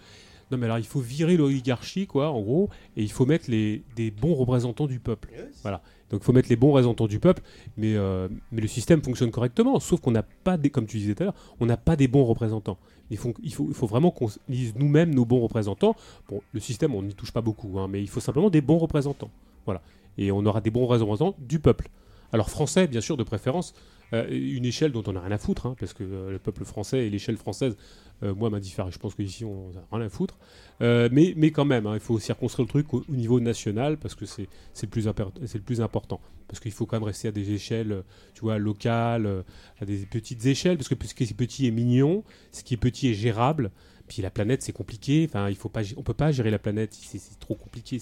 [0.54, 3.82] Non, mais alors il faut virer l'oligarchie, quoi, en gros, et il faut mettre les,
[3.96, 5.30] des bons représentants du peuple.
[5.62, 5.82] Voilà.
[6.10, 7.42] Donc il faut mettre les bons représentants du peuple,
[7.76, 11.16] mais, euh, mais le système fonctionne correctement, sauf qu'on n'a pas, des, comme tu disais
[11.16, 12.78] tout à l'heure, on n'a pas des bons représentants.
[13.10, 15.96] Il faut, il faut, il faut vraiment qu'on lise nous-mêmes nos bons représentants.
[16.28, 18.78] Bon, le système, on n'y touche pas beaucoup, hein, mais il faut simplement des bons
[18.78, 19.32] représentants.
[19.64, 19.82] Voilà.
[20.18, 21.88] Et on aura des bons représentants du peuple.
[22.32, 23.74] Alors français, bien sûr, de préférence,
[24.12, 26.64] euh, une échelle dont on n'a rien à foutre, hein, parce que euh, le peuple
[26.64, 27.76] français et l'échelle française,
[28.22, 28.90] moi, m'indiffèrent.
[28.90, 30.38] Je pense qu'ici, on n'a rien à foutre.
[30.80, 33.96] Euh, mais, mais quand même, hein, il faut circonscrire le truc au, au niveau national,
[33.96, 34.48] parce que c'est
[34.82, 36.20] le, plus le plus important.
[36.48, 38.02] Parce qu'il faut quand même rester à des échelles, euh,
[38.34, 39.42] tu vois, locales, euh,
[39.80, 42.78] à des petites échelles, parce que ce qui est petit est mignon, ce qui est
[42.78, 43.70] petit est gérable.
[44.06, 45.26] Puis la planète, c'est compliqué.
[45.28, 46.92] Enfin, il faut pas, on peut pas gérer la planète.
[46.92, 47.98] C'est trop compliqué.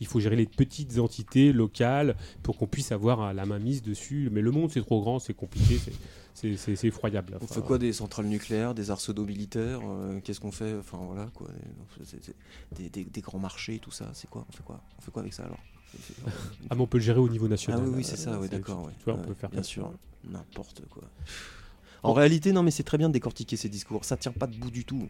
[0.00, 3.82] Il faut gérer les petites entités locales pour qu'on puisse avoir euh, la main mise
[3.82, 4.28] dessus.
[4.32, 5.78] Mais le monde, c'est trop grand, c'est compliqué,
[6.34, 7.38] c'est, effroyable.
[7.40, 10.74] On fait quoi des centrales nucléaires, des arsenaux militaires euh, Qu'est-ce qu'on fait?
[10.78, 11.48] Enfin voilà quoi.
[12.76, 14.10] Des, des- des grands marchés, tout ça.
[14.14, 14.44] C'est quoi?
[14.48, 14.80] On fait quoi?
[14.98, 15.60] On fait quoi avec ça alors?
[16.70, 17.80] Ah, mais on peut le gérer au niveau Ah national.
[17.84, 18.84] oui, oui, Euh, c'est ça, oui, d'accord.
[18.86, 18.92] ouais.
[18.98, 19.92] Tu vois, on Ouais, peut faire Bien sûr,
[20.24, 21.04] n'importe quoi.
[22.02, 24.04] En réalité, non, mais c'est très bien de décortiquer ces discours.
[24.04, 25.08] Ça tient pas debout du tout.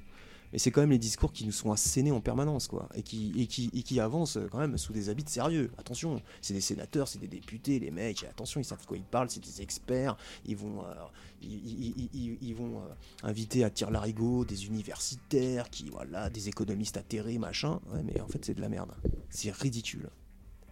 [0.55, 2.89] Mais c'est quand même les discours qui nous sont assénés en permanence, quoi.
[2.95, 5.73] Et qui, et qui, et qui avancent euh, quand même sous des habits de sérieux.
[5.79, 8.23] Attention, c'est des sénateurs, c'est des députés, les mecs.
[8.23, 10.17] Attention, ils savent de quoi ils parlent, c'est des experts.
[10.47, 10.95] Ils vont, euh,
[11.43, 17.81] ils, vont euh, inviter à tir larigot des universitaires, qui, voilà, des économistes atterrés, machin.
[17.93, 18.93] Ouais, mais en fait, c'est de la merde.
[19.31, 20.09] C'est ridicule.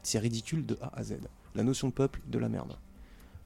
[0.04, 1.14] C'est ridicule de A à Z.
[1.56, 2.78] La notion de peuple, de la merde.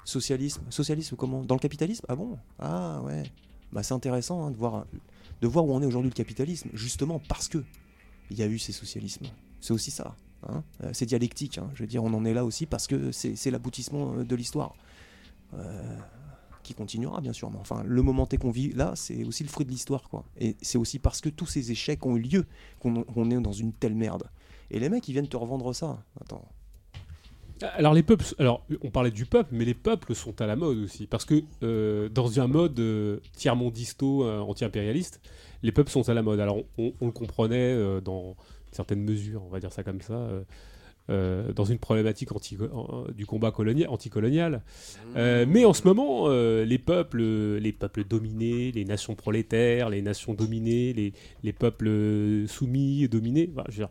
[0.04, 1.42] Socialisme, socialisme comment?
[1.44, 2.04] Dans le capitalisme?
[2.10, 2.38] Ah bon?
[2.58, 3.22] Ah ouais.
[3.72, 4.84] Bah c'est intéressant hein, de voir
[5.40, 7.62] de voir où en est aujourd'hui le capitalisme, justement parce que
[8.30, 9.26] il y a eu ces socialismes.
[9.60, 10.16] C'est aussi ça.
[10.48, 10.62] hein.
[10.82, 11.58] Euh, c'est dialectique.
[11.58, 11.70] hein.
[11.74, 14.74] Je veux dire, on en est là aussi parce que c'est l'aboutissement euh, de l'histoire.
[15.54, 15.96] Euh,
[16.64, 19.70] qui continuera bien sûr, enfin le moment qu'on vit là, c'est aussi le fruit de
[19.70, 20.24] l'histoire quoi.
[20.36, 22.44] Et c'est aussi parce que tous ces échecs ont eu lieu
[22.80, 24.24] qu'on est dans une telle merde.
[24.72, 26.02] Et les mecs ils viennent te revendre ça.
[26.20, 26.44] Attends.
[27.62, 30.78] Alors les peuples, alors on parlait du peuple, mais les peuples sont à la mode
[30.78, 35.20] aussi, parce que euh, dans un mode euh, tiers-mondisto, euh, anti-impérialiste,
[35.62, 36.38] les peuples sont à la mode.
[36.40, 38.36] Alors on, le comprenait euh, dans
[38.72, 40.28] certaines mesures, on va dire ça comme ça,
[41.08, 42.58] dans une problématique anti-
[43.14, 44.62] du combat colonial, anticolonial.
[45.14, 50.92] Mais en ce moment, les peuples, les peuples dominés, les nations prolétaires, les nations dominées,
[50.92, 53.88] les, les peuples soumis, dominés, je veux dire,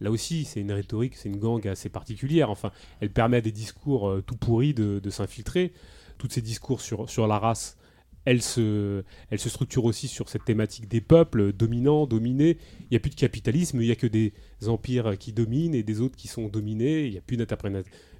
[0.00, 2.50] là aussi, c'est une rhétorique, c'est une gangue assez particulière.
[2.50, 5.72] Enfin, elle permet à des discours euh, tout pourris de, s'infiltrer.
[6.18, 7.76] Tous ces discours sur, sur la race,
[8.24, 12.58] elle se, elle se structure aussi sur cette thématique des peuples dominants, dominés.
[12.82, 14.32] Il n'y a plus de capitalisme, il n'y a que des
[14.66, 17.04] empires qui dominent et des autres qui sont dominés.
[17.04, 17.36] Il n'y a plus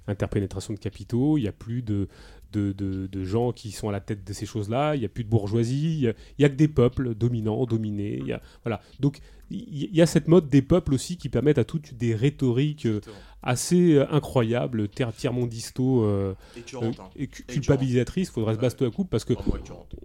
[0.07, 2.07] interpénétration de capitaux, il n'y a plus de,
[2.53, 5.09] de, de- de gens qui sont à la tête de ces choses-là, il n'y a
[5.09, 8.17] plus de bourgeoisie, il n'y a, il que des peuples dominants, dominés.
[8.21, 8.81] il y a- voilà.
[8.99, 9.19] Donc
[9.51, 12.87] il y, y a cette mode des peuples aussi qui permettent à toutes des rhétoriques
[12.87, 12.99] euh,
[13.43, 16.33] assez euh, incroyables, tiers-mondisto euh,
[16.81, 18.29] euh, et cu- culpabilisatrices.
[18.31, 19.33] faudrait se baster à coupe parce que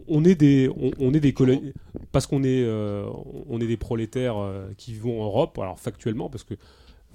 [0.08, 1.32] on est des, on, on est des
[2.12, 3.06] parce qu'on est, euh,
[3.48, 5.58] on est des prolétaires euh, qui vivons en Europe.
[5.58, 6.54] Alors factuellement, parce que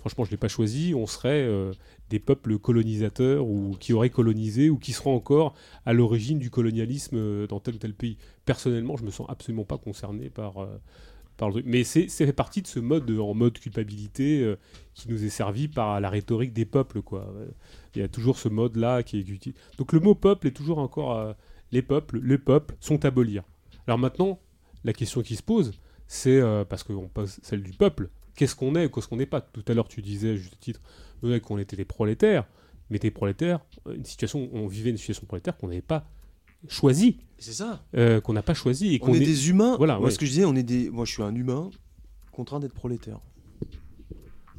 [0.05, 1.71] franchement, je l'ai pas choisi, on serait euh,
[2.11, 7.17] des peuples colonisateurs ou qui auraient colonisé ou qui seront encore à l'origine du colonialisme
[7.17, 8.19] euh, dans tel ou tel pays.
[8.45, 10.79] Personnellement, je me sens absolument pas concerné par euh,
[11.37, 11.65] par le truc.
[11.67, 14.55] Mais c'est fait partie de ce mode en mode culpabilité
[14.93, 17.27] qui nous est servi par la rhétorique des peuples, quoi.
[17.93, 19.53] Il y a toujours ce mode-là qui est utilisé.
[19.77, 21.35] Donc le mot peuple est toujours encore
[21.73, 23.43] les peuples, les peuples sont abolir.
[23.85, 24.39] Alors maintenant,
[24.85, 25.73] la question qui se pose,
[26.07, 28.09] c'est parce qu'on pose celle du peuple.
[28.35, 30.59] Qu'est-ce qu'on est ou qu'est-ce qu'on n'est pas Tout à l'heure, tu disais, à juste
[30.59, 30.81] titre,
[31.43, 32.45] qu'on était des prolétaires.
[32.89, 36.07] Mais des prolétaires, une situation, on vivait une situation prolétaire qu'on n'avait pas
[36.67, 37.83] choisie, C'est ça.
[37.95, 39.75] euh, qu'on n'a pas choisie et On est, des humains.
[39.77, 40.11] Voilà, Moi, ouais.
[40.11, 40.89] ce que je disais, on est des.
[40.91, 41.69] Moi, je suis un humain
[42.31, 43.19] contraint d'être prolétaire.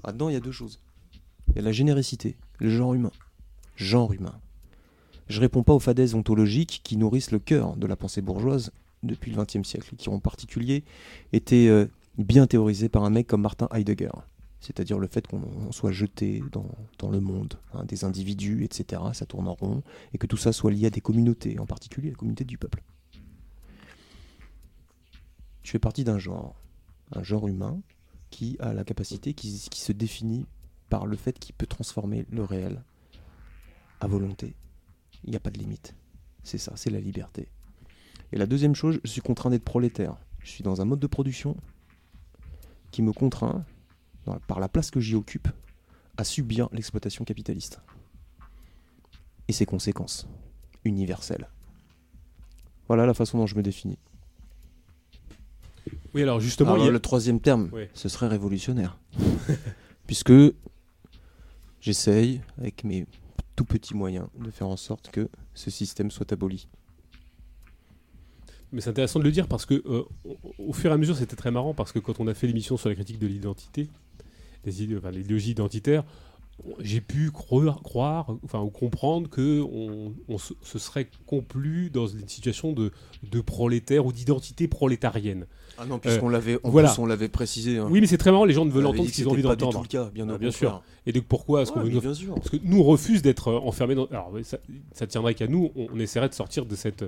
[0.04, 0.80] Là-dedans, il y a deux choses.
[1.50, 3.12] Il y a la généricité, le genre humain.
[3.76, 4.40] Genre humain.
[5.28, 8.72] Je réponds pas aux fadaises ontologiques qui nourrissent le cœur de la pensée bourgeoise
[9.02, 10.84] depuis le XXe siècle, et qui ont en particulier
[11.32, 11.86] été euh,
[12.18, 14.10] bien théorisées par un mec comme Martin Heidegger.
[14.60, 19.02] C'est-à-dire le fait qu'on on soit jeté dans, dans le monde, hein, des individus, etc.
[19.12, 22.10] Ça tourne en rond, et que tout ça soit lié à des communautés, en particulier
[22.10, 22.82] la communauté du peuple.
[25.62, 26.56] Je fais partie d'un genre,
[27.12, 27.80] un genre humain
[28.30, 30.46] qui a la capacité, qui, qui se définit
[30.88, 32.82] par le fait qu'il peut transformer le réel
[34.00, 34.54] à volonté.
[35.24, 35.94] Il n'y a pas de limite.
[36.42, 37.48] C'est ça, c'est la liberté.
[38.32, 40.16] Et la deuxième chose, je suis contraint d'être prolétaire.
[40.38, 41.56] Je suis dans un mode de production
[42.90, 43.64] qui me contraint,
[44.24, 45.48] dans- par la place que j'y occupe,
[46.16, 47.80] à subir l'exploitation capitaliste.
[49.48, 50.26] Et ses conséquences
[50.84, 51.48] universelles.
[52.88, 53.98] Voilà la façon dont je me définis.
[56.14, 58.98] Oui, alors justement, Alors, il y a- le troisième terme, ce serait révolutionnaire.
[60.06, 60.32] Puisque
[61.80, 63.06] j'essaye, avec mes
[63.54, 66.68] tout petits moyens, de faire en sorte que ce système soit aboli.
[68.72, 70.02] Mais c'est intéressant de le dire parce que euh,
[70.58, 72.76] au- fur et à mesure, c'était très marrant parce que quand on a fait l'émission
[72.76, 73.88] sur la critique de l'identité,
[74.64, 76.04] des idées, enfin, l'idéologie identitaire,
[76.80, 83.40] j'ai pu croire, ou comprendre que on, se, se serait complu dans une situation de
[83.42, 85.46] prolétaire ou d'identité prolétarienne.
[85.78, 86.94] Ah non, puisqu'on l'avait, voilà.
[86.98, 87.78] on l'avait précisé.
[87.78, 87.88] hein.
[87.90, 89.78] Oui, mais c'est très marrant, les gens ne veulent entendre ce qu'ils ont envie d'entendre.
[89.78, 90.82] tout le cas, bien Ah, bien sûr.
[91.06, 92.34] Et donc pourquoi est-ce qu'on veut bien sûr.
[92.34, 94.06] Parce que nous, on refuse d'être euh, enfermés dans.
[94.06, 94.58] Alors, ça,
[94.92, 97.04] ça tiendrait qu'à nous, on, on essaierait de sortir de cette,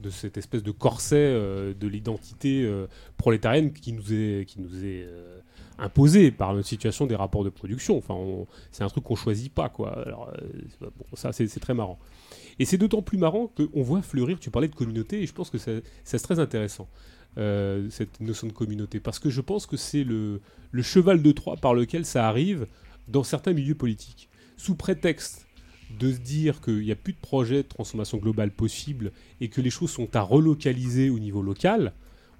[0.00, 4.76] de cette espèce de corset euh, de l'identité euh, prolétarienne qui nous est, qui nous
[4.84, 5.38] est euh,
[5.78, 7.96] imposée par notre situation des rapports de production.
[7.96, 8.16] Enfin,
[8.70, 9.98] c'est un truc qu'on choisit pas, quoi.
[10.06, 10.30] Alors,
[10.82, 11.98] euh, bon, ça, c'est c'est très marrant.
[12.58, 15.48] Et c'est d'autant plus marrant qu'on voit fleurir, tu parlais de communauté, et je pense
[15.48, 16.88] que ça- ça c'est très intéressant,
[17.38, 20.40] euh, cette notion de communauté, parce que je pense que c'est le,
[20.82, 22.66] cheval de Troie par lequel ça arrive
[23.08, 24.28] dans certains milieux politiques.
[24.56, 25.46] Sous prétexte
[25.98, 29.60] de se dire qu'il n'y a plus de projet de transformation globale possible et que
[29.60, 31.92] les choses sont à relocaliser au niveau local,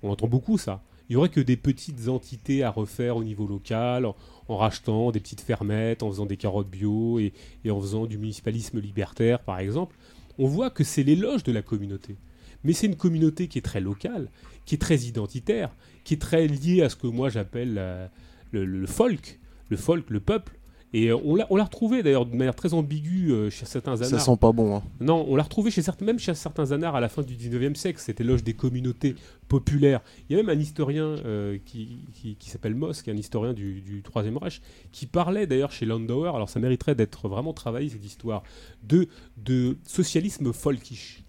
[0.03, 0.83] on entend beaucoup ça.
[1.09, 5.19] Il y aurait que des petites entités à refaire au niveau local, en, rachetant des
[5.19, 7.33] petites fermettes, en faisant des carottes bio et
[7.69, 9.97] en faisant du municipalisme libertaire, par exemple.
[10.39, 12.17] On voit que c'est l'éloge de la communauté.
[12.65, 14.29] Mais c'est une communauté qui est très locale,
[14.67, 15.71] qui est très identitaire,
[16.05, 18.11] qui est très liée à ce que moi j'appelle la-
[18.53, 20.57] le, le folk, le folk, le peuple.
[20.93, 23.97] Et euh, on l'a on l'a retrouvé d'ailleurs de manière très ambiguë euh, chez certains
[23.97, 24.21] Ça anards.
[24.21, 24.75] sent pas bon.
[24.77, 24.83] Hein.
[24.99, 27.77] Non, on l'a retrouvé chez certains, même chez certains anards à la fin du 19e
[27.77, 29.15] siècle, c'était l'éloge des communautés
[29.47, 30.01] populaires.
[30.29, 33.17] Il y a même un historien euh, qui, qui, qui s'appelle Moss, qui est un
[33.17, 37.53] historien du, du Troisième Reich, qui parlait d'ailleurs chez Landauer, alors ça mériterait d'être vraiment
[37.53, 38.43] travaillé cette histoire,
[38.83, 39.07] de,
[39.37, 41.23] de socialisme folkish.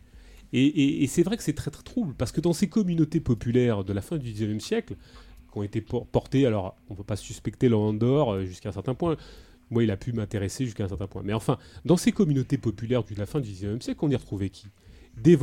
[0.53, 3.93] Et, c'est vrai que c'est très très trouble, parce que dans ces communautés populaires de
[3.93, 4.95] la fin du 19e siècle,
[5.51, 8.73] qui ont été por- portées, alors on ne peut pas suspecter Landauer euh, jusqu'à un
[8.73, 9.15] certain point,
[9.69, 13.03] moi il a pu m'intéresser jusqu'à un certain point, mais enfin, dans ces communautés populaires
[13.03, 14.67] de la fin du 19e siècle, on y retrouvait qui?
[15.17, 15.37] Des,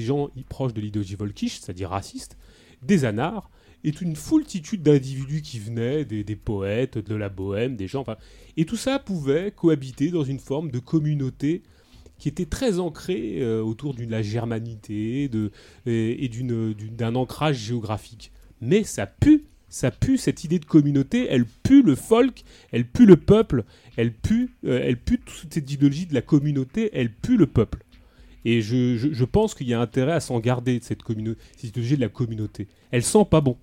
[0.00, 2.36] gens proches de l'idéologie volkish, c'est-à-dire racistes,
[2.82, 3.50] des anards,
[3.84, 8.16] et une foultitude d'individus qui venaient, des, des poètes, de la bohème, des gens, enfin,
[8.56, 11.62] et tout ça pouvait cohabiter dans une forme de communauté
[12.18, 15.50] qui était très ancrée euh, autour de la germanité de,
[15.86, 18.32] et, d'une- d'un ancrage géographique.
[18.60, 23.04] Mais ça pue, ça pue cette idée de communauté, elle pue le folk, elle pue
[23.06, 23.64] le peuple,
[23.96, 27.82] elle pue, euh, elle pue toute cette idéologie de la communauté, elle pue le peuple.
[28.44, 31.64] Et je, je- pense qu'il y a intérêt à s'en garder de cette, commune- cette
[31.64, 32.68] idéologie de la communauté.
[32.92, 33.56] Elle sent pas bon.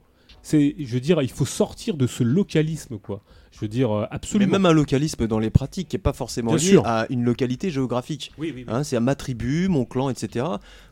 [0.45, 3.23] C'est, je veux dire, il faut sortir de ce localisme, quoi.
[3.51, 4.51] Je veux dire, euh, Mais absolument.
[4.51, 6.85] même un localisme dans les pratiques qui n'est pas forcément Bien lié sûr.
[6.85, 8.31] à une localité géographique.
[8.37, 8.73] Oui, oui, oui.
[8.73, 10.45] Hein, c'est à ma tribu, mon clan, etc.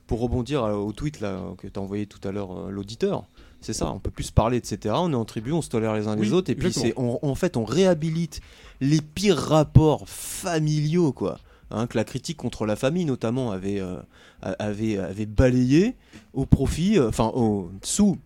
[0.08, 3.26] Pour rebondir euh, au tweet là, que tu as envoyé tout à l'heure, euh, l'auditeur,
[3.62, 4.96] c'est ça, on peut plus se parler, etc.
[4.98, 7.20] On est en tribu, on se tolère les uns les autres, et puis c'est, on-
[7.22, 8.42] en fait, on réhabilite
[8.80, 11.40] les pires rapports familiaux, quoi.
[11.74, 13.96] Hein, que la critique contre la famille, notamment, avait, euh,
[14.42, 15.96] avait, avait balayé
[16.34, 18.18] au profit, euh, enfin, au- sous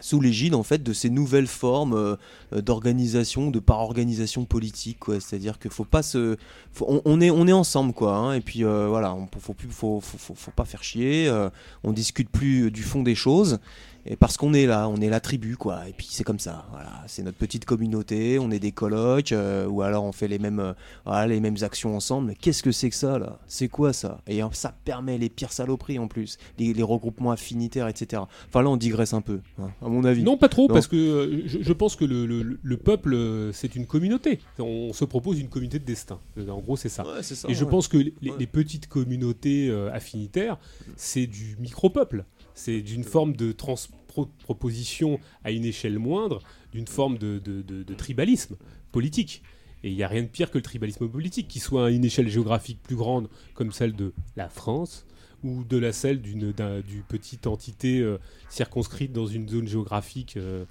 [0.00, 5.20] sous l'égide en fait de ces nouvelles formes euh, d'organisation, de par organisation politique, quoi.
[5.20, 6.36] C'est-à-dire qu'il faut pas se,
[6.80, 8.14] on, est on est ensemble quoi.
[8.16, 8.34] hein.
[8.34, 11.28] et puis euh, voilà, on, faut plus, faut, faut, faut pas faire chier.
[11.28, 11.48] euh,
[11.82, 13.58] on discute plus du fond des choses.
[14.06, 15.88] Et parce qu'on est là, on est la tribu quoi.
[15.88, 16.66] Et puis c'est comme ça.
[16.72, 18.38] Voilà, c'est notre petite communauté.
[18.38, 20.72] On est des colocs euh, ou alors on fait les mêmes, euh,
[21.06, 22.28] voilà, les mêmes actions ensemble.
[22.28, 23.38] Mais qu'est-ce que c'est que ça là?
[23.46, 24.20] C'est quoi ça?
[24.26, 28.22] Et ça permet les pires saloperies en plus, les, les regroupements affinitaires, etc.
[28.48, 30.22] Enfin là on digresse un peu, hein, à mon avis.
[30.22, 30.74] Non, pas trop, Non.
[30.74, 33.16] parce que euh, je, je pense que le, le- le peuple,
[33.52, 34.40] c'est une communauté.
[34.58, 36.18] On se propose une communauté de destin.
[36.38, 37.04] En gros, c'est ça.
[37.06, 38.32] Ouais, c'est ça, Et je pense que les, Ouais.
[38.38, 40.58] les petites communautés affinitaires,
[40.96, 42.24] c'est du micro-peuple.
[42.54, 46.40] C'est d'une forme de transproposition à une échelle moindre,
[46.72, 48.56] d'une forme de, de- de- de tribalisme
[48.92, 49.42] politique.
[49.82, 52.04] Et il n'y a rien de pire que le tribalisme politique, qui soit à une
[52.04, 55.06] échelle géographique plus grande, comme celle de la France,
[55.42, 58.18] ou de la celle d'une d'un- du petite entité euh,
[58.48, 60.64] circonscrite dans une zone géographique euh,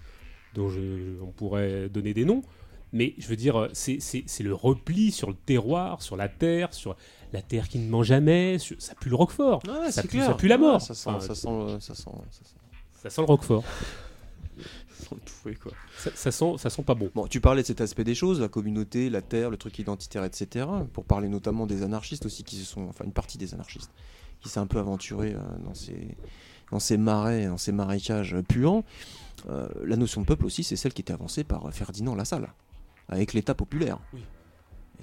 [0.56, 2.42] dont je- on pourrait donner des noms.
[2.92, 4.00] Mais je veux dire, euh, c'est
[4.42, 6.96] le repli sur le terroir, sur la terre, sur
[7.34, 8.58] la terre qui ne ment jamais.
[8.78, 9.62] ça pue le roquefort.
[9.68, 10.28] Ouais, ça, pue, clair.
[10.28, 10.76] ça pue la mort.
[10.76, 12.56] Ouais, ça, sent, Enfin, ça, sent, euh, ça, sent, ça, sent,
[13.02, 13.64] ça sent le roquefort.
[14.90, 15.72] ça sent le touffé, quoi.
[15.98, 17.10] Ça, ça sent, ça sent pas bon.
[17.14, 20.24] Bon, tu parlais de cet aspect des choses, la communauté, la terre, le truc identitaire,
[20.24, 20.68] etc.
[20.94, 23.92] Pour parler notamment des anarchistes aussi, qui se sont, enfin une partie des anarchistes,
[24.40, 26.16] qui s'est un peu aventuré euh, dans ces,
[26.72, 28.84] dans ces marais, dans ces marécages puants.
[29.50, 32.54] Euh, la notion de peuple aussi, c'est celle qui était avancée par Ferdinand Lassalle,
[33.10, 33.98] avec l'État populaire.
[34.14, 34.22] Oui.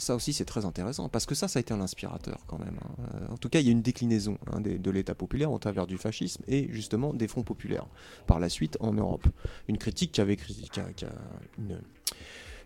[0.01, 2.79] Ça aussi, c'est très intéressant, parce que ça, ça a été un inspirateur quand même.
[2.83, 3.05] hein.
[3.15, 5.87] Euh, En tout cas, il y a une déclinaison hein, de l'État populaire au travers
[5.87, 7.87] du fascisme et justement des fronts populaires
[8.27, 9.27] par la suite en Europe.
[9.69, 11.05] Une critique qui avait qui a- qui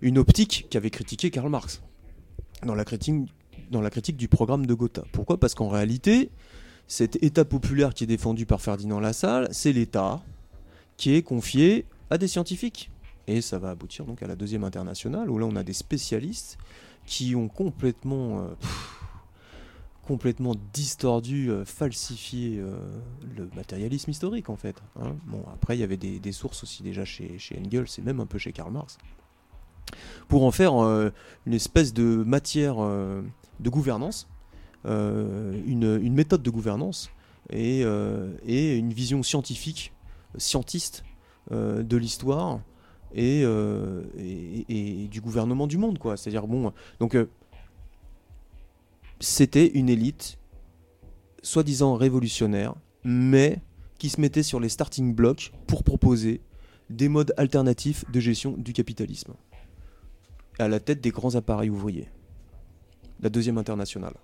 [0.01, 1.83] une, critiqué Karl Marx
[2.65, 3.17] dans la critique,
[3.73, 5.03] dans la critique du programme de Gotha.
[5.11, 5.41] Pourquoi?
[5.41, 6.31] Parce qu'en réalité,
[6.87, 10.23] cet État populaire qui est défendu par Ferdinand Lassalle, c'est l'État
[10.97, 12.91] qui est confié à des scientifiques.
[13.27, 16.59] Et ça va aboutir donc à la deuxième internationale, où là on a des spécialistes
[17.07, 18.49] qui ont complètement, euh,
[20.07, 22.77] complètement distordu, euh, falsifié euh,
[23.37, 24.83] le matérialisme historique en fait.
[25.01, 25.17] hein.
[25.27, 28.39] Bon, après il y avait des, sources aussi déjà chez, Engels et même un peu
[28.39, 28.99] chez Karl Marx,
[30.29, 34.29] pour en faire une espèce de matière de gouvernance,
[34.85, 37.11] une, méthode de gouvernance
[37.51, 39.93] et, une vision scientifique,
[40.39, 41.05] scientiste
[41.51, 42.61] de l'histoire
[43.15, 46.17] et, euh, et du gouvernement du monde, quoi.
[46.17, 47.29] C'est-à-dire, bon, donc, euh,
[49.21, 50.39] c'était une élite
[51.43, 53.61] soi-disant révolutionnaire, mais
[53.99, 56.41] qui se mettait sur les starting blocks pour proposer
[56.91, 59.35] des modes alternatifs de gestion du capitalisme.
[60.59, 62.09] À la tête des grands appareils ouvriers.
[63.21, 64.15] La deuxième internationale.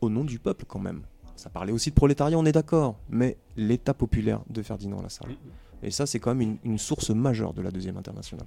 [0.00, 1.02] Au nom du peuple, quand même.
[1.36, 5.34] Ça parlait aussi de prolétariat, on est d'accord, mais l'État populaire de Ferdinand Lassalle.
[5.84, 8.46] Et ça, c'est quand même une, une source majeure de la deuxième internationale.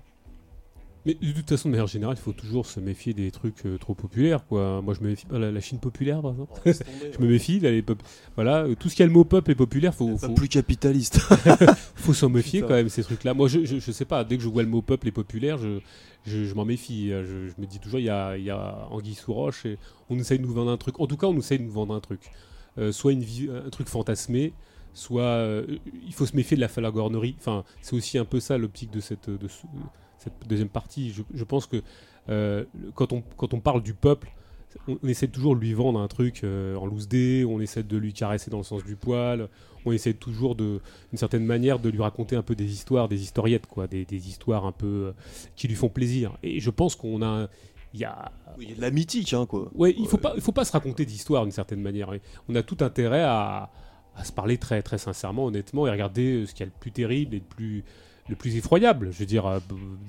[1.05, 3.77] Mais de toute façon, de manière générale, il faut toujours se méfier des trucs euh,
[3.77, 4.45] trop populaires.
[4.45, 4.81] Quoi.
[4.81, 6.59] Moi, je me méfie pas la, la Chine populaire, par exemple.
[6.65, 7.61] je me méfie.
[7.61, 8.03] là, les pop-
[8.35, 10.49] Voilà, euh, tout ce qui a le mot peuple et populaire, faut, Pas faut, plus
[10.49, 11.19] capitaliste.
[11.95, 12.67] faut s'en méfier Putain.
[12.67, 13.33] quand même ces trucs-là.
[13.33, 14.25] Moi, je, je, je sais pas.
[14.25, 15.79] Dès que je vois le mot peuple et populaire, je,
[16.25, 17.09] je, je m'en méfie.
[17.11, 19.77] Je, je me dis toujours, il y a, il y a anguille sous roche et
[20.09, 20.99] on essaye de nous vendre un truc.
[20.99, 22.19] En tout cas, on essaye de nous vendre un truc.
[22.79, 24.51] Euh, soit une vie- un truc fantasmé,
[24.97, 25.65] soit euh,
[26.05, 27.35] il faut se méfier de la falagornerie.
[27.39, 29.65] Enfin, c'est aussi un peu ça l'optique de cette, de ce-
[30.17, 31.11] cette deuxième partie.
[31.11, 31.81] Je, je pense que
[32.29, 34.29] euh, quand, on, quand on parle du peuple,
[34.87, 37.83] on, on essaie toujours de lui vendre un truc euh, en loose dé, on essaie
[37.83, 39.47] de lui caresser dans le sens du poil,
[39.85, 43.21] on essaie toujours de, d'une certaine manière de lui raconter un peu des histoires, des
[43.21, 45.13] historiettes, quoi, des, des histoires un peu
[45.55, 46.37] qui lui font plaisir.
[46.43, 47.47] Et je pense qu'on a, un-
[47.93, 49.71] il y a, Oui, de la mythique, hein, quoi.
[49.73, 52.11] Ouais, il faut pas, il faut pas se raconter d'histoire d'une certaine manière.
[52.49, 53.71] On a tout intérêt à,
[54.17, 56.91] à se parler très, très sincèrement, honnêtement, et regarder ce qu'il y a le plus
[56.91, 57.83] terrible et le plus,
[58.27, 59.11] le plus effroyable.
[59.11, 59.59] Je veux dire, euh,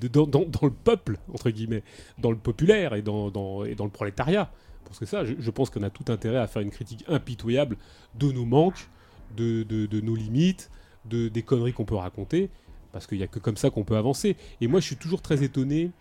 [0.01, 1.83] de- dans, dans- le peuple entre guillemets,
[2.17, 4.51] dans le populaire et dans, dans- et dans le prolétariat.
[4.85, 7.77] Parce que ça, je, je pense qu'on a tout intérêt à faire une critique impitoyable
[8.17, 8.89] de nos manques,
[9.37, 10.71] de, de- de nos limites,
[11.05, 12.49] de, des conneries qu'on peut raconter,
[12.91, 14.35] parce qu'il n'y a que comme ça qu'on peut avancer.
[14.59, 15.91] Et moi, je suis toujours très étonné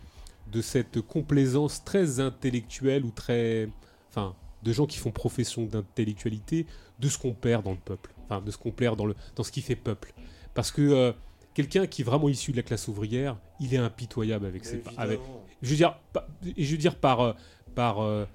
[0.51, 3.69] de cette complaisance très intellectuelle ou très.
[4.09, 6.67] Enfin, de gens qui font profession d'intellectualité,
[6.99, 8.13] de ce qu'on perd dans le peuple.
[8.25, 10.13] Enfin, de ce qu'on perd dans, le, dans ce qui fait peuple.
[10.55, 11.13] Parce que euh,
[11.59, 14.81] quelqu'un qui est vraiment issu de la classe ouvrière, il est impitoyable avec ses.
[14.97, 15.19] Avec,
[15.61, 15.99] je veux dire,
[16.57, 17.33] et je veux dire par, euh,
[17.75, 18.27] par, euh,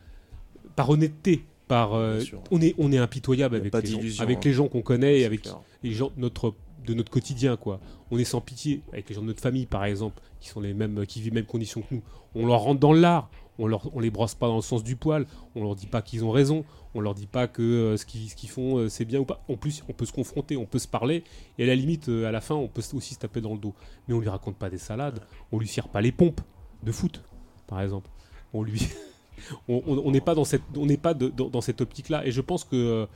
[0.76, 1.45] par honnêteté.
[1.69, 2.22] Par, euh,
[2.52, 4.42] on, est, on est impitoyable avec les, gens, avec hein.
[4.43, 5.61] les gens qu'on connaît et avec clair.
[5.82, 6.53] les gens de notre,
[6.85, 7.56] de notre quotidien.
[7.56, 7.80] quoi.
[8.11, 10.74] On est sans pitié avec les gens de notre famille, par exemple, qui sont les
[10.74, 12.03] mêmes, qui vivent les mêmes conditions que nous.
[12.35, 13.30] On leur rentre dans l'art,
[13.60, 15.26] on leur, les brosse pas dans le sens du poil,
[15.56, 16.66] on leur dit pas qu'ils ont raison,
[16.96, 19.44] on leur dit pas que euh, ce qu'ils font euh, c'est bien ou pas.
[19.48, 21.24] En plus, on peut se confronter, on peut se parler,
[21.58, 23.60] et à la limite, euh, à la fin, on peut aussi se taper dans le
[23.60, 23.74] dos.
[24.08, 25.20] Mais on lui raconte pas des salades,
[25.52, 26.42] on lui cire pas les pompes
[26.84, 27.24] de foot,
[27.68, 28.10] par exemple.
[28.54, 28.88] On lui,
[29.68, 32.26] on n'est pas dans cette, on n'est pas dans, cette optique-là.
[32.26, 33.08] Et je pense que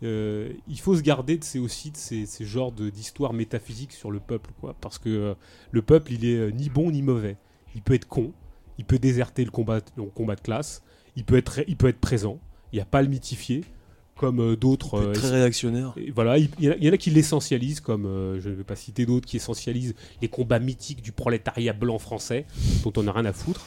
[0.00, 4.20] il faut se garder de ces aussi de ces, ces genres d'histoires métaphysiques sur le
[4.20, 4.74] peuple, quoi.
[4.80, 5.34] Parce que
[5.70, 7.36] le peuple, il est ni bon ni mauvais.
[7.74, 8.32] Il peut être con,
[8.78, 10.82] il peut déserter le combat, le combat de classe,
[11.16, 12.38] il peut être, il peut être présent.
[12.72, 13.64] Il n'y a pas à le mythifier,
[14.16, 14.94] comme euh, d'autres.
[14.98, 15.94] euh, Très réactionnaire.
[16.14, 18.54] voilà, il y, en a- il y en a qui l'essentialisent, comme euh, je ne
[18.54, 22.46] vais pas citer d'autres, qui essentialisent les combats mythiques du prolétariat blanc français,
[22.84, 23.66] dont on n'a rien à foutre.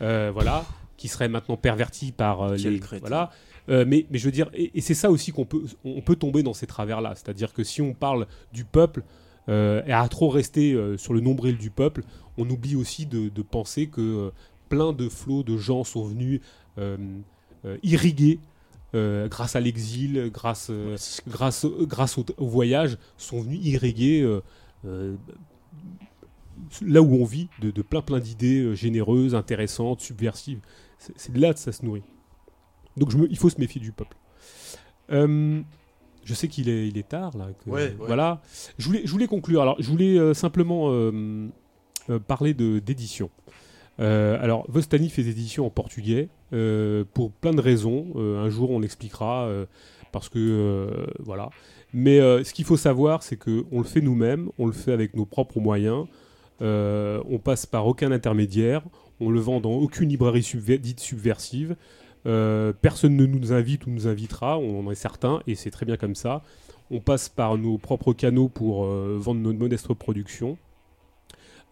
[0.00, 0.64] Euh, voilà,
[0.96, 2.80] qui seraient maintenant pervertis par les.
[3.00, 3.30] Voilà.
[3.68, 6.42] Mais, mais je veux dire, et, et c'est ça aussi qu'on peut, on peut tomber
[6.42, 7.12] dans ces travers-là.
[7.14, 9.02] C'est-à-dire que si on parle du peuple
[9.48, 12.02] et à trop rester sur le nombril du peuple,
[12.38, 14.32] on oublie aussi de, de penser que
[14.72, 16.40] plein de flots de gens sont venus
[16.78, 16.96] euh,
[17.66, 18.40] euh, irriguer
[18.94, 20.96] euh, grâce à l'exil, grâce, euh,
[21.28, 24.22] grâce, euh, grâce au, au voyage, sont venus irriguer
[26.84, 30.60] là où on vit de, de plein plein d'idées généreuses, intéressantes, subversives.
[30.98, 32.04] C'est de là que ça se nourrit.
[32.96, 34.16] Donc je me- il faut se méfier du peuple.
[35.10, 37.48] Je sais qu'il est, il est tard là.
[37.52, 37.94] que- Ouais, ouais.
[38.06, 38.40] Voilà.
[38.78, 39.60] Je voulais, je voulais conclure.
[39.62, 40.90] Alors je voulais simplement
[42.26, 43.30] parler de d'édition.
[44.00, 48.06] Euh, alors Vostani fait des éditions en portugais euh, pour plein de raisons.
[48.16, 49.50] Euh, un jour on l'expliquera
[50.12, 50.88] parce que
[51.18, 51.50] voilà.
[51.94, 55.14] Mais ce qu'il faut savoir, c'est que on le fait nous-mêmes, on le fait avec
[55.14, 56.06] nos propres moyens.
[56.60, 58.82] On passe par aucun intermédiaire.
[59.20, 60.46] On le vend dans aucune librairie
[60.80, 61.76] dite subversive.
[62.24, 65.96] Personne ne nous invite ou nous invitera, on en est certain, et c'est très bien
[65.96, 66.42] comme ça.
[66.90, 70.58] On passe par nos propres canaux pour vendre notre modeste production.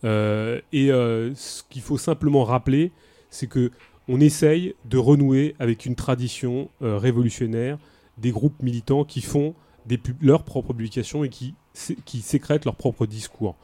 [0.05, 2.93] Euh, et euh, ce qu'il faut simplement rappeler,
[3.29, 3.71] c'est que
[4.09, 7.79] on essaye de renouer avec une tradition euh, révolutionnaire
[8.19, 9.55] des groupes militants qui font
[9.87, 11.55] des pub- leurs propres publications et qui,
[12.05, 13.57] qui sécrètent leurs propres discours.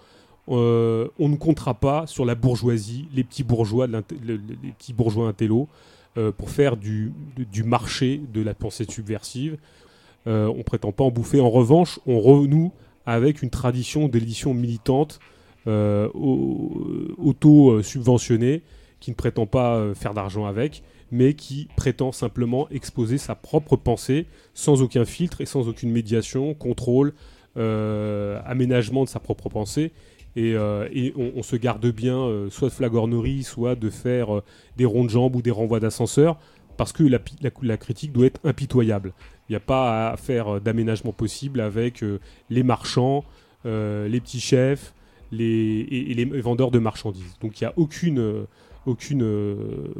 [0.49, 4.39] On ne comptera pas sur la bourgeoisie, les petits bourgeois, les
[4.79, 5.69] petits bourgeois intello,
[6.37, 9.59] pour faire du, du marché de la pensée subversive.
[10.25, 11.41] On prétend pas en bouffer.
[11.41, 12.73] En revanche, on renoue
[13.07, 15.19] avec une tradition de l'édition militante
[15.67, 16.71] euh, au-
[17.19, 18.63] auto-subventionnée
[19.01, 23.75] qui ne prétend pas euh, faire d'argent avec, mais qui prétend simplement exposer sa propre
[23.75, 27.15] pensée sans aucun filtre et sans aucune médiation, contrôle,
[27.57, 29.93] euh, aménagement de sa propre pensée.
[30.37, 30.55] Et,
[31.17, 34.43] on, se garde bien, soit de flagornerie, soit de faire
[34.77, 36.39] des ronds de jambes ou des renvois d'ascenseur,
[36.77, 39.15] parce que la, critique doit être impitoyable.
[39.49, 42.05] Il n'y a pas à faire d'aménagement possible avec
[42.51, 43.25] les marchands,
[43.65, 44.93] les petits chefs
[45.33, 47.35] les, vendeurs de marchandises.
[47.41, 48.45] Donc il n'y a aucune, euh,
[48.87, 49.57] aucune, euh,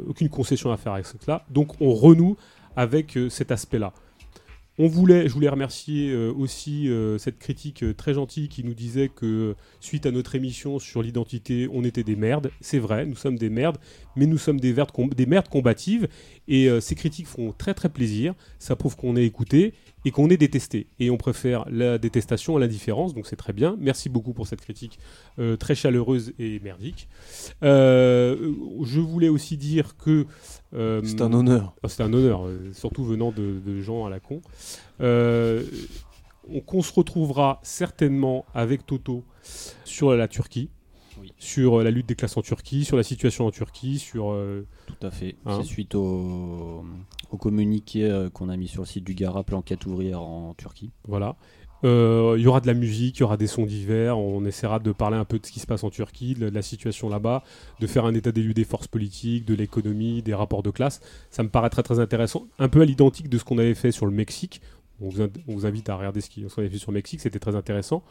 [0.07, 1.45] aucune concession à faire avec cela.
[1.49, 2.37] Donc on renoue
[2.75, 3.93] avec euh, cet aspect-là.
[4.79, 10.05] On voulait, je voulais remercier aussi cette critique très gentille qui nous disait que suite
[10.05, 12.51] à notre émission sur l'identité, on était des merdes.
[12.61, 13.79] C'est vrai, nous sommes des merdes,
[14.15, 14.75] mais nous sommes des,
[15.15, 16.07] des merdes combatives.
[16.47, 18.35] Et ces critiques font très très plaisir.
[18.59, 19.73] Ça prouve qu'on est écouté
[20.07, 20.87] et qu'on est détesté.
[20.99, 23.75] Et on préfère la détestation à l'indifférence, donc c'est très bien.
[23.77, 24.99] Merci beaucoup pour cette critique
[25.37, 27.09] euh, très chaleureuse et merdique.
[27.61, 28.53] Euh,
[28.83, 30.25] je voulais aussi dire que...
[30.73, 31.75] euh, C'est un honneur.
[31.83, 34.41] ah, C'est un honneur, surtout venant de, de gens à la con.
[36.49, 39.25] On, qu'on se retrouvera certainement avec Toto
[39.83, 40.69] sur la Turquie.
[41.37, 44.31] Sur euh, la lutte des classes en Turquie, sur la situation en Turquie, sur...
[44.31, 45.35] euh, Tout à fait.
[45.45, 46.83] Hein C'est suite au,
[47.31, 50.89] au communiqué euh, qu'on a mis sur le site du Garap, l'enquête ouvrière en Turquie.
[51.07, 51.35] Voilà.
[51.83, 54.17] Euh, Il y aura de la musique, il y aura des sons divers.
[54.17, 56.63] On essaiera de parler un peu de ce qui se passe en Turquie, de la
[56.63, 57.43] situation là-bas,
[57.79, 61.01] de faire un état des lieux des forces politiques, de l'économie, des rapports de classe.
[61.29, 62.47] Ça me paraît très très intéressant.
[62.57, 64.59] Un peu à l'identique de ce qu'on avait fait sur le Mexique.
[64.99, 67.37] On vous, on vous invite à regarder ce qu'on avait fait sur le Mexique, c'était
[67.37, 68.01] très intéressant.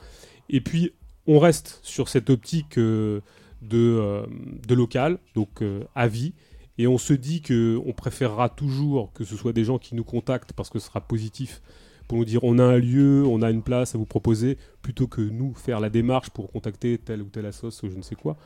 [0.49, 0.93] Et puis,
[1.27, 3.21] on reste sur cette optique euh,
[3.63, 4.27] de, euh,
[4.67, 6.35] de local, donc euh, à vie.
[6.79, 10.05] Et on se dit que on préférera toujours que ce soit des gens qui nous
[10.05, 11.63] contactent parce que ce sera positif
[12.07, 15.07] pour nous dire on a un lieu, on a une place à vous proposer, plutôt
[15.07, 18.15] que nous faire la démarche pour contacter telle ou telle assoce ou je ne sais
[18.15, 18.37] quoi,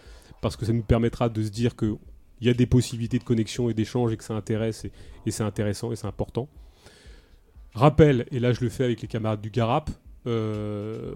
[0.41, 1.97] parce que ça nous permettra de se dire qu'il
[2.41, 4.86] y a des possibilités de connexion et d'échange et que ça intéresse
[5.26, 6.49] et c'est intéressant et c'est important.
[7.75, 9.91] Rappel, et là je le fais avec les camarades du Garap,
[10.26, 11.12] euh,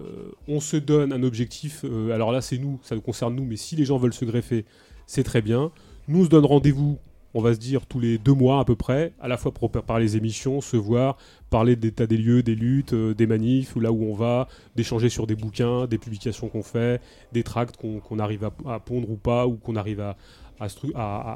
[0.47, 3.55] on se donne un objectif, euh, alors là c'est nous, ça nous concerne nous, mais
[3.57, 4.65] si les gens veulent se greffer,
[5.05, 5.71] c'est très bien.
[6.07, 6.97] Nous on se donne rendez-vous,
[7.33, 9.69] on va se dire tous les deux mois à peu près, à la fois pour
[9.69, 11.17] préparer les émissions, se voir,
[11.49, 15.09] parler d'état des lieux, des luttes, euh, des manifs, ou là où on va, d'échanger
[15.09, 17.01] sur des bouquins, des publications qu'on fait,
[17.33, 20.15] des tracts qu'on arrive à, à pondre ou pas, ou qu'on arrive à,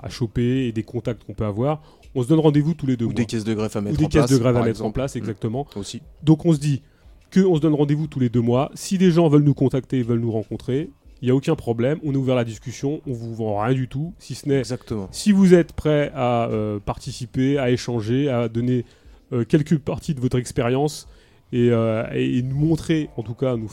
[0.09, 1.81] choper, et des contacts qu'on peut avoir.
[2.15, 3.15] On se donne rendez-vous tous les deux Ou mois.
[3.15, 4.31] des caisses de greffe à Ou mettre des en caisses place.
[4.31, 5.19] de grève à par mettre en place, Mm.
[5.19, 5.67] exactement.
[5.75, 6.01] Aussi.
[6.23, 6.81] Donc on se dit
[7.29, 8.71] que on se donne rendez-vous tous les deux mois.
[8.73, 10.89] Si des gens veulent nous contacter, veulent nous rencontrer,
[11.21, 11.99] il n'y a aucun problème.
[12.03, 13.01] On est ouvert à la discussion.
[13.07, 15.07] On vous vend rien du tout, si ce n'est Exactement.
[15.11, 18.85] si vous êtes prêt à euh, participer, à échanger, à donner
[19.33, 21.07] euh, quelques parties de votre expérience
[21.51, 23.67] et, euh, et- et nous montrer, en tout cas, nous,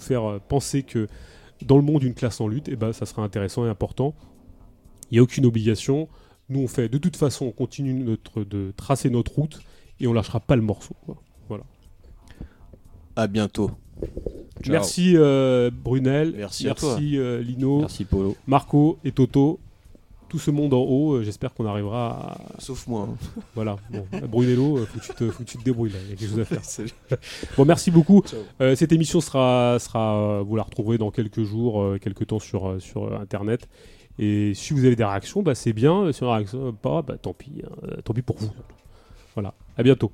[0.00, 1.06] faire penser que
[1.64, 4.14] dans le monde d'une classe en lutte, eh ben, ça sera intéressant et important.
[5.10, 6.08] Il n'y a aucune obligation.
[6.48, 9.60] Nous, on fait de toute façon, on continue notre, de tracer notre route
[9.98, 10.94] et on lâchera pas le morceau.
[11.06, 11.16] quoi.
[13.16, 13.70] À bientôt.
[14.62, 14.72] Ciao.
[14.72, 18.36] Merci euh, Brunel, Merci euh, Lino, Merci Polo.
[18.46, 19.58] Marco et Toto.
[20.28, 23.08] Tout ce monde en haut, euh, j'espère qu'on arrivera à, Sauf moi.
[23.08, 23.42] hein.
[23.54, 26.12] Voilà, bon, Brunello, faut que, tu te, faut que tu te débrouilles là, il y
[26.14, 26.64] a quelque chose à faire.
[26.64, 26.90] Salut.
[27.56, 28.22] Bon, merci beaucoup.
[28.60, 32.68] Euh, cette émission sera, sera, vous la retrouverez dans quelques jours, euh, quelques temps sur,
[32.68, 33.68] euh, sur Internet.
[34.18, 36.10] Et si vous avez des réactions, bah, c'est bien.
[36.12, 37.62] Si on a pas, bah, tant pis.
[37.64, 37.90] hein.
[38.02, 38.50] Tant pis pour vous.
[39.34, 40.10] Voilà, à bientôt.